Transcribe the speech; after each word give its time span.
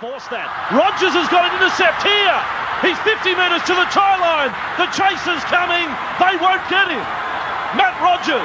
Force 0.00 0.28
that. 0.28 0.52
Rogers 0.76 1.16
has 1.16 1.24
got 1.32 1.48
an 1.48 1.56
intercept 1.56 2.04
here. 2.04 2.36
He's 2.84 3.00
50 3.00 3.32
metres 3.32 3.64
to 3.64 3.72
the 3.72 3.88
try 3.88 4.12
line. 4.20 4.52
The 4.76 4.92
chaser's 4.92 5.40
coming. 5.48 5.88
They 6.20 6.36
won't 6.36 6.60
get 6.68 6.92
him. 6.92 7.00
Mat 7.80 7.96
Rogers 8.04 8.44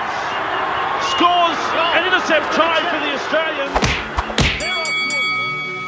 scores 1.12 1.60
an 1.92 2.08
intercept 2.08 2.56
try 2.56 2.79
for 2.88 3.04
the 3.04 3.20
Australians. 3.20 3.76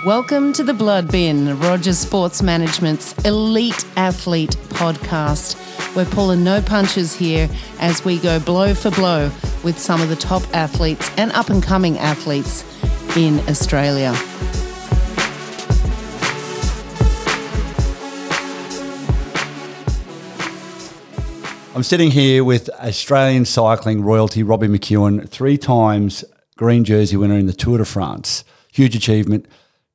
Welcome 0.04 0.52
to 0.52 0.66
the 0.66 0.74
Blood 0.74 1.10
Bin, 1.10 1.58
Rogers 1.62 1.98
Sports 1.98 2.42
Management's 2.42 3.14
elite 3.24 3.86
athlete 3.96 4.58
podcast. 4.76 5.56
We're 5.96 6.04
pulling 6.04 6.44
no 6.44 6.62
punches 6.62 7.16
here 7.16 7.48
as 7.80 8.04
we 8.04 8.20
go 8.20 8.38
blow 8.42 8.74
for 8.74 8.92
blow 8.92 9.32
with 9.64 9.80
some 9.80 10.02
of 10.02 10.10
the 10.10 10.18
top 10.18 10.44
athletes 10.54 11.10
and 11.16 11.32
up 11.32 11.50
and 11.50 11.64
coming 11.64 11.98
athletes 12.00 12.66
in 13.16 13.40
Australia. 13.48 14.14
I'm 21.76 21.82
sitting 21.84 22.12
here 22.12 22.44
with 22.44 22.70
Australian 22.70 23.46
cycling 23.46 24.04
royalty 24.04 24.44
Robbie 24.44 24.68
McEwen, 24.68 25.28
three 25.28 25.58
times 25.58 26.24
green 26.56 26.84
jersey 26.84 27.18
winner 27.18 27.36
in 27.36 27.48
the 27.48 27.54
Tour 27.54 27.80
de 27.80 27.86
France. 27.86 28.44
Huge 28.72 28.96
achievement. 28.96 29.48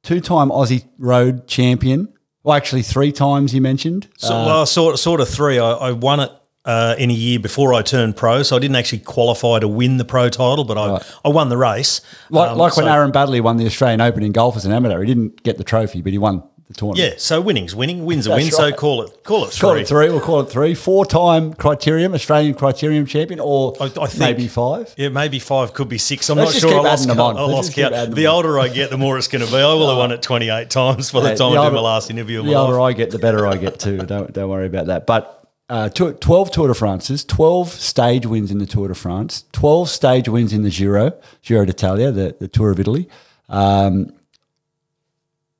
Two 0.02 0.20
time 0.20 0.50
Aussie 0.50 0.88
road 0.98 1.46
champion. 1.46 2.12
Well, 2.42 2.56
actually, 2.56 2.82
three 2.82 3.12
times 3.12 3.54
you 3.54 3.60
mentioned. 3.60 4.08
So, 4.16 4.30
well, 4.30 4.66
sort, 4.66 4.98
sort 4.98 5.20
of 5.20 5.28
three. 5.28 5.58
I, 5.60 5.70
I 5.70 5.92
won 5.92 6.18
it 6.18 6.32
uh, 6.64 6.96
in 6.98 7.10
a 7.10 7.14
year 7.14 7.38
before 7.38 7.72
I 7.74 7.82
turned 7.82 8.16
pro, 8.16 8.42
so 8.42 8.56
I 8.56 8.58
didn't 8.58 8.76
actually 8.76 9.00
qualify 9.00 9.60
to 9.60 9.68
win 9.68 9.98
the 9.98 10.04
pro 10.04 10.28
title, 10.30 10.64
but 10.64 10.78
I, 10.78 11.00
I 11.24 11.28
won 11.28 11.48
the 11.48 11.56
race. 11.56 12.00
Like, 12.30 12.50
Um, 12.50 12.58
like 12.58 12.76
when 12.76 12.88
Aaron 12.88 13.12
Baddeley 13.12 13.40
won 13.40 13.56
the 13.56 13.66
Australian 13.66 14.00
Open 14.00 14.22
in 14.24 14.32
golf 14.32 14.56
as 14.56 14.64
an 14.64 14.72
amateur. 14.72 15.00
He 15.00 15.06
didn't 15.06 15.42
get 15.44 15.58
the 15.58 15.64
trophy, 15.64 16.02
but 16.02 16.12
he 16.12 16.18
won 16.18 16.42
the 16.68 16.74
tournament. 16.74 17.12
Yeah, 17.12 17.18
so 17.18 17.40
winning's 17.40 17.74
winning, 17.74 18.04
wins 18.04 18.26
a 18.26 18.30
win. 18.30 18.50
So 18.50 18.70
call 18.72 19.02
it 19.02 19.24
call 19.24 19.44
it 19.44 19.50
three. 19.52 19.60
Call 19.60 19.76
it 19.76 19.88
three. 19.88 20.08
We'll 20.10 20.20
call 20.20 20.40
it 20.40 20.50
three. 20.50 20.74
Four 20.74 21.06
time 21.06 21.54
criterium, 21.54 22.14
Australian 22.14 22.54
criterium 22.54 23.08
champion, 23.08 23.40
or 23.40 23.74
I, 23.80 23.84
I 23.86 24.06
think 24.06 24.18
maybe 24.20 24.48
five. 24.48 24.94
Yeah, 24.96 25.08
maybe 25.08 25.38
five 25.38 25.72
could 25.72 25.88
be 25.88 25.98
six. 25.98 26.28
I'm 26.28 26.38
Let's 26.38 26.62
not 26.62 26.70
sure. 26.70 26.78
I 26.80 26.82
lost 26.82 27.08
count. 27.08 27.38
I 27.38 27.42
lost 27.42 27.72
count. 27.74 28.14
The 28.14 28.26
older 28.26 28.60
I 28.60 28.68
get, 28.68 28.90
the 28.90 28.98
more 28.98 29.16
it's 29.18 29.28
going 29.28 29.44
to 29.44 29.50
be. 29.50 29.56
I 29.56 29.72
will 29.72 29.88
have 29.88 29.98
won 29.98 30.12
it 30.12 30.22
28 30.22 30.70
times 30.70 31.10
by 31.10 31.20
the 31.20 31.28
time 31.30 31.36
the 31.38 31.44
I 31.44 31.50
do 31.50 31.58
older- 31.58 31.74
my 31.76 31.80
last 31.80 32.10
interview. 32.10 32.42
The 32.42 32.54
older 32.54 32.74
life. 32.78 32.94
I 32.94 32.96
get, 32.96 33.10
the 33.10 33.18
better 33.18 33.46
I 33.46 33.56
get 33.56 33.78
too. 33.80 33.98
Don't 33.98 34.32
don't 34.32 34.48
worry 34.50 34.66
about 34.66 34.86
that. 34.86 35.06
But 35.06 35.34
uh, 35.70 35.88
twelve 35.88 36.50
Tour 36.50 36.68
de 36.68 36.74
France's, 36.74 37.24
twelve 37.24 37.70
stage 37.70 38.26
wins 38.26 38.50
in 38.50 38.58
the 38.58 38.66
Tour 38.66 38.88
de 38.88 38.94
France, 38.94 39.44
twelve 39.52 39.88
stage 39.88 40.28
wins 40.28 40.52
in 40.52 40.62
the 40.62 40.70
Giro, 40.70 41.12
Giro 41.42 41.64
d'Italia, 41.64 42.12
the, 42.12 42.36
the 42.38 42.48
Tour 42.48 42.70
of 42.70 42.78
Italy. 42.80 43.08
Um, 43.48 44.12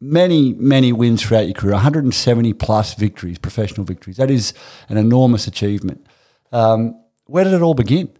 many 0.01 0.55
many 0.55 0.93
wins 0.93 1.23
throughout 1.23 1.47
your 1.47 1.55
career, 1.55 1.75
170 1.75 2.53
plus 2.55 2.95
victories, 2.95 3.39
professional 3.39 3.85
victories. 3.85 4.17
That 4.17 4.31
is 4.31 4.55
an 4.89 4.97
enormous 4.97 5.47
achievement. 5.47 6.07
Um, 6.53 7.01
where 7.27 7.45
did 7.45 7.53
it 7.53 7.63
all 7.63 7.75
begin? 7.75 8.11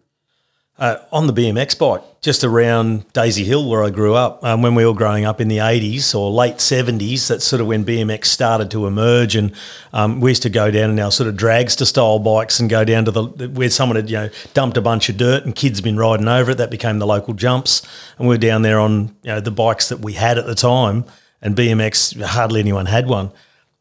Uh, 0.79 0.97
on 1.11 1.27
the 1.27 1.33
BMX 1.33 1.77
bike, 1.77 2.05
just 2.21 2.45
around 2.45 3.13
Daisy 3.13 3.43
Hill, 3.43 3.69
where 3.69 3.83
I 3.83 3.91
grew 3.91 4.15
up. 4.15 4.45
Um, 4.45 4.63
when 4.63 4.77
we 4.77 4.87
were 4.87 4.95
growing 4.95 5.25
up 5.25 5.41
in 5.41 5.49
the 5.49 5.57
80s 5.57 6.15
or 6.15 6.31
late 6.31 6.59
70s, 6.59 7.27
that's 7.27 7.45
sort 7.45 7.61
of 7.61 7.67
when 7.67 7.85
BMX 7.85 8.27
started 8.27 8.71
to 8.71 8.87
emerge. 8.87 9.35
And 9.35 9.53
um, 9.93 10.21
we 10.21 10.31
used 10.31 10.43
to 10.45 10.51
go 10.51 10.71
down 10.71 10.91
in 10.91 11.01
our 11.01 11.11
sort 11.11 11.29
of 11.29 11.35
dragster 11.35 11.85
style 11.85 12.21
bikes 12.21 12.61
and 12.61 12.71
go 12.71 12.85
down 12.85 13.07
to 13.07 13.11
the 13.11 13.49
where 13.49 13.71
someone 13.71 13.97
had 13.97 14.09
you 14.09 14.19
know 14.19 14.29
dumped 14.55 14.77
a 14.77 14.81
bunch 14.81 15.09
of 15.09 15.17
dirt 15.17 15.45
and 15.45 15.57
kids 15.57 15.81
been 15.81 15.97
riding 15.97 16.29
over 16.29 16.53
it. 16.53 16.59
That 16.59 16.71
became 16.71 17.01
the 17.01 17.09
local 17.09 17.35
jumps, 17.35 17.83
and 18.17 18.29
we 18.29 18.35
were 18.37 18.39
down 18.39 18.63
there 18.63 18.79
on 18.79 19.17
you 19.25 19.33
know 19.33 19.41
the 19.41 19.51
bikes 19.51 19.89
that 19.89 19.99
we 19.99 20.13
had 20.13 20.39
at 20.39 20.47
the 20.47 20.55
time. 20.55 21.07
And 21.41 21.57
BMX, 21.57 22.21
hardly 22.23 22.61
anyone 22.61 22.87
had 22.87 23.07
one. 23.07 23.33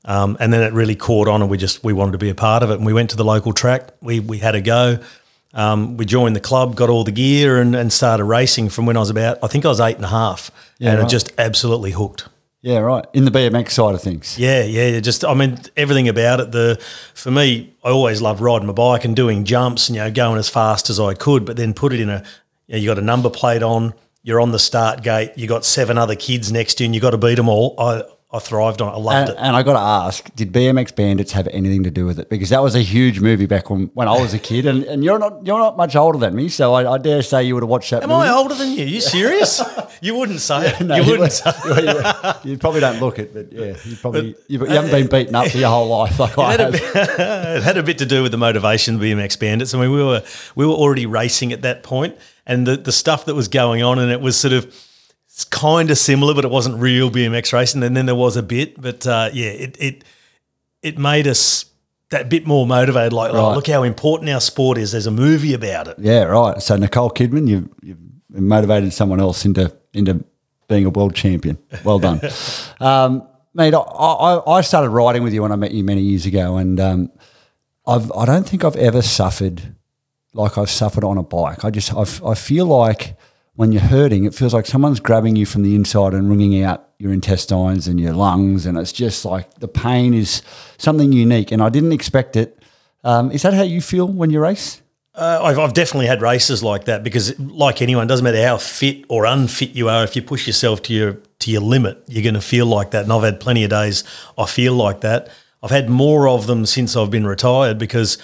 Um, 0.06 0.38
and 0.40 0.54
then 0.54 0.62
it 0.62 0.74
really 0.74 0.96
caught 0.96 1.28
on, 1.28 1.42
and 1.42 1.52
we 1.52 1.58
just 1.58 1.84
we 1.84 1.92
wanted 1.92 2.14
to 2.14 2.18
be 2.18 2.30
a 2.30 2.36
part 2.36 2.64
of 2.64 2.70
it. 2.72 2.76
And 2.76 2.86
we 2.86 2.94
went 2.94 3.10
to 3.10 3.18
the 3.18 3.26
local 3.26 3.52
track. 3.52 3.90
We 4.02 4.20
we 4.20 4.38
had 4.38 4.56
a 4.56 4.62
go. 4.62 5.00
Um, 5.54 5.98
we 5.98 6.06
joined 6.06 6.36
the 6.36 6.40
club, 6.42 6.76
got 6.76 6.90
all 6.90 7.04
the 7.04 7.12
gear, 7.12 7.60
and, 7.60 7.76
and 7.76 7.92
started 7.92 8.26
racing 8.26 8.70
from 8.70 8.86
when 8.86 8.96
I 8.96 9.00
was 9.00 9.10
about 9.10 9.40
I 9.44 9.48
think 9.48 9.66
I 9.66 9.70
was 9.70 9.80
eight 9.80 9.96
and 9.96 10.06
a 10.06 10.10
half, 10.10 10.52
Yeah, 10.78 10.92
and 10.92 11.00
right. 11.02 11.10
just 11.10 11.32
absolutely 11.38 11.92
hooked. 11.92 12.28
Yeah, 12.62 12.80
right. 12.80 13.06
In 13.14 13.26
the 13.26 13.32
BMX 13.32 13.72
side 13.72 13.96
of 13.96 14.02
things. 14.02 14.38
Yeah, 14.38 14.64
yeah, 14.64 14.88
yeah, 14.88 15.00
just 15.00 15.26
I 15.26 15.34
mean 15.34 15.58
everything 15.76 16.08
about 16.08 16.40
it. 16.40 16.52
The 16.52 16.80
for 17.14 17.32
me, 17.32 17.74
I 17.84 17.90
always 17.90 18.22
loved 18.22 18.40
riding 18.40 18.68
my 18.68 18.74
bike 18.74 19.04
and 19.04 19.16
doing 19.16 19.46
jumps, 19.46 19.90
and 19.90 19.96
you 19.96 20.04
know, 20.04 20.12
going 20.12 20.38
as 20.38 20.48
fast 20.50 20.90
as 20.90 21.00
I 21.00 21.14
could. 21.16 21.44
But 21.46 21.58
then 21.58 21.74
put 21.74 21.92
it 21.92 22.00
in 22.00 22.10
a, 22.10 22.24
you, 22.68 22.76
know, 22.76 22.80
you 22.82 22.88
got 22.88 22.98
a 23.00 23.06
number 23.06 23.30
plate 23.30 23.64
on, 23.64 23.94
you're 24.28 24.42
on 24.42 24.52
the 24.52 24.60
start 24.60 25.04
gate, 25.04 25.32
you 25.38 25.48
got 25.48 25.64
seven 25.64 25.98
other 25.98 26.16
kids 26.16 26.52
next 26.52 26.76
to 26.76 26.84
you, 26.84 26.88
and 26.88 26.94
you 26.96 27.00
got 27.00 27.12
to 27.12 27.18
beat 27.18 27.36
them 27.36 27.48
all. 27.50 27.74
I 27.80 28.04
I 28.30 28.40
thrived 28.40 28.82
on 28.82 28.90
it. 28.90 28.98
I 28.98 29.00
loved 29.00 29.30
And, 29.30 29.38
it. 29.40 29.42
and 29.42 29.56
I 29.56 29.64
got 29.64 29.74
to 29.74 29.80
ask, 29.80 30.36
did 30.36 30.52
BMX 30.52 30.94
Bandits 30.94 31.32
have 31.32 31.48
anything 31.48 31.84
to 31.86 31.90
do 31.90 32.06
with 32.06 32.20
it? 32.20 32.30
Because 32.30 32.50
that 32.50 32.62
was 32.62 32.76
a 32.76 32.82
huge 32.82 33.22
movie 33.22 33.46
back 33.46 33.70
when, 33.70 33.90
when 33.94 34.10
I 34.10 34.20
was 34.20 34.34
a 34.34 34.38
kid, 34.40 34.66
and, 34.66 34.84
and 34.84 35.02
you're 35.02 35.18
not 35.18 35.46
you're 35.48 35.58
not 35.58 35.78
much 35.78 35.96
older 35.96 36.20
than 36.20 36.36
me, 36.36 36.50
so 36.50 36.74
I, 36.74 36.96
I 36.96 36.98
dare 36.98 37.22
say 37.22 37.46
you 37.46 37.54
would 37.54 37.64
have 37.64 37.70
watched 37.70 37.92
that. 37.92 38.04
Am 38.04 38.10
movie. 38.10 38.28
I 38.28 38.34
older 38.34 38.54
than 38.54 38.72
you? 38.74 38.84
you 38.84 39.00
serious? 39.00 39.62
you 40.02 40.14
wouldn't 40.18 40.42
say 40.42 40.68
it. 40.72 40.82
No, 40.82 40.96
you 40.98 41.04
you, 41.04 41.12
wouldn't 41.12 41.32
say. 41.32 41.52
would- 41.66 42.36
you 42.44 42.58
probably 42.58 42.82
don't 42.82 43.00
look 43.00 43.18
it, 43.18 43.34
but 43.34 43.54
yeah, 43.54 43.78
you 43.86 43.96
probably 43.96 44.36
you, 44.50 44.60
you 44.60 44.66
uh, 44.66 44.70
haven't 44.72 44.92
been 44.92 45.08
beaten 45.08 45.34
up 45.34 45.48
for 45.48 45.58
your 45.58 45.70
whole 45.70 45.88
life 45.88 46.20
like 46.20 46.38
I 46.38 46.54
It 46.56 46.60
had, 46.60 46.60
a 46.60 46.64
have. 46.66 46.72
bit, 46.94 47.20
it 47.58 47.64
had 47.64 47.78
a 47.78 47.84
bit 47.84 47.98
to 48.00 48.06
do 48.06 48.24
with 48.24 48.34
the 48.34 48.38
motivation 48.38 48.96
of 48.96 49.02
BMX 49.02 49.40
Bandits. 49.40 49.74
I 49.74 49.80
mean, 49.80 49.92
we 49.94 50.04
were 50.04 50.22
we 50.56 50.66
were 50.66 50.74
already 50.74 51.06
racing 51.06 51.54
at 51.54 51.62
that 51.62 51.82
point, 51.82 52.18
and 52.48 52.66
the 52.66 52.78
the 52.78 52.92
stuff 52.92 53.26
that 53.26 53.36
was 53.36 53.48
going 53.48 53.84
on, 53.84 54.00
and 54.00 54.12
it 54.12 54.22
was 54.22 54.36
sort 54.40 54.54
of 54.54 54.74
kind 55.52 55.92
of 55.92 55.98
similar, 56.00 56.34
but 56.34 56.44
it 56.46 56.50
wasn't 56.50 56.78
real 56.80 57.12
BMX 57.12 57.54
racing. 57.54 57.84
And 57.84 57.96
then 57.96 58.08
there 58.08 58.16
was 58.16 58.36
a 58.38 58.42
bit, 58.44 58.82
but 58.82 59.06
uh, 59.06 59.30
yeah, 59.34 59.50
it 59.50 59.78
it 59.80 60.04
it 60.82 60.98
made 60.98 61.28
us 61.28 61.66
that 62.10 62.30
bit 62.30 62.48
more 62.48 62.66
motivated. 62.66 63.14
Like, 63.14 63.32
oh, 63.34 63.50
Right. 63.50 63.56
look 63.56 63.68
how 63.68 63.84
important 63.84 64.30
our 64.32 64.40
sport 64.40 64.78
is. 64.78 64.94
There's 64.94 65.08
a 65.08 65.12
movie 65.12 65.54
about 65.54 65.88
it. 65.90 65.98
Yeah, 66.00 66.24
right. 66.24 66.62
So 66.62 66.78
Nicole 66.78 67.10
Kidman, 67.12 67.48
you've, 67.50 67.68
you've 67.84 67.98
motivated 68.30 68.94
someone 68.94 69.20
else 69.20 69.44
into 69.46 69.72
into 69.94 70.24
being 70.70 70.86
a 70.86 70.90
world 70.90 71.14
champion. 71.16 71.58
Well 71.84 72.00
done, 72.00 72.22
um, 72.80 73.28
mate. 73.54 73.74
I, 73.74 73.78
I, 73.80 74.52
I 74.58 74.62
started 74.62 74.90
riding 74.90 75.22
with 75.24 75.34
you 75.34 75.42
when 75.42 75.52
I 75.52 75.56
met 75.58 75.72
you 75.72 75.84
many 75.84 76.02
years 76.02 76.26
ago, 76.26 76.58
and 76.58 76.80
um, 76.80 77.12
I've 77.86 78.12
I 78.14 78.26
don't 78.26 78.48
think 78.48 78.64
I've 78.64 78.76
ever 78.78 79.02
suffered 79.02 79.76
like 80.38 80.58
I've 80.58 80.70
suffered 80.70 81.04
on 81.04 81.18
a 81.18 81.24
bike. 81.24 81.66
I 81.66 81.70
just 81.70 81.94
I've, 81.94 82.24
I 82.24 82.34
feel 82.36 82.66
like 82.66 83.18
when 83.56 83.72
you're 83.72 83.82
hurting, 83.82 84.26
it 84.26 84.36
feels 84.36 84.54
like 84.54 84.68
someone's 84.68 85.00
grabbing 85.00 85.36
you 85.36 85.46
from 85.46 85.64
the 85.64 85.76
inside 85.76 86.14
and 86.14 86.30
wringing 86.30 86.64
out 86.64 86.90
your 87.00 87.12
intestines 87.12 87.88
and 87.88 88.00
your 88.00 88.14
lungs, 88.14 88.66
and 88.66 88.78
it's 88.78 88.92
just 88.92 89.26
like 89.26 89.56
the 89.56 89.68
pain 89.68 90.14
is 90.14 90.42
something 90.78 91.12
unique, 91.12 91.52
and 91.52 91.62
I 91.62 91.70
didn't 91.70 91.92
expect 91.92 92.36
it. 92.36 92.64
Um, 93.04 93.32
is 93.32 93.42
that 93.42 93.54
how 93.54 93.64
you 93.64 93.82
feel 93.82 94.08
when 94.08 94.30
you 94.30 94.40
race? 94.40 94.82
Uh, 95.16 95.40
I've, 95.42 95.58
I've 95.58 95.74
definitely 95.74 96.06
had 96.06 96.22
races 96.22 96.62
like 96.62 96.86
that 96.86 97.04
because, 97.04 97.40
like 97.40 97.82
anyone, 97.82 98.06
doesn't 98.06 98.24
matter 98.24 98.46
how 98.46 98.58
fit 98.58 99.06
or 99.10 99.26
unfit 99.26 99.72
you 99.72 99.90
are. 99.90 100.04
If 100.04 100.16
you 100.16 100.22
push 100.22 100.46
yourself 100.46 100.84
to 100.84 100.94
your 100.94 101.14
to 101.40 101.52
your 101.52 101.62
limit, 101.62 102.04
you're 102.08 102.24
going 102.24 102.36
to 102.36 102.42
feel 102.42 102.68
like 102.68 102.92
that. 102.92 103.04
And 103.04 103.12
I've 103.12 103.24
had 103.24 103.40
plenty 103.40 103.64
of 103.64 103.72
days 103.72 104.04
I 104.38 104.46
feel 104.46 104.74
like 104.74 105.02
that. 105.02 105.30
I've 105.64 105.72
had 105.72 105.90
more 105.90 106.28
of 106.28 106.46
them 106.46 106.68
since 106.68 106.96
I've 106.96 107.10
been 107.10 107.26
retired 107.26 107.80
because 107.80 108.20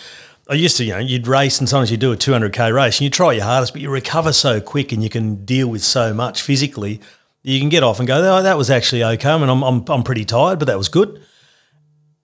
I 0.49 0.55
used 0.55 0.77
to, 0.77 0.83
you 0.83 0.91
know, 0.91 0.99
you'd 0.99 1.27
race 1.27 1.59
and 1.59 1.69
sometimes 1.69 1.89
you 1.89 1.97
do 1.97 2.11
a 2.11 2.17
200k 2.17 2.73
race 2.73 2.97
and 2.97 3.05
you 3.05 3.09
try 3.09 3.31
your 3.31 3.45
hardest, 3.45 3.73
but 3.73 3.81
you 3.81 3.89
recover 3.89 4.33
so 4.33 4.59
quick 4.59 4.91
and 4.91 5.01
you 5.01 5.09
can 5.09 5.45
deal 5.45 5.67
with 5.69 5.83
so 5.83 6.13
much 6.13 6.41
physically. 6.41 6.99
You 7.43 7.59
can 7.59 7.69
get 7.69 7.83
off 7.83 7.99
and 7.99 8.07
go, 8.07 8.17
oh, 8.17 8.43
that 8.43 8.57
was 8.57 8.69
actually 8.69 9.03
okay. 9.03 9.29
I 9.29 9.37
mean, 9.37 9.49
I'm, 9.49 9.63
I'm, 9.63 9.85
I'm 9.87 10.03
pretty 10.03 10.25
tired, 10.25 10.59
but 10.59 10.65
that 10.65 10.77
was 10.77 10.89
good. 10.89 11.21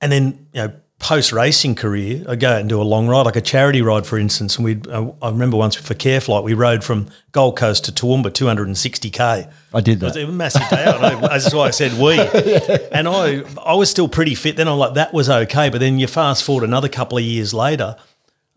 And 0.02 0.12
then, 0.12 0.48
you 0.54 0.68
know, 0.68 0.74
post 1.00 1.32
racing 1.32 1.76
career, 1.76 2.26
I 2.28 2.36
go 2.36 2.52
out 2.52 2.60
and 2.60 2.68
do 2.68 2.82
a 2.82 2.84
long 2.84 3.08
ride, 3.08 3.26
like 3.26 3.38
a 3.38 3.42
charity 3.42 3.82
ride, 3.82 4.06
for 4.06 4.18
instance. 4.18 4.58
And 4.58 4.66
we, 4.66 4.82
uh, 4.90 5.12
I 5.22 5.30
remember 5.30 5.56
once 5.56 5.76
for 5.76 5.94
Careflight, 5.94 6.44
we 6.44 6.54
rode 6.54 6.84
from 6.84 7.08
Gold 7.32 7.58
Coast 7.58 7.86
to 7.86 7.92
Toowoomba, 7.92 8.26
260k. 8.26 9.52
I 9.74 9.82
did 9.82 10.02
that. 10.02 10.16
It 10.18 10.26
was 10.26 10.30
a 10.30 10.32
massive 10.32 10.70
day 10.70 10.84
out. 10.84 11.22
That's 11.22 11.54
why 11.54 11.68
I 11.68 11.72
said 11.72 11.94
we. 11.94 12.20
And 12.92 13.08
I, 13.08 13.44
I 13.64 13.76
was 13.76 13.90
still 13.90 14.10
pretty 14.10 14.36
fit. 14.36 14.58
Then 14.58 14.68
I'm 14.68 14.78
like, 14.78 14.96
that 14.96 15.14
was 15.14 15.30
okay. 15.30 15.70
But 15.70 15.80
then 15.80 16.00
you 16.00 16.08
fast 16.08 16.44
forward 16.44 16.66
another 16.66 16.90
couple 16.90 17.18
of 17.18 17.24
years 17.24 17.54
later, 17.54 17.96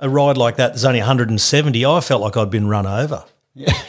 a 0.03 0.11
ride 0.11 0.37
like 0.37 0.57
that, 0.57 0.73
there's 0.73 0.85
only 0.85 0.99
170. 1.01 1.87
I 1.87 2.01
felt 2.01 2.21
like 2.21 2.37
I'd 2.37 2.51
been 2.51 2.67
run 2.67 2.87
over. 2.87 3.25
Yeah. 3.55 3.73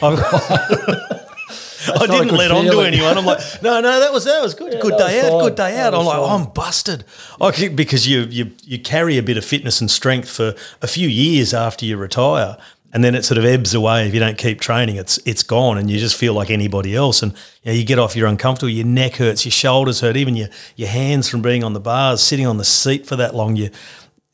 I 1.86 2.06
didn't 2.06 2.28
good 2.28 2.38
let 2.38 2.50
on 2.50 2.64
to 2.64 2.80
anyone. 2.80 3.18
I'm 3.18 3.26
like, 3.26 3.40
no, 3.62 3.80
no, 3.80 4.00
that 4.00 4.12
was 4.12 4.24
that 4.24 4.42
was 4.42 4.54
good. 4.54 4.80
good 4.80 4.96
day 4.96 5.22
was 5.22 5.32
out, 5.32 5.40
good 5.42 5.54
day 5.54 5.72
That 5.72 5.92
out. 5.92 6.00
I'm 6.00 6.06
like, 6.06 6.18
oh. 6.18 6.24
I'm 6.24 6.46
busted. 6.46 7.04
I 7.40 7.50
keep- 7.50 7.76
because 7.76 8.08
you 8.08 8.22
you 8.22 8.52
you 8.62 8.78
carry 8.78 9.18
a 9.18 9.22
bit 9.22 9.36
of 9.36 9.44
fitness 9.44 9.80
and 9.80 9.90
strength 9.90 10.30
for 10.30 10.54
a 10.80 10.86
few 10.86 11.08
years 11.08 11.52
after 11.52 11.84
you 11.84 11.98
retire, 11.98 12.56
and 12.92 13.04
then 13.04 13.14
it 13.14 13.24
sort 13.24 13.36
of 13.36 13.44
ebbs 13.44 13.74
away 13.74 14.06
if 14.08 14.14
you 14.14 14.20
don't 14.20 14.38
keep 14.38 14.60
training. 14.60 14.96
It's 14.96 15.18
it's 15.26 15.42
gone, 15.42 15.76
and 15.76 15.90
you 15.90 15.98
just 15.98 16.16
feel 16.16 16.32
like 16.32 16.50
anybody 16.50 16.94
else. 16.94 17.22
And 17.22 17.32
you, 17.62 17.72
know, 17.72 17.72
you 17.72 17.84
get 17.84 17.98
off, 17.98 18.16
you're 18.16 18.28
uncomfortable. 18.28 18.70
Your 18.70 18.86
neck 18.86 19.16
hurts, 19.16 19.44
your 19.44 19.52
shoulders 19.52 20.00
hurt, 20.00 20.16
even 20.16 20.36
your 20.36 20.48
your 20.76 20.88
hands 20.88 21.28
from 21.28 21.42
being 21.42 21.62
on 21.62 21.74
the 21.74 21.80
bars, 21.80 22.22
sitting 22.22 22.46
on 22.46 22.56
the 22.56 22.64
seat 22.64 23.06
for 23.06 23.16
that 23.16 23.34
long. 23.34 23.56
You 23.56 23.70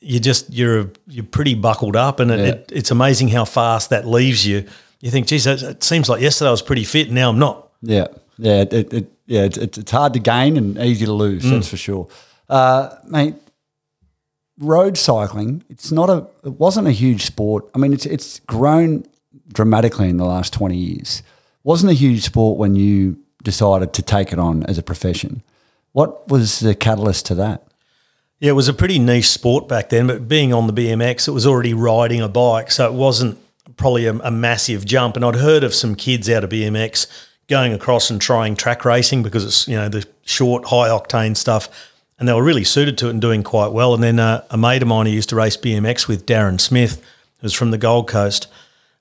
you 0.00 0.18
just 0.20 0.52
you're 0.52 0.90
you're 1.06 1.24
pretty 1.24 1.54
buckled 1.54 1.96
up, 1.96 2.20
and 2.20 2.30
it, 2.30 2.38
Yeah. 2.38 2.46
it, 2.46 2.70
it's 2.72 2.90
amazing 2.90 3.28
how 3.28 3.44
fast 3.44 3.90
that 3.90 4.06
leaves 4.06 4.46
you. 4.46 4.64
You 5.00 5.10
think, 5.10 5.26
geez, 5.26 5.46
it 5.46 5.82
seems 5.82 6.08
like 6.08 6.20
yesterday 6.22 6.48
I 6.48 6.50
was 6.52 6.62
pretty 6.62 6.84
fit, 6.84 7.06
and 7.06 7.14
now 7.14 7.30
I'm 7.30 7.38
not. 7.38 7.68
Yeah, 7.82 8.08
Yeah, 8.36 8.62
it, 8.62 8.92
it, 8.92 9.10
yeah, 9.26 9.42
it's, 9.44 9.56
it's 9.56 9.78
it's 9.78 9.90
hard 9.90 10.12
to 10.14 10.18
gain 10.18 10.56
and 10.56 10.78
easy 10.78 11.06
to 11.06 11.12
lose. 11.12 11.48
That's 11.48 11.68
for 11.68 11.76
sure, 11.78 12.08
uh, 12.48 12.90
mate. 13.06 13.34
Road 14.58 14.98
cycling, 14.98 15.64
it's 15.70 15.90
not 15.90 16.10
a, 16.10 16.26
it 16.44 16.52
wasn't 16.58 16.86
a 16.86 16.90
huge 16.92 17.24
sport. 17.24 17.64
I 17.74 17.78
mean, 17.78 17.94
it's 17.94 18.04
it's 18.04 18.40
grown 18.40 19.06
dramatically 19.50 20.10
in 20.10 20.18
the 20.18 20.26
last 20.26 20.52
twenty 20.52 20.76
years. 20.76 21.22
wasn't 21.62 21.90
a 21.92 21.94
huge 21.94 22.22
sport 22.22 22.58
when 22.58 22.76
you 22.76 23.16
decided 23.42 23.94
to 23.94 24.02
take 24.02 24.32
it 24.34 24.38
on 24.38 24.62
as 24.64 24.76
a 24.76 24.82
profession. 24.82 25.42
What 25.92 26.28
was 26.28 26.60
the 26.60 26.74
catalyst 26.74 27.24
to 27.26 27.34
that? 27.36 27.68
Yeah, 28.40 28.50
it 28.50 28.54
was 28.54 28.68
a 28.68 28.74
pretty 28.74 28.98
niche 28.98 29.28
sport 29.28 29.68
back 29.68 29.90
then, 29.90 30.06
but 30.06 30.26
being 30.26 30.54
on 30.54 30.66
the 30.66 30.72
BMX, 30.72 31.28
it 31.28 31.32
was 31.32 31.46
already 31.46 31.74
riding 31.74 32.22
a 32.22 32.28
bike, 32.28 32.70
so 32.70 32.86
it 32.86 32.94
wasn't 32.94 33.38
probably 33.76 34.06
a, 34.06 34.14
a 34.14 34.30
massive 34.30 34.86
jump. 34.86 35.14
And 35.14 35.24
I'd 35.24 35.36
heard 35.36 35.62
of 35.62 35.74
some 35.74 35.94
kids 35.94 36.28
out 36.30 36.42
of 36.42 36.50
BMX 36.50 37.06
going 37.48 37.74
across 37.74 38.08
and 38.08 38.18
trying 38.18 38.56
track 38.56 38.84
racing 38.86 39.22
because 39.22 39.44
it's 39.44 39.68
you 39.68 39.76
know 39.76 39.90
the 39.90 40.06
short, 40.24 40.64
high 40.66 40.88
octane 40.88 41.36
stuff, 41.36 41.68
and 42.18 42.26
they 42.26 42.32
were 42.32 42.42
really 42.42 42.64
suited 42.64 42.96
to 42.98 43.08
it 43.08 43.10
and 43.10 43.20
doing 43.20 43.42
quite 43.42 43.72
well. 43.72 43.92
And 43.92 44.02
then 44.02 44.18
uh, 44.18 44.42
a 44.48 44.56
mate 44.56 44.80
of 44.80 44.88
mine 44.88 45.04
who 45.04 45.12
used 45.12 45.28
to 45.30 45.36
race 45.36 45.58
BMX 45.58 46.08
with 46.08 46.24
Darren 46.24 46.58
Smith, 46.58 47.04
who's 47.40 47.52
from 47.52 47.72
the 47.72 47.78
Gold 47.78 48.08
Coast, 48.08 48.46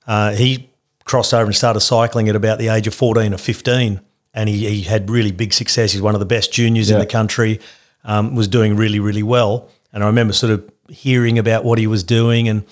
uh, 0.06 0.34
he 0.34 0.70
crossed 1.06 1.34
over 1.34 1.46
and 1.46 1.56
started 1.56 1.80
cycling 1.80 2.28
at 2.28 2.36
about 2.36 2.60
the 2.60 2.68
age 2.68 2.88
of 2.88 2.94
fourteen 2.94 3.34
or 3.34 3.38
fifteen, 3.38 4.02
and 4.34 4.50
he, 4.50 4.68
he 4.68 4.82
had 4.82 5.10
really 5.10 5.32
big 5.32 5.54
success. 5.54 5.94
He's 5.94 6.02
one 6.02 6.14
of 6.14 6.20
the 6.20 6.26
best 6.26 6.52
juniors 6.52 6.90
in 6.90 7.00
the 7.00 7.06
country. 7.06 7.62
Um, 8.04 8.36
was 8.36 8.48
doing 8.48 8.76
really 8.76 9.00
really 9.00 9.24
well, 9.24 9.70
and 9.92 10.04
I 10.04 10.08
remember 10.08 10.34
sort 10.34 10.54
of 10.54 10.70
hearing 10.90 11.38
about 11.38 11.64
what 11.64 11.78
he 11.78 11.88
was 11.88 12.04
doing 12.04 12.48
and. 12.48 12.64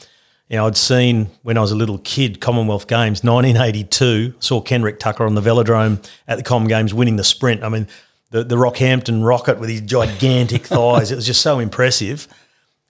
You 0.50 0.56
know, 0.56 0.68
I'd 0.68 0.78
seen 0.78 1.30
when 1.44 1.58
I 1.58 1.60
was 1.60 1.74
a 1.74 1.76
little 1.76 1.98
kid, 1.98 2.40
Commonwealth 2.40 2.88
Games, 2.88 3.22
1982, 3.22 4.36
saw 4.40 4.62
Kenrick 4.62 4.98
Tucker 4.98 5.26
on 5.26 5.36
the 5.36 5.42
velodrome 5.42 6.02
at 6.26 6.38
the 6.38 6.44
Com 6.44 6.70
Games 6.70 6.94
winning 6.94 7.18
the 7.18 7.26
sprint. 7.26 7.66
I 7.66 7.68
mean, 7.68 7.86
the, 8.32 8.44
the 8.44 8.56
Rockhampton 8.56 9.26
rocket 9.26 9.60
with 9.60 9.70
his 9.70 9.82
gigantic 9.82 10.66
thighs, 10.68 11.12
it 11.12 11.16
was 11.16 11.26
just 11.26 11.42
so 11.42 11.60
impressive. 11.60 12.28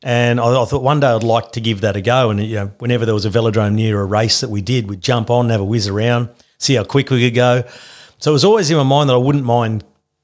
And 0.03 0.39
I, 0.39 0.61
I 0.61 0.65
thought 0.65 0.83
one 0.83 0.99
day 0.99 1.07
I'd 1.07 1.23
like 1.23 1.51
to 1.53 1.61
give 1.61 1.81
that 1.81 1.95
a 1.95 2.01
go. 2.01 2.29
And, 2.29 2.43
you 2.43 2.55
know, 2.55 2.67
whenever 2.79 3.05
there 3.05 3.13
was 3.13 3.25
a 3.25 3.29
velodrome 3.29 3.73
near 3.73 3.99
a 3.99 4.05
race 4.05 4.41
that 4.41 4.49
we 4.49 4.61
did, 4.61 4.89
we'd 4.89 5.01
jump 5.01 5.29
on, 5.29 5.49
have 5.49 5.61
a 5.61 5.65
whiz 5.65 5.87
around, 5.87 6.29
see 6.57 6.75
how 6.75 6.83
quick 6.83 7.09
we 7.09 7.21
could 7.21 7.35
go. 7.35 7.63
So 8.19 8.31
it 8.31 8.33
was 8.33 8.45
always 8.45 8.69
in 8.69 8.77
my 8.77 8.83
mind 8.83 9.09
that 9.09 9.15
I 9.15 9.17
wouldn't 9.17 9.43
mind 9.43 9.83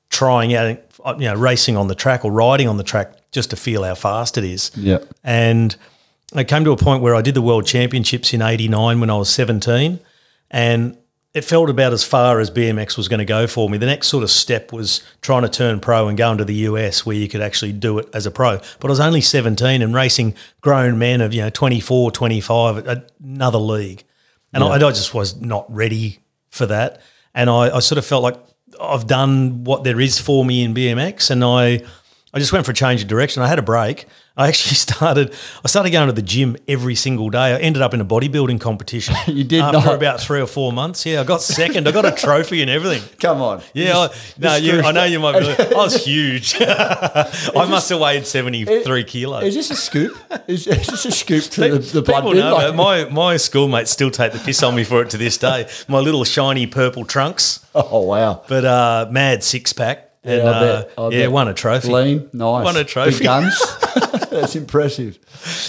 trying 0.10 0.54
out, 0.54 0.80
Uh, 1.04 1.16
you 1.18 1.26
know, 1.26 1.36
racing 1.36 1.76
on 1.76 1.88
the 1.88 1.96
track 1.96 2.24
or 2.24 2.32
riding 2.32 2.68
on 2.68 2.78
the 2.78 2.84
track 2.84 3.14
just 3.32 3.50
to 3.50 3.56
feel 3.56 3.84
how 3.84 3.96
fast 3.96 4.38
it 4.38 4.44
is. 4.44 4.72
Yeah. 4.76 5.00
And 5.24 5.76
I 6.34 6.44
came 6.44 6.64
to 6.64 6.72
a 6.72 6.78
point 6.78 7.04
where 7.04 7.16
I 7.16 7.22
did 7.22 7.36
the 7.36 7.42
World 7.42 7.66
Championships 7.66 8.34
in 8.34 8.42
89 8.42 9.00
when 9.00 9.10
I 9.10 9.18
was 9.18 9.30
17. 9.30 10.00
And 10.50 10.98
it 11.34 11.44
felt 11.44 11.70
about 11.70 11.94
as 11.94 12.04
far 12.04 12.40
as 12.40 12.52
BMX 12.52 12.96
was 12.96 13.08
going 13.08 13.20
to 13.20 13.26
go 13.26 13.48
for 13.48 13.70
me. 13.70 13.78
The 13.78 13.88
next 13.88 14.08
sort 14.08 14.24
of 14.24 14.30
step 14.30 14.72
was 14.72 15.04
trying 15.22 15.42
to 15.42 15.50
turn 15.50 15.80
pro 15.80 16.08
and 16.08 16.18
go 16.18 16.32
into 16.32 16.46
the 16.46 16.54
US 16.54 17.06
where 17.06 17.16
you 17.16 17.28
could 17.28 17.42
actually 17.42 17.74
do 17.74 17.98
it 17.98 18.08
as 18.14 18.26
a 18.26 18.32
pro. 18.32 18.60
But 18.80 18.88
I 18.88 18.90
was 18.90 19.00
only 19.00 19.22
17 19.22 19.82
and 19.82 19.94
racing 19.94 20.36
grown 20.62 21.00
men 21.00 21.22
of, 21.22 21.34
you 21.34 21.42
know, 21.42 21.50
24, 21.50 22.12
25 22.12 22.88
uh, 22.88 22.96
another 23.24 23.58
league. 23.58 24.04
And 24.54 24.64
I, 24.64 24.76
I 24.76 24.78
just 24.78 25.16
was 25.16 25.42
not 25.42 25.66
ready 25.74 26.20
for 26.50 26.68
that. 26.68 27.02
And 27.34 27.50
I, 27.50 27.78
I 27.78 27.80
sort 27.80 27.98
of 27.98 28.06
felt 28.06 28.22
like 28.22 28.38
I've 28.82 29.08
done 29.08 29.64
what 29.64 29.84
there 29.84 30.00
is 30.00 30.20
for 30.20 30.46
me 30.46 30.64
in 30.64 30.74
BMX 30.74 31.30
and 31.32 31.44
I 31.44 31.82
I 32.36 32.40
just 32.40 32.52
went 32.52 32.66
for 32.66 32.72
a 32.72 32.76
change 32.76 33.02
of 33.04 33.08
direction. 33.08 33.44
I 33.44 33.48
had 33.48 33.60
a 33.60 33.62
break. 33.64 34.08
I 34.36 34.48
actually 34.48 34.74
started. 34.90 35.32
I 35.64 35.68
started 35.68 35.92
going 35.92 36.08
to 36.08 36.14
the 36.14 36.24
gym 36.24 36.58
every 36.68 36.96
single 36.96 37.30
day. 37.30 37.54
I 37.54 37.60
ended 37.60 37.84
up 37.84 37.94
in 37.94 38.02
a 38.02 38.06
bodybuilding 38.06 38.60
competition. 38.60 39.16
You 39.28 39.44
did 39.44 39.62
after 39.62 39.80
not. 39.80 39.96
about 39.96 40.20
three 40.20 40.42
or 40.42 40.48
four 40.48 40.72
months. 40.74 41.06
Yeah, 41.06 41.22
I 41.22 41.24
got 41.24 41.42
second. 41.42 41.88
I 41.88 41.92
got 41.92 42.06
a 42.06 42.12
trophy 42.26 42.62
and 42.62 42.70
everything. 42.70 43.02
Come 43.20 43.42
on. 43.42 43.62
Yeah, 43.74 43.98
I, 43.98 44.10
no, 44.38 44.56
you, 44.56 44.82
I 44.82 44.92
know 44.92 45.04
you 45.06 45.20
might 45.20 45.40
be. 45.40 45.48
I 45.48 45.78
was 45.78 46.04
huge. 46.06 46.56
I 46.60 47.66
must 47.70 47.90
have 47.90 48.00
weighed 48.00 48.26
seventy 48.26 48.66
three 48.84 49.04
kilos. 49.04 49.44
Is 49.44 49.56
this 49.56 49.72
a 49.72 49.76
scoop? 49.76 50.18
Is, 50.48 50.68
is 50.68 50.88
this 50.88 51.06
a 51.06 51.12
scoop 51.12 51.44
to 51.44 51.62
the, 51.62 51.80
the 51.80 52.02
blood 52.02 52.24
People 52.24 52.34
know, 52.34 52.54
Like- 52.54 52.76
my 52.76 53.06
my 53.06 53.38
schoolmates 53.38 53.92
still 53.92 54.12
take 54.12 54.34
the 54.34 54.40
piss 54.40 54.62
on 54.64 54.76
me 54.76 54.84
for 54.84 55.02
it 55.02 55.10
to 55.12 55.18
this 55.18 55.38
day. 55.38 55.68
My 55.88 56.00
little 56.00 56.24
shiny 56.24 56.68
purple 56.68 57.06
trunks, 57.06 57.66
oh 57.76 58.02
wow. 58.02 58.42
but 58.48 58.66
uh, 58.66 59.08
mad 59.12 59.44
six 59.44 59.74
pack. 59.74 60.10
And 60.24 60.42
Yeah, 60.44 60.50
uh, 60.50 60.86
bet, 61.10 61.14
yeah, 61.14 61.28
won 61.28 61.48
a 61.48 61.54
trophy. 61.54 61.90
Lean, 61.92 62.30
nice. 62.34 62.64
Won 62.64 62.78
a 62.78 62.84
trophy. 62.84 63.12
Big 63.20 63.24
guns. 63.24 63.60
That's 64.30 64.56
impressive. 64.56 65.20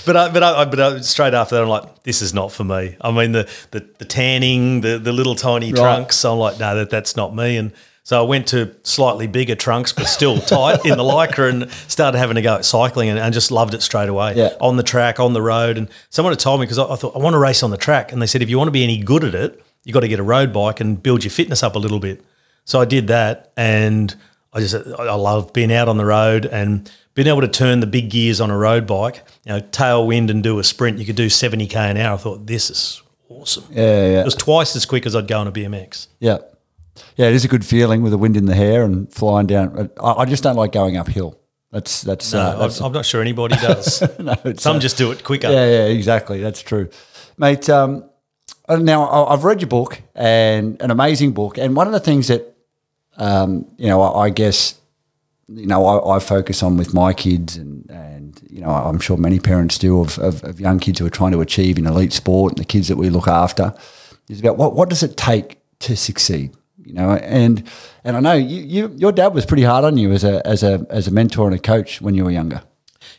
But 0.06 0.16
I, 0.16 0.28
but 0.30 0.42
I, 0.42 0.64
but 0.64 0.80
I, 0.80 1.00
straight 1.00 1.34
after 1.34 1.56
that, 1.56 1.62
I'm 1.62 1.68
like, 1.68 2.02
this 2.04 2.22
is 2.22 2.32
not 2.32 2.52
for 2.52 2.64
me. 2.64 2.96
I 3.00 3.10
mean, 3.10 3.32
the 3.32 3.50
the, 3.72 3.80
the 3.98 4.04
tanning, 4.04 4.80
the 4.80 4.98
the 4.98 5.12
little 5.12 5.34
tiny 5.34 5.72
Right. 5.72 5.80
trunks. 5.80 6.24
I'm 6.24 6.38
like, 6.38 6.58
no, 6.58 6.74
that 6.76 6.90
that's 6.90 7.16
not 7.16 7.34
me. 7.34 7.56
And 7.56 7.72
so 8.04 8.18
I 8.18 8.26
went 8.26 8.46
to 8.48 8.74
slightly 8.82 9.26
bigger 9.26 9.54
trunks, 9.54 9.92
but 9.92 10.04
still 10.06 10.38
tight 10.38 10.84
in 10.84 10.96
the 10.96 11.02
lycra, 11.04 11.48
and 11.50 11.70
started 11.88 12.18
having 12.18 12.36
to 12.36 12.42
go 12.42 12.54
at 12.54 12.64
cycling, 12.64 13.08
and, 13.08 13.18
and 13.18 13.34
just 13.34 13.50
loved 13.50 13.74
it 13.74 13.82
straight 13.82 14.08
away. 14.08 14.34
Yeah. 14.36 14.54
On 14.60 14.76
the 14.76 14.82
track, 14.82 15.18
on 15.18 15.32
the 15.32 15.42
road, 15.42 15.76
and 15.78 15.88
someone 16.10 16.32
had 16.32 16.38
told 16.38 16.60
me 16.60 16.64
because 16.66 16.78
I, 16.78 16.84
I 16.92 16.96
thought 16.96 17.16
I 17.16 17.18
want 17.18 17.34
to 17.34 17.38
race 17.38 17.62
on 17.62 17.70
the 17.70 17.76
track, 17.78 18.12
and 18.12 18.22
they 18.22 18.26
said 18.26 18.40
if 18.40 18.48
you 18.50 18.56
want 18.58 18.68
to 18.68 18.72
be 18.72 18.84
any 18.84 18.98
good 19.02 19.24
at 19.24 19.34
it, 19.34 19.62
you 19.84 19.92
got 19.92 20.00
to 20.00 20.08
get 20.08 20.20
a 20.20 20.24
road 20.24 20.52
bike 20.52 20.80
and 20.80 21.02
build 21.02 21.24
your 21.24 21.30
fitness 21.30 21.62
up 21.62 21.74
a 21.74 21.78
little 21.78 21.98
bit. 22.00 22.22
So 22.64 22.80
I 22.80 22.84
did 22.86 23.08
that, 23.08 23.52
and 23.56 24.14
I 24.54 24.60
just 24.60 24.74
I 24.74 25.14
love 25.14 25.52
being 25.52 25.72
out 25.72 25.88
on 25.88 25.96
the 25.96 26.04
road 26.04 26.46
and 26.46 26.90
being 27.14 27.28
able 27.28 27.40
to 27.40 27.48
turn 27.48 27.80
the 27.80 27.86
big 27.86 28.10
gears 28.10 28.40
on 28.40 28.50
a 28.50 28.56
road 28.56 28.86
bike, 28.86 29.22
you 29.44 29.52
know, 29.52 29.60
tailwind 29.60 30.30
and 30.30 30.42
do 30.42 30.58
a 30.58 30.64
sprint. 30.64 30.98
You 30.98 31.06
could 31.06 31.16
do 31.16 31.26
70k 31.26 31.74
an 31.76 31.96
hour. 31.96 32.14
I 32.14 32.16
thought 32.16 32.46
this 32.46 32.70
is 32.70 33.02
awesome. 33.28 33.64
Yeah, 33.70 33.82
yeah. 33.82 34.20
It 34.20 34.24
was 34.24 34.34
twice 34.34 34.76
as 34.76 34.86
quick 34.86 35.06
as 35.06 35.16
I'd 35.16 35.28
go 35.28 35.38
on 35.38 35.48
a 35.48 35.52
BMX. 35.52 36.08
Yeah. 36.20 36.38
Yeah, 37.16 37.26
it 37.26 37.34
is 37.34 37.44
a 37.44 37.48
good 37.48 37.64
feeling 37.64 38.02
with 38.02 38.12
the 38.12 38.18
wind 38.18 38.36
in 38.36 38.46
the 38.46 38.54
hair 38.54 38.84
and 38.84 39.12
flying 39.12 39.46
down. 39.46 39.90
I, 40.00 40.12
I 40.12 40.24
just 40.24 40.42
don't 40.44 40.56
like 40.56 40.70
going 40.72 40.96
uphill. 40.96 41.38
That's 41.72 42.02
that's 42.02 42.32
No, 42.32 42.38
uh, 42.38 42.56
that's 42.56 42.80
I'm, 42.80 42.86
I'm 42.86 42.92
not 42.92 43.04
sure 43.04 43.20
anybody 43.20 43.56
does. 43.56 44.00
no, 44.20 44.36
Some 44.56 44.76
uh, 44.76 44.78
just 44.78 44.96
do 44.96 45.10
it 45.10 45.24
quicker. 45.24 45.48
Yeah, 45.50 45.66
yeah, 45.66 45.84
exactly. 45.86 46.40
That's 46.40 46.62
true, 46.62 46.88
mate. 47.36 47.68
Um, 47.68 48.08
uh, 48.68 48.76
now 48.76 49.26
I've 49.26 49.42
read 49.42 49.60
your 49.60 49.68
book 49.68 50.00
and 50.14 50.80
an 50.80 50.92
amazing 50.92 51.32
book, 51.32 51.58
and 51.58 51.74
one 51.74 51.88
of 51.88 51.92
the 51.92 51.98
things 51.98 52.28
that 52.28 52.53
um, 53.16 53.66
you 53.76 53.88
know, 53.88 54.00
I, 54.02 54.26
I 54.26 54.30
guess 54.30 54.78
you 55.48 55.66
know 55.66 55.84
I, 55.84 56.16
I 56.16 56.18
focus 56.18 56.62
on 56.62 56.76
with 56.76 56.94
my 56.94 57.12
kids, 57.12 57.56
and 57.56 57.88
and 57.90 58.40
you 58.50 58.60
know 58.60 58.70
I'm 58.70 58.98
sure 58.98 59.16
many 59.16 59.38
parents 59.38 59.78
do 59.78 60.00
of, 60.00 60.18
of, 60.18 60.42
of 60.44 60.60
young 60.60 60.78
kids 60.78 60.98
who 60.98 61.06
are 61.06 61.10
trying 61.10 61.32
to 61.32 61.40
achieve 61.40 61.78
in 61.78 61.86
elite 61.86 62.12
sport, 62.12 62.52
and 62.52 62.58
the 62.58 62.64
kids 62.64 62.88
that 62.88 62.96
we 62.96 63.10
look 63.10 63.28
after, 63.28 63.74
is 64.28 64.40
about 64.40 64.56
what 64.56 64.74
what 64.74 64.88
does 64.88 65.02
it 65.02 65.16
take 65.16 65.58
to 65.80 65.96
succeed. 65.96 66.54
You 66.84 66.94
know, 66.94 67.10
and 67.12 67.66
and 68.04 68.16
I 68.16 68.20
know 68.20 68.34
you, 68.34 68.62
you 68.62 68.94
your 68.96 69.12
dad 69.12 69.34
was 69.34 69.46
pretty 69.46 69.62
hard 69.62 69.84
on 69.84 69.96
you 69.96 70.12
as 70.12 70.24
a 70.24 70.46
as 70.46 70.62
a 70.62 70.86
as 70.90 71.06
a 71.06 71.10
mentor 71.10 71.46
and 71.46 71.54
a 71.54 71.58
coach 71.58 72.00
when 72.00 72.14
you 72.14 72.24
were 72.24 72.30
younger. 72.30 72.62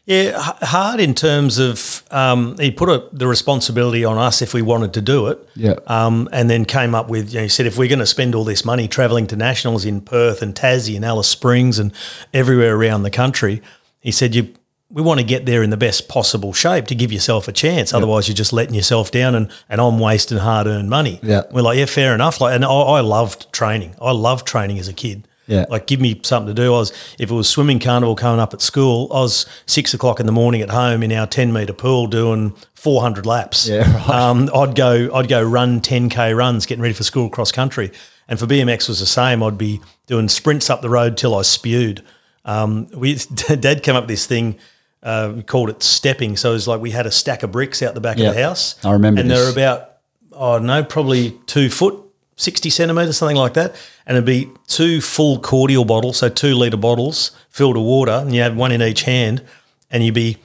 Yeah, 0.05 0.39
hard 0.39 0.99
in 0.99 1.15
terms 1.15 1.57
of 1.57 1.94
um, 2.11 2.57
he 2.57 2.71
put 2.71 2.89
a, 2.89 3.07
the 3.11 3.27
responsibility 3.27 4.05
on 4.05 4.17
us 4.17 4.41
if 4.41 4.53
we 4.53 4.61
wanted 4.61 4.93
to 4.93 5.01
do 5.01 5.27
it. 5.27 5.49
Yeah. 5.55 5.75
Um, 5.87 6.29
and 6.31 6.49
then 6.49 6.65
came 6.65 6.95
up 6.95 7.09
with, 7.09 7.33
you 7.33 7.39
know, 7.39 7.43
he 7.43 7.49
said, 7.49 7.65
if 7.65 7.77
we're 7.77 7.89
going 7.89 7.99
to 7.99 8.05
spend 8.05 8.35
all 8.35 8.43
this 8.43 8.63
money 8.63 8.87
travelling 8.87 9.27
to 9.27 9.35
nationals 9.35 9.85
in 9.85 10.01
Perth 10.01 10.41
and 10.41 10.53
Tassie 10.55 10.95
and 10.95 11.03
Alice 11.03 11.27
Springs 11.27 11.79
and 11.79 11.91
everywhere 12.33 12.75
around 12.75 13.03
the 13.03 13.11
country, 13.11 13.61
he 13.99 14.11
said, 14.11 14.35
you 14.35 14.53
we 14.91 15.01
want 15.01 15.19
to 15.19 15.25
get 15.25 15.45
there 15.45 15.63
in 15.63 15.71
the 15.71 15.77
best 15.77 16.07
possible 16.07 16.53
shape 16.53 16.85
to 16.87 16.95
give 16.95 17.11
yourself 17.11 17.47
a 17.47 17.51
chance. 17.51 17.93
Otherwise, 17.93 18.27
you're 18.27 18.35
just 18.35 18.53
letting 18.53 18.75
yourself 18.75 19.09
down 19.11 19.35
and, 19.35 19.51
and 19.67 19.81
I'm 19.81 19.99
wasting 19.99 20.37
hard 20.37 20.67
earned 20.67 20.89
money. 20.89 21.19
Yeah. 21.23 21.41
We're 21.51 21.63
like, 21.63 21.77
yeah, 21.77 21.85
fair 21.85 22.13
enough. 22.13 22.39
Like, 22.39 22.55
and 22.55 22.63
I, 22.63 22.69
I 22.69 23.01
loved 23.01 23.51
training. 23.51 23.95
I 23.99 24.11
loved 24.11 24.45
training 24.45 24.77
as 24.77 24.87
a 24.87 24.93
kid. 24.93 25.27
Yeah. 25.47 25.65
Like, 25.69 25.85
give 25.87 25.99
me 26.01 26.19
something 26.23 26.55
to 26.55 26.59
do. 26.59 26.73
I 26.73 26.77
was, 26.79 26.91
if 27.19 27.29
it 27.29 27.33
was 27.33 27.47
swimming 27.47 27.79
carnival 27.79 28.15
coming 28.15 28.39
up 28.39 28.53
at 28.53 28.61
school, 28.61 29.07
I 29.11 29.19
was 29.19 29.45
six 29.65 29.93
o'clock 29.93 30.19
in 30.19 30.25
the 30.25 30.31
morning 30.31 30.61
at 30.61 30.69
home 30.71 31.03
in 31.03 31.11
our 31.11 31.27
10 31.27 31.53
metre 31.53 31.73
pool 31.73 32.07
doing 32.07 32.55
400 32.73 33.25
laps. 33.25 33.67
Yeah, 33.67 33.81
right. 33.93 34.09
Um, 34.09 34.49
I'd 34.55 34.75
go, 34.75 35.13
I'd 35.13 35.27
go 35.27 35.43
run 35.43 35.81
10K 35.81 36.35
runs, 36.35 36.65
getting 36.65 36.81
ready 36.81 36.93
for 36.95 37.03
school 37.03 37.29
cross 37.29 37.51
country. 37.51 37.91
And 38.27 38.39
for 38.39 38.47
BMX 38.47 38.87
was 38.87 38.99
the 38.99 39.05
same. 39.05 39.43
I'd 39.43 39.57
be 39.57 39.81
doing 40.07 40.29
sprints 40.29 40.69
up 40.71 40.81
the 40.81 40.89
road 40.89 41.15
till 41.15 41.35
I 41.35 41.43
spewed. 41.43 42.03
Um, 42.43 42.87
we, 42.91 43.15
dad 43.59 43.83
came 43.83 43.95
up 43.95 44.03
with 44.05 44.09
this 44.09 44.25
thing, 44.25 44.57
uh, 45.03 45.31
we 45.35 45.43
called 45.43 45.69
it 45.69 45.83
stepping. 45.83 46.37
So 46.37 46.49
it 46.49 46.53
was 46.53 46.67
like 46.67 46.81
we 46.81 46.89
had 46.89 47.05
a 47.05 47.11
stack 47.11 47.43
of 47.43 47.51
bricks 47.51 47.83
out 47.83 47.93
the 47.93 48.01
back 48.01 48.17
Yeah. 48.17 48.29
of 48.29 48.35
the 48.35 48.41
house. 48.41 48.83
I 48.83 48.91
remember 48.93 49.21
And 49.21 49.29
they're 49.29 49.51
about, 49.51 49.91
oh 50.31 50.57
no, 50.57 50.83
probably 50.83 51.37
two 51.45 51.69
foot, 51.69 51.99
60 52.37 52.69
centimetres, 52.69 53.17
something 53.17 53.37
like 53.37 53.53
that. 53.53 53.75
And 54.05 54.17
it'd 54.17 54.25
be 54.25 54.49
two 54.67 55.01
full 55.01 55.39
cordial 55.39 55.85
bottles, 55.85 56.17
so 56.17 56.29
two 56.29 56.53
litre 56.55 56.77
bottles 56.77 57.31
filled 57.49 57.77
with 57.77 57.85
water, 57.85 58.11
and 58.11 58.33
you 58.35 58.41
had 58.41 58.55
one 58.55 58.71
in 58.71 58.81
each 58.81 59.03
hand, 59.03 59.43
and 59.89 60.03
you'd 60.03 60.13
be 60.15 60.37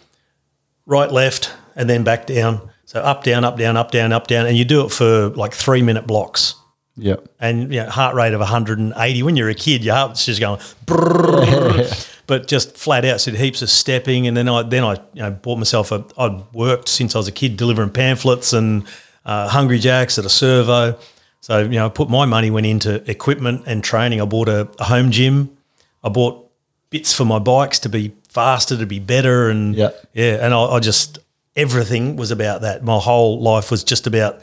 right, 0.86 1.10
left, 1.10 1.52
and 1.76 1.88
then 1.90 2.04
back 2.04 2.26
down. 2.26 2.70
So 2.84 3.00
up, 3.00 3.22
down, 3.24 3.44
up, 3.44 3.56
down, 3.58 3.76
up, 3.76 3.90
down, 3.90 4.12
up, 4.12 4.26
down. 4.26 4.46
And 4.46 4.56
you 4.56 4.64
do 4.64 4.84
it 4.84 4.90
for 4.92 5.28
like 5.30 5.52
three 5.52 5.80
minute 5.82 6.06
blocks 6.08 6.56
Yeah. 6.96 7.16
and 7.38 7.72
you 7.72 7.82
know, 7.82 7.88
heart 7.90 8.14
rate 8.16 8.34
of 8.34 8.40
180. 8.40 9.22
When 9.22 9.36
you're 9.36 9.48
a 9.48 9.54
kid, 9.54 9.84
your 9.84 9.94
heart's 9.94 10.24
just 10.26 10.40
going, 10.40 10.60
but 12.26 12.46
just 12.48 12.76
flat 12.76 13.04
out. 13.04 13.20
So 13.20 13.32
heaps 13.32 13.62
of 13.62 13.70
stepping, 13.70 14.26
and 14.26 14.36
then 14.36 14.48
I 14.48 14.62
then 14.62 14.84
I 14.84 14.94
you 15.14 15.22
know 15.22 15.30
bought 15.30 15.58
myself 15.58 15.92
a. 15.92 16.04
I'd 16.18 16.42
worked 16.52 16.88
since 16.88 17.14
I 17.14 17.18
was 17.18 17.28
a 17.28 17.32
kid 17.32 17.56
delivering 17.56 17.90
pamphlets 17.90 18.52
and 18.52 18.84
uh, 19.24 19.48
Hungry 19.48 19.78
Jacks 19.78 20.18
at 20.18 20.24
a 20.24 20.28
servo. 20.30 20.98
So 21.40 21.60
you 21.60 21.68
know, 21.70 21.86
I 21.86 21.88
put 21.88 22.10
my 22.10 22.26
money 22.26 22.50
went 22.50 22.66
into 22.66 23.08
equipment 23.10 23.62
and 23.66 23.82
training. 23.82 24.20
I 24.20 24.24
bought 24.26 24.48
a, 24.48 24.68
a 24.78 24.84
home 24.84 25.10
gym. 25.10 25.56
I 26.04 26.08
bought 26.08 26.50
bits 26.90 27.12
for 27.14 27.24
my 27.24 27.38
bikes 27.38 27.78
to 27.80 27.88
be 27.88 28.12
faster, 28.28 28.76
to 28.76 28.86
be 28.86 28.98
better, 28.98 29.48
and 29.48 29.74
Yeah. 29.74 29.90
yeah. 30.12 30.44
And 30.44 30.52
I, 30.54 30.60
I 30.64 30.80
just 30.80 31.18
everything 31.56 32.16
was 32.16 32.30
about 32.30 32.60
that. 32.62 32.84
My 32.84 32.98
whole 32.98 33.40
life 33.40 33.70
was 33.70 33.82
just 33.84 34.06
about 34.06 34.40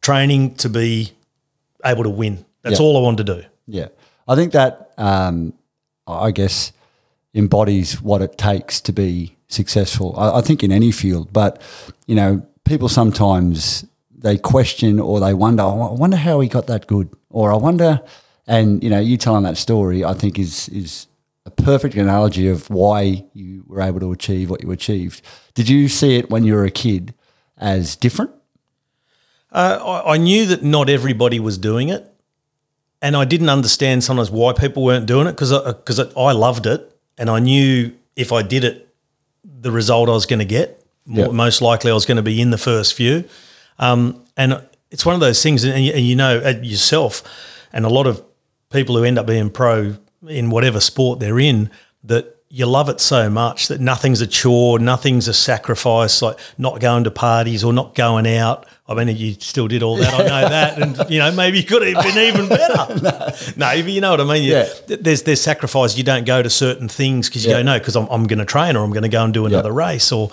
training 0.00 0.54
to 0.56 0.68
be 0.68 1.12
able 1.84 2.04
to 2.04 2.10
win. 2.10 2.44
That's 2.62 2.78
Yeah. 2.80 2.86
all 2.86 2.96
I 2.96 3.00
wanted 3.00 3.26
to 3.26 3.34
do. 3.42 3.44
Yeah, 3.66 3.88
I 4.26 4.34
think 4.34 4.52
that 4.52 4.92
um, 4.96 5.52
I 6.06 6.30
guess 6.30 6.72
embodies 7.34 8.00
what 8.00 8.22
it 8.22 8.38
takes 8.38 8.80
to 8.82 8.92
be 8.92 9.36
successful. 9.48 10.14
I, 10.16 10.38
I 10.38 10.40
think 10.40 10.62
in 10.64 10.72
any 10.72 10.90
field, 10.92 11.32
but 11.32 11.60
you 12.06 12.14
know, 12.14 12.42
people 12.64 12.88
sometimes 12.88 13.84
they 14.20 14.36
question 14.36 15.00
or 15.00 15.20
they 15.20 15.34
wonder. 15.34 15.62
"Oh, 15.62 15.90
I 15.90 15.92
wonder 15.92 16.16
how 16.16 16.40
he 16.40 16.48
got 16.48 16.66
that 16.66 16.86
good, 16.86 17.08
or 17.30 17.52
I 17.52 17.56
wonder. 17.56 18.00
And 18.46 18.82
you 18.82 18.90
know, 18.90 18.98
you 19.00 19.16
telling 19.16 19.44
that 19.44 19.56
story, 19.56 20.04
I 20.04 20.14
think 20.14 20.38
is 20.38 20.68
is 20.70 21.06
a 21.46 21.50
perfect 21.50 21.94
analogy 21.94 22.48
of 22.48 22.68
why 22.70 23.24
you 23.32 23.64
were 23.66 23.80
able 23.80 24.00
to 24.00 24.12
achieve 24.12 24.50
what 24.50 24.62
you 24.62 24.70
achieved. 24.70 25.22
Did 25.54 25.68
you 25.68 25.88
see 25.88 26.16
it 26.16 26.30
when 26.30 26.44
you 26.44 26.54
were 26.54 26.64
a 26.64 26.70
kid 26.70 27.14
as 27.56 27.96
different? 27.96 28.32
Uh, 29.50 30.02
I, 30.06 30.14
I 30.14 30.16
knew 30.18 30.46
that 30.46 30.62
not 30.62 30.90
everybody 30.90 31.40
was 31.40 31.56
doing 31.56 31.88
it, 31.88 32.10
and 33.00 33.16
I 33.16 33.24
didn't 33.24 33.48
understand 33.48 34.04
sometimes 34.04 34.30
why 34.30 34.52
people 34.52 34.84
weren't 34.84 35.06
doing 35.06 35.26
it 35.26 35.32
because 35.32 35.52
because 35.74 36.00
I, 36.00 36.10
I 36.16 36.32
loved 36.32 36.66
it, 36.66 36.94
and 37.16 37.30
I 37.30 37.38
knew 37.38 37.92
if 38.16 38.32
I 38.32 38.42
did 38.42 38.64
it, 38.64 38.88
the 39.44 39.70
result 39.70 40.08
I 40.08 40.12
was 40.12 40.26
going 40.26 40.40
to 40.40 40.44
get. 40.44 40.74
Yeah. 41.06 41.28
Most 41.28 41.62
likely, 41.62 41.90
I 41.90 41.94
was 41.94 42.04
going 42.04 42.16
to 42.16 42.22
be 42.22 42.40
in 42.40 42.50
the 42.50 42.58
first 42.58 42.92
few, 42.92 43.24
um, 43.78 44.22
and 44.36 44.62
it's 44.90 45.04
one 45.04 45.14
of 45.14 45.20
those 45.20 45.42
things, 45.42 45.64
and 45.64 45.84
you, 45.84 45.92
and 45.92 46.04
you 46.04 46.16
know 46.16 46.38
uh, 46.44 46.54
yourself, 46.62 47.22
and 47.72 47.84
a 47.84 47.88
lot 47.90 48.06
of 48.06 48.22
people 48.70 48.96
who 48.96 49.04
end 49.04 49.18
up 49.18 49.26
being 49.26 49.50
pro 49.50 49.96
in 50.26 50.50
whatever 50.50 50.80
sport 50.80 51.20
they're 51.20 51.38
in 51.38 51.70
that. 52.04 52.34
You 52.50 52.64
love 52.64 52.88
it 52.88 52.98
so 52.98 53.28
much 53.28 53.68
that 53.68 53.78
nothing's 53.78 54.22
a 54.22 54.26
chore, 54.26 54.78
nothing's 54.78 55.28
a 55.28 55.34
sacrifice, 55.34 56.22
like 56.22 56.38
not 56.56 56.80
going 56.80 57.04
to 57.04 57.10
parties 57.10 57.62
or 57.62 57.74
not 57.74 57.94
going 57.94 58.26
out. 58.26 58.64
I 58.88 58.94
mean, 58.94 59.14
you 59.14 59.34
still 59.34 59.68
did 59.68 59.82
all 59.82 59.96
that. 59.98 60.14
I 60.14 60.18
know 60.20 60.48
that, 60.48 60.78
and 60.80 61.10
you 61.10 61.18
know 61.18 61.30
maybe 61.30 61.58
you 61.58 61.64
could 61.64 61.86
have 61.86 62.02
been 62.02 62.16
even 62.16 62.48
better. 62.48 62.94
no, 63.58 63.68
but 63.68 63.84
you 63.90 64.00
know 64.00 64.12
what 64.12 64.22
I 64.22 64.24
mean. 64.24 64.44
You- 64.44 64.52
Yeah. 64.54 64.68
There's 64.86 65.24
there's 65.24 65.42
sacrifice. 65.42 65.98
You 65.98 66.04
don't 66.04 66.24
go 66.24 66.42
to 66.42 66.48
certain 66.48 66.88
things 66.88 67.28
because 67.28 67.44
you 67.44 67.50
Yeah. 67.50 67.58
go 67.58 67.64
no 67.64 67.78
because 67.78 67.96
I'm 67.96 68.06
I'm 68.08 68.26
going 68.26 68.38
to 68.38 68.46
train 68.46 68.76
or 68.76 68.82
I'm 68.82 68.92
going 68.92 69.02
to 69.02 69.10
go 69.10 69.22
and 69.24 69.34
do 69.34 69.44
another 69.44 69.70
race 69.70 70.10
or, 70.10 70.30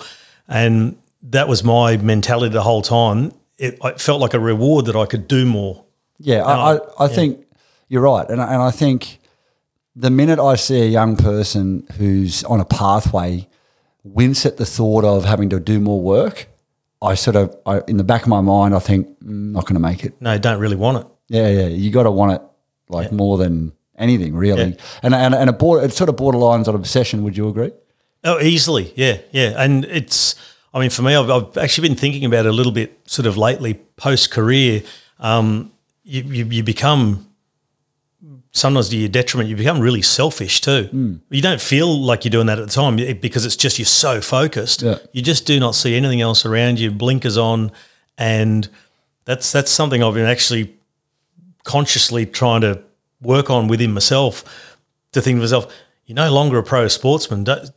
and 0.48 0.96
that 1.30 1.48
was 1.48 1.64
my 1.64 1.96
mentality 1.96 2.52
the 2.52 2.62
whole 2.62 2.82
time. 2.82 3.32
It, 3.58 3.78
it 3.82 4.00
felt 4.00 4.20
like 4.20 4.34
a 4.34 4.40
reward 4.40 4.86
that 4.86 4.96
I 4.96 5.06
could 5.06 5.26
do 5.28 5.44
more. 5.46 5.84
Yeah, 6.18 6.42
I, 6.44 6.76
I, 6.76 6.78
I 7.04 7.08
think 7.08 7.44
you're 7.88 8.02
right, 8.02 8.28
and 8.28 8.40
I- 8.40 8.52
and 8.52 8.62
I 8.62 8.70
think 8.70 9.18
the 9.94 10.10
minute 10.10 10.38
I 10.38 10.56
see 10.56 10.82
a 10.82 10.86
young 10.86 11.16
person 11.16 11.86
who's 11.98 12.44
on 12.44 12.60
a 12.60 12.64
pathway 12.64 13.48
wince 14.04 14.44
at 14.46 14.56
the 14.56 14.66
thought 14.66 15.04
of 15.04 15.24
having 15.24 15.48
to 15.50 15.58
do 15.60 15.80
more 15.80 16.00
work, 16.00 16.48
I 17.02 17.14
sort 17.14 17.36
of, 17.36 17.56
I, 17.66 17.80
in 17.88 17.96
the 17.96 18.04
back 18.04 18.22
of 18.22 18.28
my 18.28 18.40
mind, 18.40 18.74
I 18.74 18.78
think 18.78 19.08
mm, 19.20 19.52
not 19.52 19.64
going 19.64 19.74
to 19.74 19.80
make 19.80 20.04
it. 20.04 20.14
No, 20.20 20.36
don't 20.38 20.60
really 20.60 20.76
want 20.76 20.98
it. 20.98 21.06
Yeah, 21.28 21.48
yeah, 21.48 21.66
you 21.66 21.90
got 21.90 22.04
to 22.04 22.10
want 22.10 22.32
it 22.32 22.42
like 22.88 23.10
more 23.12 23.36
than 23.36 23.72
anything, 23.98 24.34
really. 24.36 24.76
And 25.02 25.14
and 25.14 25.34
and 25.34 25.50
it, 25.50 25.58
border, 25.58 25.84
it 25.84 25.92
sort 25.92 26.08
of 26.08 26.16
borderlines 26.16 26.68
on 26.68 26.74
obsession. 26.74 27.22
Would 27.24 27.36
you 27.36 27.48
agree? 27.48 27.72
Oh, 28.22 28.38
easily, 28.40 28.92
yeah, 28.96 29.18
yeah, 29.32 29.54
and 29.56 29.84
it's. 29.86 30.34
I 30.76 30.80
mean, 30.80 30.90
for 30.90 31.00
me, 31.00 31.14
I've, 31.14 31.30
I've 31.30 31.56
actually 31.56 31.88
been 31.88 31.96
thinking 31.96 32.26
about 32.26 32.44
it 32.44 32.50
a 32.50 32.52
little 32.52 32.70
bit, 32.70 33.00
sort 33.06 33.24
of 33.24 33.38
lately, 33.38 33.80
post 33.96 34.30
career. 34.30 34.82
Um, 35.18 35.72
you, 36.04 36.22
you 36.22 36.44
you 36.44 36.62
become 36.62 37.26
sometimes 38.52 38.90
to 38.90 38.98
your 38.98 39.08
detriment. 39.08 39.48
You 39.48 39.56
become 39.56 39.80
really 39.80 40.02
selfish 40.02 40.60
too. 40.60 40.90
You 41.30 41.40
don't 41.40 41.62
feel 41.62 41.98
like 41.98 42.26
you're 42.26 42.30
doing 42.30 42.46
that 42.48 42.58
at 42.58 42.66
the 42.66 42.72
time 42.72 42.96
because 42.96 43.46
it's 43.46 43.56
just 43.56 43.78
you're 43.78 43.86
so 43.86 44.20
focused. 44.20 44.82
Yeah. 44.82 44.98
You 45.12 45.22
just 45.22 45.46
do 45.46 45.58
not 45.58 45.74
see 45.74 45.94
anything 45.96 46.20
else 46.20 46.44
around 46.44 46.78
you. 46.78 46.90
Blinkers 46.90 47.38
on, 47.38 47.72
and 48.18 48.68
that's 49.24 49.50
that's 49.50 49.70
something 49.70 50.02
I've 50.02 50.12
been 50.12 50.26
actually 50.26 50.76
consciously 51.64 52.26
trying 52.26 52.60
to 52.60 52.82
work 53.22 53.48
on 53.48 53.66
within 53.66 53.94
myself. 53.94 54.44
To 55.12 55.22
think 55.22 55.38
to 55.38 55.40
myself, 55.40 55.74
you're 56.04 56.16
no 56.16 56.30
longer 56.30 56.58
a 56.58 56.62
pro 56.62 56.86
sportsman. 56.88 57.44
Don't, 57.44 57.70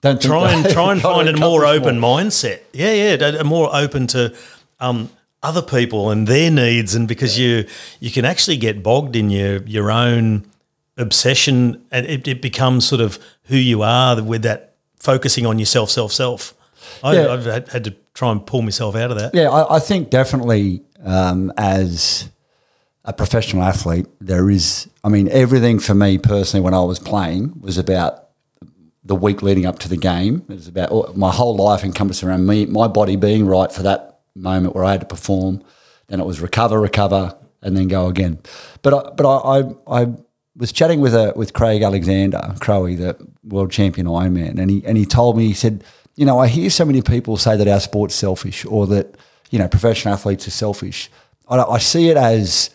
Don't 0.00 0.20
try 0.30 0.52
and 0.52 0.68
try 0.70 0.92
and 0.92 1.00
find 1.00 1.28
a 1.28 1.36
more 1.36 1.64
open 1.64 1.98
mindset. 1.98 2.60
Yeah, 2.72 3.16
yeah, 3.16 3.42
more 3.42 3.70
open 3.74 4.06
to 4.08 4.34
um, 4.78 5.10
other 5.42 5.62
people 5.62 6.10
and 6.10 6.26
their 6.26 6.50
needs, 6.50 6.94
and 6.94 7.06
because 7.06 7.38
you 7.38 7.66
you 8.00 8.10
can 8.10 8.24
actually 8.24 8.56
get 8.56 8.82
bogged 8.82 9.16
in 9.16 9.30
your 9.30 9.62
your 9.62 9.90
own 9.90 10.50
obsession, 10.96 11.84
and 11.90 12.06
it, 12.06 12.28
it 12.28 12.42
becomes 12.42 12.86
sort 12.86 13.00
of 13.00 13.18
who 13.44 13.56
you 13.56 13.82
are 13.82 14.22
with 14.22 14.42
that 14.42 14.74
focusing 14.96 15.46
on 15.46 15.58
yourself, 15.58 15.90
self, 15.90 16.12
self. 16.12 16.54
I, 17.02 17.14
Yeah. 17.14 17.32
I've 17.32 17.44
had, 17.44 17.68
had 17.68 17.84
to 17.84 17.94
try 18.14 18.30
and 18.30 18.44
pull 18.44 18.62
myself 18.62 18.94
out 18.94 19.10
of 19.10 19.18
that. 19.18 19.34
Yeah, 19.34 19.48
I, 19.48 19.76
I 19.76 19.78
think 19.80 20.10
definitely 20.10 20.82
um, 21.04 21.52
as 21.56 22.28
a 23.04 23.12
professional 23.12 23.62
athlete, 23.62 24.06
there 24.20 24.50
is, 24.50 24.88
I 25.02 25.08
mean, 25.08 25.28
everything 25.28 25.78
for 25.78 25.94
me 25.94 26.18
personally 26.18 26.62
when 26.62 26.74
I 26.74 26.82
was 26.82 26.98
playing 26.98 27.60
was 27.60 27.78
about 27.78 28.28
the 29.10 29.16
week 29.16 29.42
leading 29.42 29.66
up 29.66 29.80
to 29.80 29.88
the 29.88 29.96
game. 29.96 30.44
It 30.48 30.54
was 30.54 30.68
about 30.68 31.16
my 31.16 31.32
whole 31.32 31.56
life 31.56 31.82
encompassed 31.82 32.22
around 32.22 32.46
me, 32.46 32.64
my 32.66 32.86
body 32.86 33.16
being 33.16 33.44
right 33.44 33.70
for 33.70 33.82
that 33.82 34.20
moment 34.36 34.76
where 34.76 34.84
I 34.84 34.92
had 34.92 35.00
to 35.00 35.06
perform. 35.06 35.64
Then 36.06 36.20
it 36.20 36.26
was 36.26 36.40
recover, 36.40 36.80
recover, 36.80 37.36
and 37.60 37.76
then 37.76 37.88
go 37.88 38.06
again. 38.06 38.38
But 38.82 38.94
I, 38.94 39.10
but 39.10 39.26
I, 39.26 39.58
I, 39.58 40.02
I 40.02 40.06
was 40.56 40.70
chatting 40.70 41.00
with 41.00 41.12
a 41.12 41.32
with 41.34 41.54
Craig 41.54 41.82
Alexander, 41.82 42.54
Crowe, 42.60 42.86
the 42.94 43.16
world 43.42 43.72
champion 43.72 44.06
Ironman, 44.06 44.60
and 44.60 44.70
he 44.70 44.86
and 44.86 44.96
he 44.96 45.04
told 45.04 45.36
me 45.36 45.48
he 45.48 45.54
said, 45.54 45.82
you 46.14 46.24
know, 46.24 46.38
I 46.38 46.46
hear 46.46 46.70
so 46.70 46.84
many 46.84 47.02
people 47.02 47.36
say 47.36 47.56
that 47.56 47.66
our 47.66 47.80
sport's 47.80 48.14
selfish, 48.14 48.64
or 48.64 48.86
that 48.86 49.16
you 49.50 49.58
know 49.58 49.66
professional 49.66 50.14
athletes 50.14 50.46
are 50.46 50.52
selfish. 50.52 51.10
I, 51.48 51.58
I 51.58 51.78
see 51.78 52.10
it 52.10 52.16
as 52.16 52.70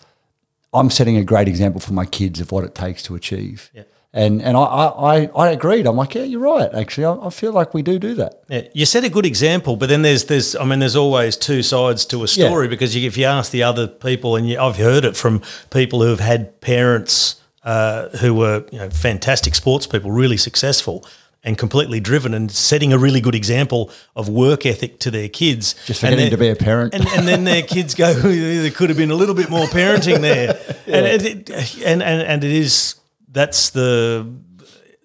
I'm 0.74 0.90
setting 0.90 1.16
a 1.16 1.24
great 1.24 1.48
example 1.48 1.80
for 1.80 1.94
my 1.94 2.06
kids 2.06 2.42
of 2.42 2.52
what 2.52 2.66
it 2.66 2.76
takes 2.76 3.04
to 3.04 3.16
achieve. 3.16 3.72
And 4.18 4.42
and 4.42 4.56
I, 4.56 4.62
I, 4.62 5.30
I- 5.36 5.50
agreed. 5.52 5.86
I'm 5.86 5.98
like, 5.98 6.16
yeah, 6.16 6.24
you're 6.24 6.40
right. 6.40 6.74
Actually, 6.74 7.06
I, 7.06 7.28
I 7.28 7.30
feel 7.30 7.52
like 7.52 7.74
we 7.74 7.82
do 7.82 8.00
do 8.00 8.14
that. 8.16 8.42
Yeah, 8.48 8.62
you 8.74 8.86
set 8.86 9.04
a 9.04 9.10
good 9.10 9.26
example, 9.26 9.76
but 9.76 9.90
then 9.90 10.04
there's 10.04 10.24
there's 10.26 10.56
I 10.56 10.64
mean 10.64 10.80
there's 10.80 10.96
always 10.96 11.36
two 11.36 11.62
sides 11.62 12.06
to 12.06 12.24
a 12.24 12.28
story 12.28 12.66
Yeah. 12.66 12.70
because 12.70 12.96
you, 12.96 13.06
if 13.06 13.18
you 13.18 13.26
ask 13.26 13.52
the 13.52 13.64
other 13.64 13.88
people, 13.88 14.38
and 14.38 14.50
you, 14.50 14.58
I've 14.58 14.78
heard 14.78 15.04
it 15.04 15.18
from 15.18 15.42
people 15.70 16.02
who 16.02 16.08
have 16.10 16.22
had 16.22 16.62
parents 16.62 17.42
uh, 17.64 18.08
who 18.22 18.34
were 18.34 18.64
you 18.72 18.80
know 18.80 18.90
fantastic 18.90 19.54
sports 19.54 19.86
people, 19.86 20.12
really 20.12 20.38
successful 20.38 21.06
and 21.44 21.58
completely 21.58 22.00
driven, 22.00 22.34
and 22.34 22.50
setting 22.52 22.94
a 22.94 22.98
really 22.98 23.20
good 23.22 23.36
example 23.36 23.92
of 24.16 24.30
work 24.30 24.66
ethic 24.66 24.98
to 25.00 25.12
their 25.12 25.28
kids. 25.30 25.74
Just 25.86 26.02
And 26.04 26.14
forgetting 26.14 26.18
then- 26.18 26.32
to 26.32 26.38
be 26.38 26.50
a 26.50 26.56
parent. 26.56 26.94
and, 26.96 27.06
and 27.10 27.28
then 27.28 27.44
their 27.44 27.62
kids 27.64 27.94
go, 27.96 28.14
there 28.14 28.72
could 28.72 28.90
have 28.90 28.98
been 28.98 29.12
a 29.12 29.16
little 29.16 29.36
bit 29.36 29.50
more 29.50 29.68
parenting 29.68 30.22
there, 30.22 30.58
and, 30.88 31.06
it, 31.06 31.50
and 31.84 32.02
and 32.02 32.22
and 32.22 32.44
it 32.46 32.52
is 32.52 32.96
that's 33.36 33.70
the 33.70 34.26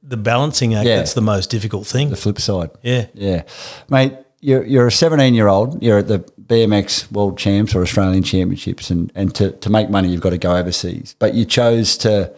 the 0.02 0.16
balancing 0.16 0.74
act 0.74 0.86
Yeah. 0.86 0.96
that's 0.96 1.14
the 1.14 1.20
most 1.20 1.50
difficult 1.50 1.86
thing. 1.86 2.08
the 2.10 2.16
flip 2.16 2.40
side. 2.40 2.70
Yeah. 2.82 3.06
Yeah. 3.14 3.42
Mate, 3.88 4.14
you're, 4.40 4.64
you're 4.64 4.86
a 4.86 4.92
17 4.92 5.34
year 5.34 5.46
old, 5.48 5.82
you're 5.82 5.98
at 5.98 6.08
the 6.08 6.20
BMX 6.46 7.12
World 7.12 7.38
Champs 7.38 7.74
or 7.74 7.82
Australian 7.82 8.22
Championships, 8.22 8.90
and, 8.90 9.12
and 9.14 9.32
to, 9.34 9.52
to 9.52 9.70
make 9.70 9.90
money, 9.90 10.08
you've 10.08 10.22
got 10.22 10.30
to 10.30 10.38
go 10.38 10.56
overseas. 10.56 11.14
But 11.18 11.34
you 11.34 11.44
chose 11.44 11.96
to 11.98 12.32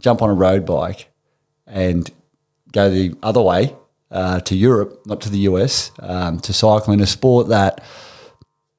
jump 0.00 0.22
on 0.22 0.30
a 0.30 0.34
road 0.34 0.64
bike 0.64 1.10
and 1.66 2.08
go 2.72 2.88
the 2.88 3.14
other 3.22 3.42
way 3.42 3.74
uh, 4.10 4.40
to 4.40 4.54
Europe, 4.56 5.02
not 5.04 5.20
to 5.22 5.28
the 5.30 5.40
US, 5.50 5.90
um, 6.00 6.38
to 6.40 6.52
cycle 6.52 6.92
in 6.94 7.00
a 7.00 7.06
sport 7.06 7.48
that 7.48 7.82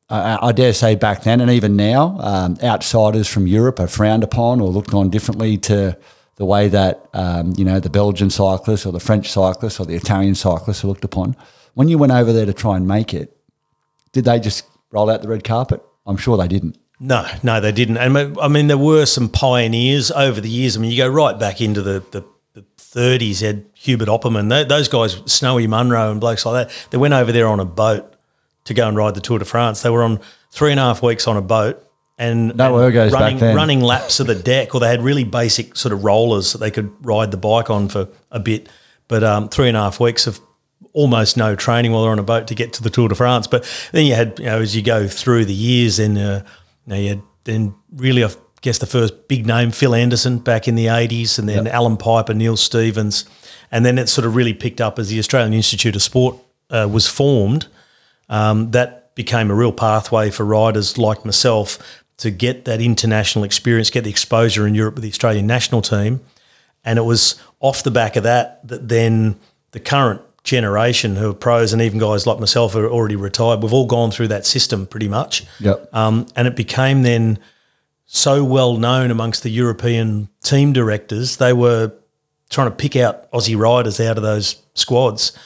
I, 0.10 0.40
I 0.48 0.52
dare 0.54 0.74
say 0.74 0.96
back 0.96 1.22
then 1.24 1.40
and 1.42 1.52
even 1.52 1.76
now, 1.76 2.18
um, 2.20 2.58
outsiders 2.64 3.28
from 3.28 3.46
Europe 3.46 3.80
are 3.80 3.88
frowned 3.88 4.24
upon 4.24 4.60
or 4.62 4.70
looked 4.70 4.94
on 4.94 5.10
differently 5.12 5.58
to 5.58 5.98
the 6.40 6.46
way 6.46 6.70
that 6.70 7.08
um, 7.14 7.54
you 7.58 7.66
know 7.66 7.80
the 7.80 7.90
Belgian 7.90 8.30
cyclists 8.30 8.86
or 8.86 8.94
the 8.94 9.00
French 9.00 9.30
cyclists 9.30 9.80
or 9.80 9.86
the 9.86 9.96
Italian 9.96 10.34
cyclists 10.34 10.84
are 10.84 10.88
looked 10.88 11.04
upon. 11.04 11.36
When 11.76 11.90
you 11.90 11.98
went 11.98 12.14
over 12.14 12.34
there 12.34 12.46
to 12.46 12.54
try 12.54 12.78
and 12.78 12.88
make 12.88 13.14
it, 13.14 13.38
did 14.14 14.24
they 14.24 14.40
just 14.40 14.66
roll 14.92 15.10
out 15.10 15.22
the 15.22 15.28
red 15.28 15.44
carpet? 15.44 15.84
I'm 16.08 16.18
sure 16.18 16.38
they 16.38 16.48
didn't. 16.48 16.78
No, 17.00 17.28
no, 17.44 17.60
they 17.62 17.74
didn't. 17.74 17.98
And 17.98 18.40
I 18.40 18.48
mean, 18.48 18.68
there 18.68 18.78
were 18.78 19.06
some 19.06 19.30
pioneers 19.30 20.12
over 20.12 20.42
the 20.42 20.50
years. 20.50 20.76
I 20.76 20.80
mean, 20.80 20.92
you 20.92 20.98
go 20.98 21.08
right 21.08 21.38
back 21.38 21.62
into 21.62 21.82
the, 21.82 22.04
the, 22.12 22.26
the 22.54 22.66
30s, 22.78 23.42
you 23.42 23.48
had 23.48 23.66
Hubert 23.74 24.08
Opperman, 24.08 24.50
Tho- 24.50 24.64
those 24.64 24.88
guys, 24.88 25.22
Snowy 25.26 25.68
Munro 25.68 26.12
and 26.12 26.20
blokes 26.20 26.46
like 26.46 26.68
that, 26.68 26.88
they 26.90 26.98
went 26.98 27.14
over 27.14 27.32
there 27.32 27.48
on 27.48 27.60
a 27.60 27.66
boat 27.66 28.16
to 28.66 28.74
go 28.74 28.88
and 28.88 28.98
ride 28.98 29.16
the 29.16 29.22
Tour 29.22 29.40
de 29.40 29.46
France. 29.46 29.82
They 29.82 29.90
were 29.90 30.04
on 30.04 30.20
three 30.52 30.72
and 30.72 30.80
a 30.80 30.84
half 30.84 31.02
weeks 31.02 31.28
on 31.28 31.38
a 31.38 31.42
boat 31.42 31.86
and, 32.20 32.56
No 32.56 32.78
and 32.78 32.94
ergos 32.94 33.12
back 33.12 33.22
running, 33.22 33.38
then. 33.40 33.56
running 33.56 33.82
laps 33.82 34.20
of 34.20 34.28
the 34.28 34.36
deck, 34.36 34.76
or 34.76 34.82
they 34.82 34.90
had 34.90 35.02
really 35.02 35.24
basic 35.24 35.76
sort 35.76 35.94
of 35.94 36.04
rollers 36.04 36.52
that 36.52 36.60
they 36.60 36.70
could 36.70 36.94
ride 37.04 37.32
the 37.32 37.38
bike 37.38 37.70
on 37.70 37.88
for 37.88 38.10
a 38.30 38.40
bit. 38.40 38.70
But 39.08 39.24
um, 39.24 39.50
three 39.50 39.70
and 39.70 39.78
a 39.78 39.80
half 39.80 40.00
weeks 40.00 40.28
of 40.28 40.40
almost 40.94 41.38
no 41.38 41.56
training 41.56 41.92
while 41.92 42.04
they're 42.04 42.12
on 42.12 42.20
a 42.20 42.24
boat 42.24 42.48
to 42.48 42.56
get 42.56 42.74
to 42.74 42.84
the 42.84 42.90
Tour 42.90 43.08
de 43.08 43.16
France. 43.16 43.48
But 43.48 43.66
then 43.94 44.06
you 44.06 44.16
had, 44.16 44.38
you 44.38 44.46
know, 44.46 44.60
as 44.60 44.76
you 44.76 44.82
go 44.82 45.08
through 45.08 45.46
the 45.46 45.54
years, 45.54 45.98
then 45.98 46.18
uh, 46.18 46.44
you, 46.86 46.94
know, 46.94 47.00
you 47.00 47.10
had 47.10 47.22
then 47.46 47.74
really, 47.96 48.24
I 48.24 48.30
guess 48.62 48.80
the 48.80 48.86
first 48.86 49.28
big 49.30 49.48
name, 49.48 49.72
Phil 49.72 49.96
Anderson, 49.96 50.40
back 50.40 50.68
in 50.68 50.76
the 50.76 50.88
80s, 50.88 51.40
and 51.40 51.48
then 51.48 51.68
Allan 51.68 51.98
Peiper, 51.98 52.36
Neil 52.36 52.58
Stephens. 52.58 53.26
And 53.72 53.86
then 53.86 53.98
it 53.98 54.10
sort 54.10 54.26
of 54.26 54.36
really 54.36 54.54
picked 54.54 54.82
up 54.82 55.00
as 55.00 55.10
the 55.10 55.20
Australian 55.20 55.54
Institute 55.54 55.96
of 55.96 56.02
Sport 56.02 56.36
uh, 56.70 56.88
was 56.92 57.08
formed. 57.08 57.68
Um, 58.28 58.72
that 58.72 59.00
became 59.16 59.52
a 59.52 59.54
real 59.54 59.74
pathway 59.74 60.30
for 60.30 60.46
riders 60.46 60.98
like 60.98 61.26
myself 61.26 61.99
to 62.20 62.32
get 62.32 62.66
that 62.66 62.82
international 62.82 63.44
experience, 63.44 63.90
get 63.90 64.04
the 64.04 64.10
exposure 64.10 64.68
in 64.68 64.76
Europe 64.76 64.96
with 64.96 65.04
the 65.04 65.10
Australian 65.10 65.48
national 65.48 65.82
team. 65.82 66.22
And 66.86 67.00
it 67.00 67.04
was 67.04 67.42
off 67.60 67.84
the 67.84 67.92
back 67.92 68.16
of 68.16 68.24
that 68.24 68.66
that 68.68 68.88
then 68.88 69.40
the 69.72 69.80
current 69.80 70.22
generation 70.44 71.16
who 71.16 71.32
are 71.32 71.34
pros 71.34 71.74
and 71.74 71.82
even 71.82 72.00
guys 72.00 72.26
like 72.26 72.40
myself 72.40 72.74
who 72.74 72.80
are 72.80 72.90
already 72.90 73.16
retired, 73.16 73.62
we've 73.62 73.74
all 73.74 73.86
gone 73.86 74.12
through 74.12 74.28
that 74.30 74.46
system 74.46 74.86
pretty 74.86 75.08
much. 75.08 75.46
Yep. 75.60 75.90
Um, 75.94 76.26
and 76.36 76.48
it 76.48 76.56
became 76.56 77.04
then 77.04 77.40
so 78.06 78.44
well 78.44 78.78
known 78.78 79.12
amongst 79.12 79.44
the 79.44 79.50
European 79.50 80.30
team 80.44 80.74
directors. 80.74 81.38
They 81.38 81.54
were 81.54 81.94
trying 82.50 82.70
to 82.70 82.76
pick 82.76 82.96
out 82.96 83.32
Aussie 83.32 83.58
riders 83.58 84.00
out 84.00 84.18
of 84.18 84.24
those 84.24 84.62
squads. 84.74 85.38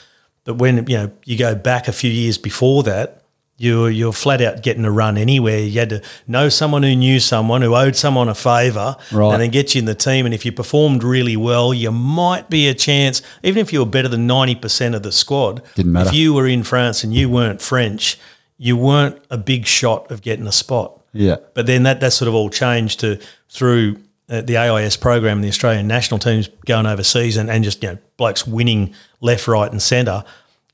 But 0.44 0.56
when 0.56 0.88
you 0.88 0.98
know 0.98 1.12
you 1.26 1.38
go 1.38 1.56
back 1.56 1.88
a 1.88 1.94
few 1.94 2.10
years 2.10 2.38
before 2.38 2.84
that, 2.84 3.23
you're 3.64 3.90
you're 3.90 4.14
flat 4.14 4.42
out 4.42 4.62
getting 4.62 4.86
a 4.86 4.92
run 4.92 5.18
anywhere. 5.18 5.60
You 5.60 5.80
had 5.80 5.90
to 5.90 6.02
know 6.28 6.50
someone 6.50 6.84
who 6.84 6.96
knew 6.96 7.20
someone 7.20 7.62
who 7.62 7.76
owed 7.76 7.96
someone 7.96 8.30
a 8.30 8.36
favour, 8.36 8.96
Right. 9.12 9.32
and 9.34 9.42
then 9.42 9.50
get 9.50 9.74
you 9.74 9.80
in 9.80 9.86
the 9.86 9.96
team. 9.96 10.26
And 10.26 10.34
if 10.36 10.46
you 10.46 10.52
performed 10.52 11.04
really 11.04 11.38
well, 11.38 11.74
you 11.74 11.92
might 11.92 12.50
be 12.50 12.68
a 12.68 12.74
chance. 12.74 13.22
Even 13.44 13.60
if 13.62 13.72
you 13.74 13.80
were 13.80 13.86
better 13.86 14.08
than 14.10 14.28
ninety 14.28 14.56
percent 14.56 14.96
of 14.96 15.04
the 15.04 15.12
squad, 15.12 15.62
Didn't 15.76 15.92
matter. 15.94 16.10
If 16.10 16.16
you 16.16 16.34
were 16.34 16.48
in 16.48 16.64
France 16.64 17.04
and 17.04 17.14
you 17.14 17.30
weren't 17.30 17.62
French, 17.62 18.18
you 18.58 18.78
weren't 18.78 19.18
a 19.30 19.38
big 19.38 19.66
shot 19.66 20.12
of 20.12 20.22
getting 20.22 20.48
a 20.48 20.52
spot. 20.52 21.00
Yeah. 21.14 21.38
But 21.54 21.66
then 21.66 21.84
that, 21.84 22.00
that 22.02 22.12
sort 22.14 22.28
of 22.28 22.34
all 22.36 22.50
changed 22.50 23.00
to 23.02 23.20
through 23.50 23.98
uh, 24.30 24.42
the 24.42 24.58
AIS 24.58 24.98
program, 24.98 25.42
the 25.42 25.48
Australian 25.50 25.88
national 25.88 26.20
teams 26.20 26.50
going 26.66 26.86
overseas 26.86 27.38
and, 27.38 27.50
and 27.50 27.64
just 27.64 27.84
you 27.84 27.90
know 27.90 27.98
blokes 28.18 28.48
winning 28.48 28.94
left, 29.22 29.48
right, 29.48 29.72
and 29.72 29.82
centre, 29.82 30.24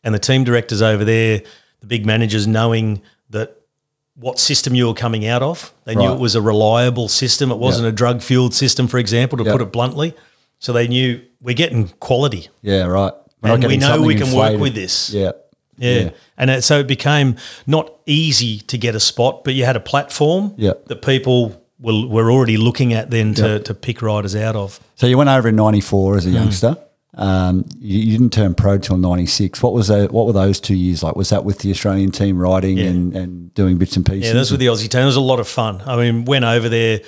and 0.03 0.15
the 0.15 0.19
team 0.19 0.43
directors 0.43 0.81
over 0.81 1.03
there, 1.03 1.41
the 1.81 1.87
big 1.87 2.05
managers 2.05 2.45
knowing 2.47 3.01
that 3.29 3.55
what 4.15 4.37
system 4.39 4.75
you 4.75 4.87
were 4.87 4.93
coming 4.93 5.25
out 5.25 5.41
of. 5.41 5.73
They 5.85 5.95
knew 5.95 6.11
it 6.11 6.19
was 6.19 6.35
a 6.35 6.41
reliable 6.41 7.07
system. 7.07 7.51
It 7.51 7.57
wasn't 7.57 7.87
a 7.87 7.91
drug 7.91 8.21
fueled 8.21 8.53
system, 8.53 8.87
for 8.87 8.97
example, 8.97 9.37
to 9.37 9.43
Yeah. 9.45 9.51
put 9.53 9.61
it 9.61 9.71
bluntly. 9.71 10.13
So 10.59 10.73
they 10.73 10.87
knew 10.89 11.21
we're 11.41 11.55
getting 11.55 11.87
quality. 12.01 12.49
Yeah, 12.61 12.83
right. 12.83 13.13
We're 13.41 13.51
And 13.53 13.63
we 13.63 13.77
know 13.77 14.01
we 14.01 14.15
can 14.15 14.33
work 14.35 14.59
with 14.59 14.75
this. 14.75 15.11
Yeah. 15.11 15.31
Yeah. 15.77 16.09
And 16.37 16.49
it, 16.49 16.63
so 16.65 16.79
it 16.79 16.87
became 16.87 17.37
not 17.65 17.93
easy 18.05 18.59
to 18.67 18.77
get 18.77 18.93
a 18.95 18.99
spot, 18.99 19.45
but 19.45 19.53
you 19.53 19.63
had 19.63 19.77
a 19.77 19.79
platform 19.79 20.53
Yeah. 20.57 20.73
that 20.87 21.01
people 21.01 21.55
were, 21.79 22.05
were 22.05 22.29
already 22.29 22.57
looking 22.57 22.91
at 22.93 23.09
then 23.11 23.33
to, 23.35 23.59
to 23.61 23.73
pick 23.73 24.01
riders 24.01 24.35
out 24.35 24.57
of. 24.57 24.81
So 24.95 25.07
you 25.07 25.17
went 25.17 25.29
over 25.29 25.47
in 25.47 25.55
'94 25.55 26.15
Mm. 26.15 26.17
as 26.17 26.25
a 26.25 26.29
youngster. 26.31 26.77
Um, 27.15 27.65
you, 27.79 27.99
you 27.99 28.17
didn't 28.17 28.33
turn 28.33 28.53
pro 28.53 28.77
till 28.77 28.97
'96. 28.97 29.61
What 29.63 29.73
was 29.73 29.87
that, 29.87 30.11
What 30.11 30.27
were 30.27 30.33
those 30.33 30.59
two 30.59 30.75
years 30.75 31.01
like? 31.03 31.15
Was 31.15 31.29
that 31.29 31.43
with 31.43 31.59
the 31.59 31.71
Australian 31.71 32.11
team 32.11 32.37
riding 32.37 32.77
Yeah. 32.77 32.85
and, 32.85 33.15
and 33.15 33.53
doing 33.53 33.77
bits 33.77 33.95
and 33.95 34.05
pieces? 34.05 34.27
Yeah, 34.27 34.33
those 34.33 34.51
were 34.51 34.57
the 34.57 34.67
Aussie 34.67 34.87
team. 34.89 35.01
It 35.01 35.05
was 35.05 35.15
a 35.15 35.21
lot 35.21 35.39
of 35.39 35.47
fun. 35.47 35.81
I 35.85 35.95
mean, 35.97 36.25
went 36.25 36.45
over 36.45 36.69
there, 36.69 37.01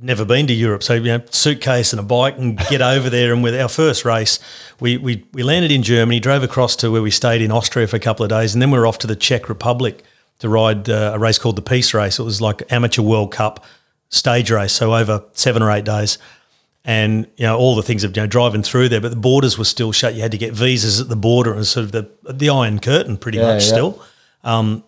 never 0.00 0.24
been 0.24 0.46
to 0.46 0.54
Europe, 0.54 0.82
so 0.82 0.94
you 0.94 1.02
know, 1.04 1.20
suitcase 1.30 1.92
and 1.92 2.00
a 2.00 2.02
bike 2.02 2.38
and 2.38 2.56
get 2.70 2.80
over 2.94 3.10
there. 3.10 3.32
And 3.34 3.42
with 3.42 3.54
our 3.54 3.68
first 3.68 4.04
race, 4.06 4.38
we, 4.80 4.96
we 4.96 5.24
we 5.34 5.42
landed 5.42 5.70
in 5.72 5.82
Germany, 5.82 6.20
drove 6.20 6.42
across 6.42 6.74
to 6.76 6.90
where 6.90 7.02
we 7.02 7.10
stayed 7.10 7.42
in 7.42 7.50
Austria 7.52 7.86
for 7.86 7.96
a 7.96 8.00
couple 8.00 8.24
of 8.24 8.30
days, 8.30 8.54
and 8.54 8.62
then 8.62 8.70
we 8.70 8.78
were 8.78 8.86
off 8.86 8.98
to 9.00 9.06
the 9.06 9.16
Czech 9.16 9.48
Republic 9.50 10.04
to 10.38 10.48
ride 10.48 10.88
uh, 10.88 11.12
a 11.14 11.18
race 11.18 11.38
called 11.38 11.56
the 11.56 11.62
Peace 11.62 11.92
Race. 11.92 12.18
It 12.18 12.22
was 12.22 12.40
like 12.40 12.62
amateur 12.72 13.02
World 13.02 13.32
Cup 13.32 13.64
stage 14.08 14.50
race, 14.50 14.72
so 14.72 14.94
over 14.94 15.22
seven 15.32 15.62
or 15.62 15.70
eight 15.70 15.84
days. 15.84 16.16
And 16.90 17.26
you 17.36 17.44
know 17.44 17.58
all 17.58 17.76
the 17.76 17.82
things 17.82 18.02
of 18.02 18.16
you 18.16 18.22
know 18.22 18.26
driving 18.26 18.62
through 18.62 18.88
there, 18.88 19.00
but 19.02 19.10
the 19.10 19.16
borders 19.30 19.58
were 19.58 19.66
still 19.66 19.92
shut. 19.92 20.14
You 20.14 20.22
had 20.22 20.30
to 20.32 20.38
get 20.38 20.54
visas 20.54 20.98
at 21.02 21.10
the 21.10 21.16
border. 21.16 21.52
and 21.52 21.66
sort 21.66 21.84
of 21.84 21.92
the 21.92 22.08
the 22.32 22.48
Iron 22.48 22.78
Curtain, 22.78 23.18
pretty 23.18 23.36
Yeah, 23.36 23.52
much 23.52 23.64
yeah. 23.64 23.68
still, 23.74 24.02
um, 24.42 24.82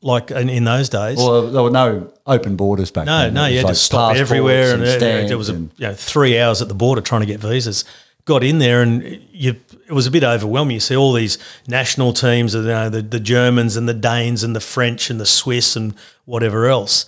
like 0.00 0.30
in, 0.30 0.48
in 0.48 0.64
those 0.64 0.88
days. 0.88 1.18
Well, 1.18 1.48
there 1.50 1.62
were 1.62 1.70
no 1.70 2.10
open 2.26 2.56
borders 2.56 2.90
back 2.90 3.04
No, 3.04 3.18
then. 3.24 3.34
no, 3.34 3.42
was 3.42 3.50
you 3.50 3.56
had 3.58 3.64
like 3.66 3.74
to 3.74 3.78
stop 3.80 4.16
everywhere, 4.16 4.72
and, 4.72 4.82
and 4.82 5.02
uh, 5.02 5.28
there 5.28 5.36
was 5.36 5.50
a 5.50 5.54
you 5.54 5.68
know 5.80 5.92
three 5.94 6.38
hours 6.40 6.62
at 6.62 6.68
the 6.68 6.74
border 6.74 7.02
trying 7.02 7.20
to 7.20 7.26
get 7.26 7.38
visas. 7.40 7.84
Got 8.24 8.44
in 8.44 8.58
there, 8.58 8.80
and 8.80 9.02
you 9.30 9.56
it 9.86 9.92
was 9.92 10.06
a 10.06 10.10
bit 10.10 10.24
overwhelming. 10.24 10.72
You 10.74 10.80
see 10.80 10.96
all 10.96 11.12
these 11.12 11.36
national 11.68 12.14
teams, 12.14 12.54
you 12.54 12.62
know, 12.62 12.88
the 12.88 13.02
the 13.02 13.20
Germans 13.20 13.76
and 13.76 13.86
the 13.86 13.92
Danes 13.94 14.42
and 14.42 14.56
the 14.56 14.60
French 14.60 15.10
and 15.10 15.20
the 15.20 15.26
Swiss 15.26 15.76
and 15.76 15.92
whatever 16.24 16.66
else, 16.66 17.04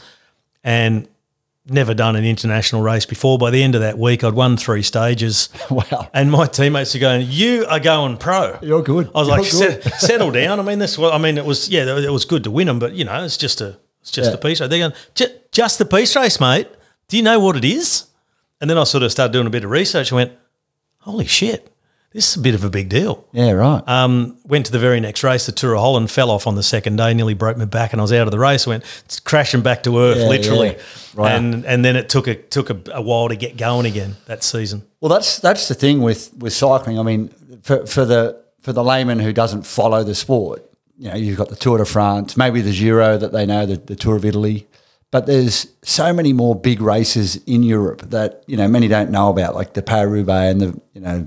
and 0.63 1.09
never 1.67 1.95
done 1.95 2.15
an 2.17 2.25
international 2.25 2.83
race 2.83 3.07
before. 3.07 3.39
By 3.39 3.51
the 3.51 3.63
end 3.63 3.75
of 3.75 3.81
that 3.81 3.99
week, 3.99 4.23
I'd 4.23 4.35
won 4.35 4.57
three 4.57 4.83
stages. 4.83 5.49
Wow. 5.71 6.09
And 6.13 6.31
my 6.31 6.47
teammates 6.47 6.95
are 6.95 6.99
going, 6.99 7.27
"You 7.31 7.65
are 7.69 7.81
going 7.81 8.17
pro." 8.19 8.59
You're 8.63 8.83
good. 8.83 9.11
I 9.15 9.19
was 9.21 9.29
You're 9.53 9.71
like, 9.71 9.83
good. 9.83 9.93
Settle 9.95 10.31
down. 10.31 10.61
I 10.61 10.63
mean, 10.63 10.79
this. 10.79 10.99
I 10.99 11.19
mean, 11.19 11.39
it 11.39 11.45
was 11.45 11.69
yeah, 11.69 11.97
it 11.99 12.11
was 12.13 12.25
good 12.25 12.45
to 12.45 12.51
win 12.51 12.67
them, 12.67 12.79
but 12.79 12.93
you 12.95 13.05
know, 13.05 13.25
it's 13.25 13.37
just 13.37 13.61
a 13.61 13.79
it's 14.03 14.11
just 14.11 14.31
Yeah. 14.31 14.35
a 14.35 14.39
Peace 14.39 14.61
Race. 14.61 14.69
They're 14.69 14.79
going, 14.79 14.93
"Ju- 15.15 15.35
just 15.53 15.79
the 15.79 15.85
Peace 15.87 16.15
Race, 16.15 16.39
mate. 16.39 16.69
Do 17.09 17.17
you 17.17 17.23
know 17.23 17.41
what 17.41 17.57
it 17.57 17.65
is? 17.65 18.05
And 18.61 18.69
then 18.71 18.79
I 18.79 18.85
sort 18.85 19.03
of 19.03 19.11
started 19.13 19.33
doing 19.33 19.47
a 19.47 19.51
bit 19.51 19.65
of 19.65 19.71
research 19.71 20.11
and 20.11 20.17
went, 20.17 20.33
holy 21.01 21.27
shit, 21.27 21.71
this 22.15 22.31
is 22.31 22.37
a 22.37 22.41
bit 22.41 22.55
of 22.55 22.63
a 22.65 22.71
big 22.71 22.89
deal. 22.89 23.27
Yeah, 23.33 23.51
right. 23.51 23.83
Um, 23.87 24.39
went 24.45 24.65
to 24.67 24.73
the 24.73 24.79
very 24.79 25.01
next 25.01 25.23
race, 25.25 25.47
the 25.47 25.53
Tour 25.53 25.75
of 25.75 25.81
Holland, 25.81 26.11
fell 26.11 26.31
off 26.31 26.47
on 26.47 26.55
the 26.55 26.63
second 26.63 26.97
day, 26.97 27.13
nearly 27.13 27.35
broke 27.35 27.57
my 27.59 27.65
back, 27.67 27.93
and 27.93 28.01
I 28.01 28.05
was 28.05 28.13
out 28.13 28.27
of 28.27 28.31
the 28.31 28.39
race. 28.39 28.67
Went 28.67 28.85
crashing 29.25 29.63
back 29.63 29.83
to 29.83 29.99
earth, 29.99 30.19
Yeah, 30.19 30.29
literally. 30.29 30.69
yeah. 30.69 30.83
Right. 31.17 31.33
And 31.33 31.67
and 31.67 31.85
then 31.85 31.97
it 31.97 32.09
took 32.09 32.27
a 32.29 32.37
took 32.37 32.71
a, 32.71 32.81
a 32.93 33.03
while 33.03 33.29
to 33.29 33.37
get 33.37 33.57
going 33.57 33.85
again 33.85 34.17
that 34.27 34.43
season. 34.45 34.85
Well, 35.01 35.11
that's 35.11 35.39
that's 35.41 35.69
the 35.69 35.75
thing 35.75 36.01
with 36.03 36.33
with 36.39 36.53
cycling. 36.53 36.99
I 36.99 37.03
mean, 37.03 37.29
for 37.63 37.85
for 37.85 38.05
the 38.05 38.43
for 38.61 38.73
the 38.73 38.83
layman 38.85 39.19
who 39.19 39.33
doesn't 39.33 39.67
follow 39.67 40.05
the 40.05 40.15
sport, 40.15 40.65
you 40.97 41.09
know, 41.11 41.17
you've 41.17 41.37
got 41.37 41.49
the 41.51 41.57
Tour 41.57 41.79
de 41.79 41.85
France, 41.85 42.37
maybe 42.37 42.61
the 42.63 42.73
Giro 42.73 43.19
that 43.19 43.33
they 43.33 43.45
know, 43.45 43.67
the, 43.67 43.77
the 43.77 43.97
Tour 43.97 44.17
of 44.17 44.25
Italy, 44.25 44.67
but 45.11 45.27
there's 45.27 45.67
so 45.83 46.13
many 46.13 46.33
more 46.33 46.55
big 46.55 46.81
races 46.81 47.37
in 47.47 47.63
Europe 47.65 48.03
that 48.11 48.45
you 48.47 48.57
know 48.57 48.69
many 48.69 48.87
don't 48.89 49.11
know 49.11 49.29
about, 49.31 49.55
like 49.57 49.75
the 49.75 49.83
Paris 49.83 50.11
Roubaix 50.13 50.53
and 50.53 50.61
the 50.61 50.81
you 50.95 51.01
know 51.01 51.27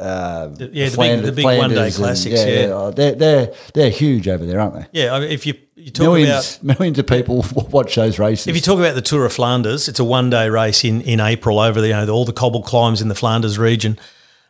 Yeah, 0.00 0.46
the, 0.48 0.68
big, 0.68 0.92
Flanders- 0.92 1.26
the 1.26 1.32
big 1.32 1.44
one 1.44 1.54
day 1.54 1.58
Flanders 1.90 1.96
and- 1.96 2.04
classics. 2.04 2.44
Yeah, 2.44 2.70
oh, 2.72 2.90
they're 2.90 3.14
they're 3.14 3.52
they're 3.74 3.90
huge 3.90 4.28
over 4.28 4.44
there, 4.46 4.60
aren't 4.60 4.74
they? 4.74 4.86
yeah. 5.02 5.14
I 5.14 5.20
mean, 5.20 5.30
if 5.30 5.46
you 5.46 5.54
you 5.74 5.90
talk 5.90 6.04
about 6.06 6.12
Millions 6.14 6.62
millions 6.78 6.98
of 6.98 7.06
people 7.06 7.44
watch 7.70 7.94
those 7.94 8.18
races. 8.18 8.46
If 8.46 8.54
you 8.56 8.62
talk 8.62 8.78
about 8.78 8.94
the 8.94 9.02
Tour 9.02 9.24
of 9.26 9.32
Flanders, 9.32 9.88
it's 9.88 10.00
a 10.00 10.04
one 10.04 10.30
day 10.30 10.48
race 10.48 10.84
in, 10.84 11.00
in 11.02 11.20
April 11.20 11.58
over 11.58 11.80
the, 11.80 11.88
you 11.88 11.92
know, 11.92 12.08
all 12.08 12.24
the 12.24 12.32
cobble 12.32 12.62
climbs 12.62 13.00
in 13.02 13.08
the 13.08 13.14
Flanders 13.14 13.58
region. 13.58 13.98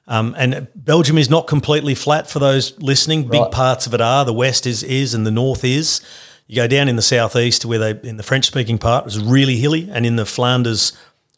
Um, 0.08 0.36
and 0.38 0.68
Belgium 0.76 1.18
is 1.18 1.28
not 1.28 1.48
completely 1.48 1.96
flat 1.96 2.30
for 2.30 2.38
those 2.38 2.78
listening. 2.80 3.26
Big 3.28 3.40
Right. 3.40 3.50
parts 3.50 3.88
of 3.88 3.92
it 3.94 4.00
are. 4.00 4.24
The 4.24 4.32
west 4.32 4.64
is 4.66 4.82
is 4.84 5.14
and 5.14 5.26
the 5.26 5.32
north 5.32 5.64
is. 5.64 6.00
You 6.46 6.54
go 6.56 6.68
down 6.68 6.86
in 6.88 6.94
the 6.94 7.02
southeast 7.02 7.64
where 7.64 7.80
they 7.80 8.08
in 8.08 8.16
the 8.16 8.22
French 8.22 8.44
speaking 8.46 8.78
part 8.78 9.02
it 9.02 9.06
was 9.06 9.18
really 9.18 9.56
hilly, 9.56 9.88
and 9.90 10.06
in 10.06 10.14
the 10.14 10.24
Flanders 10.24 10.92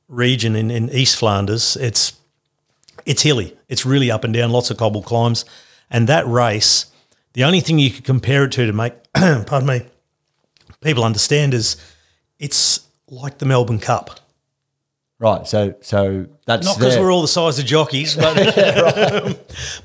region 0.07 0.55
in, 0.55 0.71
in 0.71 0.91
East 0.91 1.17
Flanders, 1.17 1.77
it's 1.77 2.13
it's 3.09 3.23
hilly. 3.23 3.57
It's 3.69 3.87
really 3.87 4.11
up 4.11 4.23
and 4.23 4.35
down, 4.35 4.51
lots 4.51 4.71
of 4.71 4.77
cobble 4.77 5.03
climbs. 5.03 5.47
And 5.91 6.07
that 6.09 6.29
race, 6.29 6.87
the 7.33 7.43
only 7.43 7.61
thing 7.61 7.79
you 7.79 7.91
could 7.91 8.05
compare 8.05 8.45
it 8.45 8.53
to 8.53 8.67
to 8.67 8.73
make 8.73 8.93
pardon 9.15 9.67
me, 9.67 9.81
people 10.83 11.03
understand 11.03 11.55
is 11.55 11.77
it's 12.39 12.87
like 13.09 13.39
the 13.39 13.47
Melbourne 13.47 13.79
Cup. 13.79 14.21
right, 15.19 15.47
so 15.47 15.75
so 15.81 16.27
that's 16.45 16.67
Not 16.67 16.77
because 16.77 16.99
we're 16.99 17.11
all 17.11 17.23
the 17.23 17.29
size 17.29 17.59
of 17.59 17.65
jockeys, 17.65 18.15
but 18.15 18.37
um, 19.25 19.37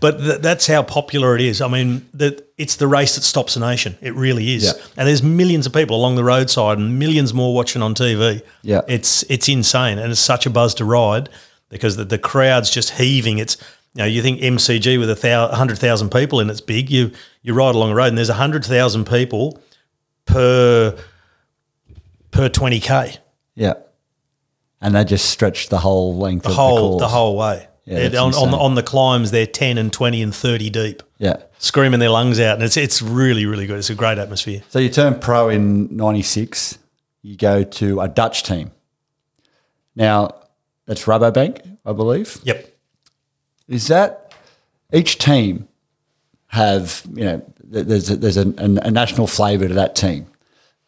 but 0.01 0.17
th- 0.19 0.41
that's 0.41 0.67
how 0.67 0.83
popular 0.83 1.33
it 1.35 1.41
is. 1.41 1.61
I 1.61 1.69
mean, 1.69 2.05
that 2.15 2.45
it's 2.57 2.75
the 2.75 2.87
race 2.87 3.15
that 3.15 3.21
stops 3.21 3.55
a 3.55 3.61
nation. 3.61 3.97
It 4.01 4.13
really 4.15 4.53
is. 4.53 4.65
Yeah. 4.65 4.73
And 4.97 5.07
there's 5.07 5.23
millions 5.23 5.65
of 5.65 5.71
people 5.71 5.95
along 5.95 6.15
the 6.15 6.25
roadside, 6.25 6.77
and 6.77 6.99
millions 6.99 7.33
more 7.33 7.55
watching 7.55 7.81
on 7.81 7.95
TV. 7.95 8.41
Yeah. 8.63 8.81
it's 8.89 9.23
it's 9.29 9.47
insane, 9.47 9.97
and 9.97 10.11
it's 10.11 10.19
such 10.19 10.45
a 10.45 10.49
buzz 10.49 10.73
to 10.75 10.83
ride 10.85 11.29
because 11.73 11.97
the, 11.97 12.05
the 12.05 12.17
crowd's 12.17 12.69
just 12.69 12.91
heaving. 12.91 13.39
It's 13.39 13.57
you 13.93 13.99
know 13.99 14.05
you 14.05 14.21
think 14.21 14.39
MCG 14.41 14.97
with 14.99 15.09
a 15.09 15.47
hundred 15.55 15.77
thousand 15.77 16.09
people 16.11 16.39
and 16.39 16.49
it's 16.49 16.61
big. 16.61 16.89
You 16.89 17.11
you 17.41 17.53
ride 17.53 17.75
along 17.75 17.89
the 17.89 17.95
road, 17.95 18.07
and 18.07 18.17
there's 18.17 18.29
a 18.29 18.35
hundred 18.35 18.63
thousand 18.65 19.05
people 19.05 19.61
per 20.25 20.97
per 22.31 22.49
twenty 22.49 22.79
k. 22.79 23.17
yeah, 23.55 23.73
and 24.81 24.95
they 24.95 25.03
just 25.03 25.29
stretch 25.29 25.69
the 25.69 25.79
whole 25.79 26.15
length 26.17 26.43
the 26.43 26.49
of 26.49 26.55
whole 26.55 26.75
the 26.75 26.81
course. 26.81 27.01
the 27.01 27.07
whole 27.09 27.37
way. 27.37 27.67
Yeah, 27.85 28.07
They're 28.07 28.21
on, 28.21 28.33
on 28.33 28.49
the 28.51 28.57
on 28.57 28.75
the 28.75 28.83
climbs, 28.83 29.31
they're 29.31 29.45
ten 29.45 29.77
and 29.77 29.91
twenty 29.91 30.21
and 30.21 30.33
thirty 30.33 30.69
deep, 30.69 31.03
yeah. 31.17 31.35
screaming 31.57 31.99
their 31.99 32.09
lungs 32.09 32.39
out, 32.39 32.53
and 32.55 32.63
it's 32.63 32.77
it's 32.77 33.01
really 33.01 33.45
really 33.45 33.67
good. 33.67 33.77
It's 33.77 33.89
a 33.89 33.95
great 33.95 34.17
atmosphere. 34.17 34.61
So 34.69 34.79
you 34.79 34.87
turn 34.87 35.19
pro 35.19 35.49
in 35.49 35.93
'96. 35.93 36.79
You 37.23 37.35
go 37.35 37.63
to 37.63 37.99
a 37.99 38.07
Dutch 38.07 38.43
team. 38.43 38.71
Now 39.97 40.42
that's 40.85 41.03
Rabobank, 41.03 41.77
I 41.85 41.93
believe. 41.93 42.39
Yep. 42.43 42.69
Is 43.67 43.87
that 43.87 44.33
each 44.91 45.17
team 45.17 45.67
have 46.47 47.03
you 47.13 47.23
know 47.23 47.53
there's 47.63 48.09
a, 48.09 48.15
there's 48.15 48.37
a, 48.37 48.47
a 48.57 48.91
national 48.91 49.27
flavour 49.27 49.67
to 49.67 49.73
that 49.73 49.95
team. 49.95 50.27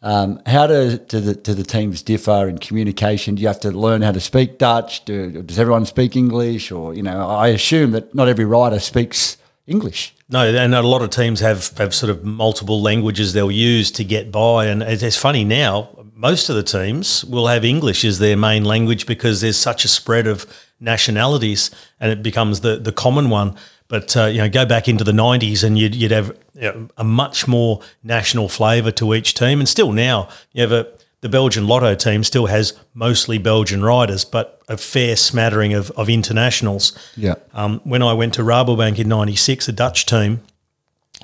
Um, 0.02 0.40
how 0.46 0.68
do, 0.68 1.00
do, 1.00 1.20
the, 1.20 1.34
do 1.34 1.56
the 1.56 1.64
teams 1.64 2.04
differ 2.04 2.48
in 2.48 2.60
communication? 2.60 3.34
Do 3.34 3.42
you 3.42 3.48
have 3.48 3.62
to 3.62 3.72
learn 3.72 4.04
how 4.04 4.12
to 4.12 4.20
speak 4.20 4.60
Dutch? 4.60 5.04
Do, 5.06 5.42
does 5.42 5.58
everyone 5.58 5.86
speak 5.86 6.16
English? 6.16 6.72
Or, 6.72 6.94
you 6.94 7.02
know, 7.02 7.28
I 7.28 7.48
assume 7.48 7.90
that 7.92 8.14
not 8.14 8.28
every 8.28 8.46
rider 8.46 8.80
speaks 8.80 9.38
English. 9.68 10.14
No, 10.30 10.48
and 10.48 10.76
a 10.76 10.82
lot 10.82 11.02
of 11.02 11.10
teams 11.10 11.40
have, 11.40 11.76
have 11.78 11.94
sort 11.94 12.10
of 12.10 12.24
multiple 12.24 12.82
languages 12.82 13.34
they'll 13.34 13.52
use 13.52 13.92
to 13.92 14.04
get 14.04 14.32
by. 14.32 14.66
And 14.68 14.84
it's, 14.84 15.18
funny 15.18 15.44
now, 15.44 15.90
most 16.14 16.50
of 16.50 16.56
the 16.56 16.64
teams 16.64 17.26
will 17.26 17.48
have 17.48 17.66
English 17.66 18.06
as 18.06 18.20
their 18.20 18.38
main 18.38 18.64
language 18.64 19.06
because 19.06 19.42
there's 19.42 19.58
such 19.58 19.84
a 19.84 19.88
spread 19.88 20.28
of 20.28 20.46
nationalities 20.80 21.72
and 22.00 22.12
it 22.12 22.22
becomes 22.22 22.62
the, 22.62 22.78
the 22.78 22.92
common 22.92 23.30
one. 23.30 23.56
But 23.88 24.18
uh, 24.18 24.26
you 24.26 24.40
know, 24.40 24.50
go 24.50 24.66
back 24.66 24.88
into 24.88 25.04
the 25.04 25.12
'90s, 25.12 25.64
and 25.64 25.78
you'd, 25.78 25.94
you'd 25.94 26.10
have 26.10 26.36
you 26.56 26.62
know, 26.62 26.90
a 26.98 27.04
much 27.04 27.48
more 27.48 27.82
national 28.04 28.50
flavour 28.50 28.90
to 28.94 29.14
each 29.14 29.36
team. 29.36 29.60
And 29.60 29.70
still 29.70 29.92
now, 29.92 30.28
you 30.54 30.64
have 30.64 30.72
a 30.72 30.88
the 31.26 31.30
Belgian 31.30 31.66
Lotto 31.66 31.96
team 31.96 32.24
still 32.24 32.46
has 32.46 32.74
mostly 32.94 33.40
Belgian 33.40 33.84
riders, 33.84 34.24
but 34.24 34.62
a 34.70 34.78
fair 34.78 35.16
smattering 35.16 35.74
of, 35.74 35.90
of 35.98 36.08
internationals. 36.08 36.96
Yeah. 37.18 37.34
Um, 37.52 37.82
when 37.84 38.04
I 38.04 38.14
went 38.14 38.36
to 38.36 38.44
Rabobank 38.44 39.00
in 39.00 39.08
'96, 39.08 39.68
a 39.68 39.72
Dutch 39.72 40.06
team, 40.06 40.42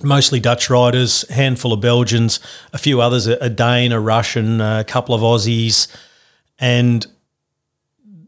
mostly 0.02 0.40
Dutch 0.40 0.72
riders, 0.72 1.24
handful 1.30 1.72
of 1.72 1.82
Belgians, 1.82 2.40
a 2.74 2.80
few 2.80 3.00
others, 3.00 3.28
a, 3.28 3.48
Dane, 3.48 3.92
a 3.92 4.00
Russian, 4.00 4.60
a 4.60 4.84
couple 4.84 5.14
of 5.14 5.22
Aussies, 5.22 5.88
and 6.58 7.06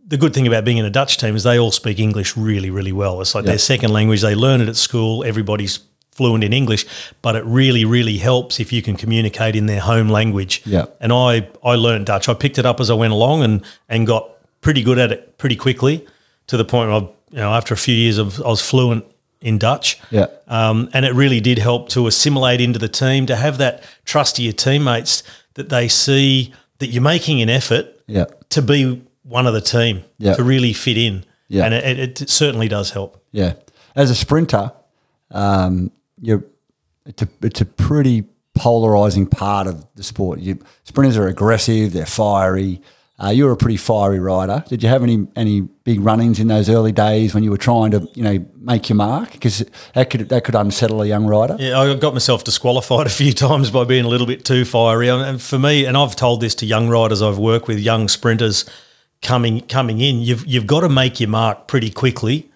the 0.05 0.17
good 0.17 0.35
thing 0.35 0.45
about 0.45 0.63
being 0.63 0.77
in 0.77 0.85
a 0.85 0.91
Dutch 0.91 1.17
team 1.17 1.35
is 1.35 1.41
they 1.41 1.57
all 1.57 1.71
speak 1.71 1.97
English 1.97 2.37
really, 2.37 2.69
really 2.69 2.91
well. 2.91 3.19
It's 3.19 3.33
like 3.33 3.45
Yeah. 3.45 3.53
their 3.53 3.57
second 3.57 3.91
language. 3.93 4.21
They 4.21 4.35
learn 4.35 4.61
it 4.61 4.69
at 4.69 4.75
school. 4.75 5.23
Everybody's 5.23 5.79
fluent 6.15 6.43
in 6.43 6.53
English, 6.53 6.85
but 7.21 7.35
it 7.35 7.43
really, 7.45 7.85
really 7.85 8.17
helps 8.17 8.59
if 8.59 8.71
you 8.71 8.81
can 8.81 8.95
communicate 8.95 9.55
in 9.55 9.65
their 9.65 9.79
home 9.81 10.09
language. 10.09 10.61
Yeah. 10.65 10.85
And 10.99 11.11
I, 11.11 11.47
I 11.63 11.75
learned 11.75 12.05
Dutch. 12.05 12.29
I 12.29 12.33
picked 12.33 12.57
it 12.57 12.65
up 12.65 12.79
as 12.79 12.89
I 12.89 12.93
went 12.93 13.13
along 13.13 13.43
and, 13.43 13.63
and 13.89 14.05
got 14.07 14.29
pretty 14.61 14.83
good 14.83 14.97
at 14.99 15.11
it 15.11 15.37
pretty 15.37 15.55
quickly 15.55 16.05
to 16.47 16.57
the 16.57 16.65
point 16.65 16.89
where, 16.91 17.01
I, 17.01 17.03
you 17.31 17.37
know, 17.37 17.51
after 17.53 17.73
a 17.73 17.77
few 17.77 17.95
years 17.95 18.17
of, 18.17 18.39
I 18.41 18.47
was 18.49 18.61
fluent 18.61 19.05
in 19.41 19.57
Dutch. 19.57 19.99
Yeah. 20.11 20.27
Um, 20.47 20.89
and 20.93 21.03
it 21.05 21.13
really 21.13 21.41
did 21.41 21.57
help 21.57 21.89
to 21.89 22.07
assimilate 22.07 22.61
into 22.61 22.79
the 22.79 22.87
team, 22.87 23.25
to 23.25 23.35
have 23.35 23.57
that 23.57 23.83
trust 24.05 24.37
of 24.39 24.43
your 24.45 24.53
teammates 24.53 25.23
that 25.55 25.69
they 25.69 25.87
see 25.87 26.53
that 26.79 26.87
you're 26.87 27.03
making 27.03 27.41
an 27.41 27.49
effort 27.49 27.87
Yeah. 28.07 28.25
to 28.49 28.61
be 28.61 29.01
one 29.23 29.47
of 29.47 29.53
the 29.53 29.61
team, 29.61 30.03
Yeah. 30.17 30.35
to 30.35 30.43
really 30.43 30.73
fit 30.73 30.97
in. 30.97 31.25
Yeah. 31.47 31.65
And 31.65 31.73
it, 31.73 32.21
it 32.21 32.29
certainly 32.29 32.67
does 32.67 32.91
help. 32.91 33.23
Yeah. 33.31 33.53
As 33.95 34.09
a 34.09 34.15
sprinter, 34.15 34.71
um, 35.31 35.91
you're 36.23 36.43
it's 37.05 37.21
a 37.21 37.27
it's 37.41 37.61
a 37.61 37.65
pretty 37.65 38.23
polarizing 38.55 39.27
part 39.27 39.67
of 39.67 39.85
the 39.95 40.03
sport. 40.03 40.39
You 40.39 40.59
sprinters 40.83 41.17
are 41.17 41.27
aggressive, 41.27 41.93
they're 41.93 42.05
fiery. 42.05 42.81
Uh, 43.23 43.29
you 43.29 43.45
were 43.45 43.51
a 43.51 43.57
pretty 43.57 43.77
fiery 43.77 44.19
rider. 44.19 44.63
Did 44.67 44.81
you 44.81 44.89
have 44.89 45.03
any 45.03 45.27
any 45.35 45.61
big 45.61 45.99
run-ins 45.99 46.39
in 46.39 46.47
those 46.47 46.69
early 46.69 46.91
days 46.91 47.33
when 47.33 47.43
you 47.43 47.51
were 47.51 47.57
trying 47.57 47.91
to 47.91 48.07
you 48.15 48.23
know 48.23 48.45
make 48.57 48.89
your 48.89 48.95
mark? 48.95 49.33
Because 49.33 49.63
that 49.93 50.09
could 50.09 50.29
that 50.29 50.43
could 50.43 50.55
unsettle 50.55 51.01
a 51.01 51.05
young 51.05 51.25
rider. 51.25 51.55
Yeah, 51.59 51.79
I 51.79 51.93
got 51.95 52.13
myself 52.13 52.43
disqualified 52.43 53.05
a 53.07 53.11
few 53.11 53.33
times 53.33 53.69
by 53.69 53.83
being 53.83 54.05
a 54.05 54.07
little 54.07 54.27
bit 54.27 54.45
too 54.45 54.65
fiery. 54.65 55.09
And 55.09 55.41
for 55.41 55.59
me, 55.59 55.85
and 55.85 55.97
I've 55.97 56.15
told 56.15 56.41
this 56.41 56.55
to 56.55 56.65
young 56.65 56.89
riders 56.89 57.21
I've 57.21 57.37
worked 57.37 57.67
with, 57.67 57.79
young 57.79 58.07
sprinters 58.07 58.65
coming 59.21 59.61
coming 59.61 60.01
in, 60.01 60.19
you've 60.21 60.45
you've 60.47 60.67
got 60.67 60.81
to 60.81 60.89
make 60.89 61.19
your 61.19 61.29
mark 61.29 61.67
pretty 61.67 61.91
quickly. 61.91 62.49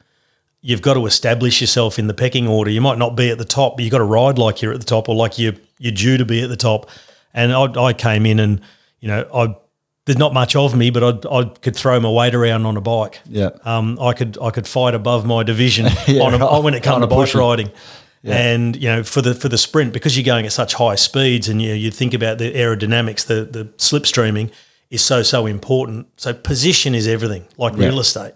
You've 0.68 0.82
got 0.82 0.96
to 0.96 1.06
establish 1.06 1.62
yourself 1.62 1.98
in 1.98 2.08
the 2.08 2.14
pecking 2.14 2.46
order. 2.46 2.70
You 2.70 2.82
might 2.82 2.98
not 2.98 3.16
be 3.16 3.30
at 3.30 3.38
the 3.38 3.46
top, 3.46 3.78
but 3.78 3.84
you've 3.84 3.92
got 3.94 4.00
to 4.00 4.04
ride 4.04 4.38
like 4.38 4.62
you're 4.62 4.74
at 4.74 4.82
the 4.82 4.86
top 4.86 5.08
or 5.08 5.16
like 5.16 5.40
you're 5.40 5.54
you're 5.80 5.94
due 5.94 6.18
to 6.18 6.26
be 6.26 6.44
at 6.44 6.50
the 6.50 6.58
top. 6.58 6.90
And 7.34 7.54
I, 7.54 7.72
I 7.82 7.94
came 7.94 8.26
in 8.26 8.38
and 8.38 8.60
you 9.00 9.08
know 9.08 9.26
I 9.34 9.56
there's 10.04 10.18
not 10.18 10.34
much 10.34 10.58
of 10.58 10.76
me, 10.76 10.90
but 10.90 11.26
I 11.26 11.38
I 11.40 11.44
could 11.46 11.74
throw 11.74 11.98
my 12.02 12.10
weight 12.10 12.36
around 12.36 12.66
on 12.66 12.76
a 12.76 12.82
bike. 12.82 13.22
Yeah. 13.30 13.52
Um, 13.64 13.98
I 14.02 14.12
could 14.12 14.38
I 14.42 14.50
could 14.50 14.68
fight 14.68 14.94
above 14.94 15.26
my 15.26 15.44
division 15.44 15.86
Yeah, 16.08 16.24
on 16.24 16.34
a, 16.34 16.38
right. 16.38 16.62
when 16.62 16.74
it 16.74 16.84
comes 16.84 17.02
to 17.02 17.08
bike 17.08 17.34
riding. 17.34 17.72
And 18.24 18.76
you 18.76 18.90
know, 18.90 19.04
for 19.04 19.22
the 19.22 19.34
for 19.34 19.48
the 19.48 19.58
sprint, 19.58 19.94
because 19.94 20.18
you're 20.18 20.26
going 20.26 20.46
at 20.46 20.52
such 20.52 20.74
high 20.74 20.96
speeds, 20.96 21.48
and 21.48 21.62
you 21.62 21.72
you 21.72 21.92
think 21.92 22.14
about 22.14 22.40
the 22.40 22.52
aerodynamics, 22.54 23.26
the 23.26 23.46
the 23.46 23.66
slipstreaming 23.78 24.52
is 24.90 25.02
so 25.02 25.24
so 25.24 25.46
important. 25.46 26.08
So 26.18 26.34
position 26.34 26.94
is 26.94 27.08
everything, 27.08 27.46
like 27.58 27.78
real 27.78 28.02
estate, 28.02 28.34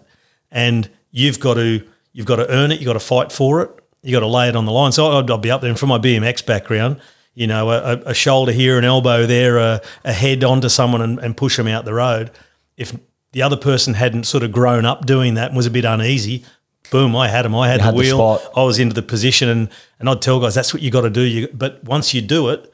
and 0.50 0.88
you've 1.10 1.38
got 1.38 1.54
to 1.54 1.82
you've 2.12 2.26
got 2.26 2.36
to 2.36 2.50
earn 2.50 2.70
it. 2.70 2.80
You've 2.80 2.86
got 2.86 2.92
to 2.94 3.00
fight 3.00 3.32
for 3.32 3.62
it. 3.62 3.70
You've 4.02 4.14
got 4.14 4.20
to 4.20 4.26
lay 4.26 4.48
it 4.48 4.56
on 4.56 4.64
the 4.64 4.72
line. 4.72 4.92
So 4.92 5.18
I'd, 5.18 5.30
I'd 5.30 5.42
be 5.42 5.50
up 5.50 5.60
there, 5.60 5.70
and 5.70 5.78
from 5.78 5.88
my 5.90 5.98
BMX 5.98 6.44
background, 6.44 7.00
you 7.34 7.46
know, 7.46 7.70
a, 7.70 7.92
a- 8.06 8.14
shoulder 8.14 8.52
here, 8.52 8.76
an 8.78 8.84
elbow 8.84 9.26
there, 9.26 9.58
a, 9.58 9.80
a 10.04 10.12
head 10.12 10.42
onto 10.44 10.68
someone, 10.68 11.00
and, 11.02 11.18
and 11.20 11.36
push 11.36 11.56
them 11.56 11.66
out 11.68 11.84
the 11.84 11.94
road. 11.94 12.30
If 12.76 12.96
the 13.32 13.42
other 13.42 13.56
person 13.56 13.94
hadn't 13.94 14.24
sort 14.24 14.42
of 14.42 14.52
grown 14.52 14.84
up 14.84 15.06
doing 15.06 15.34
that 15.34 15.48
and 15.48 15.56
was 15.56 15.66
a 15.66 15.70
bit 15.70 15.84
uneasy, 15.84 16.44
boom, 16.90 17.14
I 17.16 17.28
had 17.28 17.46
him. 17.46 17.54
I 17.54 17.68
had 17.68 17.80
the 17.80 17.84
had 17.84 17.94
wheel. 17.94 18.18
I 18.56 18.62
was 18.64 18.78
into 18.78 18.94
the 18.94 19.02
position, 19.02 19.48
and 19.48 19.68
and 20.00 20.08
I'd 20.08 20.20
tell 20.20 20.40
guys 20.40 20.54
that's 20.54 20.74
what 20.74 20.82
you 20.82 20.90
got 20.90 21.02
to 21.02 21.10
do. 21.10 21.22
You, 21.22 21.48
but 21.54 21.82
once 21.84 22.12
you 22.12 22.20
do 22.22 22.48
it, 22.50 22.72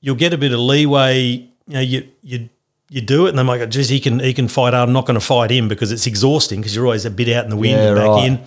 you'll 0.00 0.16
get 0.16 0.32
a 0.32 0.38
bit 0.38 0.52
of 0.52 0.60
leeway. 0.60 1.22
You 1.66 1.74
know, 1.74 1.80
you 1.80 2.08
you 2.22 2.48
you 2.90 3.00
do 3.00 3.26
it, 3.26 3.30
and 3.30 3.38
then 3.38 3.46
like, 3.46 3.66
geez, 3.70 3.88
he 3.88 4.00
can 4.00 4.18
he 4.18 4.34
can 4.34 4.48
fight 4.48 4.74
hard. 4.74 4.88
I'm 4.88 4.92
not 4.92 5.06
going 5.06 5.18
to 5.18 5.24
fight 5.24 5.50
him 5.50 5.68
because 5.68 5.92
it's 5.92 6.06
exhausting 6.06 6.60
because 6.60 6.74
you're 6.74 6.84
always 6.84 7.06
a 7.06 7.10
bit 7.10 7.28
out 7.30 7.44
in 7.44 7.50
the 7.50 7.56
wind 7.56 7.78
Yeah, 7.78 7.86
and 7.88 7.96
back 7.96 8.06
right. 8.08 8.26
in. 8.26 8.40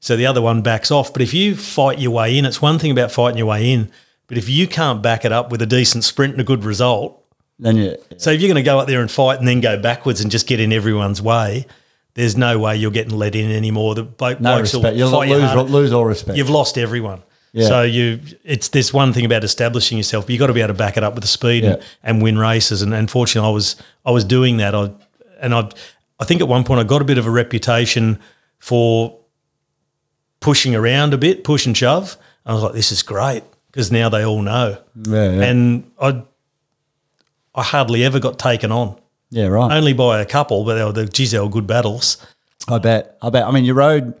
So 0.00 0.16
the 0.16 0.26
other 0.26 0.40
one 0.40 0.62
backs 0.62 0.90
off. 0.90 1.12
But 1.12 1.22
if 1.22 1.34
you 1.34 1.56
fight 1.56 1.98
your 1.98 2.12
way 2.12 2.38
in, 2.38 2.44
it's 2.46 2.62
one 2.62 2.78
thing 2.78 2.92
about 2.92 3.10
fighting 3.10 3.36
your 3.36 3.48
way 3.48 3.72
in. 3.72 3.90
But 4.28 4.38
if 4.38 4.48
you 4.48 4.68
can't 4.68 5.02
back 5.02 5.24
it 5.24 5.32
up 5.32 5.50
with 5.50 5.60
a 5.60 5.66
decent 5.66 6.04
sprint 6.04 6.32
and 6.34 6.40
a 6.40 6.44
good 6.44 6.64
result, 6.64 7.24
Then 7.58 7.76
you 7.76 7.96
so 8.16 8.30
if 8.30 8.40
you're 8.40 8.48
going 8.48 8.62
to 8.62 8.70
go 8.70 8.78
out 8.78 8.86
there 8.86 9.00
and 9.00 9.10
fight 9.10 9.40
and 9.40 9.48
then 9.48 9.60
go 9.60 9.76
backwards 9.76 10.20
and 10.20 10.30
just 10.30 10.46
get 10.46 10.60
in 10.60 10.72
everyone's 10.72 11.20
way, 11.20 11.66
there's 12.14 12.36
no 12.36 12.58
way 12.58 12.76
you're 12.76 12.92
getting 12.92 13.16
let 13.18 13.34
in 13.34 13.50
anymore. 13.50 13.96
The 13.96 14.04
bloke 14.04 14.40
no 14.40 14.56
blokes 14.56 14.74
will 14.74 14.82
respect. 14.82 14.96
You'll 14.96 15.10
fight 15.10 15.28
you 15.28 15.34
lose 15.36 15.44
harder 15.44 15.62
lose 15.64 15.92
all 15.92 16.04
respect. 16.04 16.38
you've 16.38 16.50
lost 16.50 16.78
everyone. 16.78 17.22
Yeah. 17.52 17.66
So 17.68 17.82
you, 17.82 18.20
it's 18.44 18.68
this 18.68 18.92
one 18.92 19.12
thing 19.12 19.24
about 19.24 19.42
establishing 19.44 19.96
yourself. 19.98 20.26
But 20.26 20.32
you 20.34 20.38
got 20.38 20.48
to 20.48 20.52
be 20.52 20.60
able 20.60 20.74
to 20.74 20.78
back 20.78 20.96
it 20.96 21.02
up 21.04 21.14
with 21.14 21.22
the 21.22 21.28
speed 21.28 21.64
and, 21.64 21.78
Yeah. 21.78 21.84
and 22.02 22.22
win 22.22 22.38
races. 22.38 22.82
And 22.82 22.92
unfortunately, 22.92 23.48
I 23.48 23.52
was 23.52 23.76
I 24.04 24.10
was 24.10 24.24
doing 24.24 24.58
that. 24.58 24.74
I 24.74 24.90
and 25.40 25.54
I 25.54 25.70
I 26.20 26.24
think 26.24 26.40
at 26.40 26.48
one 26.48 26.64
point 26.64 26.80
I 26.80 26.84
got 26.84 27.00
a 27.00 27.04
bit 27.04 27.16
of 27.18 27.26
a 27.26 27.30
reputation 27.30 28.18
for 28.58 29.18
pushing 30.40 30.74
around 30.74 31.14
a 31.14 31.18
bit, 31.18 31.44
push 31.44 31.66
and 31.66 31.76
shove. 31.76 32.16
I 32.46 32.54
was 32.54 32.62
like, 32.62 32.72
this 32.74 32.92
is 32.92 33.02
great 33.02 33.44
because 33.70 33.90
now 33.92 34.08
they 34.08 34.24
all 34.24 34.42
know. 34.42 34.78
Yeah, 35.06 35.30
yeah. 35.32 35.42
And 35.42 35.90
I 36.00 36.22
I 37.54 37.62
hardly 37.62 38.04
ever 38.04 38.20
got 38.20 38.38
taken 38.38 38.70
on. 38.72 38.96
yeah, 39.30 39.46
right. 39.46 39.72
Only 39.76 39.92
by 39.94 40.20
a 40.20 40.24
couple, 40.26 40.64
but 40.64 40.74
they 40.76 40.84
were 40.84 40.92
the 40.92 41.06
geez, 41.06 41.30
they 41.32 41.40
were 41.40 41.48
good 41.48 41.66
battles. 41.66 42.18
I 42.68 42.78
bet. 42.78 43.16
I 43.22 43.30
bet. 43.30 43.46
I 43.46 43.50
mean, 43.50 43.64
you 43.64 43.74
rode. 43.74 44.14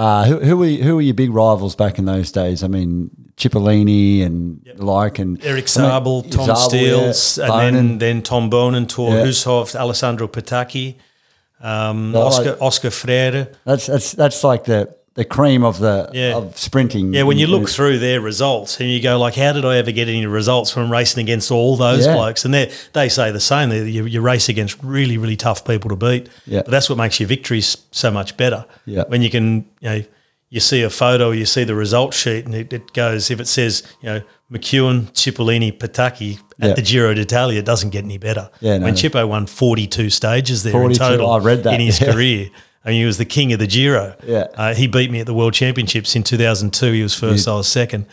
Uh, 0.00 0.24
who 0.24 0.38
who 0.40 0.56
were 0.56 0.66
who 0.66 0.94
were 0.96 1.02
your 1.02 1.14
big 1.14 1.30
rivals 1.30 1.74
back 1.76 1.98
in 1.98 2.06
those 2.06 2.32
days? 2.32 2.62
I 2.64 2.68
mean, 2.68 3.10
Cipollini 3.36 4.24
and 4.24 4.62
the 4.76 4.84
like, 4.84 5.18
and 5.18 5.42
Eric 5.44 5.64
I 5.64 5.66
Zabel, 5.66 6.22
mean, 6.22 6.30
Tom 6.30 6.46
Zabel, 6.46 6.56
Steels, 6.56 7.38
yeah, 7.38 7.60
and 7.66 7.76
then, 7.76 7.98
then 7.98 8.22
Tom 8.22 8.50
Boonen, 8.50 8.90
Thor 8.90 9.10
Yeah. 9.12 9.24
Hushovd, 9.26 9.74
Alessandro 9.76 10.26
Petacchi, 10.28 10.94
um, 11.60 12.12
No, 12.12 12.22
Oscar, 12.22 12.52
like- 12.52 12.62
Oscar 12.62 12.90
Freire. 12.90 13.48
that's 13.64 13.86
that's 13.86 14.12
that's 14.12 14.42
like 14.42 14.64
the 14.64 14.88
the 15.20 15.24
cream 15.26 15.62
of 15.64 15.78
the 15.80 16.08
Yeah. 16.14 16.36
of 16.38 16.56
sprinting. 16.56 17.12
Yeah, 17.12 17.24
when 17.24 17.36
you 17.36 17.46
look 17.46 17.68
through 17.68 17.98
their 17.98 18.20
results 18.22 18.80
and 18.80 18.88
you 18.90 19.00
go 19.02 19.18
like, 19.18 19.34
how 19.34 19.52
did 19.52 19.66
I 19.66 19.76
ever 19.76 19.92
get 19.92 20.08
any 20.08 20.24
results 20.24 20.70
from 20.70 20.90
racing 20.90 21.22
against 21.22 21.50
all 21.50 21.76
those 21.76 22.06
Yeah. 22.06 22.14
blokes? 22.14 22.44
And 22.46 22.54
they 22.54 22.70
they 22.94 23.08
say 23.10 23.30
the 23.30 23.40
same. 23.40 23.68
They, 23.68 23.86
you, 23.96 24.06
you 24.06 24.22
race 24.22 24.48
against 24.48 24.78
really 24.82 25.18
really 25.18 25.36
tough 25.36 25.62
people 25.64 25.90
to 25.90 25.96
beat. 25.96 26.28
Yeah. 26.46 26.62
But 26.64 26.70
that's 26.70 26.88
what 26.88 26.96
makes 26.96 27.20
your 27.20 27.28
victories 27.28 27.76
so 27.90 28.10
much 28.10 28.36
better. 28.38 28.64
Yeah. 28.86 29.04
When 29.08 29.20
you 29.20 29.28
can, 29.30 29.66
you 29.82 29.88
know, 29.90 30.02
you 30.48 30.60
see 30.60 30.82
a 30.82 30.90
photo, 30.90 31.30
you 31.32 31.44
see 31.44 31.64
the 31.64 31.74
result 31.76 32.12
sheet, 32.14 32.46
and 32.46 32.54
it, 32.54 32.72
it 32.72 32.92
goes 32.94 33.30
if 33.30 33.38
it 33.40 33.46
says, 33.48 33.82
you 34.02 34.08
know, 34.08 34.20
McEwen, 34.50 35.12
Cipollini, 35.12 35.70
Petacchi 35.76 36.38
at 36.60 36.68
Yeah. 36.70 36.74
the 36.74 36.82
Giro 36.82 37.12
d'Italia, 37.14 37.58
it 37.60 37.66
doesn't 37.66 37.90
get 37.90 38.04
any 38.04 38.18
better. 38.18 38.48
Yeah, 38.60 38.78
no, 38.78 38.84
when 38.86 38.94
no. 38.94 39.00
Cipo 39.00 39.28
won 39.28 39.46
forty 39.46 39.86
two 39.86 40.08
stages 40.08 40.62
there 40.62 40.72
42, 40.72 40.92
in 41.04 41.08
total, 41.10 41.30
I 41.30 41.38
read 41.38 41.62
that, 41.64 41.74
in 41.74 41.80
his 41.80 42.00
yeah. 42.00 42.12
career. 42.12 42.48
I 42.84 42.90
mean, 42.90 43.00
he 43.00 43.04
was 43.04 43.18
the 43.18 43.24
king 43.26 43.52
of 43.52 43.58
the 43.58 43.66
Giro. 43.66 44.16
Yeah. 44.26 44.46
Uh, 44.54 44.74
he 44.74 44.86
beat 44.86 45.10
me 45.10 45.20
at 45.20 45.26
the 45.26 45.34
World 45.34 45.52
Championships 45.52 46.16
in 46.16 46.22
2002. 46.22 46.92
He 46.92 47.02
was 47.02 47.14
first, 47.14 47.46
I 47.46 47.54
was 47.54 47.68
second. 47.68 48.06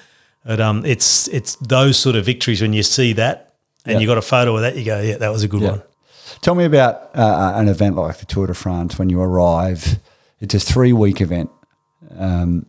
But 0.45 0.59
um, 0.61 0.85
it's 0.85 1.27
it's 1.29 1.55
those 1.57 1.97
sort 1.97 2.15
of 2.15 2.25
victories 2.25 2.61
when 2.61 2.73
you 2.73 2.83
see 2.83 3.13
that 3.13 3.53
and 3.85 3.93
Yeah. 3.95 3.99
you 3.99 4.07
got 4.07 4.17
a 4.17 4.21
photo 4.21 4.55
of 4.55 4.61
that, 4.61 4.75
you 4.77 4.83
go, 4.85 4.99
yeah, 5.01 5.17
that 5.17 5.29
was 5.29 5.43
a 5.43 5.47
good 5.47 5.61
Yeah. 5.61 5.69
one. 5.71 5.83
Tell 6.41 6.55
me 6.55 6.65
about 6.65 7.09
uh, 7.15 7.53
an 7.55 7.67
event 7.69 7.95
like 7.95 8.17
the 8.17 8.25
Tour 8.25 8.47
de 8.47 8.53
France 8.53 8.99
when 8.99 9.09
you 9.09 9.21
arrive. 9.21 9.99
It's 10.39 10.53
a 10.53 10.59
three 10.59 10.93
week 10.93 11.19
event. 11.21 11.49
Um, 12.17 12.65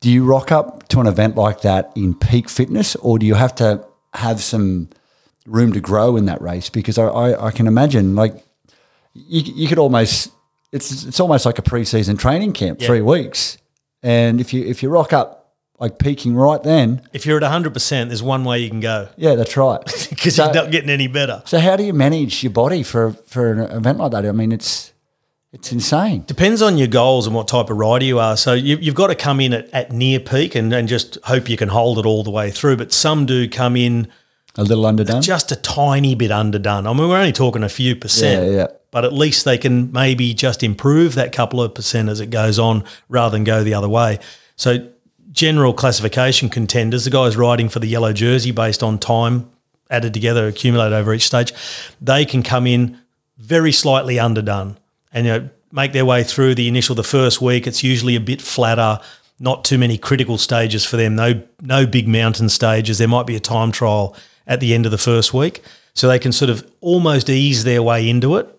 do 0.00 0.10
you 0.10 0.24
rock 0.24 0.50
up 0.52 0.88
to 0.88 1.00
an 1.00 1.06
event 1.06 1.36
like 1.36 1.60
that 1.62 1.90
in 1.94 2.14
peak 2.14 2.48
fitness, 2.48 2.96
or 2.96 3.18
do 3.18 3.26
you 3.26 3.34
have 3.34 3.54
to 3.56 3.84
have 4.14 4.42
some 4.42 4.88
room 5.46 5.72
to 5.72 5.80
grow 5.80 6.16
in 6.16 6.24
that 6.26 6.40
race? 6.42 6.68
Because 6.68 6.98
I, 6.98 7.04
I, 7.06 7.46
I 7.46 7.50
can 7.50 7.66
imagine, 7.66 8.14
like, 8.14 8.34
you, 9.14 9.40
you 9.54 9.68
could 9.68 9.78
almost 9.78 10.30
it's 10.72 11.04
it's 11.04 11.20
almost 11.20 11.46
like 11.46 11.58
a 11.58 11.62
preseason 11.62 12.18
training 12.18 12.52
camp, 12.52 12.80
Yeah. 12.80 12.86
three 12.86 13.00
weeks, 13.02 13.58
and 14.02 14.40
if 14.40 14.52
you 14.52 14.64
if 14.64 14.82
you 14.82 14.88
rock 14.88 15.12
up 15.12 15.54
like 15.78 15.98
peaking 15.98 16.34
right 16.34 16.62
then, 16.62 17.02
If 17.12 17.26
you're 17.26 17.36
at 17.36 17.42
100%, 17.42 18.08
there's 18.08 18.22
one 18.22 18.44
way 18.44 18.60
you 18.60 18.70
can 18.70 18.80
go 18.80 19.08
yeah, 19.16 19.34
that's 19.34 19.56
right. 19.58 19.80
because 20.10 20.34
So- 20.36 20.44
you're 20.46 20.54
not 20.54 20.70
getting 20.70 20.88
any 20.90 21.06
better. 21.06 21.42
So 21.44 21.58
how 21.58 21.76
do 21.76 21.84
you 21.84 21.92
manage 21.92 22.42
your 22.42 22.52
body 22.52 22.82
for 22.82 23.12
for 23.26 23.52
an 23.52 23.58
event 23.60 23.98
like 23.98 24.12
that? 24.12 24.24
I 24.26 24.32
mean, 24.32 24.52
it's 24.52 24.92
it's 25.52 25.72
insane. 25.72 26.24
Depends 26.26 26.60
on 26.62 26.76
your 26.76 26.88
goals 26.88 27.26
and 27.26 27.34
what 27.34 27.48
type 27.48 27.70
of 27.70 27.76
rider 27.78 28.04
you 28.04 28.18
are. 28.18 28.36
So 28.36 28.52
you, 28.52 28.76
you've 28.78 28.94
got 28.94 29.06
to 29.06 29.14
come 29.14 29.40
in 29.40 29.54
at, 29.54 29.70
at 29.72 29.90
near 29.92 30.18
peak 30.20 30.54
and, 30.54 30.70
and 30.72 30.86
just 30.88 31.16
hope 31.24 31.48
you 31.48 31.56
can 31.56 31.68
hold 31.70 31.98
it 31.98 32.04
all 32.04 32.22
the 32.24 32.30
way 32.30 32.50
through. 32.50 32.76
But 32.76 32.92
some 32.92 33.24
do 33.24 33.48
come 33.48 33.74
in 33.76 34.08
A 34.58 34.64
little 34.64 34.86
underdone. 34.86 35.22
just 35.22 35.52
a 35.52 35.56
tiny 35.56 36.14
bit 36.14 36.30
underdone. 36.30 36.86
I 36.86 36.92
mean, 36.92 37.08
we're 37.08 37.18
only 37.18 37.32
talking 37.32 37.62
a 37.62 37.68
few 37.68 37.94
percent. 37.94 38.46
Yeah, 38.46 38.56
yeah. 38.56 38.66
But 38.90 39.04
at 39.04 39.12
least 39.12 39.44
they 39.44 39.58
can 39.58 39.92
maybe 39.92 40.32
just 40.32 40.62
improve 40.62 41.14
that 41.16 41.32
couple 41.32 41.60
of 41.60 41.74
percent 41.74 42.08
as 42.08 42.20
it 42.20 42.30
goes 42.30 42.58
on 42.58 42.84
rather 43.08 43.36
than 43.36 43.44
go 43.44 43.62
the 43.62 43.74
other 43.74 43.88
way. 43.88 44.18
So, 44.56 44.88
general 45.30 45.74
classification 45.74 46.48
contenders, 46.48 47.04
the 47.04 47.10
guys 47.10 47.36
riding 47.36 47.68
for 47.68 47.78
the 47.78 47.86
yellow 47.86 48.14
jersey 48.14 48.52
based 48.52 48.82
on 48.82 48.98
time 48.98 49.50
added 49.90 50.14
together, 50.14 50.46
accumulated 50.48 50.92
over 50.92 51.12
each 51.12 51.26
stage, 51.26 51.52
they 52.00 52.24
can 52.24 52.42
come 52.42 52.66
in 52.66 52.98
very 53.38 53.72
slightly 53.72 54.18
underdone 54.18 54.78
and 55.12 55.26
you 55.26 55.32
know, 55.32 55.48
make 55.70 55.92
their 55.92 56.04
way 56.04 56.24
through 56.24 56.54
the 56.54 56.68
initial, 56.68 56.94
the 56.94 57.04
first 57.04 57.40
week. 57.40 57.66
It's 57.66 57.84
usually 57.84 58.16
a 58.16 58.20
bit 58.20 58.40
flatter, 58.40 58.98
not 59.38 59.64
too 59.64 59.78
many 59.78 59.98
critical 59.98 60.38
stages 60.38 60.84
for 60.84 60.96
them, 60.96 61.14
no, 61.14 61.42
no 61.60 61.86
big 61.86 62.08
mountain 62.08 62.48
stages. 62.48 62.98
There 62.98 63.08
might 63.08 63.26
be 63.26 63.36
a 63.36 63.40
time 63.40 63.72
trial 63.72 64.16
at 64.46 64.60
the 64.60 64.74
end 64.74 64.86
of 64.86 64.92
the 64.92 64.98
first 64.98 65.34
week. 65.34 65.62
So 65.94 66.08
they 66.08 66.18
can 66.18 66.32
sort 66.32 66.50
of 66.50 66.70
almost 66.80 67.30
ease 67.30 67.64
their 67.64 67.82
way 67.82 68.08
into 68.08 68.36
it 68.36 68.56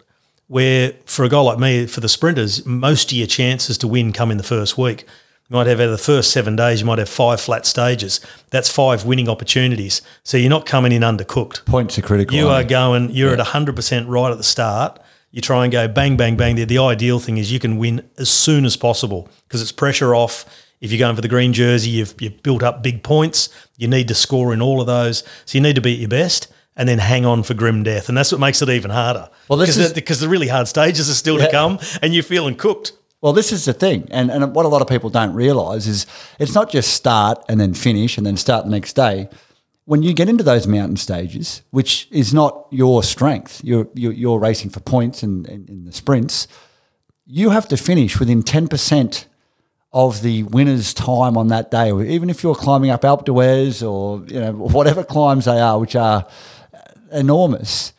where 0.47 0.93
for 1.05 1.25
a 1.25 1.29
guy 1.29 1.39
like 1.39 1.59
me, 1.59 1.85
for 1.85 1.99
the 1.99 2.09
sprinters, 2.09 2.65
most 2.65 3.11
of 3.11 3.17
your 3.17 3.27
chances 3.27 3.77
to 3.79 3.87
win 3.87 4.13
come 4.13 4.31
in 4.31 4.37
the 4.37 4.43
first 4.43 4.77
week. 4.77 5.05
You 5.49 5.55
might 5.55 5.67
have 5.67 5.79
out 5.79 5.85
of 5.85 5.91
the 5.91 5.97
first 5.97 6.31
seven 6.31 6.55
days, 6.55 6.81
you 6.81 6.85
might 6.85 6.99
have 6.99 7.07
five 7.07 7.39
flat 7.39 7.65
stages. 7.65 8.19
That's 8.49 8.69
five 8.69 9.05
winning 9.05 9.29
opportunities. 9.29 10.01
So 10.23 10.37
you're 10.37 10.49
not 10.49 10.65
coming 10.65 10.91
in 10.91 11.03
undercooked. 11.03 11.65
Points 11.65 11.97
are 11.97 12.01
critical. 12.01 12.35
You 12.35 12.47
are 12.49 12.63
going, 12.63 13.11
you're 13.11 13.33
at 13.33 13.39
100% 13.39 14.05
right 14.07 14.31
at 14.31 14.37
the 14.37 14.43
start. 14.43 14.99
You 15.31 15.41
try 15.41 15.63
and 15.63 15.71
go 15.71 15.87
bang, 15.87 16.17
bang, 16.17 16.35
bang. 16.35 16.55
The, 16.55 16.65
the 16.65 16.79
ideal 16.79 17.19
thing 17.19 17.37
is 17.37 17.51
you 17.51 17.59
can 17.59 17.77
win 17.77 18.09
as 18.17 18.29
soon 18.29 18.65
as 18.65 18.75
possible 18.75 19.29
because 19.47 19.61
it's 19.61 19.71
pressure 19.71 20.15
off. 20.15 20.45
If 20.81 20.91
you're 20.91 20.99
going 20.99 21.15
for 21.15 21.21
the 21.21 21.27
green 21.27 21.53
jersey, 21.53 21.89
you've, 21.89 22.13
you've 22.19 22.43
built 22.43 22.61
up 22.63 22.83
big 22.83 23.03
points. 23.03 23.49
You 23.77 23.87
need 23.87 24.07
to 24.09 24.13
score 24.15 24.53
in 24.53 24.61
all 24.61 24.79
of 24.81 24.87
those. 24.87 25.23
So 25.45 25.57
you 25.57 25.61
need 25.61 25.75
to 25.75 25.81
be 25.81 25.93
at 25.93 25.99
your 25.99 26.09
best 26.09 26.47
and 26.75 26.87
then 26.87 26.99
hang 26.99 27.25
on 27.25 27.41
for 27.43 27.55
grim 27.55 27.81
death. 27.83 28.09
And 28.09 28.17
that's 28.17 28.31
what 28.31 28.39
makes 28.39 28.61
it 28.61 28.69
even 28.69 28.91
harder. 28.91 29.29
Well, 29.47 29.57
this 29.57 29.69
because 29.69 29.77
is- 29.77 29.89
the, 29.89 29.95
because 29.95 30.19
the 30.19 30.29
really 30.29 30.47
hard 30.47 30.67
stages 30.67 31.09
are 31.09 31.13
still 31.15 31.39
Yeah. 31.39 31.45
to 31.47 31.51
come 31.51 31.79
and 32.01 32.13
you're 32.13 32.23
feeling 32.23 32.55
cooked. 32.55 32.93
Well, 33.19 33.33
this 33.33 33.51
is 33.51 33.65
the 33.65 33.73
thing, 33.73 34.07
and 34.11 34.29
and 34.29 34.53
what 34.53 34.65
a 34.67 34.69
lot 34.69 34.83
of 34.83 34.87
people 34.87 35.09
don't 35.09 35.33
realise 35.33 35.87
is 35.87 36.05
it's 36.37 36.53
not 36.53 36.69
just 36.69 36.93
start 36.93 37.43
and 37.49 37.59
then 37.59 37.73
finish 37.73 38.15
and 38.15 38.23
then 38.27 38.37
start 38.37 38.65
the 38.65 38.69
next 38.69 38.93
day. 38.95 39.27
When 39.85 40.03
you 40.03 40.13
get 40.13 40.29
into 40.29 40.43
those 40.43 40.67
mountain 40.67 40.97
stages, 40.97 41.63
which 41.71 42.07
is 42.11 42.31
not 42.31 42.67
your 42.69 43.01
strength, 43.01 43.59
you're 43.63 43.87
you're, 43.95 44.11
you're 44.13 44.37
racing 44.39 44.69
for 44.69 44.81
points 44.81 45.23
and 45.23 45.47
in, 45.47 45.65
in 45.67 45.85
the 45.85 45.91
sprints. 45.91 46.47
You 47.25 47.49
have 47.49 47.67
to 47.69 47.75
finish 47.77 48.19
within 48.19 48.43
ten 48.43 48.67
percent 48.67 49.25
of 50.05 50.21
the 50.21 50.43
winner's 50.43 50.93
time 50.93 51.35
on 51.37 51.47
that 51.47 51.71
day, 51.71 51.89
even 52.15 52.29
if 52.29 52.43
you're 52.43 52.53
climbing 52.55 52.91
up 52.91 53.01
Alpe 53.01 53.25
d'Huez 53.25 53.81
or 53.81 54.23
you 54.31 54.39
know 54.39 54.51
whatever 54.51 55.03
climbs 55.03 55.45
they 55.45 55.59
are, 55.59 55.79
which 55.79 55.95
are 55.95 56.25
enormous. 57.11 57.93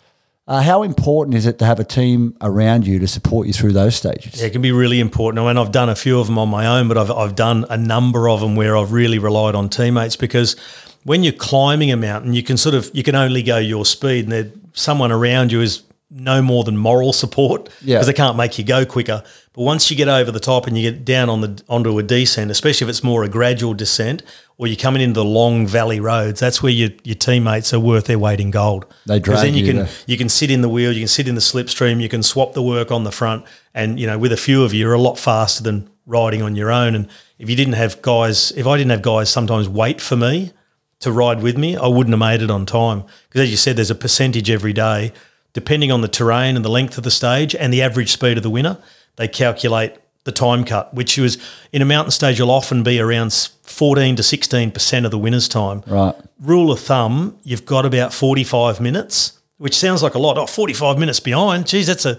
Uh, 0.47 0.63
how 0.63 0.83
important 0.83 1.35
is 1.37 1.45
it 1.45 1.59
to 1.59 1.65
have 1.67 1.79
a 1.79 1.85
team 1.85 2.35
around 2.41 2.87
you 2.87 2.99
to 2.99 3.07
support 3.07 3.47
you 3.47 3.53
through 3.53 3.73
those 3.73 3.95
stages? 3.97 4.41
Yeah, 4.41 4.47
it 4.47 4.53
can 4.53 4.63
be 4.63 4.73
really 4.73 4.99
important. 4.99 5.45
I 5.45 5.47
mean, 5.47 5.59
I've 5.59 5.73
done 5.73 5.91
a 5.91 5.95
few 5.95 6.19
of 6.21 6.27
them 6.27 6.39
on 6.39 6.49
my 6.49 6.67
own, 6.67 6.89
but 6.89 6.97
I've, 6.97 7.11
I've 7.11 7.35
done 7.35 7.67
a 7.69 7.77
number 7.77 8.31
of 8.31 8.41
them 8.41 8.57
where 8.57 8.75
I've 8.77 8.93
really 8.93 9.19
relied 9.19 9.55
on 9.55 9.69
teammates 9.69 10.17
because 10.17 10.57
when 11.05 11.23
you're 11.23 11.35
climbing 11.35 11.91
a 11.93 11.97
mountain, 11.99 12.33
you 12.33 12.43
can 12.43 12.57
sort 12.57 12.75
of 12.75 12.91
you 12.95 13.03
can 13.03 13.15
only 13.15 13.43
go 13.43 13.59
your 13.59 13.85
speed, 13.85 14.31
and 14.33 14.71
someone 14.73 15.13
around 15.13 15.53
you 15.53 15.61
is 15.61 15.83
no 16.11 16.41
more 16.41 16.65
than 16.65 16.79
moral 16.79 17.13
support 17.13 17.65
because 17.65 17.83
Yeah. 17.85 18.03
they 18.03 18.15
can't 18.15 18.37
make 18.39 18.59
you 18.59 18.65
go 18.65 18.87
quicker. 18.87 19.23
But 19.59 19.65
once 19.65 19.91
you 19.91 19.97
get 19.97 20.07
over 20.07 20.31
the 20.31 20.39
top 20.39 20.69
and 20.69 20.79
you 20.79 20.89
get 20.89 21.05
down 21.05 21.29
on 21.29 21.41
the 21.41 21.61
onto 21.69 21.99
a 21.99 22.03
descent, 22.05 22.49
especially 22.53 22.85
if 22.85 22.91
it's 22.91 23.03
more 23.03 23.25
a 23.25 23.29
gradual 23.29 23.75
descent, 23.75 24.23
or 24.57 24.69
you're 24.69 24.77
coming 24.77 25.03
into 25.03 25.19
the 25.19 25.25
long 25.25 25.67
valley 25.67 25.99
roads, 25.99 26.39
that's 26.39 26.63
where 26.63 26.71
your 26.71 26.91
your 27.03 27.17
teammates 27.17 27.75
are 27.75 27.81
worth 27.81 28.05
their 28.05 28.21
weight 28.21 28.39
in 28.39 28.53
gold. 28.53 28.85
They 29.07 29.19
'Cause 29.19 29.43
then 29.43 29.55
drag 29.55 29.55
you 29.57 29.67
you 29.67 29.73
can 29.73 29.87
to- 29.87 29.93
you 30.07 30.17
can 30.17 30.29
sit 30.29 30.53
in 30.53 30.63
the 30.63 30.69
wheel, 30.69 30.93
you 30.93 31.01
can 31.01 31.09
sit 31.09 31.27
in 31.27 31.35
the 31.35 31.41
slipstream, 31.41 32.01
you 32.01 32.09
can 32.09 32.23
swap 32.23 32.55
the 32.55 32.63
work 32.63 32.93
on 32.93 33.03
the 33.03 33.11
front, 33.11 33.43
and 33.75 33.99
you 33.99 34.07
know 34.07 34.17
with 34.17 34.31
a 34.33 34.37
few 34.37 34.63
of 34.63 34.73
you, 34.73 34.79
you're 34.79 34.93
a 34.93 35.01
lot 35.01 35.19
faster 35.19 35.61
than 35.65 35.89
riding 36.07 36.41
on 36.41 36.55
your 36.55 36.71
own. 36.71 36.95
And 36.95 37.09
if 37.41 37.51
you 37.51 37.57
didn't 37.57 37.73
have 37.75 38.01
guys, 38.01 38.53
if 38.55 38.65
I 38.65 38.77
didn't 38.77 38.93
have 38.93 39.03
guys 39.03 39.29
sometimes 39.29 39.69
wait 39.69 40.01
for 40.01 40.15
me 40.15 40.53
to 41.01 41.11
ride 41.11 41.43
with 41.43 41.59
me, 41.59 41.77
I 41.77 41.89
wouldn't 41.89 42.13
have 42.13 42.21
made 42.21 42.43
it 42.43 42.51
on 42.51 42.65
time. 42.65 43.03
Because 43.29 43.41
as 43.47 43.51
you 43.51 43.57
said, 43.57 43.75
there's 43.75 43.91
a 43.91 43.97
percentage 43.97 44.53
every 44.53 44.73
day, 44.73 45.11
depending 45.53 45.91
on 45.91 46.01
the 46.01 46.07
terrain 46.09 46.55
and 46.55 46.65
the 46.65 46.71
length 46.71 46.97
of 46.97 47.03
the 47.03 47.11
stage 47.11 47.57
and 47.57 47.73
the 47.73 47.83
average 47.83 48.13
speed 48.13 48.37
of 48.37 48.45
the 48.45 48.51
winner. 48.51 48.77
They 49.19 49.29
calculate 49.29 49.93
the 50.25 50.33
time 50.33 50.65
cut, 50.65 50.93
which 50.95 51.17
was 51.19 51.39
in 51.73 51.81
a 51.83 51.85
mountain 51.85 52.11
stage, 52.11 52.39
You'll 52.39 52.51
often 52.51 52.83
be 52.83 52.99
around 53.01 53.33
14 53.63 54.17
to 54.17 54.23
16 54.23 54.71
percent 54.71 55.05
of 55.05 55.11
the 55.11 55.19
winner's 55.19 55.49
time 55.49 55.83
Right. 55.87 56.15
rule 56.41 56.71
of 56.73 56.81
thumb, 56.81 57.37
you've 57.45 57.65
got 57.67 57.85
about 57.87 58.13
45 58.15 58.81
minutes, 58.81 59.39
which 59.59 59.77
sounds 59.77 60.03
like 60.03 60.15
a 60.15 60.19
lot. 60.19 60.37
Oh, 60.39 60.47
45 60.47 60.99
minutes 60.99 61.21
behind. 61.21 61.67
Geez, 61.67 61.87
that's 61.87 62.07
a. 62.07 62.19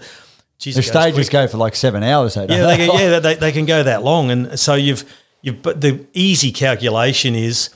Geez, 0.58 0.74
The 0.76 0.82
stages 0.82 1.28
quick. 1.28 1.30
go 1.32 1.46
for 1.48 1.56
like 1.56 1.74
seven 1.74 2.02
hours. 2.02 2.34
They 2.34 2.42
Yeah, 2.48 2.76
they 2.76 2.86
yeah, 2.86 3.18
they, 3.26 3.34
they 3.36 3.52
can 3.52 3.64
go 3.64 3.82
that 3.82 4.02
long, 4.02 4.30
and 4.30 4.58
so 4.58 4.74
you've 4.74 5.04
you've. 5.42 5.62
But 5.62 5.80
the 5.80 6.04
easy 6.12 6.52
calculation 6.52 7.34
is, 7.34 7.70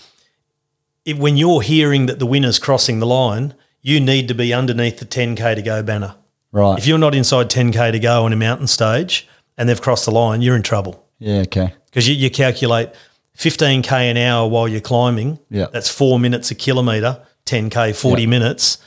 if, 1.04 1.16
when 1.16 1.36
you're 1.36 1.62
hearing 1.62 2.06
that 2.06 2.18
the 2.18 2.26
winner's 2.26 2.58
crossing 2.58 2.98
the 2.98 3.06
line, 3.06 3.54
you 3.80 4.00
need 4.00 4.28
to 4.28 4.34
be 4.34 4.52
underneath 4.52 4.98
the 4.98 5.06
10k 5.06 5.54
to 5.54 5.62
go 5.62 5.82
banner. 5.82 6.16
Right. 6.54 6.78
If 6.78 6.86
you're 6.86 6.98
not 6.98 7.14
inside 7.14 7.50
10k 7.50 7.92
to 7.92 7.98
go 7.98 8.24
on 8.24 8.32
a 8.32 8.36
mountain 8.36 8.66
stage 8.66 9.28
and 9.58 9.68
they've 9.68 9.80
crossed 9.80 10.06
the 10.06 10.10
line, 10.12 10.40
you're 10.40 10.56
in 10.56 10.62
trouble 10.62 11.04
yeah. 11.18 11.40
Okay. 11.40 11.74
because 11.86 12.08
you, 12.08 12.14
you 12.14 12.30
calculate 12.30 12.90
15k 13.36 13.92
an 13.92 14.16
hour 14.16 14.48
while 14.48 14.66
you're 14.68 14.80
climbing. 14.80 15.38
Yeah. 15.50 15.66
that's 15.72 15.88
four 15.88 16.18
minutes 16.18 16.50
a 16.50 16.54
kilometre. 16.54 17.20
10k, 17.46 17.94
40 17.94 18.22
Yeah. 18.22 18.28
minutes. 18.28 18.78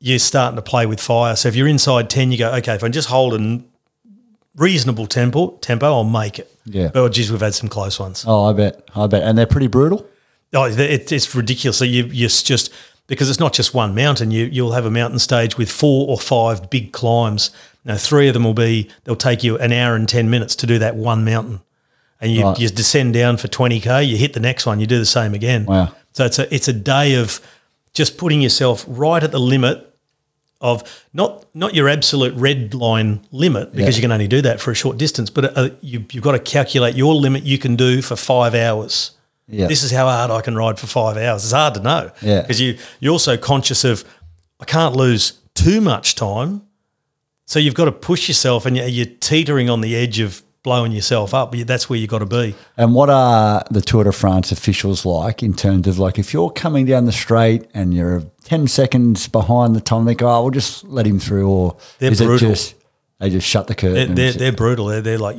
You're 0.00 0.18
starting 0.18 0.56
to 0.56 0.62
play 0.62 0.84
with 0.86 1.00
fire. 1.00 1.34
So 1.36 1.48
if 1.48 1.56
you're 1.56 1.66
inside 1.68 2.10
10, 2.10 2.30
you 2.32 2.38
go, 2.38 2.52
okay, 2.56 2.74
if 2.74 2.84
I 2.84 2.88
just 2.88 3.08
hold 3.08 3.32
a 3.34 3.60
reasonable 4.56 5.06
tempo, 5.06 5.52
tempo, 5.60 5.86
I'll 5.86 6.04
make 6.04 6.38
it. 6.38 6.52
Yeah. 6.66 6.90
But 6.92 7.00
oh, 7.00 7.08
geez, 7.08 7.30
we've 7.32 7.40
had 7.40 7.54
some 7.54 7.68
close 7.68 7.98
ones. 7.98 8.24
Oh, 8.26 8.44
I 8.44 8.52
bet. 8.52 8.82
I 8.94 9.06
bet. 9.06 9.22
And 9.22 9.38
they're 9.38 9.46
pretty 9.46 9.68
brutal. 9.68 10.06
Oh, 10.52 10.64
it, 10.64 11.10
it's 11.12 11.34
ridiculous. 11.34 11.76
So 11.78 11.84
you 11.84 12.04
you 12.04 12.28
just 12.28 12.72
because 13.08 13.28
it's 13.28 13.40
not 13.40 13.52
just 13.52 13.74
one 13.74 13.94
mountain. 13.94 14.30
You 14.30 14.44
you'll 14.44 14.72
have 14.72 14.86
a 14.86 14.90
mountain 14.90 15.18
stage 15.18 15.58
with 15.58 15.70
four 15.70 16.06
or 16.08 16.18
five 16.20 16.70
big 16.70 16.92
climbs. 16.92 17.50
Now, 17.84 17.96
three 17.96 18.28
of 18.28 18.34
them 18.34 18.44
will 18.44 18.54
be 18.54 18.88
they'll 19.04 19.16
take 19.16 19.42
you 19.42 19.58
an 19.58 19.72
hour 19.72 19.96
and 19.96 20.08
ten 20.08 20.30
minutes 20.30 20.54
to 20.56 20.66
do 20.66 20.78
that 20.78 20.94
one 20.94 21.24
mountain, 21.24 21.60
and 22.20 22.30
you, 22.32 22.44
Right. 22.44 22.58
you 22.60 22.68
descend 22.68 23.14
down 23.14 23.36
for 23.38 23.48
twenty 23.48 23.80
k. 23.80 24.04
You 24.04 24.16
hit 24.16 24.34
the 24.34 24.40
next 24.40 24.64
one. 24.66 24.78
You 24.78 24.86
do 24.86 24.98
the 24.98 25.06
same 25.06 25.34
again. 25.34 25.64
Wow. 25.66 25.92
So 26.12 26.24
it's 26.24 26.38
a 26.38 26.54
it's 26.54 26.68
a 26.68 26.72
day 26.72 27.14
of 27.14 27.40
just 27.94 28.16
putting 28.18 28.40
yourself 28.42 28.84
right 28.86 29.22
at 29.22 29.32
the 29.32 29.40
limit 29.40 29.84
of 30.60 30.82
not 31.14 31.44
not 31.54 31.74
your 31.74 31.88
absolute 31.88 32.34
red 32.34 32.74
line 32.74 33.20
limit 33.32 33.72
because 33.74 33.94
Yeah. 33.94 34.00
you 34.00 34.02
can 34.02 34.12
only 34.12 34.28
do 34.28 34.42
that 34.42 34.60
for 34.60 34.70
a 34.70 34.74
short 34.74 34.98
distance, 34.98 35.30
but 35.30 35.56
uh, 35.56 35.70
you, 35.80 36.04
you've 36.12 36.24
got 36.24 36.32
to 36.32 36.38
calculate 36.40 36.94
your 36.96 37.14
limit 37.14 37.44
you 37.44 37.58
can 37.58 37.76
do 37.76 38.02
for 38.02 38.16
five 38.16 38.54
hours. 38.54 39.12
Yeah. 39.48 39.66
This 39.66 39.82
is 39.82 39.90
how 39.90 40.06
hard 40.06 40.30
I 40.30 40.40
can 40.42 40.54
ride 40.56 40.78
for 40.78 40.86
five 40.86 41.16
hours. 41.16 41.44
It's 41.44 41.52
hard 41.52 41.74
to 41.74 41.80
know. 41.80 42.10
Yeah. 42.20 42.42
Because 42.42 42.60
you 42.60 42.76
you're 43.00 43.12
also 43.12 43.36
conscious 43.36 43.84
of 43.84 44.04
I 44.60 44.64
can't 44.64 44.94
lose 44.94 45.40
too 45.54 45.80
much 45.80 46.14
time. 46.14 46.62
So 47.46 47.58
you've 47.58 47.74
got 47.74 47.86
to 47.86 47.92
push 47.92 48.28
yourself 48.28 48.66
and 48.66 48.76
you're, 48.76 48.86
you're 48.86 49.06
teetering 49.06 49.70
on 49.70 49.80
the 49.80 49.96
edge 49.96 50.20
of 50.20 50.42
blowing 50.62 50.92
yourself 50.92 51.32
up. 51.32 51.52
That's 51.52 51.88
where 51.88 51.98
you've 51.98 52.10
got 52.10 52.18
to 52.18 52.26
be. 52.26 52.54
And 52.76 52.94
what 52.94 53.08
are 53.08 53.64
the 53.70 53.80
Tour 53.80 54.04
de 54.04 54.12
France 54.12 54.52
officials 54.52 55.06
like 55.06 55.42
in 55.42 55.54
terms 55.54 55.86
of 55.86 55.98
like 55.98 56.18
if 56.18 56.34
you're 56.34 56.50
coming 56.50 56.84
down 56.84 57.06
the 57.06 57.12
straight 57.12 57.66
and 57.72 57.94
you're 57.94 58.24
10 58.44 58.68
seconds 58.68 59.28
behind 59.28 59.74
the 59.74 59.80
time, 59.80 60.04
they 60.04 60.14
go, 60.14 60.28
oh, 60.28 60.42
we'll 60.42 60.50
just 60.50 60.84
let 60.84 61.06
him 61.06 61.18
through? 61.18 61.48
Or 61.48 61.76
They're 62.00 62.12
is 62.12 62.18
brutal. 62.20 62.48
it 62.48 62.52
just, 62.52 62.74
they 63.18 63.30
just 63.30 63.46
shut 63.46 63.66
the 63.66 63.74
curtain? 63.74 64.14
They're, 64.14 64.32
they're, 64.32 64.38
they're 64.38 64.52
brutal. 64.52 64.86
They're, 64.86 65.00
they're 65.00 65.18
like, 65.18 65.36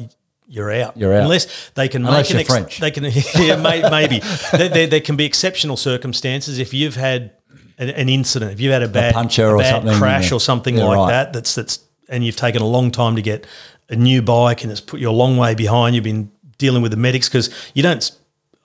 you're 0.49 0.71
out. 0.71 0.97
You're 0.97 1.13
out. 1.13 1.23
Unless 1.23 1.69
they 1.75 1.87
can 1.87 2.05
Unless 2.05 2.33
make 2.33 2.49
an 2.49 2.55
ex-. 2.65 2.79
They 2.79 2.91
can, 2.91 3.03
yeah, 3.35 3.55
may, 3.55 3.87
maybe. 3.89 4.19
there, 4.51 4.69
there, 4.69 4.87
there 4.87 5.01
can 5.01 5.15
be 5.15 5.25
exceptional 5.25 5.77
circumstances 5.77 6.57
if 6.57 6.73
you've 6.73 6.95
had 6.95 7.31
an, 7.77 7.89
an 7.89 8.09
incident, 8.09 8.51
if 8.51 8.59
you've 8.59 8.73
had 8.73 8.83
a 8.83 8.87
bad, 8.87 9.15
a 9.15 9.45
or 9.45 9.59
bad 9.59 9.69
something, 9.69 9.93
crash 9.93 10.31
yeah. 10.31 10.35
or 10.35 10.39
something 10.39 10.77
Yeah, 10.77 10.85
like 10.85 10.97
right. 10.97 11.09
that. 11.11 11.33
That's 11.33 11.55
that's 11.55 11.79
and 12.09 12.25
you've 12.25 12.35
taken 12.35 12.61
a 12.61 12.67
long 12.67 12.89
time 12.89 13.15
to 13.15 13.21
get 13.21 13.45
a 13.89 13.95
new 13.95 14.21
bike 14.23 14.63
and 14.63 14.71
it's 14.71 14.81
put 14.81 14.99
you 14.99 15.09
a 15.09 15.11
long 15.11 15.37
way 15.37 15.53
behind. 15.53 15.95
You've 15.95 16.03
been 16.03 16.31
dealing 16.57 16.81
with 16.81 16.91
the 16.91 16.97
medics 16.97 17.29
because 17.29 17.49
you 17.75 17.83
don't. 17.83 18.11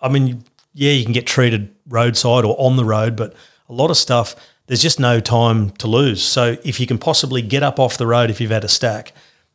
I 0.01 0.09
mean, 0.09 0.43
yeah, 0.73 0.93
you 0.93 1.05
can 1.05 1.13
get 1.13 1.27
treated 1.27 1.75
roadside 1.87 2.45
or 2.45 2.57
on 2.59 2.77
the 2.77 2.85
road, 2.85 3.15
but 3.15 3.35
a 3.69 3.73
lot 3.73 3.91
of 3.91 3.97
stuff 3.97 4.35
there's 4.67 4.83
just 4.83 4.99
no 4.99 5.21
time 5.21 5.71
to 5.73 5.87
lose. 5.87 6.23
So 6.23 6.57
if 6.65 6.81
you 6.81 6.87
can 6.87 6.99
possibly 6.99 7.43
get 7.43 7.63
up 7.63 7.79
off 7.79 7.99
the 7.99 8.07
road 8.07 8.31
if 8.31 8.41
you've 8.41 8.51
had 8.51 8.65
a 8.65 8.69
stack, 8.69 9.13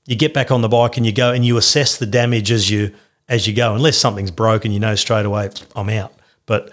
you 0.10 0.16
get 0.16 0.34
back 0.34 0.50
on 0.50 0.62
the 0.62 0.68
bike 0.68 0.98
and 0.98 1.06
you 1.06 1.12
go 1.12 1.32
and 1.32 1.46
you 1.46 1.56
assess 1.58 1.98
the 1.98 2.08
damage 2.08 2.52
as 2.52 2.68
you 2.70 2.92
as 3.28 3.46
you 3.46 3.54
go, 3.54 3.76
unless 3.76 3.96
something's 3.96 4.32
broken, 4.32 4.72
you 4.72 4.80
know 4.80 4.96
straight 4.96 5.24
away 5.28 5.52
I'm 5.76 5.88
out. 5.90 6.12
But 6.48 6.72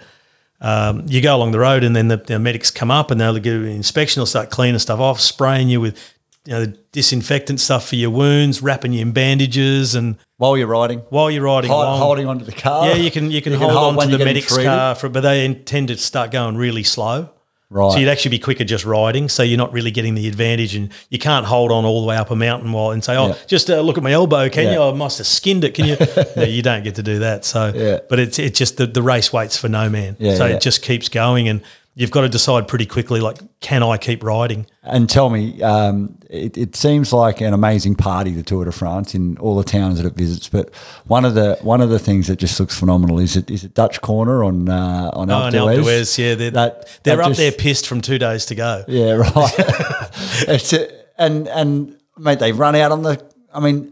um, 0.59 1.03
you 1.07 1.21
go 1.21 1.35
along 1.35 1.51
the 1.51 1.59
road, 1.59 1.83
and 1.83 1.95
then 1.95 2.07
the, 2.07 2.17
the 2.17 2.39
medics 2.39 2.71
come 2.71 2.89
up, 2.89 3.11
and 3.11 3.21
they'll 3.21 3.37
give 3.37 3.61
you 3.61 3.67
an 3.67 3.75
inspection. 3.75 4.19
They'll 4.19 4.25
start 4.25 4.49
cleaning 4.49 4.79
stuff 4.79 4.99
off, 4.99 5.19
spraying 5.21 5.69
you 5.69 5.79
with 5.79 6.15
you 6.45 6.53
know, 6.53 6.65
disinfectant 6.91 7.59
stuff 7.59 7.89
for 7.89 7.95
your 7.95 8.09
wounds, 8.09 8.63
wrapping 8.63 8.91
you 8.91 9.01
in 9.01 9.11
bandages, 9.11 9.93
and 9.93 10.17
While 10.37 10.57
you're 10.57 10.65
riding, 10.65 10.99
while 11.09 11.29
you're 11.29 11.43
riding 11.43 11.69
hold, 11.69 11.83
along, 11.85 11.99
holding 11.99 12.27
onto 12.27 12.45
the 12.45 12.53
car. 12.53 12.87
yeah, 12.87 12.95
you 12.95 13.11
can 13.11 13.29
you 13.29 13.43
can 13.43 13.53
You 13.53 13.59
hold, 13.59 13.99
on 13.99 14.09
to 14.09 14.17
the 14.17 14.25
medic's 14.25 14.47
treated. 14.47 14.65
car, 14.69 14.95
for, 14.95 15.09
but 15.09 15.21
they 15.21 15.45
intend 15.45 15.89
to 15.89 15.97
start 15.97 16.31
going 16.31 16.57
really 16.57 16.83
slow. 16.83 17.29
Right. 17.69 17.91
So 17.91 17.99
you'd 17.99 18.07
actually 18.07 18.31
be 18.31 18.39
quicker 18.39 18.63
just 18.63 18.85
riding, 18.85 19.27
so 19.27 19.43
you're 19.43 19.57
not 19.57 19.73
really 19.73 19.91
getting 19.91 20.15
the 20.15 20.27
advantage, 20.29 20.73
and 20.73 20.89
you 21.09 21.19
can't 21.19 21.45
hold 21.45 21.69
on 21.69 21.83
all 21.83 21.99
the 21.99 22.07
way 22.07 22.15
up 22.15 22.31
a 22.31 22.35
mountain 22.35 22.71
while 22.71 22.91
and 22.91 23.03
say, 23.03 23.17
"Oh, 23.17 23.27
Yeah. 23.29 23.35
just 23.45 23.69
uh, 23.69 23.81
look 23.81 23.97
at 23.97 24.03
my 24.03 24.11
elbow, 24.13 24.47
can 24.47 24.65
Yeah. 24.67 24.73
you? 24.75 24.81
I 24.83 24.91
must 24.93 25.17
have 25.17 25.27
skinned 25.27 25.65
it, 25.65 25.73
can 25.73 25.85
you?" 25.85 25.97
no, 26.37 26.43
you 26.43 26.61
don't 26.61 26.83
get 26.85 26.95
to 26.95 27.03
do 27.03 27.19
that. 27.19 27.43
So, 27.43 27.73
Yeah. 27.75 27.99
but 28.09 28.19
it's 28.19 28.39
it's 28.39 28.57
just 28.57 28.77
the, 28.77 28.87
the 28.87 29.01
race 29.01 29.33
waits 29.33 29.57
for 29.57 29.67
no 29.67 29.89
man, 29.89 30.15
so 30.17 30.45
it 30.45 30.61
just 30.61 30.81
keeps 30.81 31.09
going, 31.09 31.49
and 31.49 31.61
you've 31.99 32.11
got 32.11 32.21
to 32.21 32.29
decide 32.29 32.67
pretty 32.67 32.85
quickly, 32.85 33.19
like, 33.19 33.39
can 33.59 33.81
I 33.81 33.97
keep 33.97 34.23
riding? 34.23 34.67
And 34.83 35.09
tell 35.09 35.31
me, 35.31 35.61
um, 35.63 36.19
it, 36.29 36.55
it 36.55 36.75
seems 36.75 37.11
like 37.11 37.41
an 37.41 37.53
amazing 37.53 37.95
party, 37.95 38.29
the 38.31 38.43
Tour 38.43 38.65
de 38.65 38.71
France, 38.71 39.15
in 39.15 39.35
all 39.39 39.55
the 39.57 39.63
towns 39.63 39.97
that 39.99 40.05
it 40.05 40.13
visits. 40.15 40.47
But 40.47 40.73
one 41.07 41.25
of 41.25 41.33
the 41.33 41.57
one 41.63 41.81
of 41.81 41.89
the 41.89 41.97
things 41.97 42.27
that 42.27 42.37
just 42.37 42.59
looks 42.59 42.77
phenomenal 42.79 43.17
is 43.19 43.35
it 43.35 43.49
is 43.49 43.63
it 43.63 43.73
Dutch 43.73 43.99
Corner 44.01 44.43
on 44.43 44.69
uh, 44.69 45.09
on 45.13 45.31
Oh, 45.31 45.33
Alpe 45.33 45.47
and 45.47 45.55
Alpe 45.55 45.75
d'Huez? 45.75 45.83
d'Huez, 45.83 46.17
yeah, 46.19 46.35
they're, 46.35 46.51
That- 46.51 46.99
they're 47.03 47.17
that 47.17 47.23
up 47.23 47.29
just- 47.31 47.39
there 47.39 47.51
pissed 47.51 47.87
from 47.87 48.01
two 48.01 48.19
days 48.19 48.45
to 48.45 48.55
go. 48.55 48.83
Yeah, 48.87 49.13
right. 49.13 49.53
it's 50.47 50.73
a, 50.73 50.87
and 51.17 51.47
and 51.47 51.97
mate, 52.17 52.37
they 52.39 52.51
run 52.51 52.75
out 52.75 52.91
on 52.91 53.01
the. 53.01 53.19
I 53.51 53.59
mean, 53.59 53.91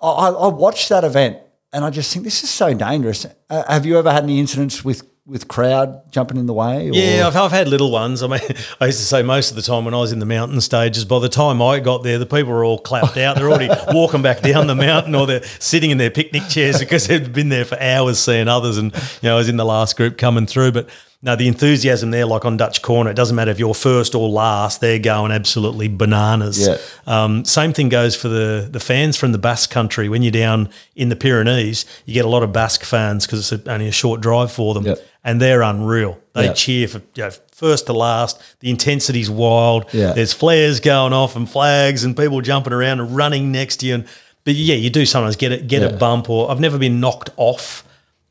I, 0.00 0.08
I 0.08 0.28
I 0.30 0.46
watched 0.48 0.88
that 0.88 1.04
event 1.04 1.36
and 1.72 1.84
I 1.84 1.90
just 1.90 2.12
think 2.12 2.24
this 2.24 2.42
is 2.42 2.50
so 2.50 2.72
dangerous. 2.72 3.26
Uh, 3.50 3.62
have 3.70 3.84
you 3.84 3.98
ever 3.98 4.10
had 4.10 4.22
any 4.24 4.40
incidents 4.40 4.82
with 4.84 5.02
with 5.26 5.48
crowd 5.48 6.02
jumping 6.12 6.36
in 6.36 6.44
the 6.46 6.52
way? 6.52 6.90
or- 6.90 6.92
Yeah, 6.92 7.26
I've, 7.26 7.34
I've 7.36 7.50
had 7.50 7.66
little 7.66 7.90
ones. 7.90 8.22
I 8.22 8.26
mean, 8.26 8.40
I 8.80 8.86
used 8.86 8.98
to 8.98 9.04
say 9.04 9.22
most 9.22 9.50
of 9.50 9.56
the 9.56 9.62
time 9.62 9.84
when 9.86 9.94
I 9.94 9.98
was 9.98 10.12
in 10.12 10.18
the 10.18 10.26
mountain 10.26 10.60
stages, 10.60 11.04
by 11.06 11.18
the 11.18 11.30
time 11.30 11.62
I 11.62 11.80
got 11.80 12.02
there, 12.02 12.18
the 12.18 12.26
people 12.26 12.52
were 12.52 12.64
all 12.64 12.78
clapped 12.78 13.16
out. 13.16 13.36
They're 13.36 13.48
already 13.50 13.70
walking 13.88 14.20
back 14.22 14.42
down 14.42 14.66
the 14.66 14.74
mountain 14.74 15.14
or 15.14 15.26
they're 15.26 15.42
sitting 15.60 15.90
in 15.90 15.98
their 15.98 16.10
picnic 16.10 16.42
chairs 16.48 16.78
because 16.78 17.06
they've 17.06 17.32
been 17.32 17.48
there 17.48 17.64
for 17.64 17.80
hours 17.80 18.18
seeing 18.18 18.48
others. 18.48 18.76
And, 18.76 18.92
you 18.94 19.28
know, 19.28 19.34
I 19.36 19.38
was 19.38 19.48
in 19.48 19.56
the 19.56 19.64
last 19.64 19.96
group 19.96 20.18
coming 20.18 20.46
through. 20.46 20.72
But 20.72 20.90
no, 21.22 21.34
the 21.36 21.48
enthusiasm 21.48 22.10
there, 22.10 22.26
like 22.26 22.44
on 22.44 22.58
Dutch 22.58 22.82
Corner, 22.82 23.08
it 23.10 23.14
doesn't 23.16 23.34
matter 23.34 23.50
if 23.50 23.58
you're 23.58 23.72
first 23.72 24.14
or 24.14 24.28
last, 24.28 24.82
they're 24.82 24.98
going 24.98 25.32
absolutely 25.32 25.88
bananas. 25.88 26.66
Yeah. 26.68 26.76
Um, 27.06 27.46
same 27.46 27.72
thing 27.72 27.88
goes 27.88 28.14
for 28.14 28.28
the, 28.28 28.68
the 28.70 28.78
fans 28.80 29.16
from 29.16 29.32
the 29.32 29.38
Basque 29.38 29.70
country. 29.70 30.10
When 30.10 30.22
you're 30.22 30.32
down 30.32 30.68
in 30.94 31.08
the 31.08 31.16
Pyrenees, 31.16 31.86
you 32.04 32.12
get 32.12 32.26
a 32.26 32.28
lot 32.28 32.42
of 32.42 32.52
Basque 32.52 32.84
fans 32.84 33.24
because 33.24 33.50
it's 33.50 33.66
a, 33.66 33.72
only 33.72 33.88
a 33.88 33.92
short 33.92 34.20
drive 34.20 34.52
for 34.52 34.74
them 34.74 34.84
Yep. 34.84 34.98
And 35.24 35.40
they're 35.40 35.62
unreal. 35.62 36.18
They 36.34 36.44
Yeah. 36.46 36.52
cheer 36.52 36.88
for 36.88 36.98
you 37.14 37.24
know, 37.24 37.30
first 37.52 37.86
to 37.86 37.92
last. 37.92 38.38
The 38.60 38.70
intensity's 38.70 39.30
wild. 39.30 39.86
Yeah. 39.92 40.12
There's 40.12 40.32
flares 40.32 40.80
going 40.80 41.12
off 41.12 41.34
and 41.36 41.48
flags 41.50 42.04
and 42.04 42.16
people 42.16 42.40
jumping 42.40 42.72
around 42.72 43.00
and 43.00 43.16
running 43.16 43.50
next 43.50 43.76
to 43.78 43.86
you. 43.86 43.94
And 43.94 44.04
but 44.44 44.54
yeah, 44.54 44.74
you 44.74 44.90
do 44.90 45.06
sometimes 45.06 45.36
get 45.36 45.52
it, 45.52 45.66
get 45.68 45.82
a 45.82 45.96
bump 45.96 46.28
or 46.28 46.50
I've 46.50 46.60
never 46.60 46.76
been 46.78 47.00
knocked 47.00 47.30
off 47.38 47.82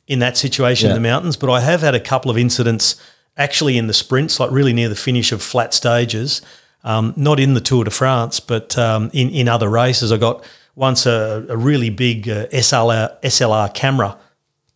in 0.08 0.20
that 0.20 0.38
situation 0.38 0.88
Yeah. 0.90 0.96
in 0.96 1.02
the 1.02 1.10
mountains, 1.10 1.36
but 1.38 1.50
I 1.50 1.62
have 1.62 1.82
had 1.82 1.96
a 1.96 2.00
couple 2.00 2.30
of 2.30 2.38
incidents 2.38 2.96
actually 3.38 3.78
in 3.80 3.88
the 3.88 3.94
sprints, 3.94 4.40
like 4.40 4.52
really 4.52 4.74
near 4.74 4.90
the 4.90 4.96
finish 4.96 5.32
of 5.32 5.42
flat 5.42 5.74
stages. 5.74 6.42
Um, 6.84 7.14
not 7.16 7.40
in 7.40 7.54
the 7.54 7.62
Tour 7.62 7.86
de 7.86 7.90
France, 7.92 8.40
but 8.42 8.78
um, 8.78 9.10
in 9.14 9.30
in 9.30 9.48
other 9.48 9.70
races. 9.70 10.12
I 10.12 10.18
got 10.18 10.44
once 10.76 11.06
a, 11.06 11.46
a 11.50 11.56
really 11.56 11.90
big 11.90 12.28
uh, 12.30 12.48
SLR 12.48 13.12
SLR 13.24 13.74
camera 13.74 14.18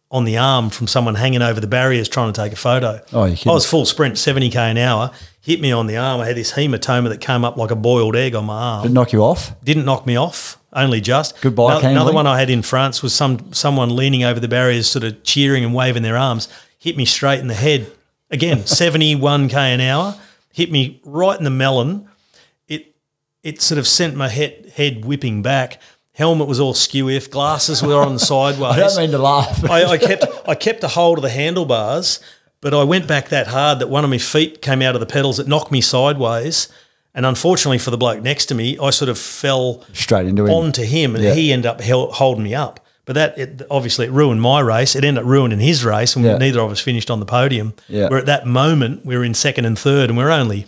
on 0.09 0.23
the 0.23 0.37
arm 0.37 0.69
from 0.69 0.87
someone 0.87 1.15
hanging 1.15 1.41
over 1.41 1.59
the 1.59 1.67
barriers 1.67 2.07
trying 2.07 2.31
to 2.31 2.41
take 2.41 2.53
a 2.53 2.55
photo. 2.55 3.01
Oh, 3.11 3.27
kidding. 3.29 3.49
I 3.49 3.53
was 3.53 3.65
full 3.69 3.85
sprint, 3.85 4.15
70k 4.15 4.55
an 4.55 4.77
hour, 4.77 5.11
hit 5.41 5.59
me 5.59 5.71
on 5.73 5.87
the 5.87 5.97
arm. 5.97 6.21
I 6.21 6.25
had 6.27 6.37
this 6.37 6.53
hematoma 6.53 7.09
that 7.09 7.19
came 7.19 7.43
up 7.43 7.57
like 7.57 7.71
a 7.71 7.75
boiled 7.75 8.15
egg 8.15 8.33
on 8.33 8.45
my 8.45 8.53
arm. 8.57 8.83
Did 8.83 8.91
it 8.91 8.93
knock 8.93 9.11
you 9.11 9.21
off? 9.21 9.53
Didn't 9.63 9.83
knock 9.83 10.05
me 10.05 10.15
off, 10.15 10.57
only 10.71 11.01
just. 11.01 11.41
Goodbye, 11.41 11.75
Ano- 11.79 11.89
Another 11.89 12.13
one 12.13 12.25
I 12.25 12.39
had 12.39 12.49
in 12.49 12.61
France 12.61 13.03
was 13.03 13.13
some 13.13 13.51
someone 13.51 13.95
leaning 13.97 14.23
over 14.23 14.39
the 14.39 14.47
barriers, 14.47 14.89
sort 14.89 15.03
of 15.03 15.23
cheering 15.23 15.65
and 15.65 15.73
waving 15.75 16.03
their 16.03 16.15
arms, 16.17 16.47
hit 16.79 16.95
me 16.95 17.03
straight 17.03 17.39
in 17.39 17.47
the 17.47 17.53
head. 17.53 17.91
Again, 18.31 18.59
71k 18.63 19.53
an 19.55 19.81
hour, 19.81 20.15
hit 20.53 20.71
me 20.71 21.01
right 21.03 21.37
in 21.37 21.43
the 21.43 21.49
melon. 21.49 22.07
It 22.69 22.95
it 23.43 23.61
sort 23.61 23.77
of 23.77 23.87
sent 23.87 24.15
my 24.15 24.29
head 24.29 24.71
head 24.75 25.03
whipping 25.03 25.41
back. 25.41 25.81
Helmet 26.17 26.47
was 26.47 26.59
all 26.59 26.73
skew 26.73 27.09
if, 27.09 27.29
glasses 27.29 27.83
were 27.83 28.01
on 28.01 28.13
the 28.13 28.19
sideways. 28.19 28.73
I 28.75 28.79
don't 28.79 28.97
mean 28.97 29.11
to 29.11 29.19
laugh. 29.19 29.63
I, 29.69 29.83
I 29.85 29.97
kept 29.99 30.25
I 30.47 30.55
kept 30.55 30.83
a 30.83 30.87
hold 30.87 31.19
of 31.19 31.21
the 31.21 31.29
handlebars, 31.29 32.19
but 32.59 32.73
I 32.73 32.83
went 32.83 33.07
back 33.07 33.29
that 33.29 33.47
hard 33.47 33.77
that 33.79 33.87
one 33.89 34.03
of 34.03 34.09
my 34.09 34.17
feet 34.17 34.61
came 34.61 34.81
out 34.81 34.95
of 34.95 34.99
the 34.99 35.05
pedals. 35.05 35.37
It 35.39 35.47
knocked 35.47 35.71
me 35.71 35.79
sideways, 35.79 36.69
and 37.13 37.23
unfortunately 37.23 37.77
for 37.77 37.91
the 37.91 37.97
bloke 37.97 38.23
next 38.23 38.47
to 38.47 38.55
me, 38.55 38.79
I 38.81 38.89
sort 38.89 39.09
of 39.09 39.19
fell 39.19 39.83
Straight 39.93 40.25
into 40.25 40.45
him. 40.45 40.51
onto 40.51 40.83
him, 40.83 41.13
and 41.15 41.23
Yeah. 41.23 41.33
he 41.35 41.53
ended 41.53 41.67
up 41.67 41.81
holding 41.81 42.43
me 42.43 42.55
up. 42.55 42.79
But 43.05 43.13
that 43.13 43.37
it, 43.37 43.61
obviously 43.69 44.07
it 44.07 44.11
ruined 44.11 44.41
my 44.41 44.59
race. 44.59 44.95
It 44.95 45.05
ended 45.05 45.23
up 45.23 45.29
ruining 45.29 45.59
his 45.59 45.85
race, 45.85 46.15
and 46.15 46.25
Yeah. 46.25 46.37
neither 46.39 46.59
of 46.61 46.71
us 46.71 46.79
finished 46.79 47.11
on 47.11 47.19
the 47.19 47.25
podium. 47.27 47.73
Yeah. 47.87 48.07
Where 48.09 48.19
at 48.19 48.25
that 48.25 48.47
moment 48.47 49.05
we 49.05 49.15
were 49.15 49.23
in 49.23 49.35
second 49.35 49.65
and 49.65 49.77
third, 49.77 50.09
and 50.09 50.17
we 50.17 50.23
are 50.23 50.31
only 50.31 50.65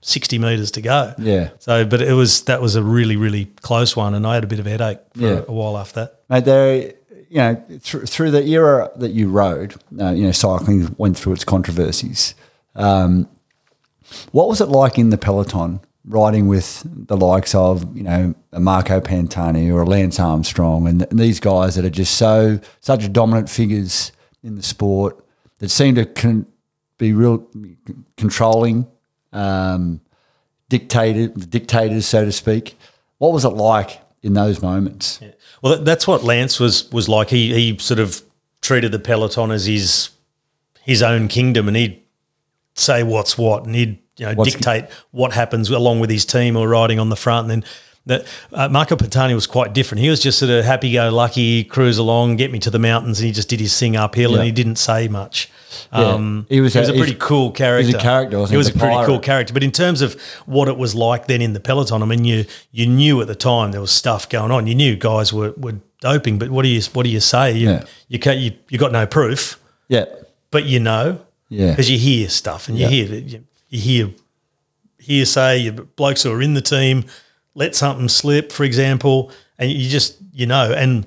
sixty 0.00 0.38
meters 0.38 0.70
to 0.72 0.80
go. 0.80 1.14
Yeah. 1.18 1.50
So, 1.58 1.84
but 1.84 2.00
it 2.02 2.12
was 2.12 2.42
that 2.42 2.60
was 2.62 2.76
a 2.76 2.82
really 2.82 3.16
really 3.16 3.46
close 3.62 3.96
one, 3.96 4.14
and 4.14 4.26
I 4.26 4.34
had 4.34 4.44
a 4.44 4.46
bit 4.46 4.58
of 4.60 4.66
a 4.66 4.70
headache 4.70 5.00
for 5.14 5.20
Yeah. 5.20 5.42
a 5.46 5.52
while 5.52 5.76
after 5.78 6.00
that. 6.00 6.20
Mate, 6.28 6.44
there, 6.44 6.76
you 7.30 7.36
know, 7.38 7.62
through, 7.80 8.06
through 8.06 8.30
the 8.30 8.42
era 8.46 8.90
that 8.96 9.10
you 9.12 9.28
rode, 9.28 9.74
uh, 10.00 10.10
you 10.10 10.24
know, 10.24 10.32
cycling 10.32 10.94
went 10.98 11.16
through 11.18 11.32
its 11.34 11.44
controversies. 11.44 12.34
Um, 12.74 13.28
what 14.32 14.48
was 14.48 14.60
it 14.60 14.68
like 14.68 14.98
in 14.98 15.10
the 15.10 15.18
peloton, 15.18 15.80
riding 16.06 16.46
with 16.48 16.82
the 16.86 17.16
likes 17.16 17.54
of, 17.54 17.94
you 17.96 18.02
know, 18.02 18.34
a 18.52 18.60
Marco 18.60 19.00
Pantani 19.00 19.70
or 19.72 19.82
a 19.82 19.84
Lance 19.84 20.18
Armstrong, 20.18 20.86
and, 20.88 21.02
and 21.10 21.18
these 21.18 21.40
guys 21.40 21.74
that 21.74 21.84
are 21.84 21.90
just 21.90 22.14
so 22.14 22.60
such 22.80 23.12
dominant 23.12 23.50
figures 23.50 24.12
in 24.42 24.54
the 24.56 24.62
sport 24.62 25.22
that 25.58 25.68
seem 25.70 25.94
to 25.96 26.06
con- 26.06 26.46
be 26.98 27.12
real 27.12 27.46
controlling, 28.16 28.86
um, 29.32 30.00
dictator, 30.68 31.28
dictators, 31.28 32.06
so 32.06 32.24
to 32.24 32.32
speak. 32.32 32.78
What 33.18 33.32
was 33.32 33.44
it 33.44 33.50
like 33.50 34.00
in 34.22 34.34
those 34.34 34.62
moments? 34.62 35.20
Well, 35.62 35.82
that's 35.82 36.06
what 36.06 36.22
Lance 36.24 36.60
was 36.60 36.90
was 36.92 37.08
like. 37.08 37.30
He 37.30 37.52
he 37.54 37.78
sort 37.78 38.00
of 38.00 38.22
treated 38.60 38.92
the 38.92 38.98
peloton 38.98 39.50
as 39.50 39.66
his 39.66 40.10
his 40.82 41.02
own 41.02 41.28
kingdom, 41.28 41.68
and 41.68 41.76
he'd 41.76 42.00
say 42.74 43.02
what's 43.02 43.36
what, 43.36 43.64
and 43.66 43.74
he'd 43.74 43.98
you 44.18 44.26
know 44.26 44.34
What's- 44.34 44.52
dictate 44.54 44.84
what 45.10 45.32
happens 45.32 45.68
along 45.70 46.00
with 46.00 46.10
his 46.10 46.24
team 46.24 46.56
or 46.56 46.68
riding 46.68 46.98
on 46.98 47.08
the 47.08 47.16
front. 47.16 47.50
And 47.50 47.62
then 47.62 47.70
that 48.06 48.26
uh, 48.52 48.68
Marco 48.68 48.96
Pantani 48.96 49.34
was 49.34 49.46
quite 49.46 49.72
different. 49.74 50.00
He 50.02 50.08
was 50.08 50.20
just 50.20 50.38
sort 50.38 50.50
of 50.50 50.64
happy 50.64 50.92
go 50.92 51.10
lucky, 51.10 51.62
cruise 51.64 51.98
along, 51.98 52.36
get 52.36 52.50
me 52.52 52.58
to 52.60 52.70
the 52.70 52.78
mountains, 52.78 53.20
and 53.20 53.26
he 53.26 53.32
just 53.32 53.48
did 53.48 53.60
his 53.60 53.76
thing 53.78 53.96
uphill, 53.96 54.30
Yeah. 54.32 54.36
and 54.38 54.44
he 54.46 54.52
didn't 54.52 54.76
say 54.76 55.08
much. 55.08 55.50
Um, 55.92 56.46
He 56.48 56.60
was 56.60 56.72
he 56.74 56.80
was 56.80 56.88
a- 56.88 56.94
pretty 56.94 57.14
cool 57.18 57.50
character. 57.50 57.86
he 57.88 57.94
was 57.94 58.02
a 58.02 58.04
character, 58.04 58.38
wasn't 58.38 58.52
he 58.54 58.56
was 58.58 58.68
a 58.68 58.72
pretty 58.78 59.04
cool 59.06 59.18
character. 59.20 59.52
But 59.54 59.62
in 59.62 59.70
terms 59.72 60.00
of 60.02 60.20
what 60.46 60.68
it 60.68 60.76
was 60.78 60.94
like 60.94 61.26
then 61.26 61.40
in 61.42 61.52
the 61.52 61.60
peloton, 61.60 62.02
I 62.02 62.06
mean, 62.06 62.24
you 62.24 62.44
you 62.72 62.86
knew 62.86 63.20
at 63.20 63.26
the 63.26 63.34
time 63.34 63.72
there 63.72 63.80
was 63.80 63.90
stuff 63.92 64.28
going 64.28 64.50
on. 64.50 64.66
You 64.66 64.74
knew 64.74 64.96
guys 64.96 65.32
were, 65.32 65.52
were 65.56 65.76
doping, 66.00 66.38
but 66.38 66.50
what 66.50 66.62
do 66.62 66.68
you 66.68 66.80
what 66.92 67.04
do 67.04 67.10
you 67.10 67.20
say? 67.20 67.52
You 67.52 67.68
Yeah. 67.70 67.84
you 68.08 68.18
can't, 68.18 68.38
you 68.38 68.52
you 68.70 68.78
got 68.78 68.92
no 68.92 69.06
proof, 69.06 69.58
Yeah. 69.88 70.04
but 70.50 70.64
you 70.64 70.80
know, 70.80 71.20
Yeah. 71.48 71.70
because 71.70 71.90
you 71.90 71.98
hear 71.98 72.28
stuff 72.28 72.68
and 72.68 72.78
you 72.78 72.84
Yeah. 72.84 72.90
hear 72.90 73.14
you, 73.14 73.44
you 73.70 73.80
hear 73.80 74.10
hearsay. 74.98 75.58
You 75.58 75.72
blokes 75.72 76.22
who 76.22 76.32
are 76.32 76.42
in 76.42 76.54
the 76.54 76.60
team 76.62 77.04
let 77.54 77.74
something 77.74 78.08
slip, 78.08 78.52
for 78.52 78.62
example, 78.64 79.30
and 79.58 79.70
you 79.70 79.88
just 79.88 80.16
you 80.32 80.46
know, 80.46 80.72
and 80.72 81.06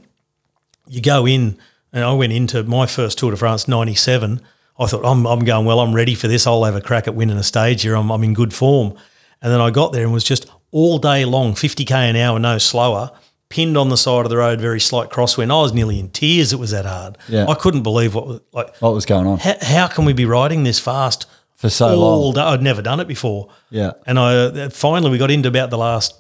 you 0.88 1.02
go 1.02 1.26
in. 1.28 1.58
And 1.94 2.04
I 2.04 2.14
went 2.14 2.34
into 2.34 2.64
my 2.64 2.86
first 2.86 3.18
Tour 3.18 3.32
de 3.32 3.38
France 3.38 3.68
'97. 3.68 4.42
I 4.80 4.86
thought 4.86 5.06
I'm 5.06 5.26
I'm 5.28 5.44
going 5.46 5.66
well. 5.66 5.80
I'm 5.80 5.94
ready 5.94 6.16
for 6.16 6.28
this. 6.28 6.48
I'll 6.48 6.64
have 6.64 6.76
a 6.76 6.82
crack 6.82 7.08
at 7.08 7.16
winning 7.16 7.38
a 7.38 7.44
stage 7.44 7.82
here. 7.84 7.96
I'm 7.96 8.12
I'm 8.12 8.24
in 8.24 8.34
good 8.34 8.54
form. 8.54 8.96
And 9.42 9.52
then 9.52 9.60
I 9.60 9.72
got 9.72 9.92
there 9.92 10.04
and 10.04 10.14
was 10.14 10.24
just 10.24 10.46
all 10.72 11.00
day 11.00 11.26
long, 11.26 11.54
50k 11.54 11.92
an 11.92 12.16
hour, 12.16 12.38
no 12.40 12.58
slower, 12.60 13.10
pinned 13.50 13.76
on 13.76 13.90
the 13.90 13.98
side 13.98 14.24
of 14.24 14.30
the 14.30 14.38
road, 14.38 14.62
very 14.62 14.80
slight 14.80 15.10
crosswind. 15.10 15.52
I 15.52 15.62
was 15.62 15.74
nearly 15.74 16.00
in 16.00 16.10
tears. 16.10 16.54
It 16.54 16.60
was 16.60 16.72
that 16.72 16.86
hard. 16.86 17.18
Yeah. 17.28 17.48
I 17.48 17.56
couldn't 17.56 17.82
believe 17.84 18.14
what 18.16 18.28
was 18.28 18.42
like. 18.54 18.76
What 18.78 18.94
was 18.94 19.06
going 19.06 19.28
on? 19.28 19.40
How, 19.40 19.56
how 19.62 19.88
can 19.88 20.06
we 20.06 20.14
be 20.14 20.26
riding 20.26 20.64
this 20.64 20.80
fast 20.80 21.26
For 21.56 21.70
so 21.70 21.98
long. 22.00 22.34
day? 22.34 22.42
I'd 22.42 22.62
never 22.62 22.82
done 22.82 23.00
it 23.00 23.08
before. 23.08 23.50
Yeah. 23.70 23.92
And 24.06 24.18
I 24.20 24.34
uh, 24.36 24.70
finally 24.70 25.12
we 25.12 25.18
got 25.18 25.32
into 25.32 25.50
about 25.50 25.70
the 25.72 25.78
last 25.78 26.16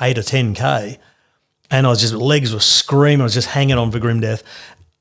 eight 0.00 0.16
or 0.18 0.22
ten 0.22 0.54
k, 0.54 0.98
and 1.70 1.86
I 1.86 1.90
was 1.90 2.00
just 2.00 2.14
legs 2.14 2.52
were 2.54 2.60
screaming. 2.60 3.20
I 3.20 3.24
was 3.24 3.34
just 3.34 3.48
hanging 3.48 3.76
on 3.78 3.92
for 3.92 3.98
grim 3.98 4.20
death. 4.20 4.42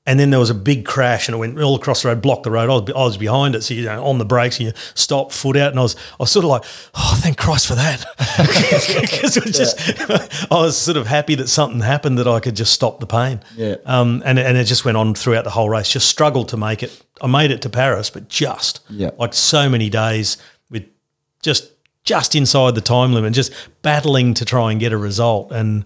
And 0.08 0.20
then 0.20 0.32
there 0.32 0.40
was 0.40 0.50
a 0.50 0.56
big 0.56 0.84
crash, 0.84 1.28
and 1.28 1.36
it 1.36 1.38
went 1.38 1.62
all 1.62 1.76
across 1.76 2.02
the 2.02 2.08
road, 2.08 2.24
blocked 2.24 2.42
the 2.42 2.50
road. 2.50 2.72
I 2.72 2.74
was, 2.74 2.90
I 2.96 3.04
was 3.04 3.18
behind 3.18 3.54
it, 3.54 3.62
so 3.62 3.76
you 3.76 3.84
know, 3.86 4.04
on 4.04 4.18
the 4.18 4.26
brakes, 4.26 4.58
and 4.60 4.66
you 4.68 4.74
stop, 4.96 5.32
foot 5.32 5.56
out, 5.56 5.70
and 5.70 5.80
I 5.80 5.84
was, 5.84 5.96
I 5.96 6.16
was 6.24 6.32
sort 6.32 6.44
of 6.44 6.50
like, 6.50 6.64
oh, 6.96 7.20
thank 7.22 7.38
Christ 7.38 7.68
for 7.68 7.76
that, 7.76 8.04
because 8.38 9.38
it 9.38 9.46
was 9.46 9.56
just, 9.56 9.80
I 10.52 10.56
was 10.56 10.76
sort 10.76 10.98
of 10.98 11.06
happy 11.06 11.36
that 11.36 11.50
something 11.50 11.82
happened 11.82 12.18
that 12.18 12.28
I 12.28 12.40
could 12.40 12.56
just 12.56 12.74
stop 12.74 13.00
the 13.00 13.06
pain. 13.06 13.42
Yeah. 13.56 13.76
Um, 13.86 14.24
and 14.26 14.40
and 14.40 14.58
it 14.58 14.64
just 14.64 14.86
went 14.86 14.98
on 14.98 15.14
throughout 15.14 15.44
the 15.44 15.52
whole 15.52 15.70
race. 15.70 15.88
Just 15.90 16.10
struggled 16.10 16.50
to 16.50 16.58
make 16.58 16.82
it. 16.82 17.04
I 17.22 17.28
made 17.28 17.52
it 17.52 17.62
to 17.62 17.70
Paris, 17.70 18.10
but 18.10 18.28
just 18.28 18.80
Yeah. 18.90 19.12
like 19.20 19.36
so 19.36 19.70
many 19.70 19.92
days 19.92 20.38
with 20.72 20.86
just 21.44 21.70
just 22.04 22.34
inside 22.34 22.74
the 22.74 22.82
time 22.82 23.14
limit, 23.14 23.34
just 23.34 23.54
battling 23.84 24.34
to 24.34 24.46
try 24.46 24.72
and 24.72 24.80
get 24.80 24.94
a 24.94 24.98
result, 24.98 25.52
and 25.52 25.86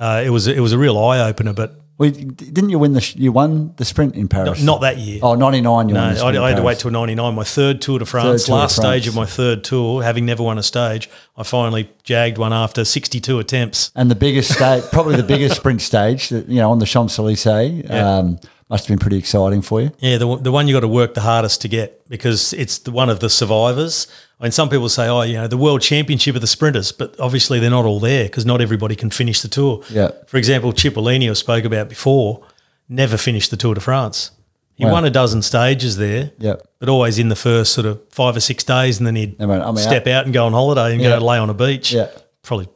uh, 0.00 0.20
it 0.26 0.30
was 0.30 0.48
it 0.48 0.58
was 0.58 0.72
a 0.72 0.78
real 0.78 0.98
eye 0.98 1.20
opener, 1.20 1.52
but. 1.52 1.80
Well, 1.98 2.10
didn't 2.10 2.68
you 2.68 2.78
win 2.78 2.92
the? 2.92 3.14
You 3.16 3.32
won 3.32 3.72
the 3.78 3.84
sprint 3.86 4.16
in 4.16 4.28
Paris. 4.28 4.62
Not 4.62 4.82
that 4.82 4.98
year. 4.98 5.20
Oh, 5.22 5.34
99 5.34 5.88
You 5.88 5.94
No, 5.94 6.00
won 6.00 6.08
I, 6.10 6.12
the 6.12 6.18
sprint 6.18 6.36
in 6.36 6.42
I 6.42 6.48
had 6.50 6.56
to 6.56 6.62
wait 6.62 6.78
till 6.78 6.90
'99. 6.90 7.34
My 7.34 7.42
third 7.44 7.80
Tour 7.80 7.98
de 8.00 8.04
France, 8.04 8.44
de 8.44 8.52
last 8.52 8.76
stage 8.76 9.08
of 9.08 9.14
my 9.14 9.24
third 9.24 9.64
tour, 9.64 10.02
having 10.02 10.26
never 10.26 10.42
won 10.42 10.58
a 10.58 10.62
stage, 10.62 11.08
I 11.38 11.42
finally 11.42 11.88
jagged 12.02 12.36
one 12.36 12.52
after 12.52 12.84
62 12.84 13.38
attempts. 13.38 13.92
And 13.94 14.10
the 14.10 14.14
biggest 14.14 14.52
stage, 14.52 14.84
probably 14.92 15.16
the 15.16 15.22
biggest 15.22 15.56
sprint 15.60 15.80
stage, 15.80 16.28
that, 16.28 16.48
you 16.48 16.56
know, 16.56 16.70
on 16.70 16.80
the 16.80 16.86
Champs 16.86 17.18
Elysees, 17.18 17.84
Yeah. 17.88 18.18
um, 18.18 18.38
must 18.68 18.84
have 18.86 18.88
been 18.96 18.98
pretty 18.98 19.16
exciting 19.18 19.62
for 19.62 19.80
you. 19.80 19.92
Yeah, 20.00 20.18
the, 20.18 20.36
the 20.38 20.50
one 20.52 20.66
you 20.66 20.74
got 20.74 20.80
to 20.80 20.88
work 20.88 21.14
the 21.14 21.20
hardest 21.20 21.60
to 21.62 21.68
get 21.68 22.08
because 22.08 22.52
it's 22.52 22.78
the 22.78 22.90
one 22.90 23.08
of 23.08 23.20
the 23.20 23.30
survivors. 23.30 24.06
I 24.40 24.44
mean, 24.44 24.52
some 24.52 24.68
people 24.68 24.88
say, 24.88 25.06
oh, 25.08 25.22
you 25.22 25.34
know, 25.34 25.46
the 25.46 25.56
world 25.56 25.80
championship 25.82 26.34
of 26.34 26.40
the 26.40 26.46
sprinters, 26.46 26.92
but 26.92 27.18
obviously 27.20 27.58
they're 27.60 27.70
not 27.70 27.84
all 27.84 28.00
there 28.00 28.24
because 28.24 28.44
not 28.44 28.60
everybody 28.60 28.96
can 28.96 29.10
finish 29.10 29.40
the 29.40 29.48
tour. 29.48 29.82
Yeah. 29.88 30.10
For 30.26 30.36
example, 30.36 30.72
Cipollini, 30.72 31.30
I 31.30 31.32
spoke 31.34 31.64
about 31.64 31.88
before, 31.88 32.42
never 32.88 33.16
finished 33.16 33.50
the 33.50 33.56
Tour 33.56 33.74
de 33.74 33.80
France. 33.80 34.30
He 34.74 34.84
Wow. 34.84 34.92
won 34.92 35.04
a 35.06 35.10
dozen 35.10 35.40
stages 35.40 35.96
there, 35.96 36.32
Yeah. 36.38 36.56
but 36.80 36.88
always 36.90 37.18
in 37.18 37.30
the 37.30 37.36
first 37.36 37.72
sort 37.72 37.86
of 37.86 37.98
five 38.10 38.36
or 38.36 38.40
six 38.40 38.62
days, 38.62 38.98
and 38.98 39.06
then 39.06 39.16
he'd 39.16 39.40
"I'm 39.40 39.76
step 39.78 40.06
out." 40.06 40.12
out 40.12 40.24
and 40.26 40.34
go 40.34 40.44
on 40.44 40.52
holiday 40.52 40.92
and 40.92 41.02
go 41.02 41.16
lay 41.18 41.38
on 41.38 41.48
a 41.48 41.54
beach. 41.54 41.92
Yeah. 41.92 42.08
Probably 42.42 42.68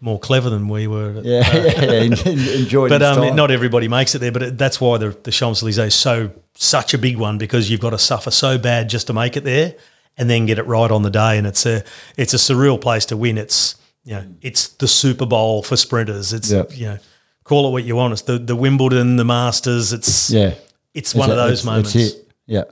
more 0.00 0.18
clever 0.18 0.48
than 0.50 0.68
we 0.68 0.86
were. 0.86 1.20
Yeah, 1.24 1.40
yeah, 1.54 1.62
yeah. 1.64 1.90
en- 1.90 2.12
en- 2.26 2.38
Enjoyed 2.60 2.88
But 2.90 3.02
um, 3.02 3.34
not 3.34 3.50
everybody 3.50 3.88
makes 3.88 4.14
it 4.14 4.20
there. 4.20 4.32
But 4.32 4.42
it, 4.42 4.58
that's 4.58 4.80
why 4.80 4.98
the, 4.98 5.10
the 5.22 5.30
Champs 5.30 5.62
Elysees 5.62 5.78
is 5.86 5.94
so 5.94 6.30
such 6.54 6.94
a 6.94 6.98
big 6.98 7.16
one 7.18 7.38
because 7.38 7.70
you've 7.70 7.80
got 7.80 7.90
to 7.90 7.98
suffer 7.98 8.30
so 8.30 8.58
bad 8.58 8.88
just 8.88 9.06
to 9.08 9.12
make 9.12 9.36
it 9.36 9.44
there, 9.44 9.74
and 10.16 10.28
then 10.30 10.46
get 10.46 10.58
it 10.58 10.66
right 10.66 10.90
on 10.90 11.02
the 11.02 11.10
day. 11.10 11.38
And 11.38 11.46
it's 11.46 11.66
a 11.66 11.82
it's 12.16 12.32
a 12.34 12.38
surreal 12.38 12.80
place 12.80 13.06
to 13.06 13.16
win. 13.16 13.38
It's 13.38 13.74
you 14.04 14.14
know 14.14 14.24
it's 14.40 14.68
the 14.68 14.88
Super 14.88 15.26
Bowl 15.26 15.62
for 15.62 15.76
sprinters. 15.76 16.32
It's 16.32 16.50
Yeah. 16.50 16.64
you 16.70 16.86
know 16.86 16.98
call 17.44 17.68
it 17.68 17.72
what 17.72 17.84
you 17.84 17.96
want. 17.96 18.12
It's 18.12 18.22
the 18.22 18.38
the 18.38 18.54
Wimbledon, 18.56 19.16
the 19.16 19.24
Masters. 19.24 19.92
It's 19.92 20.30
yeah. 20.30 20.54
it's 20.94 21.14
one 21.14 21.30
of 21.30 21.36
those 21.36 21.62
That's- 21.62 21.64
moments. 21.64 21.92
That's 21.94 22.12
it. 22.14 22.32
Yeah. 22.46 22.64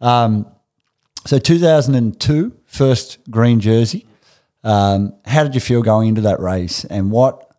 Um, 0.00 0.46
so 1.26 1.38
2002, 1.38 2.52
first 2.66 3.18
green 3.30 3.58
jersey. 3.60 4.06
Um, 4.64 5.14
how 5.24 5.44
did 5.44 5.54
you 5.54 5.60
feel 5.60 5.82
going 5.82 6.08
into 6.08 6.20
that 6.22 6.40
race, 6.40 6.84
and 6.84 7.10
what 7.10 7.50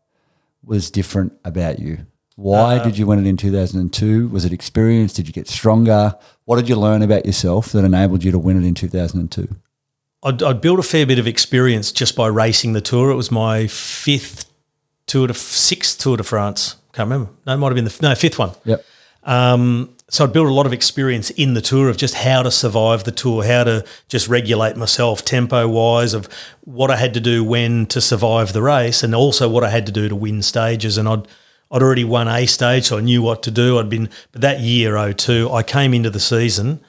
was 0.63 0.91
different 0.91 1.33
about 1.45 1.79
you? 1.79 2.05
Why 2.35 2.77
Uh, 2.77 2.83
did 2.83 2.97
you 2.97 3.05
win 3.05 3.19
it 3.19 3.27
in 3.27 3.37
2002? 3.37 4.27
Was 4.29 4.45
it 4.45 4.53
experience? 4.53 5.13
Did 5.13 5.27
you 5.27 5.33
get 5.33 5.47
stronger? 5.47 6.15
What 6.45 6.55
did 6.57 6.69
you 6.69 6.75
learn 6.77 7.01
about 7.01 7.25
yourself 7.25 7.71
that 7.73 7.83
enabled 7.83 8.23
you 8.23 8.31
to 8.31 8.39
win 8.39 8.61
it 8.63 8.67
in 8.67 8.73
2002? 8.75 9.47
I'd, 10.23 10.43
I'd 10.43 10.61
built 10.61 10.79
a 10.79 10.83
fair 10.83 11.05
bit 11.05 11.19
of 11.19 11.27
experience 11.27 11.91
just 11.91 12.15
by 12.15 12.27
racing 12.27 12.73
the 12.73 12.81
tour. 12.81 13.09
It 13.11 13.15
was 13.15 13.31
my 13.31 13.67
fifth 13.67 14.45
tour 15.05 15.27
de 15.27 15.33
sixth 15.33 15.99
Tour 15.99 16.17
de 16.17 16.23
France. 16.23 16.75
Can't 16.93 17.09
remember. 17.09 17.31
No, 17.45 17.53
it 17.53 17.57
might 17.57 17.67
have 17.67 17.75
been 17.75 17.85
the 17.85 17.97
no 18.01 18.15
fifth 18.15 18.37
one. 18.39 18.51
Yep. 18.65 18.85
Um, 19.23 19.95
so 20.09 20.23
I'd 20.23 20.33
built 20.33 20.47
a 20.47 20.53
lot 20.53 20.65
of 20.65 20.73
experience 20.73 21.29
in 21.31 21.53
the 21.53 21.61
tour 21.61 21.87
of 21.87 21.97
just 21.97 22.15
how 22.15 22.41
to 22.41 22.51
survive 22.51 23.03
the 23.03 23.11
tour, 23.11 23.43
how 23.43 23.63
to 23.63 23.85
just 24.07 24.27
regulate 24.27 24.75
myself 24.75 25.23
tempo 25.23 25.67
wise, 25.67 26.13
of 26.13 26.27
what 26.61 26.89
I 26.89 26.95
had 26.95 27.13
to 27.13 27.19
do 27.19 27.43
when 27.43 27.85
to 27.87 28.01
survive 28.01 28.53
the 28.53 28.63
race, 28.63 29.03
and 29.03 29.13
also 29.13 29.47
what 29.47 29.63
I 29.63 29.69
had 29.69 29.85
to 29.85 29.91
do 29.91 30.09
to 30.09 30.15
win 30.15 30.41
stages. 30.41 30.97
And 30.97 31.07
I'd 31.07 31.27
I'd 31.71 31.83
already 31.83 32.03
won 32.03 32.27
a 32.27 32.47
stage, 32.47 32.85
so 32.85 32.97
I 32.97 33.01
knew 33.01 33.21
what 33.21 33.43
to 33.43 33.51
do. 33.51 33.77
I'd 33.77 33.89
been, 33.89 34.09
but 34.31 34.41
that 34.41 34.59
year 34.59 35.13
02, 35.13 35.51
I 35.51 35.61
came 35.61 35.93
into 35.93 36.09
the 36.09 36.19
season 36.19 36.79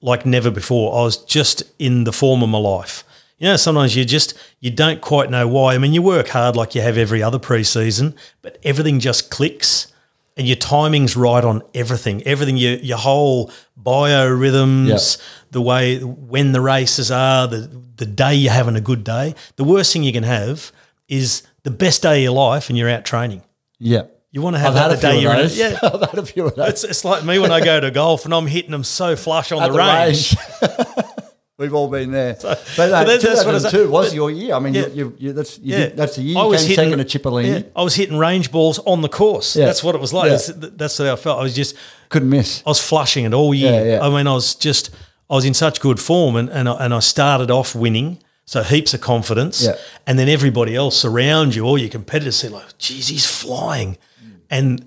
like 0.00 0.26
never 0.26 0.50
before. 0.50 0.98
I 0.98 1.04
was 1.04 1.16
just 1.16 1.62
in 1.78 2.04
the 2.04 2.12
form 2.12 2.42
of 2.42 2.48
my 2.48 2.58
life. 2.58 3.04
You 3.38 3.48
know, 3.48 3.56
sometimes 3.56 3.94
you 3.94 4.04
just 4.04 4.34
you 4.60 4.70
don't 4.70 5.00
quite 5.00 5.30
know 5.30 5.46
why. 5.46 5.74
I 5.74 5.78
mean, 5.78 5.92
you 5.92 6.02
work 6.02 6.28
hard 6.28 6.56
like 6.56 6.74
you 6.74 6.80
have 6.80 6.98
every 6.98 7.22
other 7.22 7.38
preseason, 7.38 8.14
but 8.42 8.58
everything 8.64 8.98
just 8.98 9.30
clicks 9.30 9.92
and 10.36 10.46
your 10.46 10.56
timing's 10.56 11.16
right 11.16 11.44
on 11.44 11.62
everything. 11.74 12.22
Everything 12.24 12.56
your 12.56 12.74
your 12.74 12.98
whole 12.98 13.50
biorhythms, 13.80 15.20
the 15.50 15.60
way 15.60 15.98
when 16.00 16.52
the 16.52 16.60
races 16.60 17.10
are, 17.10 17.46
the 17.46 17.70
the 17.96 18.06
day 18.06 18.34
you're 18.34 18.52
having 18.52 18.76
a 18.76 18.80
good 18.80 19.04
day. 19.04 19.34
The 19.56 19.64
worst 19.64 19.92
thing 19.92 20.02
you 20.02 20.12
can 20.12 20.24
have 20.24 20.72
is 21.08 21.42
the 21.62 21.70
best 21.70 22.02
day 22.02 22.18
of 22.18 22.22
your 22.24 22.32
life 22.32 22.68
and 22.68 22.76
you're 22.76 22.90
out 22.90 23.04
training. 23.04 23.42
Yep. 23.78 24.12
You 24.32 24.42
want 24.42 24.56
to 24.56 24.60
have 24.60 24.76
I've 24.76 24.90
that 24.90 24.90
had 24.90 25.00
the 25.00 25.08
a 25.08 25.12
day 25.12 25.20
you're 25.20 25.34
in. 25.34 25.50
Yeah, 25.52 25.78
I've 25.82 26.10
had 26.10 26.18
a 26.18 26.26
few 26.26 26.46
of 26.46 26.56
those. 26.56 26.68
it's, 26.68 26.84
it's 26.84 27.04
like 27.04 27.24
me 27.24 27.38
when 27.38 27.50
I 27.52 27.64
go 27.64 27.80
to 27.80 27.90
golf 27.90 28.26
and 28.26 28.34
I'm 28.34 28.46
hitting 28.46 28.70
them 28.70 28.84
so 28.84 29.16
flush 29.16 29.50
on 29.50 29.62
the, 29.62 29.68
the 29.70 29.78
range. 29.78 30.36
range. 30.36 31.06
We've 31.58 31.72
all 31.72 31.88
been 31.88 32.10
there. 32.10 32.34
but 32.42 32.58
uh, 32.78 33.04
that's- 33.04 33.22
that's 33.22 33.44
was- 33.46 33.62
2002 33.62 33.88
was 33.90 34.08
but- 34.08 34.14
your 34.14 34.30
year. 34.30 34.54
I 34.54 34.58
mean, 34.58 34.74
Yeah. 34.74 34.86
you, 34.88 35.14
you, 35.18 35.32
that's, 35.32 35.58
you 35.58 35.72
Yeah, 35.72 35.78
did, 35.86 35.96
that's 35.96 36.16
the 36.16 36.22
year 36.22 36.38
I 36.38 36.44
was 36.44 36.60
hitting- 36.66 36.76
second 36.76 37.00
at 37.00 37.06
Cipollini. 37.08 37.48
Yeah, 37.48 37.62
I 37.74 37.82
was 37.82 37.94
hitting 37.94 38.18
range 38.18 38.50
balls 38.52 38.78
on 38.80 39.00
the 39.00 39.08
course. 39.08 39.56
Yeah. 39.56 39.64
That's 39.64 39.82
what 39.82 39.94
it 39.94 40.00
was 40.00 40.12
like. 40.12 40.26
It's- 40.32 40.52
That's 40.54 40.98
how 40.98 41.12
I 41.12 41.16
felt. 41.16 41.38
I 41.40 41.42
was 41.42 41.54
just, 41.54 41.74
Couldn't 42.10 42.28
miss. 42.28 42.62
I 42.66 42.70
was 42.70 42.80
flushing 42.80 43.24
it 43.24 43.32
all 43.32 43.54
year. 43.54 44.00
I 44.02 44.08
mean, 44.10 44.26
I 44.26 44.34
was 44.34 44.54
just, 44.54 44.90
I 45.30 45.34
was 45.34 45.44
in 45.46 45.54
such 45.54 45.80
good 45.80 45.98
form, 45.98 46.36
and 46.36 46.48
and 46.50 46.68
I, 46.68 46.84
and 46.84 46.92
I 46.94 47.00
started 47.00 47.50
off 47.50 47.74
winning, 47.74 48.18
so 48.44 48.62
heaps 48.62 48.92
of 48.94 49.00
confidence, 49.00 49.62
Yeah. 49.64 49.76
and 50.06 50.18
then 50.18 50.28
everybody 50.28 50.76
else 50.76 51.04
around 51.04 51.54
you, 51.56 51.64
all 51.64 51.78
your 51.78 51.88
competitors, 51.88 52.36
say 52.36 52.48
like, 52.48 52.78
"Geez, 52.78 53.08
he's 53.08 53.26
flying," 53.26 53.96
and 54.50 54.84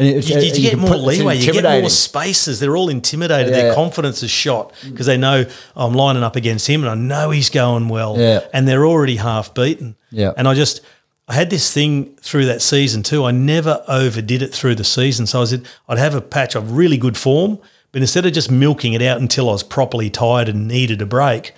And 0.00 0.08
it's, 0.08 0.30
you, 0.30 0.36
you 0.36 0.40
uh, 0.40 0.54
and 0.54 0.62
get 0.62 0.78
more 0.78 0.90
put- 0.90 1.00
leeway. 1.00 1.36
You 1.36 1.52
get 1.52 1.80
more 1.82 1.90
spaces. 1.90 2.58
They're 2.58 2.76
all 2.76 2.88
intimidated. 2.88 3.52
Yeah. 3.54 3.62
Their 3.62 3.74
confidence 3.74 4.22
is 4.22 4.30
shot 4.30 4.72
because 4.82 5.04
they 5.04 5.18
know 5.18 5.44
"Oh, 5.76 5.86
I'm 5.86 5.94
lining 5.94 6.22
up 6.22 6.36
against 6.36 6.66
him, 6.66 6.82
and 6.82 6.90
I 6.90 6.94
know 6.94 7.30
he's 7.30 7.50
going 7.50 7.88
well. 7.88 8.18
Yeah. 8.18 8.40
and 8.54 8.66
they're 8.66 8.86
already 8.86 9.16
half 9.16 9.52
beaten. 9.52 9.96
Yeah. 10.10 10.32
and 10.36 10.48
I 10.48 10.54
just 10.54 10.80
I 11.28 11.34
had 11.34 11.50
this 11.50 11.72
thing 11.72 12.16
through 12.16 12.46
that 12.46 12.62
season 12.62 13.02
too. 13.02 13.24
I 13.24 13.30
never 13.30 13.84
overdid 13.86 14.40
it 14.42 14.54
through 14.54 14.74
the 14.76 14.84
season. 14.84 15.26
So 15.26 15.42
I 15.42 15.44
said 15.44 15.66
I'd 15.88 15.98
have 15.98 16.14
a 16.14 16.22
patch 16.22 16.54
of 16.56 16.72
really 16.72 16.96
good 16.96 17.16
form, 17.18 17.58
but 17.92 18.00
instead 18.00 18.24
of 18.24 18.32
just 18.32 18.50
milking 18.50 18.94
it 18.94 19.02
out 19.02 19.20
until 19.20 19.50
I 19.50 19.52
was 19.52 19.62
properly 19.62 20.08
tired 20.08 20.48
and 20.48 20.66
needed 20.66 21.02
a 21.02 21.06
break, 21.06 21.52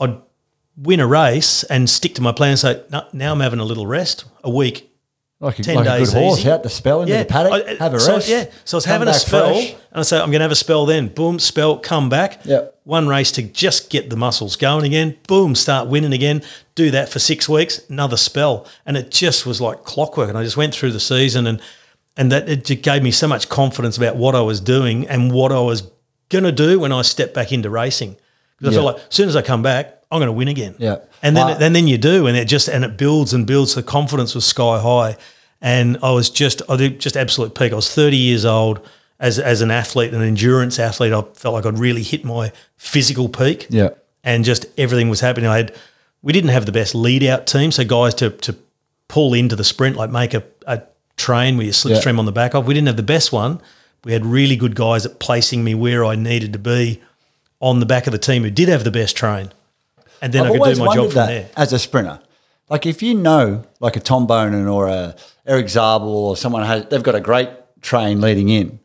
I'd 0.00 0.18
win 0.76 0.98
a 0.98 1.06
race 1.06 1.62
and 1.64 1.88
stick 1.88 2.14
to 2.16 2.20
my 2.22 2.32
plan. 2.32 2.56
So 2.56 2.82
no, 2.90 3.06
now 3.12 3.32
I'm 3.32 3.40
having 3.40 3.60
a 3.60 3.64
little 3.64 3.86
rest, 3.86 4.24
a 4.42 4.50
week, 4.50 4.90
like 5.44 5.58
a, 5.58 5.62
10 5.62 5.76
like 5.76 5.86
a 5.86 5.98
days 5.98 6.12
good 6.12 6.22
horse 6.22 6.40
easy. 6.40 6.50
out 6.50 6.62
to 6.62 6.68
spell 6.68 7.02
into 7.02 7.16
the 7.16 7.24
paddock, 7.24 7.52
I- 7.52 7.74
have 7.82 7.94
a 7.94 8.00
so, 8.00 8.14
rest. 8.14 8.28
Yeah. 8.28 8.46
So 8.64 8.76
I 8.76 8.78
was 8.78 8.84
having 8.84 9.08
a 9.08 9.14
spell, 9.14 9.52
fresh. 9.54 9.70
and 9.72 9.78
I 10.00 10.02
say 10.02 10.16
I'm 10.18 10.30
going 10.30 10.40
to 10.40 10.44
have 10.44 10.50
a 10.52 10.56
spell. 10.56 10.86
Then 10.86 11.08
boom, 11.08 11.38
spell, 11.38 11.78
come 11.78 12.08
back. 12.08 12.44
Yep. 12.44 12.80
One 12.84 13.08
race 13.08 13.32
to 13.32 13.42
just 13.42 13.88
get 13.90 14.10
the 14.10 14.16
muscles 14.16 14.56
going 14.56 14.84
again. 14.84 15.16
Boom, 15.26 15.54
start 15.54 15.88
winning 15.88 16.12
again. 16.12 16.42
Do 16.74 16.90
that 16.90 17.08
for 17.08 17.18
six 17.18 17.48
weeks. 17.48 17.80
Another 17.88 18.16
spell, 18.16 18.66
and 18.84 18.96
it 18.96 19.10
just 19.10 19.46
was 19.46 19.60
like 19.60 19.84
clockwork. 19.84 20.28
And 20.28 20.36
I 20.36 20.42
just 20.42 20.56
went 20.56 20.74
through 20.74 20.92
the 20.92 21.00
season, 21.00 21.46
and 21.46 21.60
and 22.16 22.30
that 22.30 22.48
it 22.48 22.64
just 22.64 22.82
gave 22.82 23.02
me 23.02 23.10
so 23.10 23.26
much 23.26 23.48
confidence 23.48 23.96
about 23.96 24.16
what 24.16 24.34
I 24.34 24.40
was 24.40 24.60
doing 24.60 25.06
and 25.08 25.32
what 25.32 25.50
I 25.52 25.60
was 25.60 25.90
going 26.28 26.44
to 26.44 26.52
do 26.52 26.78
when 26.80 26.92
I 26.92 27.02
stepped 27.02 27.34
back 27.34 27.52
into 27.52 27.70
racing. 27.70 28.16
Because 28.58 28.76
I 28.76 28.80
Yeah. 28.80 28.84
felt 28.84 28.96
like 28.96 29.04
as 29.08 29.14
soon 29.14 29.28
as 29.28 29.36
I 29.36 29.42
come 29.42 29.62
back, 29.62 29.98
I'm 30.10 30.18
going 30.18 30.28
to 30.28 30.32
win 30.32 30.48
again. 30.48 30.74
Yeah. 30.78 30.96
And 31.22 31.36
then 31.36 31.48
Uh, 31.48 31.58
and 31.60 31.74
then 31.74 31.88
you 31.88 31.98
do, 31.98 32.26
and 32.26 32.36
it 32.36 32.46
just 32.46 32.68
and 32.68 32.84
it 32.84 32.96
builds 32.96 33.32
and 33.32 33.46
builds. 33.46 33.74
The 33.74 33.82
confidence 33.82 34.34
was 34.34 34.44
sky 34.44 34.78
high, 34.78 35.16
and 35.60 35.96
I 36.02 36.10
was 36.12 36.30
just 36.30 36.62
I 36.68 36.76
did 36.76 37.00
just 37.00 37.16
absolute 37.16 37.54
peak. 37.54 37.72
I 37.72 37.76
was 37.76 37.88
30 37.92 38.16
years 38.16 38.44
old 38.44 38.80
as 39.18 39.38
as 39.38 39.60
an 39.62 39.70
athlete, 39.70 40.12
an 40.12 40.22
endurance 40.22 40.78
athlete. 40.78 41.12
I 41.12 41.22
felt 41.34 41.54
like 41.54 41.66
I'd 41.66 41.78
really 41.78 42.02
hit 42.02 42.24
my 42.24 42.52
physical 42.76 43.28
peak. 43.28 43.66
Yeah. 43.70 43.90
and 44.26 44.42
just 44.44 44.64
everything 44.78 45.10
was 45.10 45.20
happening. 45.20 45.50
I 45.50 45.56
had 45.58 45.72
we 46.22 46.32
didn't 46.32 46.50
have 46.50 46.64
the 46.64 46.72
best 46.72 46.94
lead 46.94 47.22
out 47.24 47.46
team, 47.46 47.70
so 47.72 47.84
guys 47.84 48.14
to 48.14 48.30
to 48.30 48.54
pull 49.08 49.34
into 49.34 49.54
the 49.56 49.64
sprint, 49.64 49.96
like 49.96 50.10
make 50.10 50.32
a, 50.34 50.42
a 50.66 50.80
train 51.16 51.56
where 51.56 51.66
you 51.66 51.72
slipstream 51.72 52.18
on 52.18 52.24
the 52.24 52.32
back 52.32 52.54
of. 52.54 52.66
We 52.66 52.72
didn't 52.74 52.86
have 52.86 52.96
the 52.96 53.02
best 53.02 53.32
one. 53.32 53.60
We 54.04 54.12
had 54.12 54.24
really 54.24 54.56
good 54.56 54.74
guys 54.74 55.04
at 55.06 55.18
placing 55.18 55.62
me 55.64 55.74
where 55.74 56.04
I 56.04 56.14
needed 56.16 56.52
to 56.54 56.58
be 56.58 57.00
on 57.64 57.80
the 57.80 57.86
back 57.86 58.06
of 58.06 58.12
the 58.12 58.18
team 58.18 58.42
who 58.42 58.50
did 58.50 58.68
have 58.68 58.84
the 58.84 58.90
best 58.90 59.16
train. 59.16 59.50
And 60.20 60.34
then 60.34 60.42
I've 60.42 60.52
I 60.52 60.58
could 60.58 60.74
do 60.74 60.84
my 60.84 60.94
job 60.94 61.06
from 61.12 61.26
there. 61.26 61.48
as 61.56 61.72
a 61.72 61.78
sprinter. 61.78 62.20
Like 62.68 62.84
if 62.84 63.02
you 63.02 63.14
know, 63.14 63.64
like 63.80 63.96
a 63.96 64.00
Tom 64.00 64.26
Boonen 64.26 64.70
or 64.70 64.86
a 64.86 65.16
Erik 65.46 65.70
Zabel 65.70 66.08
or 66.08 66.36
someone 66.36 66.62
has, 66.64 66.84
they've 66.90 67.02
got 67.02 67.14
a 67.14 67.22
great 67.22 67.48
train 67.80 68.20
leading 68.20 68.50
in. 68.50 68.80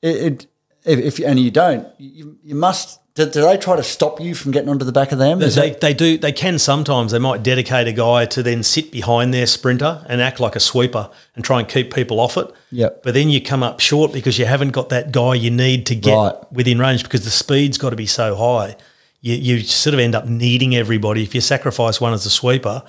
It, 0.00 0.16
it 0.16 0.46
if, 0.84 1.18
if 1.18 1.26
and 1.26 1.40
you 1.40 1.50
don't, 1.50 1.88
you, 1.98 2.38
you 2.44 2.54
must 2.54 3.00
do, 3.14 3.26
do 3.26 3.42
they 3.42 3.56
try 3.58 3.76
to 3.76 3.82
stop 3.82 4.20
you 4.20 4.34
from 4.34 4.52
getting 4.52 4.70
onto 4.70 4.84
the 4.86 4.92
back 4.92 5.12
of 5.12 5.18
them? 5.18 5.38
They, 5.38 5.48
they, 5.48 5.70
they 5.70 5.94
do. 5.94 6.16
They 6.16 6.32
can 6.32 6.58
sometimes. 6.58 7.12
They 7.12 7.18
might 7.18 7.42
dedicate 7.42 7.86
a 7.86 7.92
guy 7.92 8.24
to 8.26 8.42
then 8.42 8.62
sit 8.62 8.90
behind 8.90 9.34
their 9.34 9.46
sprinter 9.46 10.04
and 10.08 10.22
act 10.22 10.40
like 10.40 10.56
a 10.56 10.60
sweeper 10.60 11.10
and 11.36 11.44
try 11.44 11.58
and 11.60 11.68
keep 11.68 11.92
people 11.92 12.20
off 12.20 12.36
it. 12.38 12.50
Yep. 12.70 13.02
But 13.02 13.12
then 13.14 13.28
you 13.28 13.42
come 13.42 13.62
up 13.62 13.80
short 13.80 14.12
because 14.12 14.38
you 14.38 14.46
haven't 14.46 14.70
got 14.70 14.88
that 14.88 15.12
guy 15.12 15.34
you 15.34 15.50
need 15.50 15.84
to 15.86 15.94
get 15.94 16.14
Right. 16.14 16.52
within 16.52 16.78
range 16.78 17.02
because 17.02 17.24
the 17.24 17.30
speed's 17.30 17.76
got 17.76 17.90
to 17.90 17.96
be 17.96 18.06
so 18.06 18.34
high. 18.34 18.76
You, 19.20 19.34
you 19.34 19.60
sort 19.60 19.92
of 19.94 20.00
end 20.00 20.14
up 20.14 20.26
needing 20.26 20.74
everybody. 20.74 21.22
If 21.22 21.34
you 21.34 21.40
sacrifice 21.42 22.00
one 22.00 22.14
as 22.14 22.24
a 22.24 22.30
sweeper, 22.30 22.82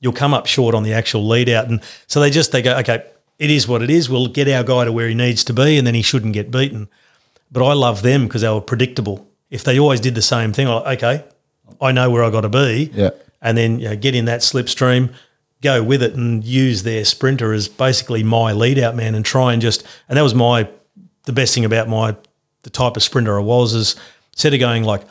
you'll 0.00 0.12
come 0.12 0.34
up 0.34 0.46
short 0.46 0.74
on 0.74 0.82
the 0.82 0.92
actual 0.92 1.26
lead 1.26 1.48
out. 1.48 1.68
And 1.68 1.80
so 2.06 2.20
they 2.20 2.30
just 2.30 2.52
they 2.52 2.60
go, 2.62 2.76
okay, 2.78 3.02
it 3.38 3.50
is 3.50 3.66
what 3.66 3.80
it 3.80 3.88
is. 3.88 4.10
We'll 4.10 4.26
get 4.26 4.46
our 4.48 4.62
guy 4.62 4.84
to 4.84 4.92
where 4.92 5.08
he 5.08 5.14
needs 5.14 5.42
to 5.44 5.54
be, 5.54 5.78
and 5.78 5.86
then 5.86 5.94
he 5.94 6.02
shouldn't 6.02 6.34
get 6.34 6.50
beaten. 6.50 6.88
But 7.50 7.66
I 7.66 7.72
love 7.72 8.02
them 8.02 8.24
because 8.24 8.42
they 8.42 8.48
were 8.50 8.60
predictable. 8.60 9.26
If 9.50 9.64
they 9.64 9.78
always 9.78 10.00
did 10.00 10.14
the 10.14 10.22
same 10.22 10.52
thing, 10.52 10.68
like, 10.68 11.02
okay, 11.02 11.24
I 11.80 11.92
know 11.92 12.10
where 12.10 12.24
I 12.24 12.30
got 12.30 12.42
to 12.42 12.48
be. 12.48 12.90
Yeah. 12.94 13.10
And 13.42 13.56
then 13.56 13.80
you 13.80 13.88
know, 13.88 13.96
get 13.96 14.14
in 14.14 14.26
that 14.26 14.40
slipstream, 14.40 15.12
go 15.62 15.82
with 15.82 16.02
it, 16.02 16.14
and 16.14 16.44
use 16.44 16.82
their 16.82 17.04
sprinter 17.04 17.52
as 17.52 17.68
basically 17.68 18.22
my 18.22 18.52
lead 18.52 18.78
out 18.78 18.94
man, 18.94 19.14
and 19.14 19.24
try 19.24 19.52
and 19.52 19.62
just. 19.62 19.84
And 20.08 20.16
that 20.16 20.22
was 20.22 20.34
my 20.34 20.68
the 21.24 21.32
best 21.32 21.54
thing 21.54 21.64
about 21.64 21.88
my 21.88 22.16
the 22.62 22.70
type 22.70 22.96
of 22.96 23.02
sprinter 23.02 23.38
I 23.38 23.42
was 23.42 23.74
is 23.74 23.96
instead 24.32 24.54
of 24.54 24.60
going 24.60 24.84
like 24.84 25.02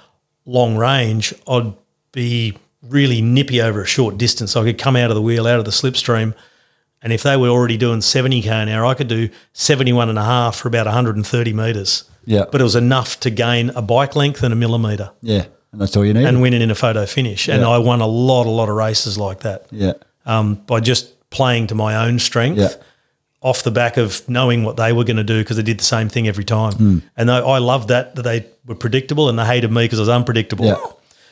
long 0.46 0.78
range, 0.78 1.34
I'd 1.48 1.74
be 2.12 2.58
really 2.84 3.22
nippy 3.22 3.62
over 3.62 3.82
a 3.82 3.86
short 3.86 4.18
distance. 4.18 4.56
I 4.56 4.64
could 4.64 4.78
come 4.78 4.96
out 4.96 5.12
of 5.12 5.16
the 5.16 5.22
wheel, 5.22 5.48
out 5.48 5.60
of 5.60 5.66
the 5.66 5.72
slipstream. 5.72 6.34
And 7.02 7.14
if 7.14 7.24
they 7.24 7.38
were 7.38 7.48
already 7.48 7.78
doing 7.78 8.00
70k 8.00 8.48
an 8.48 8.70
hour, 8.70 8.86
I 8.86 8.94
could 8.94 9.08
do 9.08 9.30
71 9.54 10.10
and 10.10 10.20
a 10.20 10.24
half 10.24 10.58
for 10.58 10.68
about 10.68 10.86
130 10.86 11.54
metres. 11.54 12.10
Yeah. 12.30 12.46
But 12.52 12.62
it 12.62 12.64
was 12.64 12.76
enough 12.76 13.20
to 13.22 13.30
gain 13.32 13.72
a 13.72 13.82
bike 13.82 14.16
length 14.16 14.44
and 14.44 14.54
a 14.54 14.56
millimetre 14.56 15.10
yeah, 15.22 15.46
and 15.72 15.82
that's 15.82 15.98
all 15.98 16.06
you 16.06 16.14
need. 16.14 16.26
and 16.28 16.42
winning 16.42 16.62
in 16.62 16.70
a 16.72 16.76
photo 16.76 17.06
finish. 17.06 17.50
And 17.50 17.64
I 17.66 17.78
won 17.80 18.02
a 18.02 18.08
lot, 18.08 18.46
a 18.46 18.50
lot 18.52 18.70
of 18.70 18.76
races 18.76 19.18
like 19.18 19.40
that 19.42 19.66
yeah, 19.72 19.94
um, 20.26 20.56
by 20.68 20.80
just 20.80 21.30
playing 21.32 21.68
to 21.68 21.76
my 21.76 21.92
own 22.08 22.20
strength 22.20 22.60
Yeah. 22.60 22.74
off 23.42 23.64
the 23.64 23.72
back 23.72 23.98
of 23.98 24.28
knowing 24.28 24.64
what 24.64 24.76
they 24.78 24.92
were 24.94 25.04
going 25.04 25.18
to 25.18 25.24
do 25.36 25.40
because 25.42 25.58
they 25.58 25.64
did 25.64 25.80
the 25.80 25.84
same 25.96 26.08
thing 26.10 26.28
every 26.28 26.44
time. 26.46 26.74
Hmm. 26.74 26.98
And 27.18 27.32
I, 27.32 27.40
I 27.40 27.58
loved 27.60 27.88
that, 27.90 28.16
that 28.16 28.24
they 28.24 28.46
were 28.66 28.76
predictable 28.76 29.28
and 29.30 29.38
they 29.40 29.46
hated 29.46 29.72
me 29.72 29.86
because 29.86 30.00
I 30.00 30.04
was 30.04 30.10
unpredictable. 30.10 30.66
Yeah. 30.66 30.78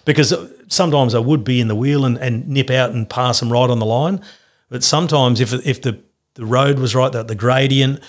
Because 0.05 0.33
sometimes 0.67 1.13
I 1.13 1.19
would 1.19 1.43
be 1.43 1.59
in 1.59 1.67
the 1.67 1.75
wheel 1.75 2.05
and, 2.05 2.17
and 2.17 2.47
nip 2.47 2.69
out 2.69 2.91
and 2.91 3.09
pass 3.09 3.39
them 3.39 3.51
right 3.51 3.69
on 3.69 3.79
the 3.79 3.85
line. 3.85 4.21
But 4.69 4.83
sometimes 4.83 5.41
if, 5.41 5.51
if 5.65 5.81
the, 5.81 5.99
the 6.35 6.45
road 6.45 6.79
was 6.79 6.95
right, 6.95 7.11
the, 7.11 7.23
the 7.23 7.35
gradient, 7.35 7.99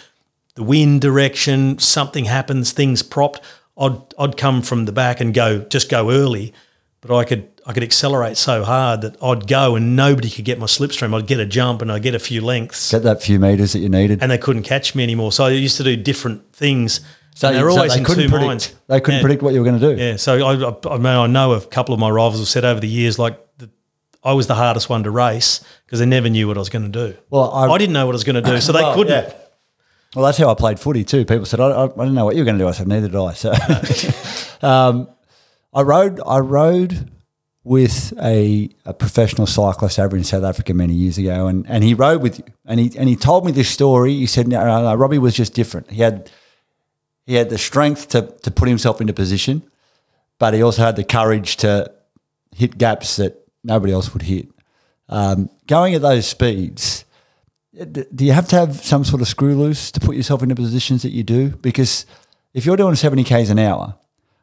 the 0.59 0.65
wind 0.65 1.01
direction, 1.01 1.79
something 1.79 2.25
happens, 2.25 2.73
things 2.73 3.03
propped, 3.03 3.41
I'd 3.79 3.97
I'd 4.19 4.37
come 4.37 4.61
from 4.63 4.85
the 4.87 4.93
back 4.93 5.21
and 5.21 5.33
go 5.33 5.61
just 5.61 5.89
go 5.89 6.11
early, 6.11 6.53
but 7.01 7.17
I 7.17 7.25
could 7.25 7.49
I 7.65 7.73
could 7.73 7.85
accelerate 7.85 8.37
so 8.37 8.65
hard 8.65 9.03
that 9.03 9.17
I'd 9.23 9.47
go 9.47 9.77
and 9.77 9.95
nobody 9.95 10.29
could 10.31 10.45
get 10.45 10.59
my 10.59 10.67
slipstream. 10.67 11.15
I'd 11.17 11.27
get 11.29 11.39
a 11.39 11.47
jump 11.47 11.81
and 11.83 11.93
I'd 11.93 12.03
get 12.03 12.15
a 12.15 12.19
few 12.19 12.41
lengths, 12.41 12.91
get 12.91 13.05
that 13.05 13.23
few 13.23 13.39
meters 13.39 13.73
that 13.75 13.79
you 13.79 13.89
needed. 13.89 14.21
and 14.23 14.31
they 14.33 14.39
couldn't 14.39 14.65
catch 14.65 14.95
me 14.97 15.03
anymore. 15.05 15.31
So 15.31 15.45
I 15.45 15.51
used 15.51 15.77
to 15.77 15.85
do 15.85 15.95
different 15.97 16.53
things. 16.53 17.01
so 17.37 17.53
they're 17.53 17.61
so 17.71 17.77
always 17.77 17.93
they 17.93 17.99
in 18.01 18.05
couldn't 18.05 18.25
two 18.25 18.31
predict, 18.31 18.47
minds. 18.49 18.75
They 18.89 19.01
couldn't 19.01 19.19
Yeah. 19.19 19.23
predict 19.23 19.43
what 19.45 19.55
you 19.55 19.61
were 19.61 19.69
going 19.71 19.79
to 19.81 19.95
do. 19.95 20.03
Yeah, 20.03 20.17
so 20.17 20.45
I, 20.45 20.71
I, 20.71 20.95
I 20.95 20.97
mean, 20.97 21.07
I 21.07 21.27
know 21.29 21.53
a 21.53 21.61
couple 21.61 21.95
of 21.95 22.01
my 22.01 22.11
rivals 22.11 22.41
have 22.41 22.49
said 22.49 22.65
over 22.65 22.81
the 22.81 22.89
years, 22.89 23.17
like 23.17 23.39
the, 23.59 23.71
I 24.25 24.33
was 24.33 24.49
the 24.49 24.57
hardest 24.57 24.89
one 24.89 25.05
to 25.05 25.11
race 25.13 25.61
because 25.87 26.01
they 26.01 26.07
never 26.07 26.29
knew 26.29 26.49
what 26.49 26.57
I 26.57 26.61
was 26.61 26.69
going 26.71 26.91
to 26.91 27.07
do. 27.07 27.17
Well, 27.31 27.49
I- 27.53 27.69
I, 27.69 27.79
didn't 27.79 27.93
know 27.93 28.07
what 28.07 28.13
I 28.15 28.19
was 28.21 28.25
going 28.25 28.43
to 28.43 28.51
do, 28.51 28.61
so 28.61 28.73
they 28.73 28.81
Well, 28.83 28.95
couldn't. 28.97 29.13
yeah. 29.29 29.33
Well, 30.15 30.25
that's 30.25 30.39
how 30.39 30.51
I 30.51 30.55
played 30.55 30.81
footy 30.81 31.05
too. 31.05 31.25
People 31.25 31.45
said, 31.45 31.61
I, 31.61 31.69
I, 31.69 31.85
I 31.85 31.89
didn't 31.89 32.15
know 32.15 32.25
what 32.25 32.35
you 32.35 32.41
were 32.41 32.47
going 32.47 32.59
to 32.59 32.65
do. 32.65 32.69
I 32.69 32.73
said, 32.73 32.89
neither 32.89 33.09
did 33.09 33.17
I. 33.17 33.33
So 33.35 33.53
um, 34.67 35.09
I 35.75 35.83
rode 35.83 36.21
I 36.27 36.39
rode 36.39 37.11
with 37.69 38.15
a, 38.23 38.71
a 38.87 38.95
professional 38.95 39.47
cyclist 39.47 39.99
over 39.99 40.17
in 40.17 40.25
South 40.25 40.43
Africa 40.43 40.73
many 40.73 40.95
years 40.95 41.19
ago, 41.19 41.49
and, 41.49 41.69
and 41.69 41.85
he 41.85 41.93
rode 41.93 42.23
with 42.23 42.39
you. 42.39 42.45
And 42.65 42.81
he, 42.81 42.99
and 42.99 43.11
he 43.11 43.15
told 43.15 43.45
me 43.45 43.53
this 43.53 43.69
story. 43.69 44.15
He 44.15 44.25
said, 44.27 44.49
no, 44.49 44.65
no, 44.65 44.83
no, 44.85 44.95
Robbie 44.95 45.19
was 45.19 45.35
just 45.35 45.53
different. 45.53 45.91
He 45.91 46.01
had, 46.01 46.31
he 47.27 47.35
had 47.35 47.51
the 47.51 47.59
strength 47.59 48.09
to, 48.09 48.23
to 48.23 48.51
put 48.51 48.69
himself 48.69 49.03
into 49.03 49.13
position, 49.13 49.63
but 50.39 50.55
he 50.55 50.63
also 50.63 50.81
had 50.81 50.97
the 50.97 51.05
courage 51.05 51.59
to 51.59 51.93
hit 52.57 52.79
gaps 52.79 53.17
that 53.17 53.47
nobody 53.63 53.93
else 53.93 54.15
would 54.15 54.23
hit. 54.23 54.49
Um, 55.11 55.51
going 55.67 55.95
at 55.95 56.01
those 56.01 56.27
speeds, 56.27 57.05
do 57.85 58.25
you 58.25 58.33
have 58.33 58.49
to 58.49 58.57
have 58.57 58.77
some 58.85 59.05
sort 59.05 59.23
of 59.23 59.29
screw 59.29 59.55
loose 59.55 59.91
to 59.93 60.01
put 60.01 60.17
yourself 60.17 60.43
into 60.43 60.55
positions 60.55 61.03
that 61.03 61.11
you 61.11 61.23
do? 61.23 61.51
Because 61.51 62.07
if 62.55 62.67
you're 62.67 62.77
doing 62.77 62.95
70 62.95 63.25
k's 63.25 63.51
an 63.51 63.59
hour, 63.59 63.95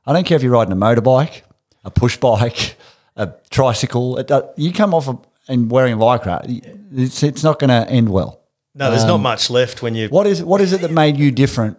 I 0.06 0.14
don't 0.14 0.26
care 0.26 0.36
if 0.38 0.44
you're 0.44 0.52
riding 0.54 0.72
a 0.72 0.76
motorbike, 0.76 1.42
a 1.84 1.92
push 1.92 2.18
bike, 2.18 2.78
a 3.16 3.32
tricycle, 3.50 4.18
it, 4.18 4.28
do- 4.28 4.48
you 4.58 4.72
come 4.72 4.94
off 4.94 5.08
a, 5.08 5.18
and 5.48 5.70
wearing 5.70 5.94
a 5.94 5.98
lycra, 5.98 6.42
it's, 6.94 7.24
it's 7.24 7.44
not 7.44 7.60
going 7.60 7.70
to 7.70 7.90
end 7.90 8.10
well. 8.10 8.42
No, 8.74 8.90
there's 8.92 9.06
not 9.06 9.20
much 9.20 9.50
left 9.50 9.82
when 9.82 9.96
you. 9.96 10.06
Um, 10.06 10.12
What 10.12 10.28
is 10.28 10.44
what 10.44 10.60
is 10.60 10.74
it 10.74 10.82
that 10.82 10.92
made 10.92 11.16
you 11.16 11.32
different? 11.32 11.78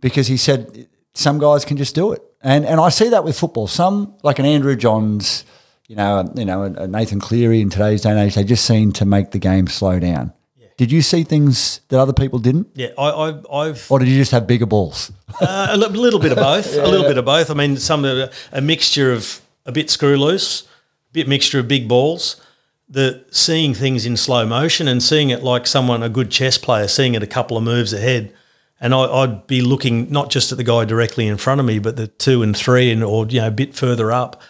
Because 0.00 0.26
he 0.28 0.36
said 0.38 0.88
some 1.12 1.38
guys 1.38 1.64
can 1.66 1.76
just 1.76 1.94
do 1.94 2.12
it, 2.12 2.22
and 2.42 2.64
and 2.64 2.80
I 2.80 2.88
see 2.88 3.10
that 3.10 3.22
with 3.22 3.38
football. 3.38 3.66
Some 3.66 4.14
like 4.22 4.38
an 4.38 4.46
Andrew 4.46 4.76
Johns, 4.76 5.44
you 5.88 5.94
know, 5.96 6.32
you 6.34 6.46
know, 6.46 6.62
a 6.62 6.86
Nathan 6.86 7.20
Cleary 7.20 7.60
in 7.60 7.68
today's 7.68 8.00
day 8.00 8.10
and 8.10 8.18
age, 8.18 8.34
they 8.34 8.44
just 8.44 8.64
seem 8.64 8.92
to 8.92 9.04
make 9.04 9.32
the 9.32 9.38
game 9.38 9.66
slow 9.66 9.98
down. 9.98 10.32
Did 10.76 10.92
you 10.92 11.00
see 11.00 11.24
things 11.24 11.80
that 11.88 11.98
other 11.98 12.12
people 12.12 12.38
didn't, 12.38 12.68
Yeah, 12.74 12.88
I, 12.98 13.08
I, 13.08 13.62
I've 13.62 13.90
or 13.90 13.98
did 13.98 14.08
you 14.08 14.16
just 14.16 14.32
have 14.32 14.46
bigger 14.46 14.66
balls? 14.66 15.12
Uh, 15.38 15.68
a 15.70 15.76
little 15.76 16.18
bit 16.18 16.32
of 16.32 16.38
both. 16.38 16.74
A 16.74 16.86
little 16.86 17.06
bit 17.06 17.18
of 17.18 17.26
both. 17.26 17.50
I 17.50 17.54
mean, 17.54 17.76
some 17.76 18.06
of 18.06 18.34
a 18.52 18.60
mixture 18.62 19.12
of 19.12 19.42
a 19.66 19.72
bit 19.72 19.90
screw 19.90 20.16
loose, 20.16 20.62
a 20.62 21.12
bit 21.12 21.28
mixture 21.28 21.58
of 21.58 21.68
big 21.68 21.86
balls. 21.86 22.40
The 22.88 23.22
seeing 23.30 23.74
things 23.74 24.06
in 24.06 24.16
slow 24.16 24.46
motion 24.46 24.88
and 24.88 25.02
seeing 25.02 25.28
it 25.28 25.42
like 25.42 25.66
someone, 25.66 26.02
a 26.02 26.08
good 26.08 26.30
chess 26.30 26.56
player, 26.56 26.88
seeing 26.88 27.14
it 27.14 27.22
a 27.22 27.26
couple 27.26 27.58
of 27.58 27.64
moves 27.64 27.92
ahead. 27.92 28.32
And 28.80 28.94
I, 28.94 29.00
I'd 29.00 29.46
be 29.46 29.60
looking 29.60 30.10
not 30.10 30.30
just 30.30 30.52
at 30.52 30.56
the 30.56 30.64
guy 30.64 30.86
directly 30.86 31.26
in 31.26 31.36
front 31.36 31.60
of 31.60 31.66
me, 31.66 31.80
but 31.80 31.96
the 31.96 32.06
two 32.06 32.42
and 32.42 32.56
three, 32.56 32.90
and 32.90 33.04
or 33.04 33.26
you 33.26 33.40
know 33.42 33.48
a 33.48 33.50
bit 33.50 33.74
further 33.74 34.10
up, 34.10 34.40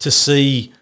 to 0.00 0.10
see 0.10 0.72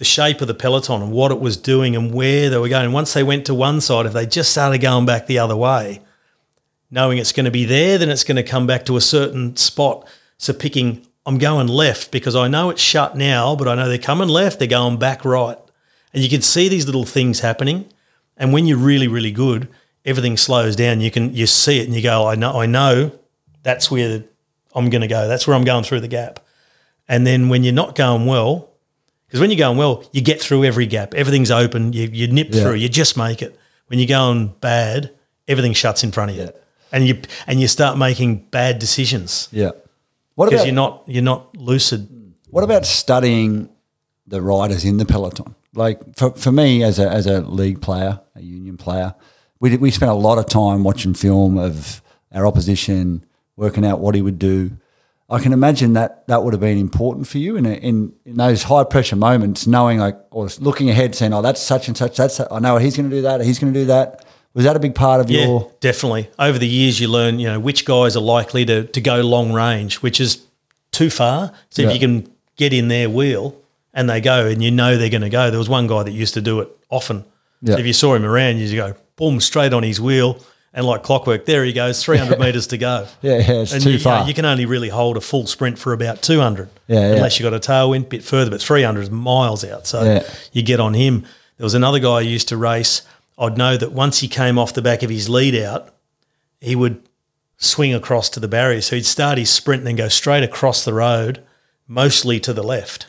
the 0.00 0.04
shape 0.06 0.40
of 0.40 0.48
the 0.48 0.54
peloton 0.54 1.02
and 1.02 1.12
what 1.12 1.30
it 1.30 1.40
was 1.40 1.58
doing 1.58 1.94
and 1.94 2.14
where 2.14 2.48
they 2.48 2.56
were 2.56 2.70
going. 2.70 2.86
And 2.86 2.94
once 2.94 3.12
they 3.12 3.22
went 3.22 3.44
to 3.44 3.54
one 3.54 3.82
side, 3.82 4.06
if 4.06 4.14
they 4.14 4.24
just 4.24 4.50
started 4.50 4.78
going 4.78 5.04
back 5.04 5.26
the 5.26 5.38
other 5.38 5.54
way, 5.54 6.00
knowing 6.90 7.18
it's 7.18 7.32
going 7.32 7.44
to 7.44 7.50
be 7.50 7.66
there, 7.66 7.98
then 7.98 8.08
it's 8.08 8.24
going 8.24 8.36
to 8.36 8.42
come 8.42 8.66
back 8.66 8.86
to 8.86 8.96
a 8.96 9.00
certain 9.02 9.54
spot. 9.56 10.08
So 10.38 10.54
picking, 10.54 11.06
I'm 11.26 11.36
going 11.36 11.66
left 11.66 12.12
because 12.12 12.34
I 12.34 12.48
know 12.48 12.70
it's 12.70 12.80
shut 12.80 13.14
now, 13.14 13.54
but 13.54 13.68
I 13.68 13.74
know 13.74 13.90
they're 13.90 13.98
coming 13.98 14.30
left, 14.30 14.58
they're 14.58 14.68
going 14.68 14.98
back 14.98 15.22
right. 15.22 15.58
And 16.14 16.22
you 16.22 16.30
can 16.30 16.40
see 16.40 16.70
these 16.70 16.86
little 16.86 17.04
things 17.04 17.40
happening. 17.40 17.84
And 18.38 18.54
when 18.54 18.64
you're 18.64 18.78
really, 18.78 19.06
really 19.06 19.32
good, 19.32 19.68
everything 20.06 20.38
slows 20.38 20.76
down. 20.76 21.02
You 21.02 21.10
can 21.10 21.34
you 21.34 21.46
see 21.46 21.78
it 21.78 21.84
and 21.84 21.94
you 21.94 22.00
go, 22.00 22.26
I 22.26 22.36
know, 22.36 22.58
I 22.58 22.64
know 22.64 23.12
that's 23.62 23.90
where 23.90 24.24
I'm 24.74 24.88
going 24.88 25.02
to 25.02 25.08
go. 25.08 25.28
That's 25.28 25.46
where 25.46 25.54
I'm 25.54 25.64
going 25.64 25.84
through 25.84 26.00
the 26.00 26.08
gap. 26.08 26.40
And 27.06 27.26
then 27.26 27.50
when 27.50 27.64
you're 27.64 27.74
not 27.74 27.96
going 27.96 28.24
well, 28.24 28.69
because 29.30 29.40
when 29.40 29.50
you're 29.50 29.58
going 29.58 29.78
well, 29.78 30.02
you 30.10 30.20
get 30.20 30.40
through 30.40 30.64
every 30.64 30.86
gap. 30.86 31.14
Everything's 31.14 31.52
open. 31.52 31.92
You, 31.92 32.08
you 32.12 32.26
nip 32.26 32.48
Yeah. 32.50 32.62
through. 32.62 32.74
You 32.74 32.88
just 32.88 33.16
make 33.16 33.42
it. 33.42 33.56
When 33.86 34.00
you're 34.00 34.08
going 34.08 34.48
bad, 34.60 35.12
everything 35.46 35.72
shuts 35.72 36.02
in 36.02 36.10
front 36.10 36.32
of 36.32 36.36
you, 36.36 36.50
and 36.92 37.06
you 37.06 37.20
and 37.46 37.60
you 37.60 37.68
start 37.68 37.96
making 37.98 38.46
bad 38.50 38.78
decisions 38.80 39.48
Yeah. 39.52 39.70
What 40.34 40.46
because 40.46 40.60
about 40.62 40.66
you're 40.66 40.74
not 40.74 41.02
you're 41.06 41.22
not 41.22 41.56
lucid. 41.56 42.08
What 42.50 42.64
about 42.64 42.84
studying 42.86 43.68
the 44.26 44.42
riders 44.42 44.84
in 44.84 44.96
the 44.96 45.04
peloton? 45.04 45.54
Like 45.74 46.16
for, 46.16 46.30
for 46.32 46.50
me 46.50 46.82
as 46.82 46.98
a 46.98 47.08
as 47.08 47.26
a 47.26 47.40
league 47.42 47.80
player, 47.80 48.20
a 48.34 48.40
union 48.42 48.76
player, 48.76 49.14
we 49.60 49.70
did, 49.70 49.80
we 49.80 49.90
spent 49.90 50.10
a 50.10 50.14
lot 50.14 50.38
of 50.38 50.46
time 50.46 50.82
watching 50.82 51.14
film 51.14 51.58
of 51.58 52.02
our 52.32 52.46
opposition, 52.46 53.24
working 53.56 53.84
out 53.84 54.00
what 54.00 54.14
he 54.14 54.22
would 54.22 54.38
do. 54.38 54.72
I 55.30 55.38
can 55.38 55.52
imagine 55.52 55.92
that 55.92 56.26
that 56.26 56.42
would 56.42 56.52
have 56.54 56.60
been 56.60 56.78
important 56.78 57.28
for 57.28 57.38
you 57.38 57.56
in 57.56 57.64
a, 57.66 57.72
in 57.74 58.12
in 58.24 58.36
those 58.36 58.64
high 58.64 58.84
pressure 58.84 59.16
moments, 59.16 59.66
knowing 59.66 59.98
like 59.98 60.18
or 60.30 60.48
looking 60.58 60.90
ahead, 60.90 61.14
saying, 61.14 61.32
"Oh, 61.32 61.42
that's 61.42 61.60
such 61.62 61.88
and 61.88 61.96
such. 61.96 62.16
That's 62.16 62.40
I 62.40 62.58
know 62.58 62.76
he's 62.78 62.96
going 62.96 63.08
to 63.08 63.16
do 63.16 63.22
that. 63.22 63.40
He's 63.40 63.58
going 63.58 63.72
to 63.72 63.80
do 63.80 63.86
that." 63.86 64.24
Was 64.52 64.64
that 64.64 64.74
a 64.74 64.80
big 64.80 64.96
part 64.96 65.20
of 65.20 65.30
Yeah, 65.30 65.44
your? 65.46 65.70
definitely. 65.78 66.28
Over 66.36 66.58
the 66.58 66.66
years, 66.66 66.98
you 67.00 67.06
learn 67.06 67.38
you 67.38 67.46
know 67.46 67.60
which 67.60 67.84
guys 67.84 68.16
are 68.16 68.20
likely 68.22 68.64
to 68.66 68.84
to 68.84 69.00
go 69.00 69.20
long 69.20 69.52
range, 69.52 69.96
which 70.02 70.20
is 70.20 70.42
too 70.90 71.08
far. 71.10 71.52
So 71.70 71.82
Yeah. 71.82 71.88
if 71.88 71.94
you 71.94 72.00
can 72.00 72.28
get 72.56 72.72
in 72.72 72.88
their 72.88 73.08
wheel 73.08 73.54
and 73.94 74.10
they 74.10 74.20
go, 74.20 74.46
and 74.46 74.60
you 74.62 74.70
know 74.72 74.96
they're 74.96 75.08
going 75.08 75.22
to 75.22 75.30
go. 75.30 75.50
There 75.50 75.58
was 75.58 75.68
one 75.68 75.86
guy 75.86 76.02
that 76.02 76.10
used 76.12 76.34
to 76.34 76.40
do 76.40 76.58
it 76.60 76.68
often. 76.90 77.24
Yeah. 77.62 77.74
So 77.74 77.80
if 77.80 77.86
you 77.86 77.92
saw 77.92 78.14
him 78.14 78.24
around, 78.24 78.56
you 78.58 78.66
just 78.66 78.74
go 78.74 78.94
boom 79.16 79.38
straight 79.40 79.72
on 79.72 79.82
his 79.84 80.00
wheel. 80.00 80.38
And 80.72 80.86
like 80.86 81.02
clockwork, 81.02 81.46
there 81.46 81.64
he 81.64 81.72
goes, 81.72 82.02
300 82.02 82.38
metres 82.40 82.68
to 82.68 82.78
go. 82.78 83.08
Yeah, 83.22 83.38
yeah, 83.38 83.52
it's 83.62 83.72
and 83.72 83.82
too 83.82 83.90
you, 83.90 83.98
you 83.98 84.04
know, 84.04 84.10
far. 84.18 84.28
you 84.28 84.34
can 84.34 84.44
only 84.44 84.66
really 84.66 84.88
hold 84.88 85.16
a 85.16 85.20
full 85.20 85.46
sprint 85.48 85.78
for 85.80 85.92
about 85.92 86.22
200. 86.22 86.68
Yeah, 86.86 87.00
yeah. 87.00 87.06
Unless 87.16 87.40
you 87.40 87.44
got 87.44 87.54
a 87.54 87.58
tailwind, 87.58 88.08
bit 88.08 88.22
further, 88.22 88.50
but 88.50 88.62
300 88.62 89.00
is 89.00 89.10
miles 89.10 89.64
out. 89.64 89.86
So 89.88 90.02
Yeah. 90.04 90.22
you 90.52 90.62
get 90.62 90.78
on 90.78 90.94
him. 90.94 91.22
There 91.56 91.64
was 91.64 91.74
another 91.74 91.98
guy 91.98 92.18
I 92.18 92.20
used 92.20 92.46
to 92.48 92.56
race. 92.56 93.02
I'd 93.36 93.58
know 93.58 93.76
that 93.76 93.92
once 93.92 94.20
he 94.20 94.28
came 94.28 94.58
off 94.58 94.72
the 94.72 94.82
back 94.82 95.02
of 95.02 95.10
his 95.10 95.28
lead 95.28 95.56
out, 95.56 95.92
he 96.60 96.76
would 96.76 97.02
swing 97.56 97.92
across 97.92 98.28
to 98.30 98.40
the 98.40 98.48
barrier. 98.48 98.80
So 98.80 98.94
he'd 98.96 99.06
start 99.06 99.38
his 99.38 99.50
sprint 99.50 99.80
and 99.80 99.88
then 99.88 99.96
go 99.96 100.08
straight 100.08 100.42
across 100.44 100.84
the 100.84 100.94
road 100.94 101.42
mostly 101.88 102.38
to 102.40 102.52
the 102.52 102.62
left. 102.62 103.06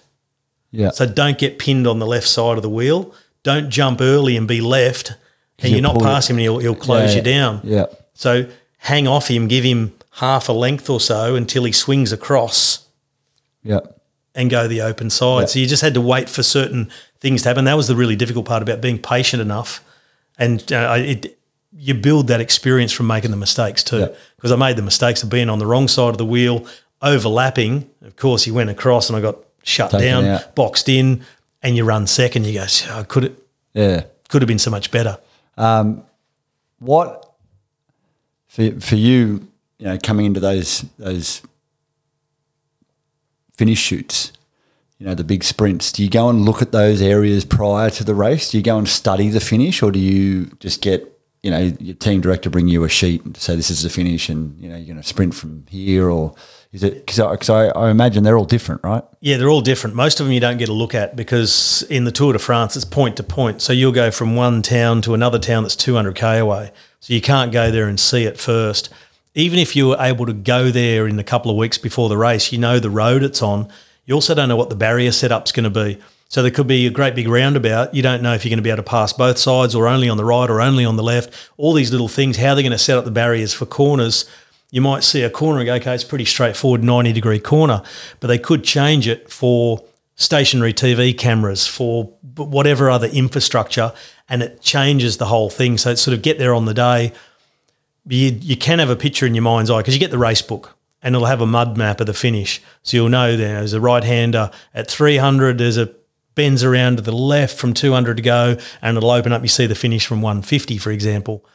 Yeah. 0.72 0.90
So 0.90 1.06
don't 1.06 1.38
get 1.38 1.60
pinned 1.60 1.86
on 1.86 2.00
the 2.00 2.08
left 2.08 2.28
side 2.28 2.58
of 2.58 2.64
the 2.64 2.70
wheel. 2.70 3.14
Don't 3.44 3.70
jump 3.70 4.02
early 4.02 4.36
and 4.36 4.48
be 4.48 4.62
left, 4.62 5.14
and 5.62 5.72
you're 5.72 5.82
not 5.82 5.96
it- 5.98 6.02
past 6.04 6.30
him, 6.30 6.36
and 6.38 6.42
he'll, 6.42 6.60
he'll 6.60 6.76
close 6.76 7.12
Yeah, 7.12 7.18
you 7.18 7.22
down. 7.24 7.62
Yeah. 7.64 7.86
So 8.14 8.48
hang 8.80 9.08
off 9.08 9.28
him, 9.30 9.48
give 9.48 9.64
him 9.64 9.94
half 10.16 10.50
a 10.50 10.54
length 10.54 10.90
or 10.90 11.00
so 11.00 11.36
until 11.36 11.64
he 11.64 11.72
swings 11.72 12.12
across 12.12 12.86
Yeah. 13.64 13.80
and 14.36 14.50
go 14.50 14.68
the 14.68 14.82
open 14.82 15.10
side. 15.10 15.42
Yeah. 15.42 15.46
So 15.46 15.60
you 15.60 15.68
just 15.68 15.82
had 15.82 15.94
to 15.94 16.02
wait 16.02 16.28
for 16.30 16.44
certain 16.44 16.90
things 17.20 17.44
to 17.44 17.50
happen. 17.50 17.66
That 17.66 17.78
was 17.78 17.88
the 17.88 17.96
really 17.96 18.16
difficult 18.16 18.46
part 18.46 18.62
about 18.64 18.82
being 18.82 18.98
patient 19.00 19.42
enough, 19.42 19.84
and 20.38 20.72
uh, 20.74 20.96
it 20.98 21.38
you 21.78 21.94
build 21.94 22.28
that 22.28 22.42
experience 22.42 22.92
from 22.92 23.08
making 23.08 23.32
the 23.32 23.38
mistakes 23.38 23.82
too. 23.84 24.00
Yeah. 24.00 24.08
Because 24.36 24.52
I 24.52 24.58
made 24.58 24.76
the 24.76 24.82
mistakes 24.82 25.24
of 25.24 25.30
being 25.30 25.50
on 25.50 25.60
the 25.60 25.66
wrong 25.66 25.88
side 25.88 26.10
of 26.10 26.18
the 26.18 26.26
wheel, 26.26 26.66
overlapping. 27.02 27.90
Of 28.04 28.16
course, 28.16 28.44
he 28.44 28.52
went 28.52 28.70
across, 28.70 29.10
and 29.10 29.16
I 29.18 29.22
got 29.22 29.38
shut 29.64 29.92
Taken 29.92 30.06
down, 30.08 30.26
out. 30.26 30.56
boxed 30.56 30.90
in, 30.90 31.24
and 31.64 31.78
you 31.78 31.84
run 31.86 32.08
second. 32.08 32.46
You 32.46 32.54
go, 32.56 32.66
oh, 32.90 33.06
could 33.08 33.24
it 33.26 33.40
Yeah. 33.74 34.04
could 34.30 34.42
have 34.42 34.48
been 34.48 34.60
so 34.60 34.72
much 34.72 34.92
better. 34.92 35.18
Um, 35.62 36.04
what 36.80 37.36
for 38.48 38.80
for 38.80 38.96
you, 38.96 39.48
you 39.78 39.86
know, 39.86 39.98
coming 40.02 40.26
into 40.26 40.40
those 40.40 40.82
those 40.98 41.44
finish 43.56 43.78
chutes, 43.78 44.34
you 44.98 45.06
know, 45.06 45.14
the 45.14 45.24
big 45.24 45.44
sprints, 45.44 45.92
do 45.92 46.04
you 46.04 46.10
go 46.10 46.30
and 46.30 46.46
look 46.46 46.64
at 46.64 46.72
those 46.72 47.00
areas 47.00 47.46
prior 47.46 47.92
to 47.92 48.04
the 48.04 48.16
race? 48.16 48.50
Do 48.50 48.58
you 48.58 48.64
go 48.64 48.80
and 48.80 48.90
study 48.90 49.30
the 49.30 49.40
finish 49.40 49.84
or 49.84 49.92
do 49.92 50.00
you 50.00 50.46
just 50.60 50.82
get, 50.82 51.20
you 51.44 51.52
know, 51.52 51.72
your 51.80 51.96
team 51.96 52.22
director 52.22 52.50
bring 52.50 52.68
you 52.68 52.84
a 52.84 52.90
sheet 52.90 53.24
and 53.24 53.38
say 53.38 53.56
this 53.56 53.70
is 53.70 53.84
the 53.84 53.90
finish 53.90 54.30
and, 54.30 54.60
you 54.60 54.68
know, 54.68 54.76
you're 54.76 54.88
going 54.88 55.02
to 55.02 55.08
sprint 55.08 55.36
from 55.36 55.66
here 55.70 56.10
or 56.10 56.34
is 56.72 56.84
it, 56.84 57.06
because 57.06 57.50
I, 57.50 57.66
I 57.68 57.90
imagine 57.90 58.24
they're 58.24 58.38
all 58.38 58.46
different, 58.46 58.82
right? 58.84 59.04
Yeah, 59.20 59.38
they're 59.38 59.50
all 59.50 59.62
different. 59.62 59.96
Most 59.96 60.20
of 60.20 60.26
them 60.26 60.34
you 60.34 60.40
don't 60.40 60.58
get 60.58 60.70
a 60.70 60.74
look 60.74 60.96
at 60.96 61.18
because 61.18 61.84
in 61.90 62.06
the 62.06 62.12
Tour 62.12 62.32
de 62.34 62.40
France 62.40 62.76
it's 62.78 62.86
point 62.86 63.18
to 63.18 63.24
point. 63.24 63.62
So 63.62 63.74
you'll 63.74 63.92
go 63.92 64.10
from 64.10 64.36
one 64.36 64.62
town 64.62 65.02
to 65.02 65.14
another 65.14 65.38
town 65.38 65.64
that's 65.64 65.76
200k 65.76 66.40
away. 66.40 66.72
So 67.02 67.14
you 67.14 67.20
can't 67.20 67.52
go 67.52 67.72
there 67.72 67.88
and 67.88 68.00
see 68.00 68.24
it 68.24 68.40
first. 68.40 68.90
Even 69.36 69.60
if 69.60 69.76
you 69.76 69.90
were 69.90 69.98
able 70.00 70.26
to 70.26 70.34
go 70.34 70.72
there 70.72 71.08
in 71.08 71.20
a 71.20 71.24
couple 71.24 71.52
of 71.52 71.58
weeks 71.58 71.78
before 71.78 72.08
the 72.08 72.18
race, 72.18 72.54
you 72.54 72.58
know 72.58 72.80
the 72.80 72.90
road 72.90 73.24
it's 73.24 73.42
on. 73.42 73.68
You 74.06 74.16
also 74.16 74.34
don't 74.34 74.48
know 74.48 74.56
what 74.56 74.70
the 74.70 74.76
barrier 74.76 75.12
setup's 75.12 75.52
going 75.52 75.64
to 75.66 75.70
be. 75.70 76.02
So 76.30 76.42
there 76.42 76.52
could 76.52 76.68
be 76.68 76.88
a 76.88 76.90
great 76.90 77.16
big 77.16 77.28
roundabout. 77.28 77.94
You 77.94 78.02
don't 78.02 78.22
know 78.22 78.34
if 78.34 78.46
you're 78.46 78.50
going 78.52 78.58
to 78.58 78.64
be 78.64 78.70
able 78.70 78.78
to 78.78 78.90
pass 78.90 79.12
both 79.12 79.38
sides 79.38 79.76
or 79.76 79.90
only 79.90 80.08
on 80.08 80.16
the 80.16 80.24
right 80.24 80.50
or 80.50 80.62
only 80.62 80.86
on 80.86 80.96
the 80.96 81.04
left. 81.04 81.34
All 81.58 81.74
these 81.74 81.92
little 81.92 82.08
things, 82.08 82.38
how 82.38 82.56
they're 82.56 82.64
going 82.64 82.72
to 82.72 82.78
set 82.78 82.98
up 82.98 83.04
the 83.04 83.12
barriers 83.12 83.54
for 83.54 83.66
corners 83.66 84.24
you 84.72 84.82
might 84.82 85.04
see 85.04 85.22
a 85.22 85.30
corner 85.30 85.60
and 85.60 85.66
go, 85.66 85.76
okay, 85.76 85.94
it's 85.94 86.04
pretty 86.04 86.26
straightforward 86.26 86.84
90 86.84 87.12
degree 87.14 87.40
corner, 87.40 87.84
but 88.20 88.28
they 88.28 88.40
could 88.40 88.64
change 88.64 89.08
it 89.08 89.30
for 89.30 89.84
stationary 90.16 90.74
TV 90.74 91.16
cameras, 91.16 91.68
for 91.68 92.06
whatever 92.36 92.90
other 92.90 93.08
infrastructure, 93.08 93.94
and 94.30 94.42
it 94.42 94.62
changes 94.62 95.18
the 95.18 95.26
whole 95.26 95.50
thing. 95.50 95.78
So 95.78 95.92
it's 95.92 96.02
sort 96.02 96.16
of 96.16 96.22
get 96.22 96.40
there 96.40 96.54
on 96.54 96.66
the 96.66 96.74
day. 96.74 97.12
You, 98.08 98.38
you 98.42 98.56
can 98.56 98.80
have 98.80 98.90
a 98.90 98.96
picture 98.96 99.26
in 99.26 99.36
your 99.36 99.44
mind's 99.44 99.70
eye 99.70 99.80
because 99.80 99.94
you 99.94 100.00
get 100.00 100.12
the 100.12 100.18
race 100.18 100.42
book 100.42 100.76
and 101.04 101.16
it'll 101.16 101.28
have 101.28 101.42
a 101.42 101.46
mud 101.46 101.78
map 101.78 102.00
of 102.00 102.08
the 102.08 102.14
finish. 102.14 102.62
So 102.82 102.98
you'll 102.98 103.10
know 103.10 103.36
there's 103.36 103.74
a 103.74 103.82
right 103.82 104.04
hander 104.04 104.52
at 104.74 104.90
300, 104.90 105.58
there's 105.58 105.78
a 105.78 105.94
bends 106.34 106.64
around 106.64 106.96
to 106.96 107.02
the 107.02 107.12
left 107.12 107.58
from 107.58 107.74
200 107.74 108.16
to 108.16 108.24
go, 108.24 108.58
and 108.82 108.96
it'll 108.96 109.12
open 109.12 109.34
up. 109.34 109.42
You 109.42 109.50
see 109.50 109.66
the 109.66 109.76
finish 109.76 110.06
from 110.06 110.22
150, 110.22 110.78
for 110.78 110.92
example 110.92 111.46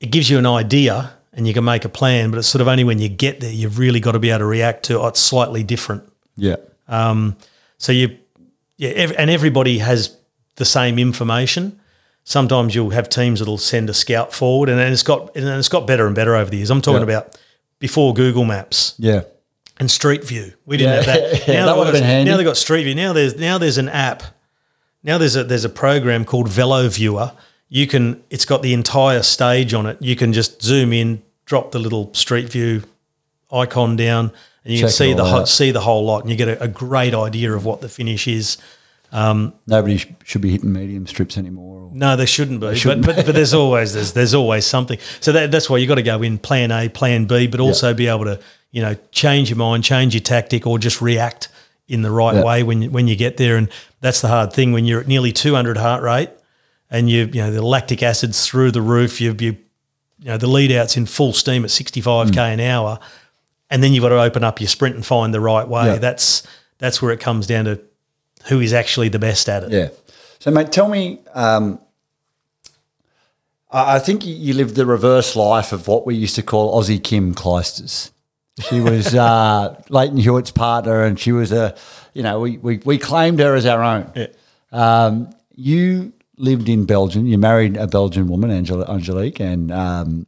it 0.00 0.10
gives 0.10 0.28
you 0.30 0.38
an 0.38 0.46
idea 0.46 1.14
and 1.36 1.46
you 1.46 1.54
can 1.54 1.62
make 1.64 1.84
a 1.84 1.88
plan, 1.88 2.30
but 2.32 2.38
it's 2.38 2.48
sort 2.48 2.60
of 2.62 2.66
only 2.68 2.82
when 2.82 2.98
you 2.98 3.08
get 3.08 3.40
there 3.40 3.52
you've 3.52 3.78
really 3.78 4.00
got 4.00 4.12
to 4.12 4.18
be 4.18 4.30
able 4.30 4.40
to 4.40 4.46
react 4.46 4.84
to 4.86 4.98
oh, 4.98 5.06
it's 5.08 5.20
slightly 5.20 5.62
different. 5.62 6.02
Yeah. 6.36 6.56
Um, 6.88 7.36
So 7.78 7.92
you, 7.92 8.16
yeah, 8.78 8.90
ev- 8.90 9.14
and 9.18 9.30
everybody 9.30 9.78
has 9.78 10.16
the 10.56 10.64
same 10.64 10.98
information. 10.98 11.78
Sometimes 12.24 12.74
you'll 12.74 12.90
have 12.90 13.08
teams 13.08 13.38
that'll 13.38 13.58
send 13.58 13.88
a 13.90 13.94
scout 13.94 14.32
forward, 14.32 14.68
and 14.68 14.78
then 14.78 14.92
it's 14.92 15.02
got 15.04 15.36
and 15.36 15.46
it's 15.46 15.68
got 15.68 15.86
better 15.86 16.06
and 16.06 16.14
better 16.16 16.34
over 16.34 16.50
the 16.50 16.56
years. 16.56 16.70
I'm 16.70 16.80
talking 16.82 17.06
Yeah. 17.08 17.16
about 17.18 17.38
before 17.78 18.14
Google 18.14 18.44
Maps 18.44 18.94
Yeah. 18.98 19.22
and 19.78 19.90
Street 19.90 20.24
View. 20.24 20.54
We 20.64 20.76
didn't 20.78 20.92
Yeah, 20.92 20.96
have 20.96 21.06
that. 21.06 21.20
yeah, 21.48 21.54
now 21.54 21.66
that 21.66 21.72
they've 21.72 21.78
would've 21.78 21.92
got- 21.92 21.98
been 22.00 22.02
handy. 22.08 22.30
Now 22.30 22.36
they've 22.38 22.46
got 22.46 22.56
Street 22.56 22.84
View. 22.84 22.94
Now 22.94 23.12
there's 23.12 23.36
now 23.36 23.58
there's 23.58 23.78
an 23.78 23.88
app. 23.90 24.22
Now 25.02 25.18
there's 25.18 25.36
a 25.36 25.44
there's 25.44 25.64
a 25.64 25.68
program 25.68 26.24
called 26.24 26.48
VeloViewer. 26.48 27.32
You 27.68 27.86
can 27.86 28.22
it's 28.30 28.44
got 28.44 28.62
the 28.62 28.72
entire 28.72 29.22
stage 29.22 29.72
on 29.74 29.86
it. 29.86 29.98
You 30.00 30.16
can 30.16 30.32
just 30.32 30.62
zoom 30.62 30.92
in, 30.92 31.22
drop 31.46 31.70
the 31.72 31.78
little 31.78 32.12
Street 32.14 32.50
View 32.50 32.82
icon 33.52 33.96
down, 33.96 34.32
and 34.64 34.72
you 34.74 34.78
Check 34.80 34.88
can 34.88 34.92
see 34.92 35.12
the 35.14 35.24
whole, 35.24 35.46
see 35.46 35.70
the 35.70 35.80
whole 35.80 36.04
lot, 36.04 36.22
and 36.22 36.30
you 36.30 36.36
get 36.36 36.48
a, 36.48 36.62
a 36.64 36.68
great 36.68 37.14
idea 37.14 37.52
of 37.52 37.64
what 37.64 37.80
the 37.80 37.88
finish 37.88 38.26
is. 38.28 38.58
Um, 39.12 39.54
Nobody 39.68 39.98
sh- 39.98 40.08
should 40.24 40.40
be 40.42 40.50
hitting 40.50 40.72
medium 40.72 41.06
strips 41.06 41.38
anymore. 41.38 41.82
Or, 41.84 41.90
No, 41.94 42.16
there 42.16 42.26
shouldn't 42.26 42.60
be. 42.60 42.74
shouldn't. 42.74 43.06
But, 43.06 43.16
but 43.16 43.26
but 43.26 43.34
there's 43.36 43.54
always 43.62 43.94
there's 43.94 44.12
there's 44.12 44.34
always 44.34 44.66
something. 44.66 44.98
So 45.20 45.32
that, 45.32 45.50
that's 45.52 45.70
why 45.70 45.78
you 45.78 45.84
have 45.86 45.90
got 45.90 45.94
to 45.94 46.02
go 46.02 46.22
in 46.22 46.38
plan 46.38 46.72
A, 46.72 46.88
plan 46.88 47.24
B, 47.26 47.46
but 47.46 47.60
also 47.60 47.94
be 47.94 48.08
able 48.08 48.24
to 48.24 48.40
you 48.72 48.82
know 48.82 48.94
change 49.12 49.48
your 49.48 49.56
mind, 49.58 49.84
change 49.84 50.12
your 50.14 50.22
tactic, 50.22 50.66
or 50.66 50.78
just 50.78 51.00
react 51.00 51.48
in 51.88 52.02
the 52.02 52.10
right 52.10 52.34
Yeah. 52.34 52.42
way 52.44 52.62
when 52.64 52.82
you, 52.82 52.90
when 52.90 53.06
you 53.06 53.14
get 53.14 53.36
there. 53.36 53.56
And 53.56 53.68
that's 54.00 54.20
the 54.20 54.28
hard 54.28 54.52
thing 54.52 54.72
when 54.72 54.84
you're 54.84 55.00
at 55.00 55.06
nearly 55.06 55.30
200 55.32 55.76
heart 55.76 56.02
rate, 56.02 56.30
and 56.90 57.08
you 57.08 57.26
you 57.26 57.40
know 57.42 57.52
the 57.52 57.62
lactic 57.64 58.02
acid's 58.02 58.44
through 58.44 58.72
the 58.72 58.82
roof. 58.82 59.20
You 59.20 59.36
you 59.38 59.56
you 60.18 60.26
know 60.28 60.36
the 60.38 60.46
lead 60.46 60.72
out's 60.72 60.96
in 60.96 61.06
full 61.06 61.32
steam 61.32 61.64
at 61.64 61.70
65k 61.70 62.30
Mm. 62.32 62.54
an 62.54 62.60
hour, 62.60 62.98
and 63.70 63.82
then 63.82 63.92
you've 63.92 64.02
got 64.02 64.10
to 64.10 64.20
open 64.20 64.44
up 64.44 64.60
your 64.60 64.68
sprint 64.68 64.94
and 64.94 65.04
find 65.04 65.32
the 65.34 65.40
right 65.40 65.66
way. 65.68 65.86
Yeah. 65.86 65.96
That's 65.96 66.42
that's 66.78 67.00
where 67.02 67.12
it 67.12 67.20
comes 67.20 67.46
down 67.46 67.64
to 67.66 67.80
who 68.46 68.60
is 68.60 68.72
actually 68.72 69.08
the 69.08 69.18
best 69.18 69.48
at 69.48 69.64
it. 69.64 69.72
Yeah. 69.72 69.88
So, 70.38 70.50
mate, 70.50 70.70
tell 70.72 70.88
me. 70.88 71.20
Um, 71.34 71.80
I 73.70 73.98
think 73.98 74.24
you- 74.24 74.54
lived 74.54 74.76
the 74.76 74.86
reverse 74.86 75.34
life 75.36 75.72
of 75.72 75.88
what 75.88 76.06
we 76.06 76.14
used 76.14 76.36
to 76.36 76.42
call 76.42 76.80
Aussie 76.80 77.02
Kim 77.02 77.34
Clijsters. 77.34 78.10
She 78.60 78.80
was 78.80 79.14
uh, 79.14 79.74
Lleyton 79.90 80.18
Hewitt's 80.18 80.50
partner, 80.52 81.02
and 81.02 81.18
she 81.18 81.32
was 81.32 81.52
a, 81.52 81.74
you 82.14 82.22
know, 82.22 82.40
we, 82.40 82.58
we, 82.58 82.78
we 82.84 82.96
claimed 82.96 83.40
her 83.40 83.54
as 83.54 83.66
our 83.66 83.82
own. 83.82 84.10
Yeah. 84.14 84.26
Um, 84.72 85.34
you 85.54 86.12
lived 86.36 86.68
in 86.68 86.84
Belgium. 86.84 87.26
You 87.26 87.38
married 87.38 87.76
a 87.76 87.86
Belgian 87.86 88.28
woman, 88.28 88.50
Angel- 88.50 88.88
Angelique, 88.88 89.40
and 89.40 89.72
um, 89.72 90.26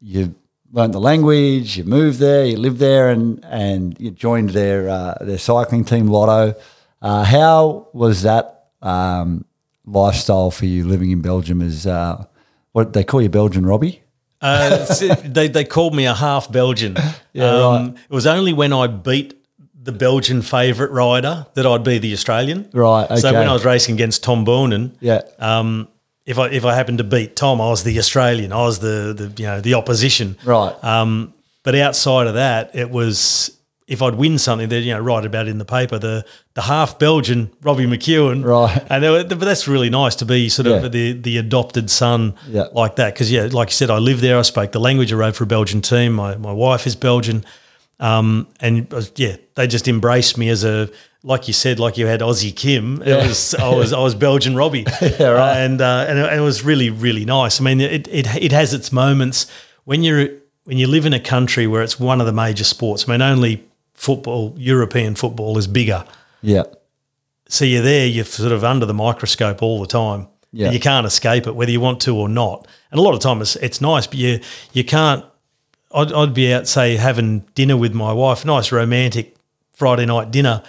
you 0.00 0.34
learned 0.72 0.94
the 0.94 1.00
language. 1.00 1.76
You 1.76 1.84
moved 1.84 2.18
there. 2.18 2.44
You 2.44 2.56
lived 2.56 2.78
there, 2.78 3.10
and 3.10 3.44
and 3.44 3.98
you 4.00 4.10
joined 4.10 4.50
their 4.50 4.88
uh, 4.88 5.14
their 5.20 5.38
cycling 5.38 5.84
team, 5.84 6.08
Lotto. 6.08 6.54
Uh, 7.00 7.24
how 7.24 7.88
was 7.92 8.22
that 8.22 8.68
um, 8.82 9.44
lifestyle 9.86 10.50
for 10.50 10.66
you 10.66 10.86
living 10.86 11.10
in 11.10 11.20
Belgium? 11.22 11.60
As 11.62 11.86
uh, 11.86 12.24
what 12.72 12.92
they 12.92 13.04
call 13.04 13.22
you, 13.22 13.28
Belgian 13.28 13.66
Robbie? 13.66 14.02
Uh, 14.40 14.84
they 15.24 15.48
they 15.48 15.64
called 15.64 15.94
me 15.94 16.06
a 16.06 16.14
half 16.14 16.50
Belgian. 16.50 16.96
Yeah, 17.32 17.44
um, 17.44 17.86
right. 17.86 17.94
It 18.10 18.14
was 18.14 18.26
only 18.26 18.52
when 18.52 18.72
I 18.72 18.86
beat 18.86 19.34
the 19.84 19.92
Belgian 19.92 20.42
favourite 20.42 20.90
rider 20.92 21.46
that 21.54 21.66
I'd 21.66 21.84
be 21.84 21.98
the 21.98 22.12
Australian. 22.12 22.68
Right, 22.72 23.06
So 23.18 23.32
when 23.32 23.48
I 23.48 23.52
was 23.52 23.64
racing 23.64 23.94
against 23.94 24.22
Tom 24.24 24.44
Boonen, 24.44 24.92
Yeah, 25.00 25.20
um, 25.38 25.88
if 26.26 26.38
I 26.38 26.46
if 26.48 26.64
I 26.64 26.74
happened 26.74 26.98
to 26.98 27.04
beat 27.04 27.36
Tom, 27.36 27.60
I 27.60 27.68
was 27.68 27.82
the 27.84 27.98
Australian. 27.98 28.52
I 28.52 28.62
was 28.64 28.78
the 28.78 29.14
the 29.20 29.26
you 29.42 29.46
know 29.46 29.60
the 29.60 29.74
opposition. 29.74 30.36
right. 30.44 30.74
Um, 30.82 31.32
but 31.62 31.74
outside 31.74 32.26
of 32.26 32.34
that, 32.34 32.70
it 32.74 32.90
was 32.90 33.50
if 33.86 34.00
I'd 34.00 34.14
win 34.14 34.38
something, 34.38 34.68
they 34.70 34.78
you 34.80 34.94
know 34.94 35.00
write 35.00 35.26
about 35.26 35.46
it 35.46 35.50
in 35.50 35.58
the 35.58 35.64
paper. 35.78 35.98
The 35.98 36.24
the 36.54 36.62
half 36.62 36.98
Belgian 36.98 37.50
Robbie 37.62 37.86
McEwen, 37.86 38.42
Right. 38.42 38.82
And 38.88 39.02
were, 39.04 39.24
but 39.24 39.40
that's 39.40 39.68
really 39.68 39.90
nice 39.90 40.16
to 40.16 40.24
be 40.24 40.48
sort 40.48 40.66
of 40.66 40.82
Yeah. 40.82 40.88
the 40.88 41.12
the 41.12 41.36
adopted 41.38 41.90
son 41.90 42.34
Yeah. 42.48 42.68
like 42.72 42.96
that. 42.96 43.12
Because 43.12 43.30
yeah, 43.30 43.48
like 43.52 43.68
you 43.68 43.74
said, 43.74 43.90
I 43.90 43.98
lived 43.98 44.20
there. 44.22 44.38
I 44.38 44.42
spoke 44.42 44.72
the 44.72 44.80
language. 44.80 45.12
I 45.12 45.16
rode 45.16 45.36
for 45.36 45.44
a 45.44 45.46
Belgian 45.56 45.82
team. 45.82 46.14
My 46.14 46.36
my 46.36 46.52
wife 46.52 46.86
is 46.86 46.96
Belgian, 46.96 47.44
um, 48.04 48.46
and 48.60 48.92
uh, 48.92 49.02
yeah, 49.16 49.36
they 49.54 49.66
just 49.66 49.88
embraced 49.88 50.36
me 50.38 50.48
as 50.50 50.64
a 50.64 50.88
like 51.26 51.48
you 51.48 51.54
said, 51.54 51.78
like 51.80 51.96
you 51.96 52.06
had 52.06 52.20
Aussie 52.20 52.54
Kim. 52.54 53.00
It 53.02 53.08
Yeah. 53.08 53.26
was 53.26 53.54
I 53.54 53.68
was 53.74 53.92
I 53.92 54.00
was 54.00 54.14
Belgian 54.14 54.54
Robbie, 54.56 54.84
Yeah, 55.00 55.28
right. 55.28 55.56
and 55.64 55.80
uh, 55.80 56.06
and, 56.08 56.18
it, 56.18 56.26
and 56.30 56.40
it 56.40 56.42
was 56.44 56.62
really 56.64 56.90
really 56.90 57.24
nice. 57.24 57.60
I 57.60 57.64
mean, 57.64 57.80
it, 57.80 58.06
it 58.08 58.26
it 58.36 58.52
has 58.52 58.74
its 58.74 58.92
moments 58.92 59.46
when 59.84 60.02
you're 60.02 60.28
when 60.64 60.78
you 60.78 60.86
live 60.86 61.06
in 61.06 61.12
a 61.12 61.20
country 61.20 61.66
where 61.66 61.82
it's 61.82 61.98
one 62.00 62.20
of 62.20 62.26
the 62.26 62.32
major 62.32 62.64
sports. 62.64 63.08
I 63.08 63.12
mean, 63.12 63.22
only 63.22 63.64
football, 63.94 64.54
European 64.56 65.14
football, 65.14 65.56
is 65.58 65.66
bigger. 65.66 66.04
yeah, 66.42 66.64
So 67.48 67.64
you're 67.64 67.82
there, 67.82 68.06
you're 68.06 68.24
sort 68.24 68.52
of 68.52 68.64
under 68.64 68.86
the 68.86 68.94
microscope 68.94 69.62
all 69.62 69.80
the 69.80 69.86
time. 69.86 70.26
Yeah. 70.52 70.70
You 70.72 70.80
can't 70.80 71.06
escape 71.06 71.46
it, 71.46 71.54
whether 71.54 71.70
you 71.72 71.80
want 71.80 72.00
to 72.02 72.16
or 72.16 72.28
not. 72.28 72.66
And 72.90 72.98
a 72.98 73.02
lot 73.02 73.14
of 73.14 73.20
times 73.20 73.40
it's, 73.42 73.56
it's 73.64 73.80
nice, 73.80 74.06
but 74.06 74.18
you 74.18 74.40
you 74.72 74.84
can't. 74.84 75.24
I'd, 75.94 76.12
I'd 76.12 76.34
be 76.34 76.52
out, 76.52 76.66
say, 76.66 76.96
having 76.96 77.40
dinner 77.54 77.76
with 77.76 77.94
my 77.94 78.12
wife, 78.12 78.44
nice 78.44 78.72
romantic 78.72 79.36
Friday 79.72 80.06
night 80.06 80.30
dinner, 80.30 80.62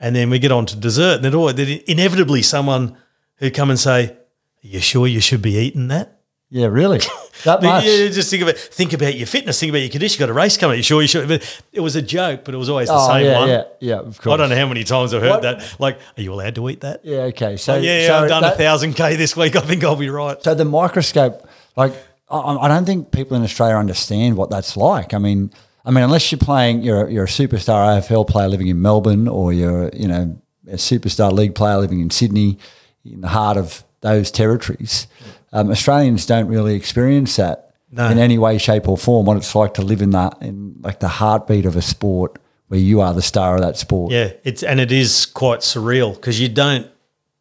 and 0.00 0.14
then 0.14 0.30
we 0.30 0.38
get 0.38 0.52
on 0.52 0.66
to 0.66 0.76
dessert, 0.76 1.24
and 1.24 1.34
then 1.58 1.80
inevitably 1.86 2.42
someone 2.42 2.96
who 3.36 3.50
come 3.50 3.70
and 3.70 3.78
say, 3.78 4.10
"Are 4.10 4.16
you 4.62 4.80
sure 4.80 5.06
you 5.06 5.20
should 5.20 5.42
be 5.42 5.56
eating 5.56 5.88
that?" 5.88 6.18
Yeah, 6.50 6.66
really. 6.66 7.00
That 7.44 7.62
much. 7.62 7.84
Yeah, 7.84 8.08
just 8.08 8.30
think 8.30 8.42
about 8.42 8.58
think 8.58 8.92
about 8.92 9.14
your 9.14 9.28
fitness, 9.28 9.60
think 9.60 9.70
about 9.70 9.78
your 9.78 9.90
condition. 9.90 10.18
You 10.18 10.26
got 10.26 10.30
a 10.30 10.34
race 10.34 10.56
coming. 10.56 10.78
You 10.78 10.82
sure 10.82 11.00
you 11.00 11.06
should? 11.06 11.28
But 11.28 11.62
it 11.72 11.78
was 11.78 11.94
a 11.94 12.02
joke, 12.02 12.44
but 12.44 12.52
it 12.52 12.56
was 12.56 12.68
always 12.68 12.88
the 12.88 12.96
oh, 12.96 13.06
same 13.06 13.26
yeah, 13.26 13.38
one. 13.38 13.48
yeah, 13.48 13.62
yeah. 13.78 13.98
Of 13.98 14.20
course. 14.20 14.34
I 14.34 14.36
don't 14.36 14.48
know 14.48 14.56
how 14.56 14.66
many 14.66 14.82
times 14.82 15.14
I've 15.14 15.22
heard 15.22 15.30
What- 15.30 15.42
that. 15.42 15.76
Like, 15.78 16.00
are 16.16 16.20
you 16.20 16.32
allowed 16.32 16.56
to 16.56 16.68
eat 16.68 16.80
that? 16.80 17.04
Yeah. 17.04 17.18
Okay. 17.30 17.56
So 17.56 17.76
yeah, 17.76 18.00
yeah, 18.00 18.06
so 18.08 18.14
I've 18.16 18.28
done 18.28 18.42
a 18.42 18.56
thousand 18.56 18.94
k 18.94 19.14
this 19.14 19.36
week. 19.36 19.54
I 19.60 19.60
think 19.60 19.84
I'll 19.84 19.94
be 19.94 20.10
right. 20.10 20.42
So 20.42 20.52
the 20.52 20.64
microscope, 20.64 21.48
like, 21.76 21.94
I, 22.30 22.56
I 22.56 22.68
don't 22.68 22.84
think 22.84 23.10
people 23.10 23.36
in 23.36 23.42
Australia 23.42 23.76
understand 23.76 24.36
what 24.36 24.50
that's 24.50 24.76
like. 24.76 25.14
I 25.14 25.18
mean, 25.18 25.50
I 25.84 25.90
mean, 25.90 26.04
unless 26.04 26.30
you're 26.30 26.38
playing, 26.38 26.82
you're 26.82 27.08
you're 27.08 27.24
a 27.24 27.28
superstar 27.28 27.98
AFL 28.00 28.26
player 28.28 28.48
living 28.48 28.68
in 28.68 28.80
Melbourne, 28.82 29.28
or 29.28 29.52
you're 29.52 29.90
you 29.94 30.08
know 30.08 30.38
a 30.66 30.74
superstar 30.76 31.32
league 31.32 31.54
player 31.54 31.78
living 31.78 32.00
in 32.00 32.10
Sydney, 32.10 32.58
in 33.04 33.20
the 33.22 33.28
heart 33.28 33.56
of 33.56 33.84
those 34.00 34.30
territories. 34.30 35.06
Um, 35.52 35.70
Australians 35.70 36.26
don't 36.26 36.46
really 36.46 36.74
experience 36.74 37.36
that 37.36 37.70
No. 37.90 38.08
in 38.10 38.18
any 38.18 38.36
way, 38.36 38.58
shape, 38.58 38.86
or 38.88 38.98
form. 38.98 39.24
What 39.26 39.38
it's 39.38 39.54
like 39.54 39.74
to 39.74 39.82
live 39.82 40.02
in 40.02 40.10
that 40.10 40.36
in 40.42 40.76
like 40.82 41.00
the 41.00 41.08
heartbeat 41.08 41.64
of 41.64 41.74
a 41.76 41.82
sport 41.82 42.38
where 42.68 42.78
you 42.80 43.00
are 43.00 43.14
the 43.14 43.22
star 43.22 43.54
of 43.54 43.62
that 43.62 43.78
sport. 43.78 44.12
Yeah, 44.12 44.32
it's 44.44 44.62
and 44.62 44.78
it 44.78 44.92
is 44.92 45.24
quite 45.24 45.60
surreal 45.60 46.14
because 46.14 46.38
you 46.38 46.50
don't 46.50 46.86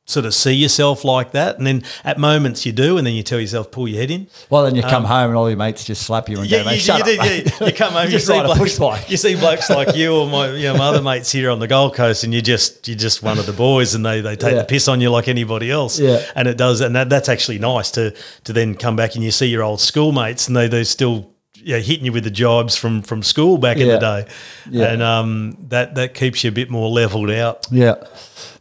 sort 0.08 0.26
of 0.26 0.34
see 0.34 0.54
yourself 0.54 1.04
like 1.04 1.32
that, 1.34 1.58
and 1.58 1.68
then 1.68 1.84
at 2.06 2.18
moments 2.18 2.66
you 2.66 2.72
do, 2.72 2.98
and 2.98 3.06
then 3.06 3.14
you 3.14 3.22
tell 3.24 3.40
yourself 3.42 3.70
pull 3.72 3.88
your 3.90 4.00
head 4.00 4.10
in. 4.10 4.26
Well, 4.50 4.64
then 4.64 4.74
you 4.76 4.82
come 4.82 5.04
home 5.04 5.30
and 5.32 5.36
all 5.38 5.50
your 5.50 5.58
mates 5.58 5.84
just 5.84 6.04
slap 6.04 6.30
you 6.30 6.38
and 6.40 6.46
Um, 6.46 6.50
Yeah, 6.52 6.58
go, 6.64 6.64
you, 6.64 6.76
mate, 6.76 6.82
shut 6.82 6.98
you, 6.98 7.02
up, 7.02 7.08
do, 7.26 7.30
mate." 7.30 7.60
you, 7.60 7.66
you 7.68 7.74
come 7.74 7.92
home, 8.00 8.10
you, 8.10 8.20
see 8.20 8.42
blokes, 8.42 9.10
you 9.12 9.18
see 9.18 9.36
blokes 9.36 9.70
like 9.70 9.96
you 9.98 10.16
or 10.16 10.28
my, 10.28 10.50
you 10.52 10.64
know, 10.64 10.78
my 10.78 10.86
other 10.88 11.02
mates 11.02 11.32
here 11.32 11.50
on 11.52 11.60
the 11.60 11.68
Gold 11.68 11.94
Coast, 11.94 12.24
and 12.24 12.34
you 12.34 12.42
just 12.42 12.88
you're 12.88 12.98
just 12.98 13.22
one 13.22 13.38
of 13.38 13.46
the 13.46 13.54
boys, 13.54 13.96
and 13.96 14.06
they, 14.06 14.22
they 14.22 14.36
take 14.38 14.54
Yeah. 14.54 14.60
the 14.60 14.66
piss 14.66 14.88
on 14.88 15.02
you 15.02 15.10
like 15.12 15.28
anybody 15.28 15.70
else. 15.70 16.00
Yeah. 16.00 16.26
and 16.36 16.48
it 16.48 16.58
does, 16.58 16.80
and 16.82 16.96
that, 16.96 17.10
that's 17.10 17.28
actually 17.30 17.60
nice 17.60 17.92
to 17.92 18.14
to 18.46 18.54
then 18.54 18.76
come 18.76 18.96
back 18.96 19.16
and 19.16 19.24
you 19.24 19.32
see 19.32 19.48
your 19.48 19.62
old 19.64 19.82
schoolmates, 19.82 20.48
and 20.48 20.56
they 20.56 20.68
they 20.70 20.84
still. 20.86 21.32
Yeah, 21.68 21.80
hitting 21.80 22.06
you 22.06 22.14
with 22.14 22.24
the 22.24 22.32
jibes 22.32 22.78
from 22.78 23.02
from 23.02 23.22
school 23.24 23.58
back 23.58 23.76
in 23.76 23.90
the 23.90 23.98
day, 23.98 24.26
Yeah. 24.70 24.86
and 24.94 25.02
um, 25.02 25.58
that 25.68 25.96
that 25.96 26.14
keeps 26.14 26.42
you 26.44 26.48
a 26.50 26.54
bit 26.54 26.70
more 26.70 26.90
leveled 26.90 27.30
out. 27.30 27.68
Yeah, 27.70 27.96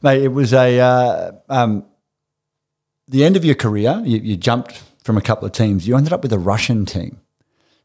mate. 0.03 0.25
It 0.25 0.33
was 0.33 0.53
a 0.53 0.81
uh, 0.81 1.33
um, 1.49 1.85
the 3.07 3.25
end 3.25 3.37
of 3.37 3.45
your 3.45 3.55
career. 3.55 4.03
You, 4.05 4.19
you 4.19 4.37
jumped 4.37 4.83
from 5.05 5.17
a 5.17 5.21
couple 5.21 5.47
of 5.47 5.53
teams. 5.53 5.87
You 5.87 5.97
ended 5.97 6.13
up 6.13 6.23
with 6.23 6.33
a 6.33 6.39
Russian 6.39 6.85
team. 6.85 7.21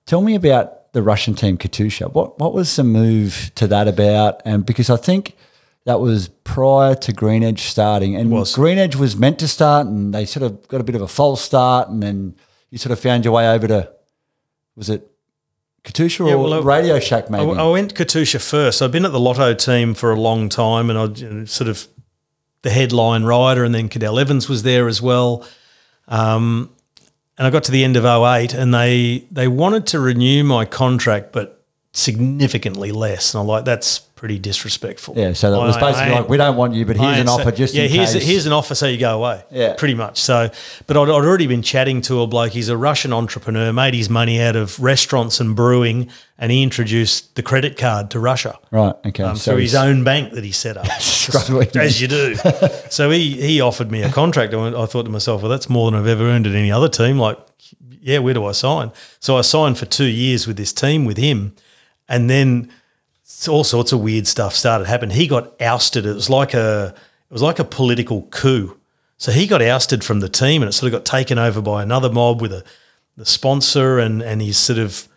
Tell 0.08 0.22
me 0.22 0.34
about 0.34 0.92
the 0.94 1.04
Russian 1.04 1.36
team, 1.36 1.56
Katusha. 1.56 2.12
What 2.12 2.40
what 2.40 2.54
was 2.56 2.76
the 2.76 2.84
move 2.84 3.52
to 3.56 3.68
that 3.68 3.88
about? 3.88 4.42
And 4.44 4.66
because 4.66 4.90
I 4.90 4.98
think 4.98 5.36
that 5.86 6.00
was 6.00 6.30
prior 6.44 6.96
to 6.96 7.14
Green 7.14 7.44
Edge 7.44 7.62
starting, 7.62 8.16
and 8.16 8.32
was. 8.32 8.56
Green 8.56 8.80
Edge 8.80 8.96
was 8.96 9.16
meant 9.16 9.38
to 9.38 9.48
start, 9.48 9.86
and 9.86 10.16
they 10.16 10.26
sort 10.26 10.44
of 10.44 10.68
got 10.68 10.82
a 10.82 10.84
bit 10.84 10.96
of 10.96 11.02
a 11.04 11.08
false 11.08 11.42
start, 11.42 11.90
and 11.90 12.02
then 12.02 12.36
you 12.72 12.80
sort 12.80 12.92
of 12.92 13.00
found 13.00 13.24
your 13.24 13.36
way 13.36 13.48
over 13.48 13.68
to 13.68 13.92
was 14.76 14.90
it 14.90 15.11
Katusha 15.84 16.28
Yeah, 16.28 16.36
or 16.36 16.50
well, 16.50 16.64
Radio 16.64 17.00
Shack 17.00 17.30
maybe? 17.30 17.44
I, 17.44 17.64
I 17.64 17.70
went 17.70 17.96
Katusha 17.96 18.40
first. 18.42 18.82
I've 18.82 18.92
been 18.92 19.06
at 19.06 19.12
the 19.12 19.20
Lotto 19.20 19.54
team 19.54 19.94
for 19.94 20.12
a 20.12 20.20
long 20.20 20.48
time, 20.50 20.90
and 20.90 21.00
I 21.00 21.06
you 21.06 21.30
know, 21.30 21.46
sort 21.46 21.70
of 21.70 21.88
the 22.62 22.70
headline 22.70 23.24
rider, 23.24 23.64
and 23.64 23.74
then 23.74 23.90
Cadel 23.90 24.22
Evans 24.22 24.48
was 24.48 24.64
there 24.64 24.88
as 24.88 25.02
well. 25.02 25.46
Um, 26.08 26.70
and 27.38 27.48
I 27.48 27.50
got 27.50 27.64
to 27.64 27.72
the 27.72 27.84
end 27.84 27.98
of 27.98 28.06
08 28.06 28.54
and 28.54 28.72
they 28.72 29.26
they 29.32 29.48
wanted 29.48 29.88
to 29.88 30.00
renew 30.00 30.44
my 30.44 30.64
contract, 30.66 31.32
but 31.32 31.66
significantly 31.92 32.92
less. 32.92 33.34
And 33.34 33.42
I'm 33.42 33.48
like, 33.48 33.66
that's 33.66 34.02
pretty 34.22 34.38
disrespectful. 34.38 35.16
yeah, 35.18 35.34
so 35.34 35.50
that 35.50 35.58
was 35.58 35.76
I- 35.78 35.80
basically 35.80 36.14
I- 36.14 36.20
like 36.20 36.30
we 36.30 36.38
don't 36.38 36.56
want 36.56 36.76
you, 36.76 36.86
but 36.86 36.96
here's 36.96 37.18
an 37.18 37.28
offer 37.28 37.46
so- 37.46 37.52
just 37.52 37.74
yeah. 37.74 37.86
in 37.86 37.90
here's 37.90 38.14
case. 38.14 38.24
here's 38.24 38.46
an 38.46 38.54
offer, 38.54 38.76
so 38.76 38.86
you 38.86 39.00
go 39.00 39.16
away. 39.18 39.44
Yeah. 39.50 39.74
pretty 39.74 39.96
much. 39.96 40.20
So, 40.22 40.52
but 40.86 40.96
I'd, 40.96 41.10
I'd 41.10 41.10
already 41.10 41.48
been 41.48 41.64
chatting 41.64 42.02
to 42.04 42.22
a 42.22 42.28
bloke. 42.28 42.52
He's 42.52 42.70
a 42.70 42.78
Russian 42.78 43.14
entrepreneur, 43.14 43.74
made 43.74 43.96
his 43.96 44.12
money 44.12 44.40
out 44.40 44.56
of 44.56 44.80
restaurants 44.80 45.40
and 45.40 45.56
brewing, 45.56 46.08
and 46.38 46.52
he 46.52 46.62
introduced 46.62 47.34
the 47.34 47.42
credit 47.42 47.78
card 47.80 48.12
to 48.12 48.20
Russia 48.20 48.60
Right. 48.70 48.94
Okay. 49.08 49.24
um, 49.24 49.38
so 49.38 49.54
through 49.54 49.62
his 49.62 49.74
own 49.74 50.04
bank 50.04 50.34
that 50.34 50.44
he 50.44 50.52
set 50.52 50.78
up, 50.78 50.86
as 51.76 52.00
you 52.00 52.08
do. 52.08 52.36
so 52.92 53.10
he 53.10 53.42
he 53.42 53.60
offered 53.60 53.90
me 53.92 54.04
a 54.04 54.12
contract. 54.12 54.54
I, 54.54 54.68
I 54.68 54.86
thought 54.86 55.06
to 55.06 55.10
myself, 55.10 55.42
well, 55.42 55.50
that's 55.50 55.68
more 55.68 55.90
than 55.90 56.00
I've 56.00 56.06
ever 56.06 56.26
earned 56.26 56.46
at 56.46 56.54
any 56.54 56.72
other 56.72 56.90
team. 56.90 57.18
Like, 57.18 57.40
yeah, 58.02 58.20
where 58.20 58.36
do 58.36 58.46
I 58.46 58.52
sign? 58.52 58.92
So 59.20 59.36
I 59.36 59.42
signed 59.42 59.80
for 59.80 59.88
two 59.88 60.06
years 60.06 60.46
with 60.46 60.58
this 60.58 60.72
team 60.72 61.06
with 61.06 61.18
him, 61.18 61.56
and 62.08 62.30
then 62.30 62.72
all 63.48 63.64
sorts 63.64 63.92
of 63.92 64.00
weird 64.02 64.28
stuff 64.28 64.56
started 64.56 64.88
happening. 64.88 65.16
He 65.16 65.28
got 65.28 65.60
ousted. 65.62 66.06
It 66.06 66.14
was 66.14 66.30
like 66.30 66.54
a 66.54 66.94
it 67.30 67.34
was 67.34 67.42
like 67.42 67.60
a 67.60 67.64
political 67.64 68.24
coup. 68.32 68.78
So 69.18 69.32
he 69.32 69.46
got 69.48 69.62
ousted 69.62 70.04
from 70.04 70.20
the 70.20 70.30
team, 70.30 70.62
and 70.62 70.70
it 70.70 70.74
sort 70.74 70.92
of 70.94 71.00
got 71.00 71.06
taken 71.06 71.38
over 71.38 71.62
by 71.62 71.84
another 71.84 72.12
mob 72.12 72.42
with 72.42 72.52
a 72.54 72.64
the 73.18 73.26
sponsor 73.26 74.00
and 74.00 74.22
and 74.22 74.42
his 74.42 74.58
sort 74.58 74.80
of 74.80 75.08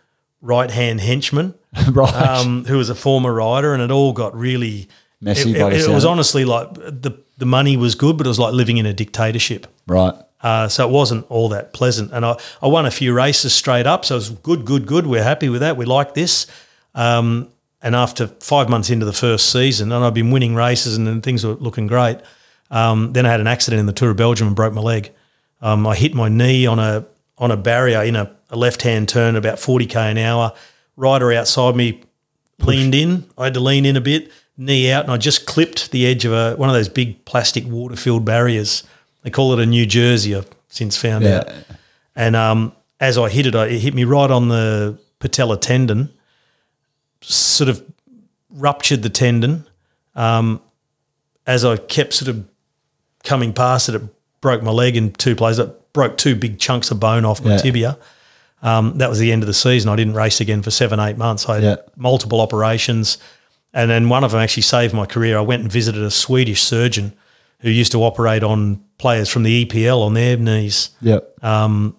right 0.41 0.69
hand 0.69 1.01
henchman 1.01 1.55
right. 1.91 2.13
um, 2.13 2.65
who 2.65 2.77
was 2.77 2.89
a 2.89 2.95
former 2.95 3.33
rider, 3.33 3.73
and 3.73 3.81
it 3.81 3.91
all 3.91 4.13
got 4.13 4.35
really 4.35 4.87
Messy 5.21 5.51
It, 5.55 5.59
by 5.59 5.71
it- 5.71 5.81
it 5.81 5.89
was 5.89 6.05
honestly 6.05 6.45
like 6.45 6.73
the 6.73 7.17
the 7.37 7.45
money 7.45 7.75
was 7.77 7.95
good, 7.95 8.17
but 8.17 8.25
it 8.27 8.29
was 8.29 8.39
like 8.39 8.53
living 8.53 8.77
in 8.77 8.85
a 8.85 8.93
dictatorship. 8.93 9.67
right. 9.87 10.13
Uh, 10.41 10.67
so 10.67 10.87
it 10.87 10.91
wasn't 10.91 11.25
all 11.31 11.49
that 11.49 11.73
pleasant. 11.73 12.11
And 12.13 12.23
I, 12.23 12.37
I 12.61 12.67
won 12.67 12.85
a 12.85 12.91
few 12.91 13.13
races 13.13 13.51
straight 13.51 13.87
up, 13.87 14.05
so 14.05 14.13
it 14.13 14.17
was 14.19 14.29
good, 14.29 14.63
good, 14.63 14.85
good. 14.85 15.07
We're 15.07 15.23
happy 15.23 15.49
with 15.49 15.61
that. 15.61 15.75
We 15.75 15.85
like 15.85 16.13
this. 16.13 16.45
Um, 16.93 17.49
and 17.85 17.95
after 17.95 18.27
five 18.41 18.67
months 18.67 18.89
into 18.89 19.05
the 19.05 19.13
first 19.13 19.49
season, 19.51 19.91
and 19.93 20.03
I've 20.03 20.13
been 20.13 20.31
winning 20.31 20.55
races 20.55 20.97
and, 20.97 21.07
then 21.07 21.21
things 21.21 21.45
were 21.45 21.53
looking 21.53 21.87
great. 21.87 22.17
Um, 22.71 23.13
then 23.13 23.25
I 23.25 23.29
had 23.29 23.39
an 23.39 23.47
accident 23.47 23.79
in 23.79 23.85
the 23.85 23.93
Tour 23.93 24.09
of 24.11 24.17
Belgium 24.17 24.47
and 24.47 24.55
broke 24.55 24.73
my 24.73 24.81
leg. 24.81 25.11
Um, 25.61 25.85
I 25.87 25.95
hit 25.95 26.13
my 26.13 26.27
knee 26.27 26.65
on 26.65 26.79
a 26.79 27.05
on 27.37 27.51
a 27.51 27.57
barrier 27.57 28.01
in 28.03 28.15
a, 28.15 28.35
a 28.49 28.57
left 28.57 28.81
hand 28.81 29.07
turn 29.07 29.35
about 29.35 29.59
forty 29.59 29.85
k 29.85 30.11
an 30.11 30.17
hour. 30.17 30.51
Rider 30.97 31.31
outside 31.33 31.75
me 31.75 32.01
leaned 32.59 32.95
in. 32.95 33.25
I 33.37 33.45
had 33.45 33.53
to 33.53 33.59
lean 33.59 33.85
in 33.85 33.95
a 33.97 34.01
bit, 34.01 34.31
knee 34.57 34.91
out, 34.91 35.03
and 35.03 35.11
I 35.11 35.17
just 35.17 35.45
clipped 35.45 35.91
the 35.91 36.07
edge 36.07 36.25
of 36.25 36.33
a 36.33 36.55
one 36.55 36.69
of 36.69 36.75
those 36.75 36.89
big 36.89 37.23
plastic 37.25 37.65
water 37.65 37.95
filled 37.95 38.25
barriers. 38.25 38.83
They 39.23 39.29
call 39.29 39.53
it 39.53 39.59
a 39.59 39.65
New 39.65 39.85
Jersey. 39.85 40.35
I've 40.35 40.49
since 40.69 40.97
found 40.97 41.23
Yeah. 41.23 41.37
out. 41.37 41.49
And 42.15 42.35
um, 42.35 42.73
as 42.99 43.17
I 43.17 43.29
hit 43.29 43.45
it, 43.45 43.55
I, 43.55 43.65
it 43.67 43.79
hit 43.79 43.93
me 43.93 44.05
right 44.05 44.31
on 44.31 44.47
the 44.49 44.97
patella 45.19 45.57
tendon, 45.59 46.09
sort 47.33 47.69
of 47.69 47.83
ruptured 48.49 49.03
the 49.03 49.09
tendon. 49.09 49.65
Um, 50.15 50.61
as 51.47 51.65
I 51.65 51.77
kept 51.77 52.13
sort 52.13 52.29
of 52.29 52.45
coming 53.23 53.53
past 53.53 53.89
it, 53.89 53.95
it 53.95 54.01
broke 54.41 54.63
my 54.63 54.71
leg 54.71 54.95
in 54.95 55.11
two 55.13 55.35
places. 55.35 55.59
It 55.59 55.93
broke 55.93 56.17
two 56.17 56.35
big 56.35 56.59
chunks 56.59 56.91
of 56.91 56.99
bone 56.99 57.25
off 57.25 57.43
my 57.43 57.51
Yeah. 57.51 57.57
tibia. 57.57 57.97
Um, 58.61 58.97
that 58.97 59.09
was 59.09 59.19
the 59.19 59.31
end 59.31 59.43
of 59.43 59.47
the 59.47 59.53
season. 59.53 59.89
I 59.89 59.95
didn't 59.95 60.13
race 60.15 60.39
again 60.41 60.61
for 60.61 60.71
seven, 60.71 60.99
eight 60.99 61.17
months. 61.17 61.47
I 61.47 61.55
had 61.55 61.63
Yeah. 61.63 61.75
multiple 61.95 62.41
operations, 62.41 63.17
and 63.73 63.89
then 63.91 64.09
one 64.09 64.23
of 64.23 64.31
them 64.31 64.39
actually 64.41 64.63
saved 64.63 64.93
my 64.93 65.05
career. 65.05 65.37
I 65.37 65.41
went 65.41 65.61
and 65.63 65.71
visited 65.71 66.01
a 66.03 66.09
Swedish 66.11 66.61
surgeon 66.63 67.13
who 67.59 67.69
used 67.69 67.91
to 67.91 68.03
operate 68.03 68.43
on 68.43 68.79
players 68.97 69.29
from 69.29 69.43
the 69.43 69.51
EPL 69.51 70.01
on 70.01 70.13
their 70.13 70.37
knees 70.37 70.89
Yep. 71.01 71.33
and 71.43 71.93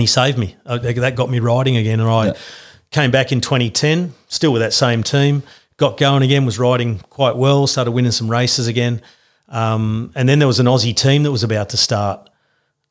he 0.00 0.06
saved 0.06 0.38
me. 0.38 0.56
Uh, 0.66 0.78
that 0.78 1.14
got 1.16 1.30
me 1.30 1.38
riding 1.38 1.76
again, 1.76 2.00
and 2.00 2.08
I 2.08 2.26
Yeah. 2.26 2.32
Came 2.90 3.10
back 3.10 3.32
in 3.32 3.40
2010, 3.40 4.14
still 4.28 4.52
with 4.52 4.62
that 4.62 4.72
same 4.72 5.02
team. 5.02 5.42
Got 5.76 5.98
going 5.98 6.22
again, 6.22 6.46
was 6.46 6.58
riding 6.58 7.00
quite 7.10 7.36
well, 7.36 7.66
started 7.66 7.90
winning 7.90 8.12
some 8.12 8.30
races 8.30 8.66
again, 8.66 9.02
um, 9.48 10.10
and 10.14 10.28
then 10.28 10.38
there 10.38 10.48
was 10.48 10.58
an 10.58 10.66
Aussie 10.66 10.96
team 10.96 11.22
that 11.24 11.32
was 11.32 11.42
about 11.42 11.68
to 11.70 11.76
start, 11.76 12.30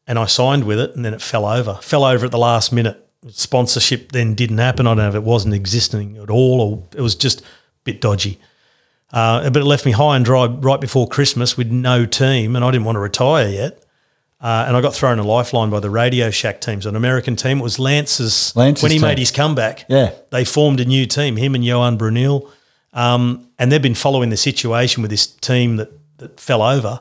and 0.08 0.20
I 0.20 0.26
signed 0.26 0.66
with 0.66 0.80
it, 0.80 0.96
and 0.96 1.04
then 1.04 1.14
it 1.14 1.22
fell 1.22 1.46
over. 1.46 1.76
Fell 1.82 2.04
over 2.04 2.26
at 2.26 2.32
the 2.32 2.38
last 2.38 2.72
minute. 2.72 3.02
Sponsorship 3.30 4.12
then 4.12 4.36
didn't 4.36 4.60
happen. 4.60 4.86
I 4.86 4.92
don't 4.92 4.98
know 4.98 5.10
if 5.10 5.16
it 5.16 5.24
wasn't 5.24 5.56
existing 5.56 6.18
at 6.18 6.30
all, 6.30 6.62
or 6.62 6.84
it 6.96 7.02
was 7.02 7.16
just 7.16 7.42
a 7.42 7.46
bit 7.84 8.02
dodgy. 8.02 8.40
Uh, 9.12 9.50
but 9.50 9.62
it 9.62 9.66
left 9.66 9.86
me 9.86 9.92
high 9.92 10.16
and 10.16 10.26
dry 10.26 10.46
right 10.46 10.80
before 10.80 11.08
Christmas 11.08 11.58
with 11.58 11.72
no 11.72 12.06
team, 12.06 12.56
and 12.56 12.64
I 12.64 12.72
didn't 12.72 12.86
want 12.86 12.98
to 12.98 13.00
retire 13.00 13.48
yet. 13.48 13.85
Uh, 14.46 14.66
and 14.68 14.78
I 14.78 14.82
got 14.82 14.94
thrown 14.94 15.18
a 15.18 15.24
lifeline 15.24 15.72
by 15.72 15.80
the 15.80 15.90
Radio 15.90 16.30
Shack 16.30 16.62
teams, 16.62 16.86
an 16.86 16.96
American 16.96 17.36
team. 17.36 17.58
It 17.60 17.64
was 17.64 17.80
Lance's, 17.80 18.56
Lance's 18.56 18.84
when 18.84 18.92
he 18.92 19.00
team. 19.00 19.08
made 19.08 19.18
his 19.18 19.32
comeback. 19.32 19.86
Yeah. 19.90 20.12
They 20.30 20.46
formed 20.46 20.80
a 20.80 20.86
new 20.86 21.08
team, 21.08 21.36
him 21.38 21.56
and 21.56 21.66
Johan 21.66 21.98
Bruyneel. 21.98 22.48
Um, 22.94 23.48
and 23.58 23.72
they've 23.72 23.82
been 23.82 23.96
following 23.96 24.30
the 24.30 24.38
situation 24.38 25.02
with 25.02 25.10
this 25.10 25.26
team 25.26 25.78
that, 25.78 25.90
that 26.20 26.40
fell 26.40 26.62
over. 26.62 27.00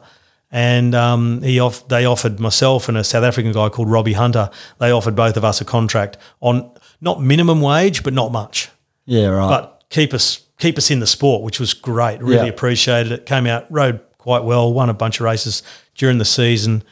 And 0.51 0.95
um, 0.95 1.43
he 1.43 1.61
off, 1.61 1.87
they 1.89 2.07
offered 2.07 2.41
myself 2.41 2.89
and 2.89 2.97
a 2.97 3.05
South 3.05 3.25
African 3.25 3.53
guy 3.53 3.69
called 3.69 3.91
Robbie 3.91 4.15
Hunter, 4.15 4.49
they 4.79 4.91
offered 4.91 5.15
both 5.15 5.37
of 5.37 5.45
us 5.45 5.61
a 5.61 5.67
contract 5.67 6.17
on 6.41 6.71
not 7.03 7.21
minimum 7.21 7.61
wage, 7.61 8.03
but 8.05 8.15
not 8.15 8.33
much 8.33 8.71
Yeah. 9.05 9.27
Right. 9.27 9.49
but 9.51 9.85
keep 9.91 10.15
us 10.15 10.41
keep 10.59 10.79
us 10.79 10.91
in 10.91 11.01
the 11.01 11.07
sport, 11.07 11.43
which 11.43 11.61
was 11.61 11.75
great. 11.75 12.23
Really 12.23 12.47
Yeah. 12.47 12.53
appreciated 12.55 13.13
it. 13.13 13.27
Came 13.27 13.47
out, 13.47 13.67
rode 13.71 14.01
quite 14.17 14.45
well, 14.45 14.73
won 14.73 14.89
a 14.89 14.95
bunch 14.95 15.21
of 15.21 15.25
races 15.25 15.63
during 15.95 16.17
the 16.17 16.25
season. 16.25 16.83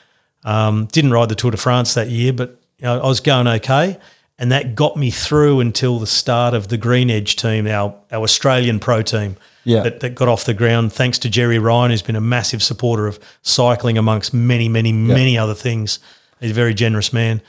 Um, 0.44 0.86
didn't 0.86 1.12
ride 1.12 1.28
the 1.28 1.34
Tour 1.34 1.52
de 1.52 1.56
France 1.56 1.94
that 1.94 2.08
year, 2.08 2.32
but 2.32 2.60
you 2.78 2.84
know, 2.84 3.00
I 3.00 3.06
was 3.06 3.20
going 3.20 3.46
okay, 3.46 3.98
and 4.38 4.50
that 4.50 4.74
got 4.74 4.96
me 4.96 5.10
through 5.10 5.60
until 5.60 5.98
the 5.98 6.06
start 6.06 6.54
of 6.54 6.68
the 6.68 6.76
Green 6.76 7.10
Edge 7.10 7.36
team, 7.36 7.66
our 7.66 7.94
our 8.10 8.22
Australian 8.22 8.80
pro 8.80 9.02
team. 9.02 9.36
Yeah. 9.64 9.84
That, 9.84 10.00
that 10.00 10.16
got 10.16 10.26
off 10.26 10.44
the 10.44 10.54
ground 10.54 10.92
thanks 10.92 11.20
to 11.20 11.30
Jerry 11.30 11.60
Ryan, 11.60 11.92
who's 11.92 12.02
been 12.02 12.16
a 12.16 12.20
massive 12.20 12.64
supporter 12.64 13.06
of 13.06 13.20
cycling 13.42 13.96
amongst 13.96 14.34
many, 14.34 14.68
many, 14.68 14.92
many 14.92 15.38
other 15.38 15.54
things. 15.54 16.00
He's 16.40 16.50
a 16.50 16.54
very 16.54 16.74
generous 16.74 17.12
man. 17.12 17.40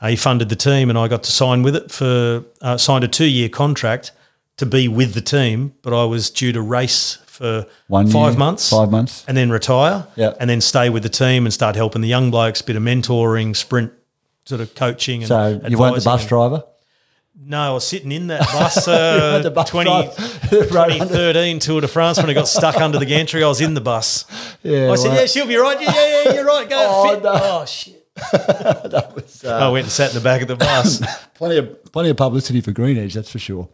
Uh, 0.00 0.08
he 0.08 0.16
funded 0.16 0.48
the 0.48 0.56
team, 0.56 0.88
and 0.88 0.98
I 0.98 1.08
got 1.08 1.24
to 1.24 1.30
sign 1.30 1.62
with 1.62 1.76
it 1.76 1.90
for 1.90 2.44
uh, 2.62 2.76
signed 2.78 3.04
a 3.04 3.08
two 3.08 3.28
year 3.28 3.48
contract 3.48 4.12
to 4.56 4.64
be 4.64 4.88
with 4.88 5.14
the 5.14 5.20
team. 5.20 5.74
But 5.82 5.92
I 5.92 6.04
was 6.04 6.30
due 6.30 6.52
to 6.52 6.62
race 6.62 7.18
for 7.38 7.66
One 7.86 8.08
five 8.08 8.32
year, 8.32 8.38
months, 8.38 8.68
five 8.68 8.90
months. 8.90 9.24
and 9.28 9.36
then 9.36 9.50
retire, 9.50 10.06
Yeah. 10.16 10.34
and 10.40 10.50
then 10.50 10.60
stay 10.60 10.90
with 10.90 11.04
the 11.04 11.08
team 11.08 11.46
and 11.46 11.54
start 11.54 11.76
helping 11.76 12.02
the 12.02 12.08
young 12.08 12.30
blokes, 12.32 12.62
bit 12.62 12.74
of 12.76 12.82
mentoring, 12.82 13.54
sprint 13.54 13.92
sort 14.44 14.60
of 14.60 14.74
coaching. 14.74 15.22
And 15.22 15.28
So 15.28 15.60
you 15.68 15.78
weren't 15.78 15.94
the 15.96 16.02
bus 16.02 16.20
and- 16.22 16.28
driver? 16.28 16.64
no, 17.40 17.60
I 17.60 17.70
was 17.70 17.86
sitting 17.86 18.10
in 18.10 18.26
that 18.26 18.40
bus, 18.52 18.88
uh, 18.88 19.48
bus 19.54 19.70
20, 19.70 19.88
drive. 19.88 20.18
Right 20.72 20.90
under- 21.00 21.04
2013 21.14 21.58
Tour 21.60 21.80
de 21.82 21.86
France 21.88 22.18
when 22.18 22.28
I 22.28 22.32
got 22.34 22.48
stuck 22.48 22.76
under 22.80 22.98
the 22.98 23.06
gantry. 23.06 23.44
I 23.44 23.48
was 23.48 23.60
in 23.60 23.74
the 23.74 23.80
bus. 23.80 24.24
Yeah, 24.64 24.90
I 24.90 24.96
said, 24.96 25.08
well- 25.12 25.20
yeah, 25.20 25.26
she'll 25.26 25.46
be 25.46 25.56
right. 25.56 25.80
Yeah, 25.80 25.92
yeah, 25.94 26.22
yeah, 26.24 26.32
you're 26.34 26.44
right. 26.44 26.68
Go 26.68 26.76
Oh, 26.76 27.14
fit. 27.14 27.22
no. 27.22 27.30
Oh, 27.34 27.64
shit. 27.64 27.94
I 29.46 29.68
went 29.68 29.84
and 29.84 29.92
sat 29.92 30.10
in 30.10 30.14
the 30.16 30.20
back 30.22 30.42
of 30.42 30.48
the 30.48 30.56
bus. 30.56 31.00
plenty 31.34 31.58
of 31.58 31.92
plenty 31.92 32.10
of 32.10 32.16
publicity 32.16 32.60
for 32.60 32.72
Green 32.72 32.98
Edge, 32.98 33.14
that's 33.14 33.30
for 33.30 33.38
sure, 33.38 33.68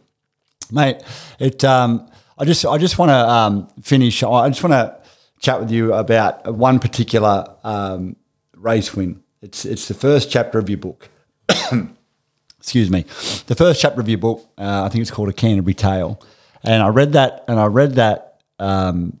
mate. 0.71 0.97
It. 1.39 1.63
Um, 1.63 2.07
I 2.37 2.45
just 2.45 2.65
I 2.65 2.77
just 2.77 2.97
want 2.97 3.09
to 3.09 3.15
um, 3.15 3.67
finish. 3.81 4.23
I 4.23 4.49
just 4.49 4.63
want 4.63 4.73
to 4.73 4.97
chat 5.39 5.59
with 5.59 5.71
you 5.71 5.93
about 5.93 6.53
one 6.53 6.79
particular 6.79 7.55
um, 7.63 8.15
race 8.55 8.93
win. 8.93 9.23
It's 9.41 9.65
it's 9.65 9.87
the 9.87 9.93
first 9.93 10.29
chapter 10.29 10.59
of 10.59 10.69
your 10.69 10.77
book. 10.77 11.09
Excuse 12.59 12.89
me, 12.89 13.03
the 13.47 13.55
first 13.55 13.79
chapter 13.79 14.01
of 14.01 14.09
your 14.09 14.17
book. 14.17 14.49
Uh, 14.57 14.83
I 14.83 14.89
think 14.89 15.01
it's 15.01 15.11
called 15.11 15.29
a 15.29 15.33
Canterbury 15.33 15.75
Tale, 15.75 16.21
and 16.63 16.81
I 16.81 16.89
read 16.89 17.13
that 17.13 17.45
and 17.47 17.59
I 17.59 17.67
read 17.67 17.93
that 17.93 18.41
um, 18.59 19.19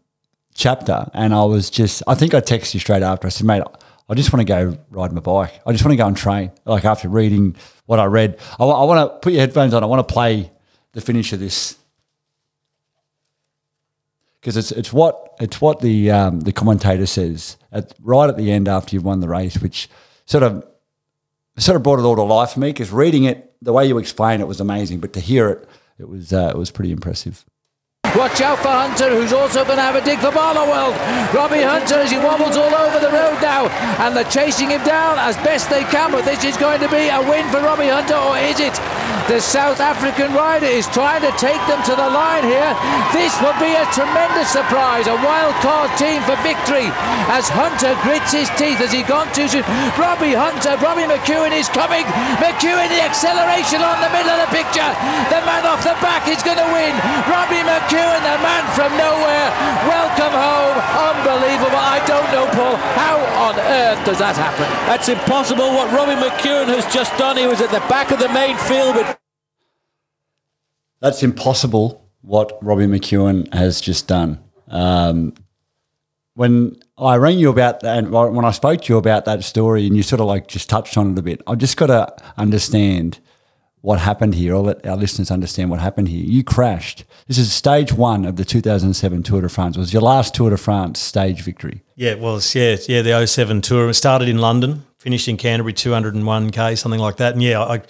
chapter, 0.55 1.09
and 1.13 1.33
I 1.33 1.43
was 1.43 1.69
just, 1.69 2.01
I 2.07 2.15
think 2.15 2.33
I 2.33 2.41
texted 2.41 2.73
you 2.73 2.79
straight 2.79 3.03
after. 3.03 3.27
I 3.27 3.29
said, 3.29 3.45
mate, 3.45 3.61
I 4.09 4.13
just 4.15 4.33
want 4.33 4.41
to 4.41 4.45
go 4.45 4.77
ride 4.89 5.11
my 5.11 5.21
bike. 5.21 5.61
I 5.65 5.71
just 5.71 5.83
want 5.83 5.93
to 5.93 5.97
go 5.97 6.07
and 6.07 6.17
train. 6.17 6.51
Like 6.65 6.85
after 6.85 7.07
reading 7.07 7.55
what 7.85 7.99
I 7.99 8.05
read, 8.05 8.39
I, 8.59 8.65
want 8.65 9.11
to 9.11 9.19
put 9.19 9.33
your 9.33 9.41
headphones 9.41 9.73
on. 9.73 9.83
I 9.83 9.85
want 9.85 10.07
to 10.07 10.11
play 10.11 10.51
the 10.93 11.01
finish 11.01 11.33
of 11.33 11.39
this 11.39 11.77
because 14.45 14.57
it's 14.57 14.71
it's 14.71 14.93
what 14.93 15.35
it's 15.39 15.59
what 15.59 15.79
the 15.79 16.11
um, 16.11 16.41
the 16.41 16.53
commentator 16.53 17.07
says 17.07 17.57
at 17.71 17.91
right 17.99 18.29
at 18.29 18.37
the 18.37 18.51
end 18.51 18.67
after 18.67 18.95
you've 18.95 19.03
won 19.03 19.19
the 19.19 19.27
race, 19.27 19.57
which 19.57 19.89
sort 20.27 20.43
of 20.43 20.63
sort 21.57 21.75
of 21.75 21.81
brought 21.81 21.97
it 21.97 22.03
all 22.03 22.15
to 22.15 22.21
life 22.21 22.51
for 22.51 22.59
me. 22.59 22.69
Because 22.69 22.91
reading 22.91 23.23
it, 23.23 23.55
the 23.63 23.73
way 23.73 23.87
you 23.87 23.97
explain 23.97 24.41
it 24.41 24.47
was 24.47 24.61
amazing, 24.61 24.99
but 24.99 25.13
to 25.13 25.19
hear 25.19 25.49
it, 25.49 25.67
it 25.97 26.07
was 26.07 26.31
uh, 26.31 26.51
it 26.53 26.57
was 26.59 26.69
pretty 26.69 26.91
impressive. 26.91 27.43
Watch 28.15 28.39
out 28.39 28.59
for 28.59 28.69
Hunter, 28.69 29.09
who's 29.09 29.33
also 29.33 29.65
going 29.65 29.77
to 29.77 29.81
have 29.81 29.95
a 29.95 30.05
dig 30.05 30.19
for 30.19 30.29
Barloworld. 30.29 30.93
Robbie 31.33 31.63
Hunter 31.63 31.95
as 31.95 32.11
he 32.11 32.19
wobbles 32.19 32.55
all 32.55 32.73
over 32.73 32.99
the 32.99 33.09
road 33.11 33.41
now, 33.41 33.65
and 33.97 34.15
they're 34.15 34.29
chasing 34.29 34.69
him 34.69 34.83
down 34.85 35.17
as 35.17 35.35
best 35.37 35.71
they 35.71 35.83
can. 35.85 36.11
But 36.11 36.23
this 36.23 36.43
is 36.43 36.55
going 36.55 36.81
to 36.81 36.89
be 36.89 37.09
a 37.09 37.19
win 37.19 37.49
for 37.49 37.61
Robbie 37.61 37.89
Hunter, 37.89 38.13
or 38.13 38.37
is 38.37 38.59
it? 38.59 39.04
The 39.25 39.41
South 39.41 39.81
African 39.81 40.37
rider 40.37 40.69
is 40.69 40.85
trying 40.93 41.25
to 41.25 41.33
take 41.41 41.57
them 41.65 41.81
to 41.89 41.97
the 41.97 42.09
line 42.13 42.45
here. 42.45 42.71
This 43.09 43.33
would 43.41 43.57
be 43.57 43.73
a 43.73 43.81
tremendous 43.89 44.53
surprise, 44.53 45.09
a 45.09 45.17
wild 45.25 45.57
card 45.65 45.89
team 45.97 46.21
for 46.29 46.37
victory 46.45 46.93
as 47.33 47.49
Hunter 47.49 47.97
grits 48.05 48.29
his 48.29 48.45
teeth 48.53 48.77
as 48.85 48.93
he 48.93 49.01
gone 49.01 49.25
too 49.33 49.49
soon. 49.49 49.65
Robbie 49.97 50.37
Hunter, 50.37 50.77
Robbie 50.77 51.09
McEwen 51.09 51.57
is 51.57 51.65
coming. 51.73 52.05
McEwen, 52.37 52.85
the 52.93 53.01
acceleration 53.01 53.81
on 53.81 53.97
the 53.97 54.13
middle 54.13 54.29
of 54.29 54.45
the 54.45 54.51
picture. 54.53 54.91
The 55.33 55.41
man 55.41 55.65
off 55.65 55.81
the 55.81 55.97
back 56.05 56.29
is 56.29 56.45
going 56.45 56.61
to 56.61 56.69
win. 56.69 56.93
Robbie 57.25 57.65
McEwen, 57.65 58.21
the 58.21 58.37
man 58.45 58.63
from 58.77 58.93
nowhere. 58.93 59.49
Welcome 59.89 60.37
home. 60.37 60.77
Unbelievable. 61.01 61.81
I 61.81 61.97
don't 62.05 62.29
know, 62.29 62.45
Paul. 62.53 62.77
How 62.93 63.17
on 63.49 63.57
earth 63.57 64.05
does 64.05 64.21
that 64.21 64.37
happen? 64.37 64.69
That's 64.85 65.09
impossible. 65.09 65.73
What 65.73 65.89
Robbie 65.89 66.13
McEwen 66.13 66.69
has 66.69 66.85
just 66.93 67.09
done, 67.17 67.41
he 67.41 67.49
was 67.49 67.57
at 67.57 67.73
the 67.73 67.81
back 67.89 68.13
of 68.13 68.21
the 68.21 68.29
main 68.29 68.55
field 68.69 68.95
with 68.95 69.14
That's 71.05 71.21
impossible. 71.21 72.03
What 72.21 72.57
Robbie 72.63 72.87
McEwen 72.87 73.53
has 73.53 73.79
just 73.79 74.07
done. 74.07 74.39
Um, 74.67 75.35
when 76.33 76.77
I 76.97 77.17
rang 77.17 77.37
you 77.37 77.51
about 77.51 77.81
that, 77.81 77.99
and 77.99 78.11
when 78.11 78.43
I 78.43 78.49
spoke 78.49 78.81
to 78.81 78.93
you 78.93 78.97
about 78.97 79.25
that 79.25 79.43
story, 79.43 79.85
and 79.85 79.95
you 79.95 80.01
sort 80.01 80.19
of 80.19 80.25
like 80.25 80.47
just 80.47 80.67
touched 80.67 80.97
on 80.97 81.11
it 81.11 81.19
a 81.19 81.21
bit, 81.21 81.43
I've 81.45 81.59
just 81.59 81.77
got 81.77 81.87
to 81.87 82.11
understand 82.37 83.19
what 83.81 83.99
happened 83.99 84.33
here. 84.33 84.55
I'll 84.55 84.63
let 84.63 84.83
our 84.83 84.97
listeners 84.97 85.29
understand 85.29 85.69
what 85.69 85.79
happened 85.79 86.07
here. 86.07 86.25
You 86.25 86.43
crashed. 86.43 87.03
This 87.27 87.37
is 87.37 87.53
stage 87.53 87.93
one 87.93 88.25
of 88.25 88.37
the 88.37 88.43
2007 88.43 89.21
Tour 89.21 89.41
de 89.41 89.49
France. 89.49 89.77
It 89.77 89.81
was 89.81 89.93
your 89.93 90.01
last 90.01 90.33
Tour 90.33 90.49
de 90.49 90.57
France 90.57 90.99
stage 90.99 91.41
victory. 91.43 91.83
Yeah, 91.95 92.13
it 92.13 92.19
was. 92.19 92.55
Yeah, 92.55 92.77
yeah, 92.87 93.03
the 93.03 93.27
07 93.27 93.61
tour. 93.61 93.89
It 93.89 93.93
started 93.93 94.27
in 94.27 94.39
London, 94.39 94.87
finished 95.05 95.27
in 95.27 95.37
Canterbury, 95.37 95.71
201k, 95.71 96.75
something 96.79 96.99
like 96.99 97.17
that. 97.17 97.33
And 97.33 97.43
yeah, 97.43 97.61
I, 97.61 97.75
I 97.75 97.81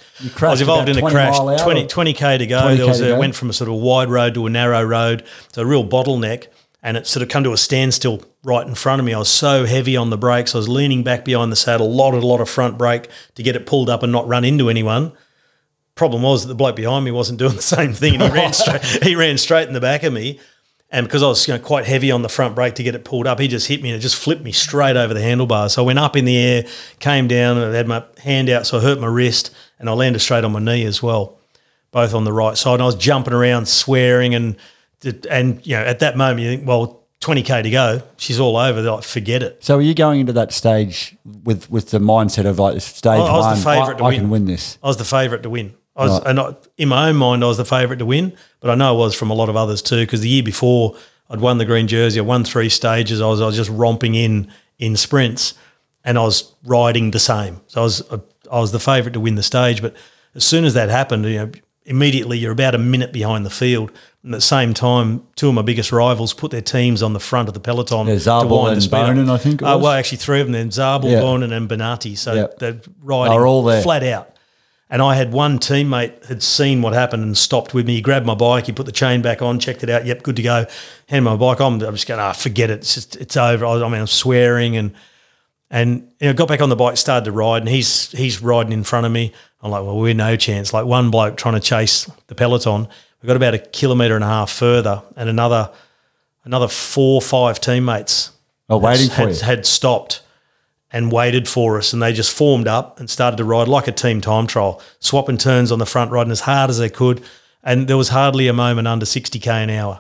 was 0.50 0.60
involved 0.60 0.90
in 0.90 0.98
a 0.98 1.10
crash. 1.10 1.40
mile 1.40 1.58
20, 1.58 1.88
20k 1.88 2.40
to 2.40 2.46
go. 2.46 2.60
20K 2.60 2.78
there 2.78 2.88
was 2.88 3.00
a, 3.00 3.18
went 3.18 3.36
from 3.36 3.50
a 3.50 3.54
sort 3.54 3.70
of 3.70 3.76
wide 3.76 4.10
road 4.10 4.34
to 4.34 4.46
a 4.46 4.50
narrow 4.50 4.84
road. 4.84 5.26
So 5.54 5.62
a 5.62 5.66
real 5.66 5.88
bottleneck. 5.88 6.48
And 6.84 6.98
it 6.98 7.08
sort 7.08 7.24
of 7.24 7.30
come 7.30 7.46
to 7.46 7.54
a 7.54 7.58
standstill 7.58 8.22
right 8.44 8.68
in 8.68 8.76
front 8.76 9.00
of 9.00 9.06
me. 9.06 9.14
I 9.14 9.18
was 9.18 9.30
so 9.30 9.64
heavy 9.66 9.96
on 9.96 10.10
the 10.10 10.18
brakes. 10.18 10.54
I 10.54 10.58
was 10.58 10.68
leaning 10.68 11.04
back 11.04 11.24
behind 11.24 11.54
the 11.54 11.56
saddle, 11.56 11.88
a 11.88 11.90
lot, 11.90 12.14
a 12.14 12.18
lot 12.18 12.42
of 12.42 12.50
front 12.50 12.78
brake 12.78 13.08
to 13.36 13.44
get 13.44 13.56
it 13.56 13.66
pulled 13.66 13.90
up 13.90 14.04
and 14.04 14.12
not 14.12 14.28
run 14.28 14.44
into 14.44 14.70
anyone. 14.70 15.14
Problem 15.96 16.22
was 16.22 16.44
that 16.44 16.50
the 16.50 16.56
bloke 16.56 16.76
behind 16.76 17.06
me 17.06 17.12
wasn't 17.12 17.40
doing 17.40 17.56
the 17.56 17.62
same 17.62 17.94
thing, 17.94 18.16
and 18.16 18.24
he 18.24 18.30
ran 18.30 18.52
straight. 18.62 18.84
He 19.04 19.16
ran 19.16 19.38
straight 19.38 19.70
in 19.70 19.74
the 19.74 19.80
back 19.80 20.04
of 20.04 20.12
me, 20.12 20.42
and 20.96 21.06
because 21.06 21.22
I 21.22 21.28
was 21.28 21.48
you 21.48 21.54
know, 21.54 21.60
quite 21.60 21.86
heavy 21.86 22.10
on 22.10 22.22
the 22.22 22.30
front 22.30 22.56
brake 22.56 22.76
to 22.76 22.84
get 22.84 22.96
it 22.96 23.04
pulled 23.04 23.28
up, 23.28 23.40
he 23.40 23.48
just 23.48 23.68
hit 23.68 23.84
me 23.84 23.90
and 23.90 23.98
it 23.98 24.02
just 24.02 24.16
flipped 24.16 24.44
me 24.44 24.52
straight 24.52 24.96
over 24.96 25.14
the 25.14 25.22
handlebars. 25.22 25.74
So 25.74 25.84
I 25.84 25.86
went 25.86 26.00
up 26.00 26.16
in 26.16 26.26
the 26.26 26.38
air, 26.38 26.66
came 27.00 27.28
down, 27.28 27.58
and 27.58 27.74
I 27.74 27.76
had 27.76 27.88
my 27.88 28.04
hand 28.24 28.50
out, 28.50 28.66
so 28.66 28.78
I 28.78 28.82
hurt 28.82 29.00
my 29.00 29.08
wrist, 29.08 29.54
and 29.78 29.90
I 29.90 29.94
landed 29.94 30.20
straight 30.20 30.44
on 30.44 30.54
my 30.54 30.60
knee 30.60 30.86
as 30.86 31.04
well, 31.04 31.38
both 31.92 32.14
on 32.14 32.24
the 32.24 32.32
right 32.34 32.58
side. 32.58 32.76
And 32.76 32.82
I 32.82 32.86
was 32.86 32.96
jumping 32.96 33.34
around, 33.34 33.68
swearing, 33.68 34.34
and 34.34 34.56
and 35.30 35.66
you 35.68 35.76
know 35.76 35.84
at 35.84 36.00
that 36.00 36.18
moment 36.18 36.40
you 36.42 36.50
think, 36.56 36.68
well, 36.68 37.04
twenty 37.20 37.44
k 37.44 37.62
to 37.62 37.70
go, 37.70 38.02
she's 38.18 38.40
all 38.40 38.56
over. 38.56 38.82
Like, 38.82 39.04
forget 39.04 39.44
it. 39.44 39.64
So, 39.64 39.78
are 39.78 39.82
you 39.82 39.94
going 39.94 40.22
into 40.22 40.34
that 40.34 40.54
stage 40.54 41.16
with 41.44 41.70
with 41.70 41.90
the 41.92 42.00
mindset 42.00 42.46
of 42.46 42.58
like 42.58 42.80
stage 42.82 43.12
I- 43.12 43.18
I 43.18 43.38
was 43.38 43.46
one? 43.46 43.56
the 43.58 43.64
favourite 43.64 43.96
I, 43.96 43.98
to 43.98 44.04
I 44.04 44.08
win. 44.10 44.20
can 44.22 44.30
win 44.30 44.46
this. 44.46 44.78
I 44.82 44.88
was 44.88 44.98
the 44.98 45.04
favourite 45.06 45.44
to 45.44 45.50
win. 45.50 45.76
I 45.96 46.04
was, 46.06 46.12
Right. 46.20 46.30
and 46.30 46.40
I, 46.40 46.56
in 46.78 46.90
my 46.90 47.10
own 47.10 47.16
mind, 47.16 47.44
I 47.44 47.48
was 47.48 47.58
the 47.58 47.66
favourite 47.66 48.00
to 48.00 48.06
win, 48.06 48.34
but 48.60 48.70
I 48.70 48.76
know 48.76 48.90
I 48.90 48.98
was 48.98 49.16
from 49.16 49.30
a 49.30 49.34
lot 49.34 49.48
of 49.50 49.56
others 49.56 49.82
too. 49.82 50.02
Because 50.02 50.22
the 50.22 50.30
year 50.30 50.44
before, 50.44 50.96
I'd 51.30 51.40
won 51.42 51.58
the 51.58 51.66
green 51.66 51.88
jersey. 51.88 52.20
I 52.20 52.24
won 52.24 52.44
three 52.44 52.70
stages. 52.70 53.22
I 53.22 53.28
was, 53.28 53.42
I 53.42 53.46
was 53.46 53.56
just 53.56 53.70
romping 53.70 54.14
in 54.16 54.52
in 54.78 54.98
sprints, 54.98 55.54
and 56.04 56.18
I 56.18 56.22
was 56.24 56.54
riding 56.66 57.12
the 57.12 57.20
same. 57.20 57.62
So 57.68 57.82
I 57.82 57.84
was, 57.86 58.04
I 58.52 58.60
was 58.60 58.72
the 58.74 58.80
favourite 58.80 59.14
to 59.14 59.20
win 59.22 59.36
the 59.36 59.44
stage. 59.44 59.82
But 59.82 59.96
as 60.36 60.44
soon 60.44 60.66
as 60.66 60.74
that 60.74 60.90
happened, 60.90 61.24
you 61.26 61.38
know, 61.38 61.52
immediately 61.86 62.38
you're 62.38 62.52
about 62.52 62.76
a 62.76 62.80
minute 62.80 63.14
behind 63.14 63.46
the 63.46 63.50
field. 63.50 63.92
And 64.24 64.34
at 64.34 64.38
the 64.38 64.42
same 64.42 64.74
time, 64.74 65.24
two 65.36 65.50
of 65.50 65.54
my 65.54 65.62
biggest 65.62 65.92
rivals 65.92 66.34
put 66.34 66.50
their 66.52 66.62
teams 66.62 67.02
on 67.04 67.14
the 67.14 67.20
front 67.20 67.48
of 67.48 67.54
the 67.54 67.60
peloton. 67.60 68.08
Yeah, 68.08 68.16
to 68.16 68.20
Zabel 68.20 68.64
wind 68.64 68.82
and. 68.82 68.92
Boonen, 68.92 69.30
I 69.30 69.38
think 69.38 69.62
it 69.62 69.66
Uh, 69.66 69.78
well, 69.78 69.92
actually, 69.94 70.18
three 70.18 70.42
of 70.42 70.48
them. 70.48 70.54
Then 70.54 70.72
Zabel, 70.72 71.10
Yeah. 71.10 71.22
Boonen, 71.22 71.54
and 71.56 71.70
Bennati. 71.70 72.18
So 72.18 72.34
Yeah. 72.34 72.48
they're 72.60 72.82
riding 73.02 73.34
were 73.36 73.48
all 73.48 73.64
there. 73.64 73.82
flat 73.82 74.04
out. 74.04 74.32
And 74.90 75.02
I 75.02 75.16
had 75.16 75.32
one 75.32 75.58
teammate 75.58 76.26
had 76.26 76.44
seen 76.44 76.82
what 76.84 76.94
happened 76.94 77.24
and 77.24 77.38
stopped 77.38 77.74
with 77.74 77.88
me. 77.88 77.96
He 77.96 78.02
grabbed 78.02 78.26
my 78.26 78.36
bike, 78.36 78.68
he 78.68 78.72
put 78.72 78.86
the 78.86 78.92
chain 78.92 79.22
back 79.22 79.42
on, 79.42 79.60
checked 79.60 79.84
it 79.84 79.90
out. 79.90 80.06
Yep, 80.06 80.24
good 80.24 80.36
to 80.36 80.44
go. 80.44 80.66
Handed 81.10 81.30
my 81.30 81.36
bike. 81.36 81.60
I'm, 81.60 81.82
I'm 81.82 81.96
just 81.96 82.08
going, 82.08 82.20
ah, 82.20 82.34
forget 82.34 82.70
it. 82.70 82.80
It's 82.80 82.94
just, 82.94 83.16
it's 83.16 83.36
over. 83.36 83.66
I, 83.66 83.82
I 83.82 83.90
mean, 83.90 84.02
I'm 84.02 84.08
swearing 84.08 84.78
and 84.78 84.94
and 85.72 86.12
you 86.20 86.28
know, 86.28 86.34
got 86.34 86.48
back 86.48 86.62
on 86.62 86.70
the 86.70 86.76
bike, 86.76 86.96
started 86.98 87.26
to 87.26 87.32
ride, 87.32 87.64
and 87.64 87.70
he's 87.70 88.12
he's 88.12 88.42
riding 88.42 88.72
in 88.72 88.84
front 88.84 89.08
of 89.08 89.12
me. 89.12 89.34
I'm 89.62 89.72
like, 89.72 89.84
well, 89.84 89.98
we're 89.98 90.14
no 90.14 90.36
chance. 90.36 90.72
Like 90.74 90.86
one 90.86 91.10
bloke 91.10 91.38
trying 91.38 91.56
to 91.56 91.60
chase 91.60 92.10
the 92.28 92.36
peloton. 92.36 92.88
We 93.22 93.28
got 93.28 93.36
about 93.36 93.56
a 93.56 93.60
kilometre 93.60 94.14
and 94.14 94.24
a 94.24 94.28
half 94.28 94.52
further, 94.52 95.02
and 95.18 95.28
another 95.28 95.72
another 96.44 96.68
four, 96.68 97.22
five 97.22 97.60
teammates 97.60 98.32
Oh, 98.70 98.78
waiting 98.78 99.10
for 99.10 99.16
had, 99.16 99.30
you. 99.30 99.42
had 99.42 99.66
stopped 99.66 100.22
and 100.96 101.12
waited 101.12 101.46
for 101.46 101.78
us, 101.78 101.92
and 101.92 102.02
they 102.02 102.14
just 102.14 102.34
formed 102.34 102.70
up 102.70 103.02
and 103.02 103.10
started 103.10 103.36
to 103.36 103.44
ride 103.44 103.68
like 103.68 103.86
a 103.86 103.92
team 103.92 104.22
time 104.22 104.48
trial, 104.48 104.82
swapping 105.00 105.38
turns 105.38 105.70
on 105.70 105.78
the 105.78 105.86
front, 105.86 106.10
riding 106.10 106.32
as 106.32 106.40
hard 106.40 106.70
as 106.70 106.78
they 106.78 106.90
could, 106.90 107.22
and 107.62 107.90
there 107.90 107.98
was 107.98 108.08
hardly 108.08 108.48
a 108.48 108.54
moment 108.54 108.88
under 108.88 109.06
60k 109.06 109.46
an 109.46 109.70
hour, 109.70 110.00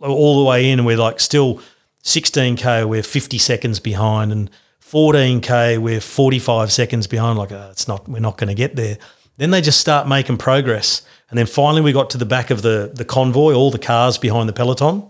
all 0.00 0.42
the 0.42 0.48
way 0.48 0.70
in, 0.70 0.78
and 0.78 0.86
we're 0.86 0.96
like 0.96 1.20
still 1.20 1.60
16k, 2.02 2.88
we're 2.88 3.02
50 3.02 3.36
seconds 3.36 3.78
behind, 3.78 4.32
and 4.32 4.50
14k, 4.80 5.76
we're 5.76 6.00
45 6.00 6.72
seconds 6.72 7.06
behind. 7.06 7.38
Like, 7.38 7.52
uh, 7.52 7.68
it's 7.70 7.86
not, 7.86 8.08
we're 8.08 8.18
not 8.18 8.38
going 8.38 8.48
to 8.48 8.54
get 8.54 8.74
there. 8.74 8.96
Then 9.36 9.50
they 9.50 9.60
just 9.60 9.82
start 9.82 10.08
making 10.08 10.38
progress, 10.38 11.02
and 11.28 11.38
then 11.38 11.44
finally 11.44 11.82
we 11.82 11.92
got 11.92 12.08
to 12.08 12.18
the 12.18 12.24
back 12.24 12.48
of 12.48 12.62
the 12.62 12.90
the 12.94 13.04
convoy, 13.04 13.52
all 13.52 13.70
the 13.70 13.78
cars 13.78 14.16
behind 14.16 14.48
the 14.48 14.54
peloton, 14.54 15.06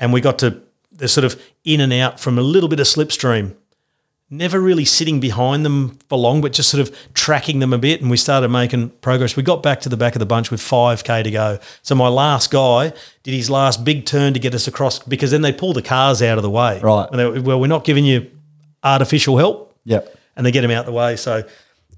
and 0.00 0.10
we 0.10 0.22
got 0.22 0.38
to 0.38 0.62
they're 0.90 1.08
sort 1.08 1.26
of 1.26 1.42
in 1.64 1.80
and 1.80 1.92
out 1.92 2.18
from 2.18 2.38
a 2.38 2.42
little 2.42 2.68
bit 2.70 2.80
of 2.80 2.86
slipstream. 2.86 3.56
Never 4.36 4.60
really 4.60 4.84
sitting 4.84 5.20
behind 5.20 5.64
them 5.64 5.98
for 6.08 6.18
long, 6.18 6.40
but 6.40 6.52
just 6.52 6.68
sort 6.70 6.80
of 6.80 6.96
tracking 7.14 7.60
them 7.60 7.72
a 7.72 7.78
bit. 7.78 8.00
And 8.00 8.10
we 8.10 8.16
started 8.16 8.48
making 8.48 8.90
progress. 9.00 9.36
We 9.36 9.42
got 9.42 9.62
back 9.62 9.80
to 9.82 9.88
the 9.88 9.96
back 9.96 10.14
of 10.14 10.18
the 10.18 10.26
bunch 10.26 10.50
with 10.50 10.60
5K 10.60 11.24
to 11.24 11.30
go. 11.30 11.58
So 11.82 11.94
my 11.94 12.08
last 12.08 12.50
guy 12.50 12.92
did 13.22 13.34
his 13.34 13.48
last 13.48 13.84
big 13.84 14.06
turn 14.06 14.34
to 14.34 14.40
get 14.40 14.54
us 14.54 14.66
across 14.66 14.98
because 14.98 15.30
then 15.30 15.42
they 15.42 15.52
pull 15.52 15.72
the 15.72 15.82
cars 15.82 16.20
out 16.20 16.36
of 16.36 16.42
the 16.42 16.50
way. 16.50 16.80
Right. 16.80 17.08
And 17.10 17.18
they, 17.18 17.38
well, 17.40 17.60
we're 17.60 17.66
not 17.68 17.84
giving 17.84 18.04
you 18.04 18.30
artificial 18.82 19.38
help. 19.38 19.76
Yep. 19.84 20.16
and 20.36 20.44
they 20.46 20.50
get 20.50 20.64
him 20.64 20.70
out 20.70 20.86
the 20.86 20.92
way. 20.92 21.16
So 21.16 21.44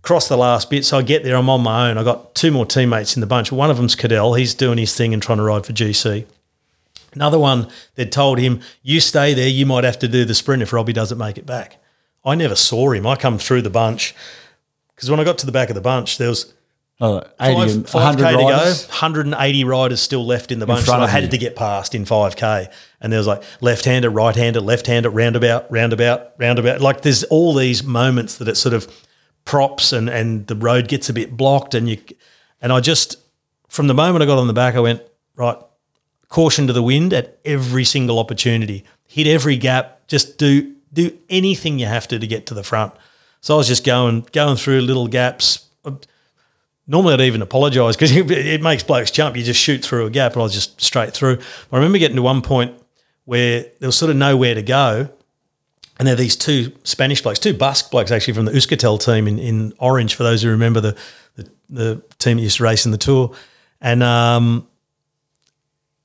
cross 0.02 0.28
the 0.28 0.36
last 0.36 0.70
bit. 0.70 0.84
So 0.84 0.98
I 0.98 1.02
get 1.02 1.24
there, 1.24 1.36
I'm 1.36 1.48
on 1.48 1.62
my 1.62 1.90
own. 1.90 1.98
I 1.98 2.04
got 2.04 2.34
two 2.34 2.50
more 2.50 2.66
teammates 2.66 3.16
in 3.16 3.20
the 3.20 3.26
bunch. 3.26 3.50
One 3.50 3.70
of 3.70 3.76
them's 3.76 3.96
Cadel. 3.96 4.38
He's 4.38 4.54
doing 4.54 4.78
his 4.78 4.94
thing 4.94 5.14
and 5.14 5.22
trying 5.22 5.38
to 5.38 5.44
ride 5.44 5.66
for 5.66 5.72
GC. 5.72 6.26
Another 7.14 7.38
one, 7.38 7.68
they'd 7.94 8.12
told 8.12 8.38
him, 8.38 8.60
you 8.82 9.00
stay 9.00 9.32
there, 9.32 9.48
you 9.48 9.64
might 9.64 9.84
have 9.84 9.98
to 10.00 10.08
do 10.08 10.24
the 10.26 10.34
sprint 10.34 10.62
if 10.62 10.72
Robbie 10.72 10.92
doesn't 10.92 11.16
make 11.16 11.38
it 11.38 11.46
back. 11.46 11.78
I 12.26 12.34
never 12.34 12.56
saw 12.56 12.90
him. 12.90 13.06
I 13.06 13.16
come 13.16 13.38
through 13.38 13.62
the 13.62 13.70
bunch 13.70 14.14
because 14.94 15.10
when 15.10 15.20
I 15.20 15.24
got 15.24 15.38
to 15.38 15.46
the 15.46 15.52
back 15.52 15.68
of 15.70 15.74
the 15.74 15.80
bunch, 15.80 16.18
there 16.18 16.28
was 16.28 16.52
Oh, 16.98 17.18
80 17.38 17.54
five, 17.54 17.70
and 17.74 17.86
5K 17.86 18.16
to 18.16 18.22
go, 18.22 18.48
riders. 18.48 18.86
180 18.88 19.64
riders 19.64 20.00
still 20.00 20.24
left 20.24 20.50
in 20.50 20.60
the 20.60 20.66
bunch 20.66 20.86
that 20.86 21.00
I 21.00 21.06
had 21.06 21.24
you. 21.24 21.28
to 21.28 21.38
get 21.38 21.54
past 21.54 21.94
in 21.94 22.06
5K. 22.06 22.72
And 23.02 23.12
there 23.12 23.20
was 23.20 23.26
like 23.26 23.42
left-hander, 23.60 24.08
right-hander, 24.08 24.60
left-hander, 24.60 25.10
roundabout, 25.10 25.70
roundabout, 25.70 26.32
roundabout. 26.38 26.80
Like 26.80 27.02
there's 27.02 27.22
all 27.24 27.52
these 27.52 27.84
moments 27.84 28.38
that 28.38 28.48
it 28.48 28.56
sort 28.56 28.72
of 28.74 28.90
props 29.44 29.92
and, 29.92 30.08
and 30.08 30.46
the 30.46 30.56
road 30.56 30.88
gets 30.88 31.10
a 31.10 31.12
bit 31.12 31.36
blocked 31.36 31.74
and 31.74 31.88
you 31.88 31.98
and 32.62 32.72
I 32.72 32.80
just 32.80 33.16
from 33.68 33.88
the 33.88 33.94
moment 33.94 34.22
I 34.22 34.26
got 34.26 34.38
on 34.38 34.46
the 34.46 34.52
back 34.54 34.74
I 34.74 34.80
went, 34.80 35.02
right, 35.36 35.58
caution 36.28 36.66
to 36.66 36.72
the 36.72 36.82
wind 36.82 37.12
at 37.12 37.38
every 37.44 37.84
single 37.84 38.18
opportunity. 38.18 38.84
Hit 39.06 39.26
every 39.26 39.58
gap, 39.58 40.08
just 40.08 40.38
do 40.38 40.75
do 40.96 41.16
anything 41.28 41.78
you 41.78 41.86
have 41.86 42.08
to 42.08 42.18
to 42.18 42.26
get 42.26 42.46
to 42.46 42.54
the 42.54 42.64
front. 42.64 42.92
So 43.40 43.54
I 43.54 43.58
was 43.58 43.68
just 43.68 43.84
going 43.84 44.26
going 44.32 44.56
through 44.56 44.80
little 44.80 45.06
gaps. 45.06 45.66
Normally 46.88 47.14
I'd 47.14 47.20
even 47.20 47.42
apologise 47.42 47.94
because 47.94 48.10
it 48.16 48.62
makes 48.62 48.82
blokes 48.82 49.12
jump. 49.12 49.36
You 49.36 49.44
just 49.44 49.60
shoot 49.60 49.84
through 49.84 50.06
a 50.06 50.10
gap, 50.10 50.32
and 50.32 50.40
I 50.40 50.44
was 50.44 50.54
just 50.54 50.80
straight 50.80 51.12
through. 51.12 51.38
I 51.70 51.76
remember 51.76 51.98
getting 51.98 52.16
to 52.16 52.22
one 52.22 52.42
point 52.42 52.74
where 53.24 53.66
there 53.78 53.88
was 53.88 53.96
sort 53.96 54.10
of 54.10 54.16
nowhere 54.16 54.54
to 54.54 54.62
go, 54.62 55.08
and 55.98 56.08
there 56.08 56.14
are 56.14 56.16
these 56.16 56.36
two 56.36 56.72
Spanish 56.82 57.22
blokes, 57.22 57.38
two 57.38 57.54
Basque 57.54 57.90
blokes 57.90 58.10
actually 58.10 58.34
from 58.34 58.46
the 58.46 58.52
Euskaltel 58.52 59.04
team 59.04 59.28
in, 59.28 59.38
in 59.38 59.72
Orange, 59.78 60.14
for 60.14 60.22
those 60.22 60.42
who 60.42 60.50
remember 60.50 60.80
the, 60.80 60.96
the 61.36 61.50
the 61.68 62.02
team 62.18 62.38
that 62.38 62.42
used 62.42 62.56
to 62.56 62.64
race 62.64 62.86
in 62.86 62.92
the 62.92 62.98
tour, 62.98 63.34
and 63.80 64.02
um, 64.02 64.66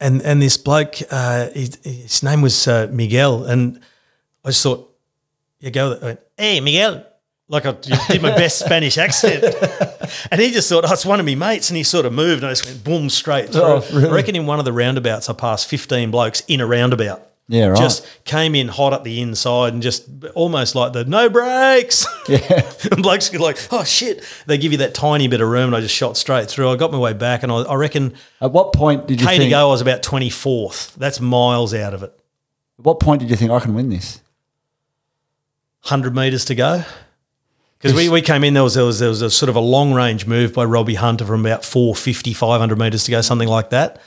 and 0.02 0.22
and 0.24 0.42
this 0.42 0.58
bloke, 0.58 0.96
uh, 1.10 1.50
his, 1.52 1.80
his 1.84 2.24
name 2.24 2.42
was 2.42 2.68
uh, 2.68 2.90
Miguel, 2.92 3.46
and 3.46 3.80
I 4.44 4.50
just 4.50 4.64
thought, 4.64 4.94
you 5.60 5.72
go, 5.72 5.98
I 6.02 6.06
went, 6.06 6.20
hey 6.38 6.60
Miguel, 6.60 7.06
like 7.48 7.66
I 7.66 7.74
did 7.74 8.22
my 8.22 8.36
best 8.36 8.60
Spanish 8.60 8.98
accent, 8.98 9.44
and 10.32 10.42
he 10.42 10.52
just 10.52 10.70
thought, 10.70 10.86
oh, 10.88 10.94
it's 10.94 11.06
one 11.06 11.20
of 11.20 11.26
me 11.26 11.36
mates, 11.36 11.70
and 11.70 11.78
he 11.78 11.84
sort 11.84 12.06
of 12.06 12.14
moved, 12.14 12.44
and 12.44 12.50
I 12.50 12.52
just 12.52 12.66
went 12.66 12.84
boom 12.84 13.10
straight 13.10 13.50
through. 13.52 13.62
Oh, 13.62 13.86
really? 13.92 14.10
I 14.10 14.14
reckon 14.14 14.36
in 14.36 14.46
one 14.46 14.60
of 14.60 14.66
the 14.66 14.74
roundabouts, 14.74 15.30
I 15.30 15.34
passed 15.34 15.68
fifteen 15.68 16.12
blokes 16.12 16.42
in 16.48 16.62
a 16.62 16.66
roundabout. 16.66 17.28
Yeah, 17.52 17.68
right. 17.68 17.78
Just 17.78 18.08
came 18.24 18.56
in 18.56 18.70
hot 18.70 18.94
up 18.94 19.04
the 19.04 19.20
inside 19.20 19.74
and 19.74 19.84
just 19.84 20.08
almost 20.36 20.74
like 20.74 20.94
the 20.94 21.04
no 21.04 21.30
brakes. 21.30 22.06
Yeah. 22.30 22.72
and 22.92 23.04
blokes 23.04 23.28
get 23.28 23.42
like, 23.42 23.58
oh 23.72 23.84
shit. 23.84 24.24
They 24.46 24.58
give 24.58 24.72
you 24.72 24.78
that 24.78 24.94
tiny 24.94 25.28
bit 25.28 25.42
of 25.42 25.50
room 25.50 25.66
and 25.66 25.76
I 25.76 25.82
just 25.82 25.94
shot 25.94 26.16
straight 26.16 26.48
through. 26.48 26.70
I 26.70 26.78
got 26.78 26.94
my 26.94 26.98
way 26.98 27.12
back 27.12 27.44
and 27.44 27.52
I, 27.52 27.58
I 27.64 27.76
reckon 27.76 28.14
At 28.40 28.54
what 28.54 28.72
point 28.72 29.06
did 29.06 29.20
you 29.20 29.28
K 29.28 29.38
to 29.38 29.50
go, 29.50 29.68
I 29.68 29.72
was 29.72 29.82
about 29.82 30.02
24th. 30.02 30.96
That's 30.96 31.20
miles 31.20 31.74
out 31.74 31.94
of 31.94 32.04
it. 32.04 32.18
At 32.80 32.86
what 32.86 33.02
point 33.02 33.20
did 33.20 33.30
you 33.30 33.36
think 33.36 33.52
I 33.52 33.60
can 33.60 33.74
win 33.74 33.90
this? 33.90 34.22
100 35.84 36.16
metres 36.16 36.46
to 36.46 36.56
go. 36.56 36.84
Because 37.78 37.98
we, 37.98 38.10
we 38.10 38.22
came 38.22 38.44
in, 38.44 38.54
there 38.54 38.64
was, 38.64 38.76
there, 38.76 38.86
was, 38.86 39.00
there 39.00 39.10
was 39.10 39.24
a 39.24 39.32
sort 39.32 39.50
of 39.50 39.56
a 39.56 39.60
long 39.60 39.92
range 39.94 40.28
move 40.28 40.54
by 40.54 40.64
Robbie 40.64 40.96
Hunter 40.96 41.26
from 41.26 41.44
about 41.44 41.66
450, 41.66 42.34
500 42.34 42.78
metres 42.78 43.06
to 43.06 43.12
go, 43.12 43.22
something 43.22 43.48
like 43.48 43.72
that. 43.72 44.00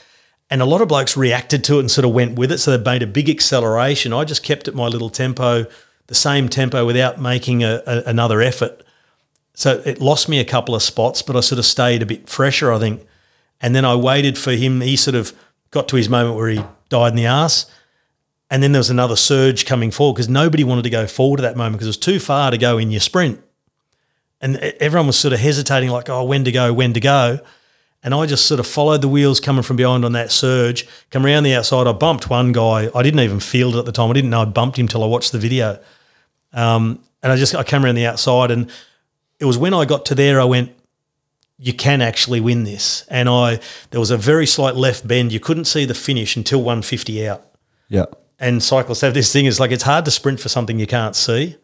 And 0.49 0.61
a 0.61 0.65
lot 0.65 0.81
of 0.81 0.87
blokes 0.87 1.17
reacted 1.17 1.63
to 1.65 1.77
it 1.77 1.79
and 1.81 1.91
sort 1.91 2.05
of 2.05 2.11
went 2.11 2.37
with 2.37 2.53
it. 2.53 2.59
So 2.59 2.77
they 2.77 2.91
made 2.91 3.03
a 3.03 3.07
big 3.07 3.29
acceleration. 3.29 4.13
I 4.13 4.23
just 4.23 4.43
kept 4.43 4.69
at 4.69 4.75
my 4.75 4.87
little 4.87 5.09
tempo, 5.09 5.65
the 6.07 6.15
same 6.15 6.47
tempo 6.47 6.85
without 6.85 7.19
making 7.19 7.63
a, 7.63 7.81
a, 7.85 8.03
another 8.05 8.41
effort. 8.41 8.81
So 9.55 9.81
it 9.85 9.99
lost 9.99 10.29
me 10.29 10.39
a 10.39 10.45
couple 10.45 10.73
of 10.73 10.81
spots, 10.81 11.21
but 11.21 11.35
I 11.35 11.41
sort 11.41 11.59
of 11.59 11.65
stayed 11.65 12.01
a 12.01 12.05
bit 12.05 12.29
fresher, 12.29 12.71
I 12.71 12.79
think. 12.79 13.05
And 13.59 13.75
then 13.75 13.83
I 13.83 13.95
waited 13.95 14.37
for 14.37 14.51
him. 14.51 14.79
He 14.79 14.95
sort 14.95 15.15
of 15.15 15.33
got 15.71 15.89
to 15.89 15.97
his 15.97 16.07
moment 16.07 16.37
where 16.37 16.49
he 16.49 16.63
died 16.87 17.09
in 17.09 17.15
the 17.17 17.25
ass. 17.25 17.69
And 18.49 18.61
then 18.61 18.71
there 18.71 18.79
was 18.79 18.89
another 18.89 19.15
surge 19.15 19.65
coming 19.65 19.91
forward 19.91 20.15
because 20.15 20.29
nobody 20.29 20.63
wanted 20.63 20.83
to 20.83 20.89
go 20.89 21.07
forward 21.07 21.39
at 21.39 21.43
that 21.43 21.57
moment 21.57 21.73
because 21.73 21.87
it 21.87 21.89
was 21.89 21.97
too 21.97 22.19
far 22.19 22.51
to 22.51 22.57
go 22.57 22.77
in 22.77 22.91
your 22.91 22.99
sprint. 22.99 23.41
And 24.39 24.57
everyone 24.57 25.07
was 25.07 25.17
sort 25.17 25.33
of 25.33 25.39
hesitating, 25.39 25.89
like, 25.89 26.09
oh, 26.09 26.23
when 26.23 26.43
to 26.43 26.51
go, 26.51 26.71
when 26.71 26.93
to 26.93 26.99
go. 26.99 27.39
And 28.03 28.13
I 28.13 28.27
just 28.27 28.45
sort 28.45 28.59
of 28.59 28.67
followed 28.67 29.01
the 29.01 29.07
wheels 29.07 29.39
coming 29.39 29.63
from 29.63 29.77
behind 29.77 30.05
on 30.05 30.11
that 30.11 30.31
surge, 30.31 30.87
come 31.09 31.25
around 31.25 31.41
the 31.41 31.55
outside. 31.55 31.87
I 31.87 31.91
bumped 31.91 32.29
one 32.29 32.51
guy. 32.51 32.89
I 32.93 33.01
didn't 33.01 33.21
even 33.21 33.39
feel 33.39 33.75
it 33.75 33.79
at 33.79 33.85
the 33.85 33.91
time. 33.91 34.11
I 34.11 34.13
didn't 34.13 34.29
know 34.29 34.41
I 34.41 34.45
bumped 34.45 34.77
him 34.77 34.87
till 34.87 35.03
I 35.03 35.07
watched 35.07 35.31
the 35.31 35.39
video. 35.39 35.79
Um, 36.53 37.01
and 37.23 37.31
I 37.31 37.35
just 37.35 37.55
I 37.55 37.63
came 37.63 37.83
around 37.83 37.95
the 37.95 38.05
outside, 38.05 38.51
and 38.51 38.69
it 39.39 39.45
was 39.45 39.57
when 39.57 39.73
I 39.73 39.85
got 39.85 40.05
to 40.05 40.15
there, 40.15 40.39
I 40.39 40.43
went, 40.43 40.71
you 41.57 41.73
can 41.73 42.01
actually 42.01 42.39
win 42.39 42.63
this. 42.63 43.03
And 43.09 43.27
I 43.27 43.59
there 43.89 43.99
was 43.99 44.11
a 44.11 44.17
very 44.17 44.45
slight 44.45 44.75
left 44.75 45.07
bend. 45.07 45.31
You 45.31 45.39
couldn't 45.39 45.65
see 45.65 45.85
the 45.85 45.95
finish 45.95 46.35
until 46.35 46.59
150 46.59 47.27
out. 47.27 47.43
Yeah. 47.89 48.05
And 48.39 48.61
cyclists 48.61 49.01
have 49.01 49.13
this 49.13 49.31
thing 49.31 49.45
is 49.45 49.59
like 49.59 49.71
it's 49.71 49.83
hard 49.83 50.05
to 50.05 50.11
sprint 50.11 50.39
for 50.39 50.49
something 50.49 50.77
you 50.79 50.87
can't 50.87 51.15
see. 51.15 51.55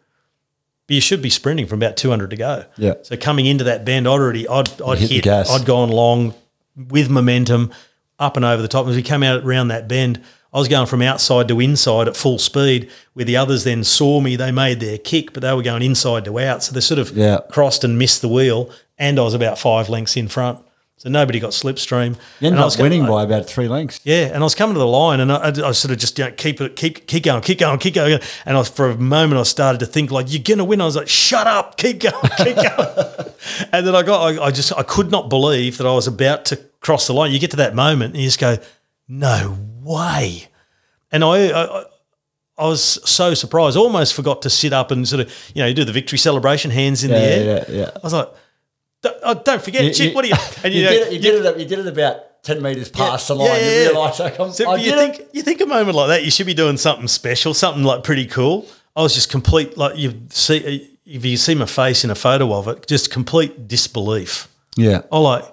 But 0.88 0.95
you 0.95 1.01
should 1.01 1.22
be 1.22 1.30
sprinting 1.30 1.67
from 1.67 1.80
about 1.80 1.97
200 1.97 2.30
to 2.30 2.36
go. 2.36 2.65
Yeah. 2.78 2.93
So 3.03 3.15
coming 3.17 3.45
into 3.45 3.63
that 3.65 3.86
bend, 3.86 4.07
I'd 4.07 4.11
already 4.11 4.47
I'd, 4.47 4.82
I'd 4.82 4.97
hit, 4.99 5.26
hit. 5.26 5.28
I'd 5.28 5.65
gone 5.65 5.89
long 5.89 6.34
with 6.76 7.09
momentum 7.09 7.72
up 8.19 8.36
and 8.36 8.45
over 8.45 8.61
the 8.61 8.67
top. 8.67 8.88
As 8.88 8.95
we 8.95 9.01
came 9.03 9.24
out 9.24 9.43
around 9.43 9.67
that 9.69 9.88
bend, 9.88 10.22
I 10.53 10.57
was 10.59 10.67
going 10.67 10.88
from 10.88 11.01
outside 11.01 11.47
to 11.47 11.59
inside 11.59 12.07
at 12.07 12.17
full 12.17 12.38
speed, 12.38 12.89
where 13.13 13.26
the 13.26 13.38
others 13.38 13.63
then 13.63 13.84
saw 13.84 14.19
me. 14.19 14.36
They 14.36 14.51
made 14.51 14.80
their 14.80 14.97
kick, 14.97 15.34
but 15.34 15.41
they 15.41 15.53
were 15.53 15.61
going 15.61 15.82
inside 15.82 16.26
to 16.26 16.39
out. 16.39 16.63
So 16.63 16.74
they 16.74 16.82
sort 16.82 16.99
of 16.99 17.11
Yeah. 17.15 17.39
crossed 17.49 17.84
and 17.84 17.97
missed 17.97 18.22
the 18.22 18.28
wheel, 18.28 18.69
and 18.97 19.17
I 19.19 19.24
was 19.24 19.34
about 19.34 19.59
five 19.59 19.88
lengths 19.89 20.17
in 20.17 20.28
front. 20.28 20.59
So 21.02 21.10
nobody 21.10 21.39
got 21.39 21.49
slipstream. 21.49 22.10
You 22.39 22.47
And 22.47 22.47
ended 22.47 22.60
I 22.60 22.62
up 22.62 22.66
was 22.66 22.78
winning 22.78 23.08
by 23.08 23.24
about 23.24 23.47
three 23.47 23.68
lengths. 23.68 23.99
yeah, 24.04 24.26
and 24.26 24.36
I 24.38 24.43
was 24.43 24.54
coming 24.54 24.76
to 24.76 24.80
the 24.80 24.86
line, 24.86 25.20
and 25.20 25.32
I, 25.32 25.36
I, 25.38 25.47
I 25.47 25.72
sort 25.72 25.91
of 25.91 25.97
just 25.97 26.20
you 26.20 26.26
know, 26.26 26.32
keep 26.32 26.62
it, 26.62 26.76
keep 26.76 27.08
keep 27.08 27.24
going, 27.24 27.41
keep 27.41 27.58
going, 27.58 27.80
keep 27.80 27.95
going. 27.95 28.20
And 28.45 28.56
I, 28.56 28.62
for 28.62 28.91
a 28.91 28.95
moment, 28.97 29.39
I 29.39 29.43
started 29.43 29.80
to 29.80 29.88
think 29.88 30.12
like, 30.12 30.28
"You're 30.32 30.43
gonna 30.43 30.64
win." 30.64 30.80
I 30.80 30.86
was 30.86 30.95
like, 30.95 31.08
"Shut 31.08 31.47
up, 31.47 31.78
keep 31.78 32.02
going, 32.02 32.14
keep 32.38 32.56
going." 32.56 33.30
and 33.74 33.88
then 33.88 33.95
I 33.95 34.04
got, 34.04 34.22
I, 34.38 34.43
I 34.45 34.52
just, 34.52 34.72
I 34.78 34.84
could 34.84 35.10
not 35.10 35.28
believe 35.28 35.80
that 35.80 35.88
I 35.88 35.93
was 35.95 36.06
about 36.06 36.45
to 36.45 36.58
cross 36.82 37.08
the 37.08 37.14
line. 37.14 37.32
You 37.32 37.39
get 37.39 37.49
to 37.49 37.58
that 37.58 37.74
moment, 37.74 38.14
and 38.14 38.22
you 38.22 38.28
just 38.28 38.39
go, 38.39 38.58
"No 39.08 39.58
way!" 39.82 40.49
And 41.12 41.24
I, 41.24 41.49
I, 41.49 41.84
I 42.60 42.68
was 42.68 42.84
so 43.10 43.34
surprised. 43.34 43.76
Almost 43.76 44.14
forgot 44.14 44.43
to 44.43 44.52
sit 44.52 44.72
up 44.72 44.91
and 44.91 45.08
sort 45.08 45.22
of, 45.22 45.52
you 45.56 45.64
know, 45.64 45.74
do 45.74 45.84
the 45.84 45.91
victory 45.91 46.20
celebration, 46.20 46.70
hands 46.70 47.04
in 47.04 47.10
the 47.10 47.18
air. 47.18 47.66
yeah, 47.68 47.76
yeah. 47.76 47.89
I 47.95 47.99
was 48.04 48.14
like, 48.14 48.28
"Don't, 48.28 48.36
oh, 49.24 49.34
don't 49.43 49.62
forget, 49.62 49.84
You- 49.84 49.93
Chip. 49.93 50.10
you- 50.10 50.16
what 50.16 50.26
are 50.26 50.28
you?" 50.30 50.34
And 50.64 50.74
You, 50.74 50.84
know, 50.84 50.89
did 50.91 51.08
it. 51.08 51.14
You 51.14 51.20
did 51.20 51.45
it. 51.45 51.58
You 51.60 51.66
did 51.66 51.80
it 51.80 51.88
about 51.88 52.43
ten 52.43 52.62
meters 52.62 52.89
past 52.89 53.28
the 53.28 53.36
line. 53.36 53.47
yeah, 53.47 53.58
yeah, 53.60 53.84
you 53.84 53.89
realise 53.91 54.20
like 54.20 54.39
I'm, 54.39 54.52
So 54.52 54.70
I 54.70 54.76
you 54.78 54.91
think 54.91 55.20
it. 55.20 55.30
you 55.34 55.41
think 55.41 55.62
a 55.62 55.66
moment 55.66 55.95
like 55.95 56.08
that, 56.10 56.24
you 56.26 56.32
should 56.32 56.45
be 56.47 56.54
doing 56.54 56.78
something 56.78 57.08
special, 57.08 57.54
something 57.54 57.84
like 57.84 58.04
pretty 58.04 58.26
cool. 58.26 58.68
I 58.95 59.02
was 59.04 59.14
just 59.14 59.30
complete 59.30 59.78
like 59.78 59.97
you 59.97 60.22
see 60.30 60.88
if 61.06 61.26
you 61.26 61.38
see 61.38 61.56
my 61.56 61.66
face 61.66 62.04
in 62.04 62.10
a 62.10 62.16
photo 62.16 62.54
of 62.54 62.68
it, 62.68 62.88
just 62.88 63.12
complete 63.12 63.68
disbelief. 63.68 64.47
Yeah. 64.78 65.02
I 65.12 65.18
like 65.20 65.43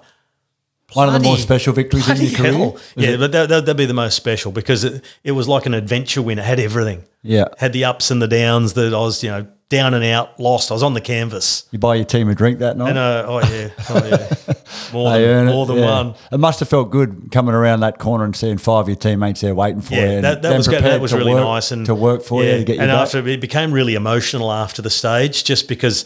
One 0.93 1.07
of 1.07 1.13
the 1.13 1.19
more 1.19 1.37
special 1.37 1.73
victories 1.73 2.07
in 2.09 2.17
your 2.17 2.31
career. 2.37 2.53
hell. 2.53 2.77
Yeah, 2.95 3.17
but 3.17 3.31
that, 3.33 3.49
that, 3.49 3.65
that'd 3.65 3.77
be 3.77 3.85
the 3.85 3.93
most 3.93 4.15
special 4.15 4.51
because 4.51 4.83
it, 4.83 5.03
it 5.23 5.31
was 5.33 5.47
like 5.47 5.65
an 5.65 5.73
adventure 5.73 6.21
win. 6.21 6.39
It 6.39 6.45
had 6.45 6.59
everything. 6.59 7.03
Yeah. 7.23 7.45
had 7.57 7.73
the 7.73 7.83
ups 7.85 8.09
and 8.11 8.21
the 8.21 8.27
downs. 8.27 8.73
That 8.73 8.93
I 8.93 8.97
was 8.99 9.23
you 9.23 9.29
know 9.31 9.47
down 9.69 9.93
and 9.93 10.03
out, 10.03 10.39
lost. 10.39 10.71
I 10.71 10.73
was 10.73 10.81
on 10.83 10.95
the 10.95 11.01
canvas. 11.01 11.65
You 11.71 11.77
buy 11.79 11.95
your 11.95 12.05
team 12.05 12.27
a 12.27 12.35
drink 12.35 12.59
that 12.59 12.75
night. 12.75 12.89
And 12.89 12.97
uh, 12.97 13.25
oh 13.27 13.39
yeah, 13.39 13.69
oh 13.89 14.05
yeah, 14.05 14.53
more 14.93 15.11
They 15.11 15.25
than 15.25 15.47
it, 15.47 15.51
more 15.51 15.65
than 15.65 15.77
yeah. 15.77 15.85
one. 15.85 16.15
It 16.31 16.39
must 16.39 16.59
have 16.59 16.69
felt 16.69 16.89
good 16.89 17.29
coming 17.31 17.53
around 17.53 17.81
that 17.81 17.99
corner 17.99 18.25
and 18.25 18.35
seeing 18.35 18.57
five 18.57 18.81
of 18.81 18.89
your 18.89 18.95
teammates 18.95 19.41
there 19.41 19.53
waiting 19.53 19.81
for 19.81 19.93
you. 19.93 20.01
Yeah, 20.01 20.09
and 20.09 20.23
that, 20.23 20.41
that 20.41 20.57
was 20.57 20.67
good. 20.67 20.83
That 20.83 20.99
was 20.99 21.13
really 21.13 21.33
work- 21.33 21.43
nice 21.43 21.71
and 21.71 21.85
to 21.85 21.95
work 21.95 22.23
for 22.23 22.43
yeah, 22.43 22.53
you 22.53 22.57
to 22.59 22.63
get 22.65 22.75
you 22.77 22.81
And 22.81 22.91
after 22.91 23.25
it 23.27 23.39
became 23.39 23.71
really 23.71 23.95
emotional 23.95 24.51
after 24.51 24.81
the 24.81 24.89
stage, 24.89 25.43
just 25.43 25.67
because 25.67 26.03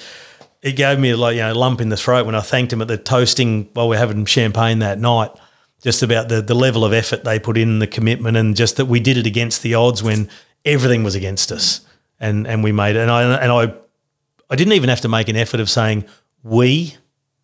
it 0.62 0.74
gave 0.74 1.00
me 1.00 1.14
like 1.16 1.36
you 1.36 1.42
know 1.42 1.54
a 1.54 1.56
lump 1.56 1.80
in 1.80 1.90
the 1.90 1.98
throat 1.98 2.26
when 2.26 2.36
I 2.36 2.42
thanked 2.42 2.74
him 2.74 2.82
at 2.82 2.88
the 2.90 2.98
toasting 2.98 3.70
while 3.74 3.88
we 3.88 3.96
are 3.96 4.00
having 4.00 4.26
champagne 4.26 4.80
that 4.80 5.00
night. 5.00 5.32
Just 5.82 6.04
about 6.04 6.28
the 6.30 6.42
the 6.42 6.56
level 6.56 6.84
of 6.84 6.92
effort 6.94 7.24
they 7.24 7.40
put 7.40 7.58
in, 7.58 7.80
the 7.80 7.88
commitment, 7.88 8.36
and 8.38 8.56
just 8.56 8.78
that 8.78 8.86
we 8.86 9.00
did 9.00 9.18
it 9.18 9.26
against 9.26 9.62
the 9.64 9.74
odds 9.74 10.02
when 10.02 10.30
everything 10.66 11.04
was 11.04 11.14
against 11.14 11.52
us, 11.52 11.82
and 12.24 12.48
and 12.48 12.64
we 12.64 12.72
made 12.72 12.96
it. 12.96 13.02
And 13.02 13.12
I 13.12 13.22
and 13.44 13.52
I 13.52 13.74
I 14.50 14.56
didn't 14.56 14.74
even 14.74 14.90
have 14.90 15.02
to 15.02 15.10
make 15.10 15.30
an 15.30 15.36
effort 15.36 15.60
of 15.60 15.70
saying 15.70 16.06
we 16.44 16.96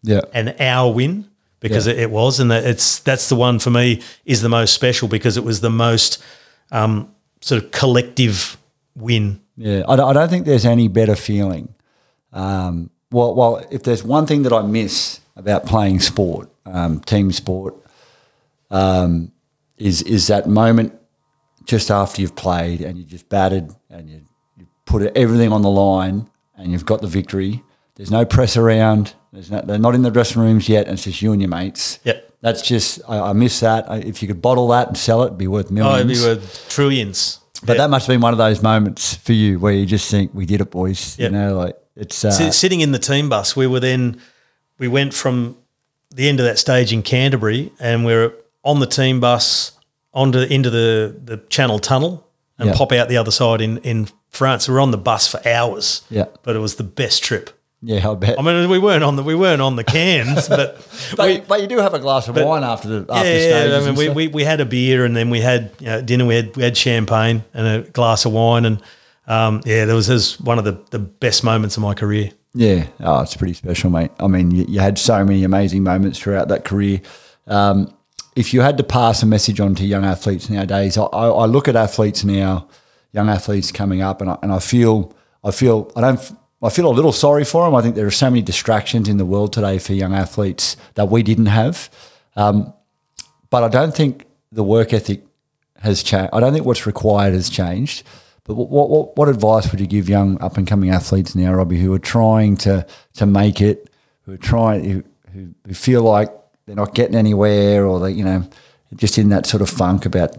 yeah, 0.02 0.22
and 0.34 0.56
our 0.60 0.94
win 0.94 1.26
because 1.60 1.86
Yeah. 1.88 1.94
it, 1.94 2.00
it 2.00 2.12
was, 2.12 2.40
and 2.40 2.50
that 2.52 2.64
it's 2.64 3.00
that's 3.00 3.28
the 3.30 3.36
one 3.36 3.60
for 3.60 3.70
me 3.72 4.02
is 4.26 4.42
the 4.42 4.50
most 4.50 4.74
special 4.74 5.08
because 5.08 5.38
it 5.38 5.44
was 5.44 5.60
the 5.62 5.70
most 5.70 6.24
um, 6.72 7.14
sort 7.42 7.64
of 7.64 7.72
collective 7.72 8.58
win. 8.96 9.40
yeah. 9.58 9.84
I, 9.88 9.96
don't- 9.96 10.10
I 10.10 10.14
don't 10.14 10.30
think 10.30 10.46
there's 10.46 10.66
any 10.66 10.88
better 10.88 11.16
feeling. 11.16 11.74
Um, 12.34 12.90
well, 13.12 13.34
well, 13.36 13.66
if 13.72 13.82
there's 13.84 14.04
one 14.04 14.26
thing 14.28 14.44
that 14.44 14.54
I 14.54 14.62
miss 14.62 15.20
about 15.36 15.66
playing 15.66 16.00
sport, 16.02 16.50
um, 16.66 17.00
team 17.02 17.32
sport, 17.32 17.76
um, 18.72 19.32
is 19.78 20.02
is 20.04 20.28
that 20.28 20.48
moment 20.48 20.94
just 21.66 21.90
after 21.92 22.22
you've 22.22 22.36
played 22.36 22.82
and 22.82 22.98
you 22.98 23.04
just 23.04 23.30
batted 23.30 23.74
and 23.90 24.10
you 24.10 24.22
put 24.90 25.16
everything 25.16 25.52
on 25.54 25.62
the 25.62 25.70
line 25.70 26.30
and 26.58 26.72
you've 26.72 26.86
got 26.86 27.02
the 27.02 27.08
victory. 27.08 27.64
There's 27.96 28.12
no 28.12 28.26
press 28.26 28.58
around. 28.58 29.14
There's 29.32 29.52
no, 29.52 29.62
they're 29.62 29.78
not 29.78 29.94
in 29.96 30.02
the 30.02 30.10
dressing 30.10 30.42
rooms 30.42 30.68
yet, 30.68 30.86
and 30.88 30.94
it's 30.96 31.04
just 31.04 31.22
you 31.22 31.32
and 31.34 31.42
your 31.42 31.50
mates. 31.50 32.00
Yep. 32.04 32.34
That's 32.42 32.62
just 32.62 33.02
I, 33.08 33.20
I 33.30 33.34
miss 33.34 33.60
that. 33.60 33.90
I, 33.92 33.98
if 33.98 34.22
you 34.22 34.28
could 34.28 34.42
bottle 34.42 34.68
that 34.70 34.88
and 34.88 34.98
sell 34.98 35.22
it, 35.24 35.28
it'd 35.28 35.38
be 35.38 35.48
worth 35.48 35.68
Oh, 35.70 35.74
millions. 35.74 36.12
it'd 36.24 36.40
be 36.40 36.42
worth 36.42 36.70
trillions. 36.70 37.40
but 37.64 37.74
Yeah. 37.74 37.84
that 37.84 37.90
must 37.90 38.08
have 38.08 38.14
been 38.14 38.22
one 38.22 38.32
of 38.34 38.38
those 38.40 38.64
moments 38.64 39.16
for 39.16 39.34
you 39.34 39.60
where 39.60 39.74
you 39.74 39.86
just 39.86 40.10
think, 40.10 40.32
"We 40.34 40.46
did 40.46 40.62
it, 40.62 40.72
boys." 40.72 41.20
Yep. 41.20 41.32
You 41.32 41.38
know, 41.38 41.56
like 41.58 41.76
it's 41.96 42.24
uh, 42.26 42.32
Si- 42.32 42.52
sitting 42.52 42.80
in 42.82 42.92
the 42.94 43.00
team 43.00 43.28
bus, 43.30 43.56
we 43.56 43.68
were 43.68 43.82
then 43.82 44.20
we 44.80 44.88
went 44.88 45.14
from 45.14 45.58
the 46.16 46.28
end 46.30 46.40
of 46.40 46.46
that 46.46 46.58
stage 46.58 46.92
in 46.94 47.02
Canterbury, 47.04 47.72
and 47.80 48.06
we're 48.06 48.34
on 48.64 48.80
the 48.80 48.88
team 48.88 49.20
bus 49.20 49.74
onto 50.14 50.40
into 50.40 50.70
the 50.70 51.14
the 51.24 51.38
Channel 51.50 51.78
Tunnel 51.80 52.26
and 52.60 52.70
Yeah. 52.70 52.76
pop 52.76 52.92
out 52.92 53.10
the 53.10 53.18
other 53.18 53.32
side 53.32 53.62
in 53.62 53.78
in 53.80 54.08
France. 54.30 54.68
We 54.68 54.74
were 54.76 54.80
on 54.82 54.92
the 54.92 54.98
bus 54.98 55.28
for 55.28 55.40
hours. 55.48 56.02
Yeah. 56.10 56.26
but 56.44 56.56
it 56.56 56.60
was 56.60 56.76
the 56.76 56.84
best 56.84 57.24
trip. 57.24 57.50
yeah, 57.82 58.10
I 58.12 58.14
bet. 58.16 58.38
I 58.38 58.42
mean, 58.42 58.70
we 58.70 58.78
weren't 58.78 59.04
on 59.04 59.16
the 59.16 59.24
we 59.24 59.34
weren't 59.36 59.62
on 59.62 59.76
the 59.78 59.84
cans, 59.86 60.48
but 60.58 60.86
but, 61.16 61.26
we, 61.28 61.40
but 61.40 61.62
you 61.62 61.68
do 61.68 61.78
have 61.78 61.94
a 61.94 62.00
glass 62.00 62.28
of 62.28 62.36
wine 62.36 62.64
after 62.64 62.88
the 62.90 63.14
after 63.14 63.28
yeah, 63.30 63.40
stages 63.40 63.88
I 63.88 63.92
mean, 63.92 63.96
we, 63.96 64.10
we, 64.10 64.28
we 64.28 64.44
had 64.44 64.60
a 64.60 64.66
beer 64.66 65.06
and 65.06 65.16
then 65.16 65.30
we 65.30 65.40
had 65.42 65.72
you 65.80 65.88
know, 65.88 66.02
dinner. 66.02 66.26
We 66.26 66.36
had 66.36 66.56
we 66.58 66.64
had 66.64 66.76
champagne 66.78 67.44
and 67.54 67.68
a 67.68 67.90
glass 67.90 68.26
of 68.26 68.34
wine, 68.34 68.66
and 68.66 68.82
um, 69.28 69.62
yeah, 69.66 69.86
that 69.86 69.94
was, 69.94 70.08
that 70.08 70.14
was 70.16 70.40
one 70.42 70.58
of 70.60 70.66
the, 70.66 70.78
the 70.92 71.00
best 71.00 71.44
moments 71.44 71.78
of 71.78 71.84
my 71.84 71.94
career. 71.94 72.32
Yeah, 72.56 72.88
oh, 73.00 73.22
it's 73.22 73.36
pretty 73.38 73.54
special, 73.54 73.92
mate. 73.92 74.10
I 74.20 74.26
mean, 74.28 74.50
you, 74.52 74.66
you 74.68 74.80
had 74.80 74.98
so 74.98 75.24
many 75.24 75.44
amazing 75.44 75.84
moments 75.84 76.18
throughout 76.20 76.48
that 76.48 76.66
career. 76.66 77.00
Um, 77.48 77.94
if 78.36 78.54
you 78.54 78.62
had 78.62 78.78
to 78.78 78.84
pass 78.84 79.24
a 79.24 79.26
message 79.26 79.60
on 79.60 79.76
to 79.76 79.86
young 79.86 80.06
athletes 80.06 80.50
nowadays, 80.50 80.98
I, 80.98 81.04
I, 81.04 81.46
look 81.46 81.68
at 81.68 81.76
athletes 81.76 82.24
now, 82.24 82.68
young 83.12 83.30
athletes 83.30 83.72
coming 83.72 84.02
up, 84.02 84.22
and 84.22 84.30
I, 84.30 84.38
and 84.42 84.52
I 84.52 84.60
feel, 84.60 85.14
I 85.44 85.52
feel, 85.52 85.92
I 85.96 86.02
don't, 86.02 86.38
I 86.62 86.70
feel 86.70 86.88
a 86.88 86.94
little 86.94 87.12
sorry 87.12 87.44
for 87.44 87.66
them. 87.66 87.76
I 87.76 87.82
think 87.82 87.96
there 87.96 88.06
are 88.06 88.12
so 88.12 88.30
many 88.30 88.42
distractions 88.42 89.10
in 89.10 89.18
the 89.18 89.26
world 89.26 89.54
today 89.54 89.80
for 89.80 89.94
young 89.94 90.14
athletes 90.14 90.78
that 90.96 91.10
we 91.10 91.24
didn't 91.24 91.48
have, 91.48 91.90
um, 92.36 92.74
but 93.50 93.64
I 93.64 93.68
don't 93.68 93.96
think 93.96 94.26
the 94.52 94.64
work 94.64 94.94
ethic 94.94 95.24
has 95.80 96.04
changed. 96.04 96.30
I 96.34 96.40
don't 96.40 96.54
think 96.54 96.66
what's 96.66 96.86
required 96.86 97.34
has 97.34 97.50
changed. 97.50 98.04
But 98.44 98.56
what, 98.56 98.90
what, 98.90 99.16
what, 99.16 99.30
advice 99.30 99.70
would 99.70 99.80
you 99.80 99.86
give 99.86 100.10
young 100.10 100.42
up 100.42 100.58
and 100.58 100.66
coming 100.68 100.90
athletes 100.90 101.36
now, 101.36 101.54
Robbie, 101.54 101.80
who 101.80 101.94
are 101.94 102.00
trying 102.00 102.58
to 102.58 102.86
to 103.14 103.26
make 103.28 103.62
it, 103.62 103.92
who 104.24 104.34
are 104.34 104.38
trying, 104.38 104.90
who, 104.90 105.04
who 105.68 105.74
feel 105.76 106.02
like 106.02 106.32
they're 106.70 106.76
not 106.76 106.94
getting 106.94 107.16
anywhere, 107.16 107.84
or 107.84 108.00
they, 108.00 108.12
you 108.12 108.24
know, 108.24 108.48
just 108.96 109.18
in 109.18 109.30
that 109.30 109.48
sort 109.48 109.64
of 109.64 109.72
funk 109.72 110.06
about, 110.06 110.36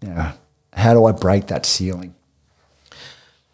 you 0.00 0.08
know, 0.08 0.32
how 0.72 0.94
do 0.94 1.04
I 1.04 1.12
break 1.12 1.48
that 1.48 1.66
ceiling? 1.66 2.14